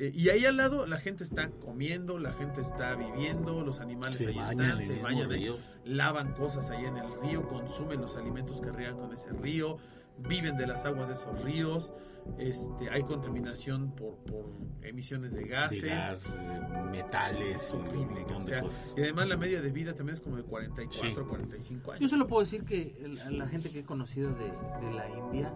Eh, 0.00 0.12
y 0.14 0.28
ahí 0.28 0.44
al 0.44 0.56
lado 0.56 0.86
la 0.86 0.98
gente 0.98 1.24
está 1.24 1.50
comiendo, 1.50 2.18
la 2.20 2.32
gente 2.32 2.60
está 2.60 2.94
viviendo, 2.94 3.62
los 3.62 3.80
animales 3.80 4.18
Se 4.18 4.28
ahí 4.28 4.36
bañan 4.36 4.80
están, 4.80 4.96
se 4.96 5.02
bañan 5.02 5.32
ahí, 5.32 5.50
lavan 5.84 6.34
cosas 6.34 6.70
ahí 6.70 6.84
en 6.84 6.96
el 6.96 7.12
río, 7.20 7.46
consumen 7.48 8.00
los 8.00 8.16
alimentos 8.16 8.60
que 8.60 8.70
riegan 8.70 8.96
con 8.96 9.12
ese 9.12 9.30
río, 9.30 9.76
viven 10.18 10.56
de 10.56 10.66
las 10.68 10.84
aguas 10.84 11.08
de 11.08 11.14
esos 11.14 11.42
ríos, 11.42 11.92
este, 12.38 12.90
hay 12.90 13.02
contaminación 13.02 13.90
por, 13.96 14.16
por 14.18 14.50
emisiones 14.82 15.32
de 15.32 15.44
gases. 15.48 15.82
de 15.82 15.88
gas, 15.88 16.36
eh, 16.38 16.82
metales, 16.92 17.56
Es 17.64 17.74
horrible, 17.74 18.24
o 18.36 18.40
sea, 18.40 18.62
y 18.96 19.00
además 19.00 19.28
la 19.28 19.36
media 19.36 19.60
de 19.60 19.70
vida 19.72 19.94
también 19.94 20.14
es 20.14 20.20
como 20.20 20.36
de 20.36 20.44
44, 20.44 21.22
Sí. 21.24 21.28
45 21.28 21.90
años. 21.92 22.00
Yo 22.02 22.08
solo 22.08 22.26
puedo 22.28 22.42
decir 22.42 22.64
que 22.64 22.96
el- 23.02 23.38
la 23.38 23.48
gente 23.48 23.70
que 23.70 23.80
he 23.80 23.84
conocido 23.84 24.30
de, 24.34 24.44
de 24.44 24.92
la 24.94 25.08
India, 25.08 25.52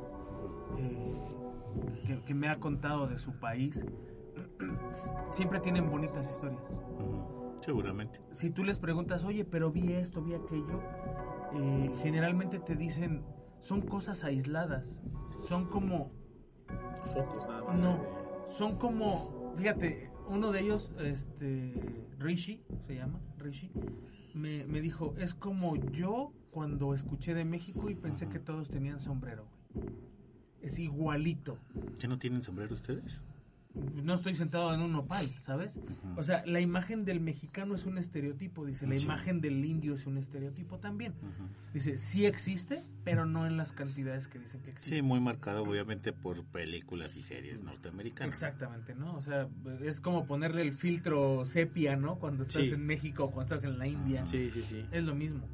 eh, 0.79 1.15
que, 2.07 2.23
que 2.25 2.35
me 2.35 2.49
ha 2.49 2.57
contado 2.57 3.07
de 3.07 3.19
su 3.19 3.33
país, 3.39 3.77
siempre 5.31 5.61
tienen 5.61 5.91
bonitas 5.91 6.29
historias. 6.31 6.63
Seguramente. 7.61 8.21
Si 8.33 8.51
tú 8.51 8.65
les 8.65 8.79
preguntas, 8.79 9.25
oye, 9.25 9.45
pero 9.45 9.71
vi 9.71 9.93
esto, 9.93 10.23
vi 10.23 10.35
aquello, 10.35 10.81
eh, 11.55 11.95
generalmente 12.03 12.59
te 12.59 12.75
dicen, 12.75 13.25
son 13.61 13.83
cosas 13.83 14.25
aisladas, 14.25 15.01
son 15.47 15.67
como 15.67 16.11
Focos 17.15 17.47
nada 17.47 17.63
más. 17.65 17.81
No, 17.81 17.99
son 18.49 18.77
como, 18.77 19.53
fíjate, 19.57 20.11
uno 20.29 20.51
de 20.51 20.61
ellos, 20.61 20.95
este, 21.01 21.73
Rishi, 22.19 22.65
se 22.87 22.97
llama, 22.97 23.21
Rishi, 23.39 23.71
me, 24.35 24.65
me 24.67 24.81
dijo, 24.81 25.15
es 25.19 25.35
como 25.35 25.77
yo 25.77 26.33
cuando 26.51 26.95
escuché 26.95 27.35
de 27.35 27.45
México 27.45 27.91
y 27.91 27.95
pensé 27.95 28.29
que 28.29 28.39
todos 28.39 28.71
tenían 28.71 29.01
sombrero. 29.01 29.47
güey. 29.75 29.89
Es 30.61 30.79
igualito. 30.79 31.59
¿Ya 31.99 32.09
no 32.09 32.19
tienen 32.19 32.43
sombrero 32.43 32.75
ustedes? 32.75 33.21
No 33.75 34.15
estoy 34.15 34.35
sentado 34.35 34.75
en 34.75 34.81
un 34.83 34.93
nopal, 34.93 35.33
¿sabes? 35.41 35.79
O 36.17 36.23
sea, 36.23 36.45
la 36.47 36.61
imagen 36.61 37.05
del 37.05 37.21
mexicano 37.21 37.75
es 37.75 37.87
un 37.87 37.97
estereotipo, 37.97 38.67
dice. 38.67 38.87
La 38.87 38.99
Sí. 38.99 39.05
imagen 39.05 39.41
del 39.41 39.65
indio 39.65 39.95
es 39.95 40.07
un 40.07 40.19
estereotipo 40.19 40.79
también. 40.79 41.15
Dice, 41.73 41.97
sí 41.97 42.27
existe, 42.27 42.83
pero 43.05 43.25
no 43.25 43.47
en 43.47 43.57
las 43.57 43.73
cantidades 43.73 44.29
que 44.29 44.39
dicen 44.39 44.61
que 44.63 44.71
existe. 44.71 44.97
Sí, 44.97 45.03
muy 45.03 45.21
marcado 45.21 45.63
obviamente 45.63 46.13
por 46.13 46.45
películas 46.45 47.17
y 47.17 47.23
series 47.23 47.63
norteamericanas. 47.63 48.29
Exactamente, 48.35 48.95
¿no? 48.95 49.15
O 49.15 49.23
sea, 49.23 49.49
es 49.83 50.01
como 50.01 50.27
ponerle 50.27 50.63
el 50.63 50.75
filtro 50.75 51.45
sepia, 51.47 51.97
¿no? 51.97 52.17
Cuando 52.19 52.43
estás 52.43 52.69
Sí. 52.69 52.75
en 52.75 52.85
México 52.85 53.25
o 53.25 53.31
cuando 53.31 53.55
estás 53.55 53.71
en 53.71 53.79
la 53.79 53.87
India. 53.87 54.27
Sí, 54.27 54.51
sí, 54.51 54.63
sí. 54.63 54.85
Es 54.93 55.03
lo 55.03 55.15
mismo. 55.15 55.49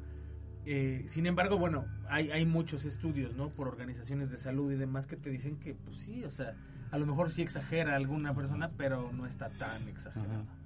Eh, 0.71 1.05
sin 1.07 1.25
embargo, 1.25 1.57
bueno, 1.57 1.85
hay, 2.09 2.29
hay 2.29 2.45
muchos 2.45 2.85
estudios, 2.85 3.35
¿no? 3.35 3.49
Por 3.49 3.67
organizaciones 3.67 4.29
de 4.29 4.37
salud 4.37 4.71
y 4.71 4.75
demás 4.75 5.07
que 5.07 5.15
te 5.15 5.31
dicen 5.31 5.55
que, 5.55 5.73
pues 5.73 5.97
sí, 5.97 6.23
o 6.23 6.29
sea, 6.29 6.53
a 6.91 6.99
lo 6.99 7.07
mejor 7.07 7.31
sí 7.31 7.41
exagera 7.41 7.95
alguna 7.95 8.35
persona, 8.35 8.69
pero 8.77 9.11
no 9.11 9.25
está 9.25 9.49
tan 9.49 9.87
exagerado. 9.87 10.41
Ujú. 10.41 10.58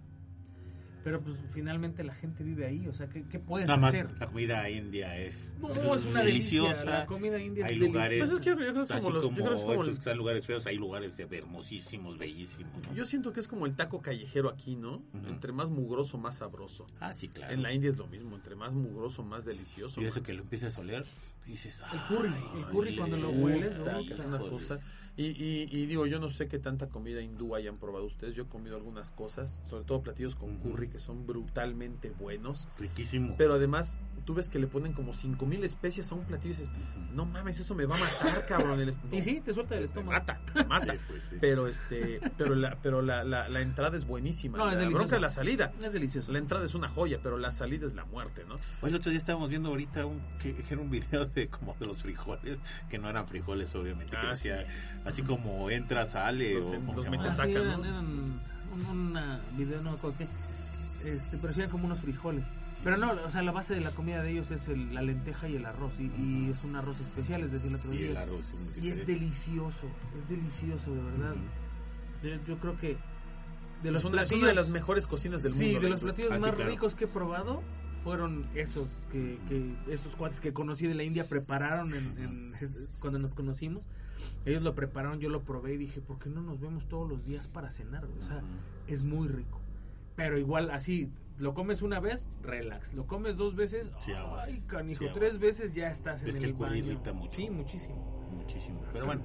Pero 1.04 1.20
pues 1.22 1.36
finalmente 1.54 2.02
la 2.04 2.14
gente 2.14 2.44
vive 2.46 2.66
ahí, 2.66 2.88
o 2.88 2.94
sea, 2.94 3.10
¿qué, 3.10 3.24
qué 3.28 3.38
puedes 3.38 3.68
Nada 3.68 3.78
más, 3.80 3.90
hacer? 3.94 4.10
la 4.20 4.28
comida 4.28 4.70
india 4.70 5.18
es, 5.18 5.54
No, 5.60 5.70
es 5.96 6.06
una 6.06 6.24
deliciosa. 6.24 6.70
delicia. 6.74 7.00
La 7.00 7.06
comida 7.06 7.40
india 7.42 7.66
Hay 7.66 7.74
es 7.74 7.80
lugares, 7.80 8.10
deliciosa. 8.12 8.32
Pues 8.32 8.40
es 8.40 8.44
que 8.44 8.50
yo 8.50 8.56
creo 8.56 8.74
que 8.74 8.80
es 8.84 8.88
como 8.88 8.98
así 9.00 9.12
los- 9.12 9.24
yo 9.24 9.30
como, 9.30 9.36
creo 9.36 9.50
que 9.50 9.56
es 9.56 9.62
como 9.62 9.74
estos 9.74 9.88
el- 9.88 9.94
que 9.94 10.00
están 10.00 10.18
lugares 10.18 10.46
feos, 10.46 10.66
hay 10.68 10.78
lugares 10.78 11.20
hermosísimos, 11.20 12.18
bellísimos. 12.18 12.74
¿no? 12.88 12.94
Yo 12.96 13.06
siento 13.06 13.34
que 13.34 13.40
es 13.42 13.48
como 13.48 13.66
el 13.66 13.76
taco 13.76 14.02
callejero 14.02 14.50
aquí, 14.50 14.76
¿no? 14.76 15.04
Ujú. 15.14 15.28
Entre 15.28 15.52
más 15.52 15.70
mugroso, 15.70 16.18
más 16.18 16.38
sabroso. 16.38 16.88
Ah, 17.02 17.12
sí, 17.14 17.28
claro. 17.28 17.54
En 17.54 17.62
la 17.64 17.74
India 17.74 17.90
es 17.90 17.98
lo 17.98 18.08
mismo, 18.08 18.36
entre 18.36 18.56
más 18.56 18.74
mugroso, 18.74 19.24
más 19.24 19.46
delicioso. 19.46 20.02
Y 20.02 20.06
eso 20.06 20.20
man. 20.20 20.26
que 20.26 20.34
lo 20.34 20.42
empiezas 20.44 20.78
a 20.78 20.82
oler, 20.82 21.06
dices, 21.46 21.82
El 21.92 22.00
curry, 22.16 22.30
"Ay, 22.34 22.60
el 22.62 22.66
curry 22.68 22.96
cuando 22.96 23.18
lo 23.18 23.30
le- 23.32 23.38
hueles, 23.38 23.74
es 23.74 23.80
una 23.80 24.02
híjole". 24.02 24.50
cosa. 24.50 24.80
Y, 25.16 25.26
y, 25.28 25.68
y 25.72 25.86
digo, 25.86 26.08
yo 26.08 26.20
no 26.20 26.30
sé 26.30 26.48
qué 26.48 26.58
tanta 26.58 26.88
comida 26.90 27.22
hindú 27.22 27.54
hayan 27.56 27.78
probado 27.78 28.06
ustedes. 28.06 28.36
Yo 28.36 28.44
he 28.44 28.48
comido 28.48 28.76
algunas 28.76 29.12
cosas, 29.12 29.64
sobre 29.70 29.84
todo 29.86 30.02
platillos 30.02 30.36
con 30.36 30.58
curry 30.58 30.90
que 30.90 30.98
son 30.98 31.28
brutalmente 31.28 32.10
buenos. 32.10 32.68
Riquísimo. 32.80 33.36
Pero 33.38 33.54
además, 33.54 34.00
tú 34.26 34.34
ves 34.34 34.50
que 34.50 34.58
le 34.58 34.66
ponen 34.66 34.94
como 34.94 35.14
5000 35.14 35.64
especies 35.66 36.12
a 36.12 36.16
un 36.16 36.24
platillo 36.26 36.56
y 36.56 36.58
dices, 36.58 36.74
no 37.14 37.26
mames, 37.26 37.60
eso 37.60 37.76
me 37.76 37.86
va 37.86 37.96
a 37.96 38.00
matar, 38.00 38.46
cabrón. 38.48 38.80
El 38.80 38.92
Y 39.12 39.22
sí, 39.22 39.40
te 39.42 39.54
suelta 39.54 39.76
el 39.76 39.82
me 39.82 39.86
estómago. 39.86 40.12
mata, 40.14 40.42
mata. 40.68 40.94
Sí, 40.94 41.00
pues, 41.08 41.24
sí. 41.26 41.36
Pero 41.40 41.68
este, 41.68 42.20
pero 42.36 42.56
la, 42.56 42.80
pero 42.82 43.04
la, 43.04 43.24
la, 43.24 43.48
la 43.50 43.62
entrada 43.62 43.96
es 43.96 44.06
buenísima. 44.06 44.58
No, 44.58 44.66
es 44.68 44.74
la 44.74 44.80
delicioso. 44.80 44.98
bronca 44.98 45.16
es 45.18 45.22
la 45.22 45.30
salida. 45.32 45.74
Es 45.84 45.94
delicioso. 45.94 46.32
La 46.32 46.40
entrada 46.40 46.66
es 46.66 46.74
una 46.74 46.88
joya, 46.90 47.20
pero 47.22 47.38
la 47.38 47.52
salida 47.52 47.86
es 47.86 47.94
la 47.94 48.06
muerte, 48.06 48.46
¿no? 48.48 48.56
Hoy 48.82 48.90
el 48.90 48.96
otro 48.96 49.12
día 49.12 49.20
estábamos 49.20 49.50
viendo 49.50 49.70
ahorita 49.70 50.08
un, 50.08 50.20
que 50.42 50.56
era 50.72 50.82
un 50.82 50.90
video 50.90 51.28
de 51.28 51.50
como 51.50 51.76
de 51.80 51.86
los 51.86 52.02
frijoles, 52.02 52.60
que 52.90 52.98
no 52.98 53.10
eran 53.12 53.28
frijoles 53.28 53.76
obviamente, 53.76 54.12
que 54.12 54.18
Ah, 54.18 54.32
decía, 54.32 54.66
así 55.06 55.22
como 55.24 55.70
entra, 55.70 56.06
sale, 56.06 56.58
o 56.58 56.64
los 56.96 57.04
se 57.04 57.08
Ah, 57.08 57.12
llama. 57.12 57.24
metes 57.24 57.34
sí, 57.34 57.38
saca, 57.40 57.50
eran, 57.50 57.82
¿no? 57.82 57.86
eran 57.86 58.06
un, 58.06 58.40
una 58.92 59.42
video, 59.58 59.82
no 59.82 59.98
me. 59.98 60.28
Este, 61.06 61.38
pero 61.38 61.52
sí 61.54 61.60
eran 61.60 61.72
como 61.72 61.86
unos 61.86 62.00
frijoles. 62.00 62.46
Pero 62.84 62.98
no, 62.98 63.12
o 63.12 63.30
sea, 63.32 63.42
la 63.44 63.52
base 63.52 63.74
de 63.76 63.82
la 63.82 63.92
comida 63.92 64.22
de 64.24 64.32
ellos 64.32 64.52
es 64.52 64.68
el- 64.68 64.94
la 64.94 65.02
lenteja 65.02 65.48
y 65.48 65.56
el 65.56 65.66
arroz. 65.66 65.94
Y, 66.00 66.04
y 66.22 66.50
es 66.52 66.64
un 66.64 66.76
arroz 66.76 67.00
especial, 67.02 67.42
es 67.44 67.52
decir, 67.52 67.70
el 67.70 67.76
otro 67.76 67.94
Y 67.94 67.98
el 67.98 68.08
día. 68.12 68.22
arroz 68.22 68.46
es 68.78 68.84
Y 68.84 68.90
es 68.90 69.06
delicioso, 69.06 69.88
es 70.18 70.28
delicioso, 70.30 70.94
de 70.94 71.02
verdad. 71.02 71.32
Ujú. 71.34 72.28
Yo, 72.28 72.46
yo 72.48 72.58
creo 72.60 72.78
que 72.78 72.98
de 73.84 73.92
los 73.92 74.02
es, 74.02 74.06
una, 74.06 74.22
es 74.24 74.30
platillos, 74.30 74.42
una 74.44 74.50
de 74.50 74.56
las 74.56 74.70
mejores 74.70 75.08
cocinas 75.08 75.44
del 75.44 75.52
sí, 75.52 75.64
mundo. 75.66 75.80
de 75.82 75.84
la 75.86 75.90
los 75.92 76.00
platillos 76.00 76.32
Ah, 76.32 76.36
sí, 76.38 76.42
más 76.42 76.56
claro. 76.56 76.70
ricos 76.70 76.96
que 76.96 77.04
he 77.04 77.08
probado 77.08 77.62
fueron 78.04 78.46
esos 78.56 78.90
que, 79.12 79.40
que 79.50 79.76
estos 79.94 80.16
cuates 80.16 80.40
que 80.42 80.52
conocí 80.54 80.88
de 80.88 80.94
la 80.96 81.04
India 81.04 81.28
prepararon 81.28 81.94
en, 81.94 82.18
en- 82.18 82.88
cuando 83.00 83.20
nos 83.20 83.34
conocimos. 83.34 83.84
Ellos 84.46 84.64
lo 84.64 84.76
prepararon, 84.76 85.20
yo 85.20 85.30
lo 85.30 85.42
probé 85.44 85.74
y 85.74 85.78
dije, 85.78 86.02
¿por 86.02 86.20
qué 86.20 86.30
no 86.30 86.42
nos 86.42 86.60
vemos 86.60 86.88
todos 86.88 87.10
los 87.10 87.26
días 87.26 87.48
para 87.48 87.70
cenar? 87.72 88.06
O 88.06 88.24
sea, 88.24 88.38
Ujú. 88.38 88.46
es 88.88 89.04
muy 89.04 89.28
rico. 89.28 89.60
Pero 90.16 90.38
igual 90.38 90.70
así, 90.72 91.10
lo 91.40 91.54
comes 91.54 91.82
una 91.82 92.00
vez, 92.00 92.28
relax. 92.44 92.94
Lo 92.94 93.08
comes 93.08 93.38
dos 93.38 93.56
veces, 93.56 93.92
Sí, 94.00 94.12
aguas. 94.14 94.48
ay, 94.50 94.64
canijo, 94.68 95.00
Sí, 95.00 95.06
aguas. 95.06 95.20
tres 95.20 95.40
veces 95.40 95.72
ya 95.74 95.88
estás 95.90 96.24
en 96.24 96.30
Es 96.30 96.36
el 96.36 96.42
que 96.42 96.48
el 96.48 96.54
baño. 96.54 96.76
irrita 96.76 97.14
mucho. 97.14 97.36
Sí, 97.36 97.50
muchísimo. 97.50 98.30
Muchísimo. 98.32 98.82
Pero 98.92 99.06
bueno, 99.06 99.22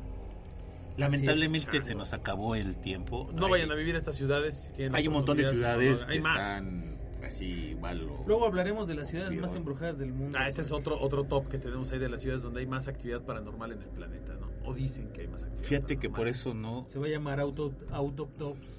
lamentablemente 0.96 1.80
se 1.80 1.94
nos 1.94 2.12
acabó 2.14 2.54
el 2.54 2.76
tiempo. 2.76 3.30
No 3.32 3.46
Hay- 3.46 3.52
vayan 3.52 3.70
a 3.70 3.74
vivir 3.74 3.94
a 3.94 3.98
estas 3.98 4.16
ciudades. 4.16 4.72
si 4.76 4.82
Hay 4.84 5.06
un 5.08 5.14
montón 5.14 5.36
de 5.36 5.48
ciudades 5.48 6.04
Hay 6.08 6.16
que 6.16 6.22
más. 6.22 6.38
están 6.40 6.98
así 7.24 7.70
igual. 7.70 8.08
o- 8.08 8.24
Luego 8.26 8.46
hablaremos 8.46 8.86
de 8.88 8.94
las 8.94 9.08
ciudades 9.08 9.38
más 9.40 9.54
embrujadas 9.54 9.98
del 9.98 10.12
mundo. 10.12 10.38
Ah, 10.40 10.48
ese 10.48 10.62
es 10.62 10.72
otro, 10.72 11.00
otro 11.00 11.24
top 11.24 11.48
que 11.48 11.58
tenemos 11.58 11.90
ahí 11.92 11.98
de 11.98 12.08
las 12.08 12.20
ciudades 12.22 12.42
donde 12.42 12.60
hay 12.60 12.66
más 12.66 12.88
actividad 12.88 13.22
paranormal 13.22 13.72
en 13.72 13.82
el 13.82 13.88
planeta, 13.90 14.34
¿no? 14.34 14.48
O 14.64 14.74
dicen 14.74 15.10
que 15.12 15.22
hay 15.22 15.28
más 15.28 15.42
actividad 15.42 15.64
Fíjate 15.68 15.96
que 15.98 16.08
por 16.08 16.18
paranormal. 16.18 16.40
eso 16.40 16.54
no. 16.54 16.84
Se 16.88 16.98
va 16.98 17.06
a 17.06 17.10
llamar 17.10 17.40
auto, 17.40 17.72
autoptops. 17.90 18.78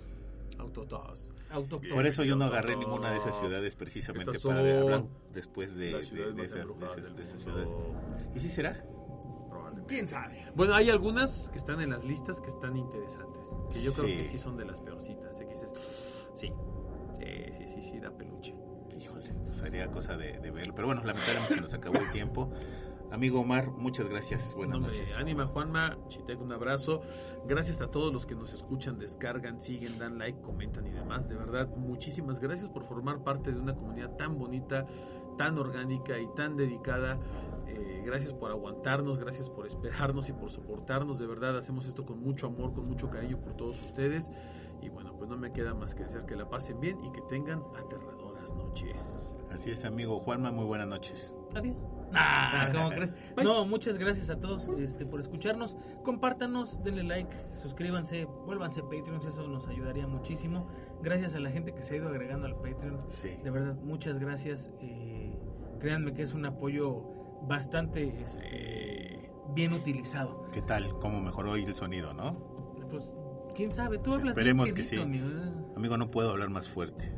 Autotos. 0.57 1.31
Autoptops. 1.51 1.93
Por 1.93 2.05
eso 2.05 2.23
yo 2.25 2.35
no 2.35 2.45
agarré 2.45 2.73
dos. 2.73 2.81
ninguna 2.85 3.11
de 3.11 3.17
esas 3.17 3.33
ciudades 3.39 3.75
precisamente 3.75 4.29
Estas 4.31 4.43
para 4.43 4.61
de 4.61 4.77
hablar 4.79 5.03
después 5.33 5.73
de, 5.75 5.85
de- 5.93 6.33
de 6.33 6.43
esas, 6.43 6.67
esas- 6.97 7.17
esas 7.17 7.39
ciudades. 7.39 7.75
¿Y 8.35 8.39
si 8.39 8.49
será? 8.49 8.83
¿Quién 9.87 10.07
sabe? 10.07 10.45
Bueno, 10.55 10.75
hay 10.75 10.89
algunas 10.91 11.49
que 11.49 11.57
están 11.57 11.81
en 11.81 11.89
las 11.91 12.03
listas 12.03 12.39
que 12.41 12.47
están 12.47 12.77
interesantes. 12.77 13.47
Que 13.73 13.81
yo 13.81 13.91
creo 13.93 14.07
Sí. 14.07 14.17
que 14.17 14.25
sí 14.25 14.37
son 14.37 14.55
de 14.57 14.65
las 14.65 14.79
peorcitas. 14.81 15.39
¿eh? 15.39 15.45
Que 15.47 15.51
dices, 15.53 16.27
sí. 16.35 16.51
Sí, 17.45 17.53
sí, 17.57 17.67
sí, 17.67 17.81
sí, 17.81 17.99
da 17.99 18.11
peluche. 18.11 18.53
Híjole, 18.97 19.31
sería 19.49 19.87
cosa 19.87 20.17
de, 20.17 20.39
de 20.39 20.51
verlo. 20.51 20.75
Pero 20.75 20.87
bueno, 20.87 21.03
lamentablemente 21.03 21.55
se 21.55 21.61
nos 21.61 21.73
acabó 21.73 21.99
el 21.99 22.11
tiempo. 22.11 22.51
Amigo 23.11 23.39
Omar, 23.39 23.71
muchas 23.71 24.07
gracias. 24.07 24.53
Buenas 24.55 24.77
Hombre, 24.77 24.91
noches. 24.91 25.17
Ánima, 25.17 25.47
Juanma, 25.47 25.97
Chitec, 26.09 26.39
un 26.39 26.51
abrazo. 26.51 27.01
Gracias 27.47 27.81
a 27.81 27.87
todos 27.87 28.13
los 28.13 28.25
que 28.25 28.35
nos 28.35 28.53
escuchan, 28.53 28.99
descargan, 28.99 29.59
siguen, 29.59 29.97
dan 29.97 30.19
like, 30.19 30.41
comentan 30.41 30.85
y 30.85 30.91
demás. 30.91 31.27
De 31.27 31.35
verdad, 31.35 31.69
muchísimas 31.75 32.39
gracias 32.39 32.69
por 32.69 32.83
formar 32.83 33.23
parte 33.23 33.51
de 33.51 33.59
una 33.59 33.73
comunidad 33.73 34.15
tan 34.15 34.37
bonita, 34.37 34.85
tan 35.37 35.57
orgánica 35.57 36.19
y 36.19 36.27
tan 36.35 36.55
dedicada. 36.55 37.19
Eh, 37.67 38.03
gracias 38.05 38.33
por 38.33 38.51
aguantarnos, 38.51 39.17
gracias 39.17 39.49
por 39.49 39.65
esperarnos 39.65 40.29
y 40.29 40.33
por 40.33 40.51
soportarnos. 40.51 41.17
De 41.17 41.25
verdad, 41.25 41.57
hacemos 41.57 41.87
esto 41.87 42.05
con 42.05 42.21
mucho 42.21 42.45
amor, 42.45 42.73
con 42.73 42.85
mucho 42.85 43.09
cariño 43.09 43.39
por 43.39 43.53
todos 43.53 43.81
ustedes. 43.81 44.29
Y 44.81 44.89
bueno, 44.89 45.13
pues 45.17 45.29
no 45.29 45.37
me 45.37 45.51
queda 45.51 45.73
más 45.73 45.95
que 45.95 46.03
desear 46.03 46.25
que 46.25 46.35
la 46.35 46.49
pasen 46.49 46.79
bien 46.79 47.03
y 47.03 47.11
que 47.11 47.21
tengan 47.21 47.63
aterradoras 47.77 48.55
noches. 48.55 49.35
Así 49.51 49.71
es, 49.71 49.83
amigo 49.83 50.19
Juanma, 50.19 50.51
muy 50.51 50.65
buenas 50.65 50.87
noches. 50.87 51.35
Adiós. 51.55 51.75
Ah, 52.13 52.69
¿cómo 52.71 52.89
crees? 52.89 53.13
No, 53.43 53.65
muchas 53.65 53.97
gracias 53.97 54.29
a 54.29 54.39
todos 54.39 54.69
este, 54.79 55.05
por 55.05 55.19
escucharnos. 55.19 55.77
Compártanos, 56.03 56.83
denle 56.83 57.03
like, 57.03 57.35
suscríbanse, 57.61 58.25
vuélvanse 58.45 58.81
Patreons, 58.81 59.25
eso 59.25 59.47
nos 59.47 59.67
ayudaría 59.67 60.07
muchísimo. 60.07 60.67
Gracias 61.01 61.35
a 61.35 61.39
la 61.39 61.51
gente 61.51 61.73
que 61.73 61.81
se 61.81 61.95
ha 61.95 61.97
ido 61.97 62.09
agregando 62.09 62.45
al 62.45 62.55
Patreon. 62.55 63.05
Sí. 63.09 63.37
De 63.43 63.49
verdad, 63.49 63.75
muchas 63.83 64.19
gracias. 64.19 64.71
Eh, 64.81 65.37
créanme 65.79 66.13
que 66.13 66.23
es 66.23 66.33
un 66.33 66.45
apoyo 66.45 67.03
bastante 67.47 68.21
este, 68.21 69.31
bien 69.53 69.73
utilizado. 69.73 70.45
¿Qué 70.51 70.61
tal? 70.61 70.97
¿Cómo 70.99 71.21
mejoró 71.21 71.51
hoy 71.51 71.63
el 71.63 71.75
sonido, 71.75 72.13
no? 72.13 72.48
Quién 73.59 73.73
sabe, 73.73 73.97
tú 73.97 74.13
hablas 74.13 74.29
Esperemos 74.29 74.67
bien 74.67 74.75
que 74.77 74.83
sí. 74.85 74.95
mi- 75.05 75.21
Amigo, 75.75 75.97
no 75.97 76.09
puedo 76.09 76.29
hablar 76.31 76.49
más 76.49 76.69
fuerte. 76.69 77.11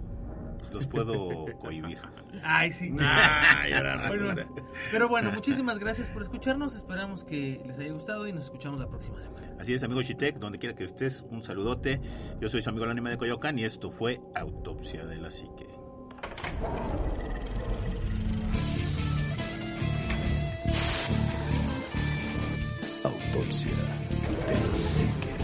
Los 0.73 0.87
puedo 0.87 1.45
cohibir. 1.61 1.99
Ay, 2.43 2.71
sí. 2.71 2.91
Ay, 2.99 3.73
ahora 3.73 4.07
Bueno, 4.07 4.31
resulta. 4.33 4.63
pero 4.91 5.07
bueno, 5.07 5.31
muchísimas 5.33 5.77
gracias 5.77 6.09
por 6.09 6.23
escucharnos. 6.23 6.75
Esperamos 6.75 7.25
que 7.25 7.61
les 7.63 7.77
haya 7.77 7.91
gustado 7.93 8.25
y 8.27 8.33
nos 8.33 8.45
escuchamos 8.45 8.79
la 8.79 8.87
próxima 8.87 9.19
semana. 9.19 9.55
Así 9.59 9.75
es, 9.75 9.83
amigo 9.83 10.01
Chitec, 10.01 10.39
donde 10.39 10.57
quiera 10.57 10.73
que 10.73 10.83
estés, 10.83 11.23
un 11.29 11.43
saludote. 11.43 12.01
Yo 12.39 12.49
soy 12.49 12.63
su 12.63 12.69
amigo 12.71 12.85
el 12.85 12.89
anime 12.91 13.11
de 13.11 13.17
Coyoacán 13.19 13.59
y 13.59 13.63
esto 13.63 13.91
fue 13.91 14.19
Autopsia 14.33 15.05
de 15.05 15.17
la 15.17 15.29
Psique. 15.29 15.67
Autopsia 23.03 23.71
de 24.47 24.53
la 24.69 24.75
psique. 24.75 25.40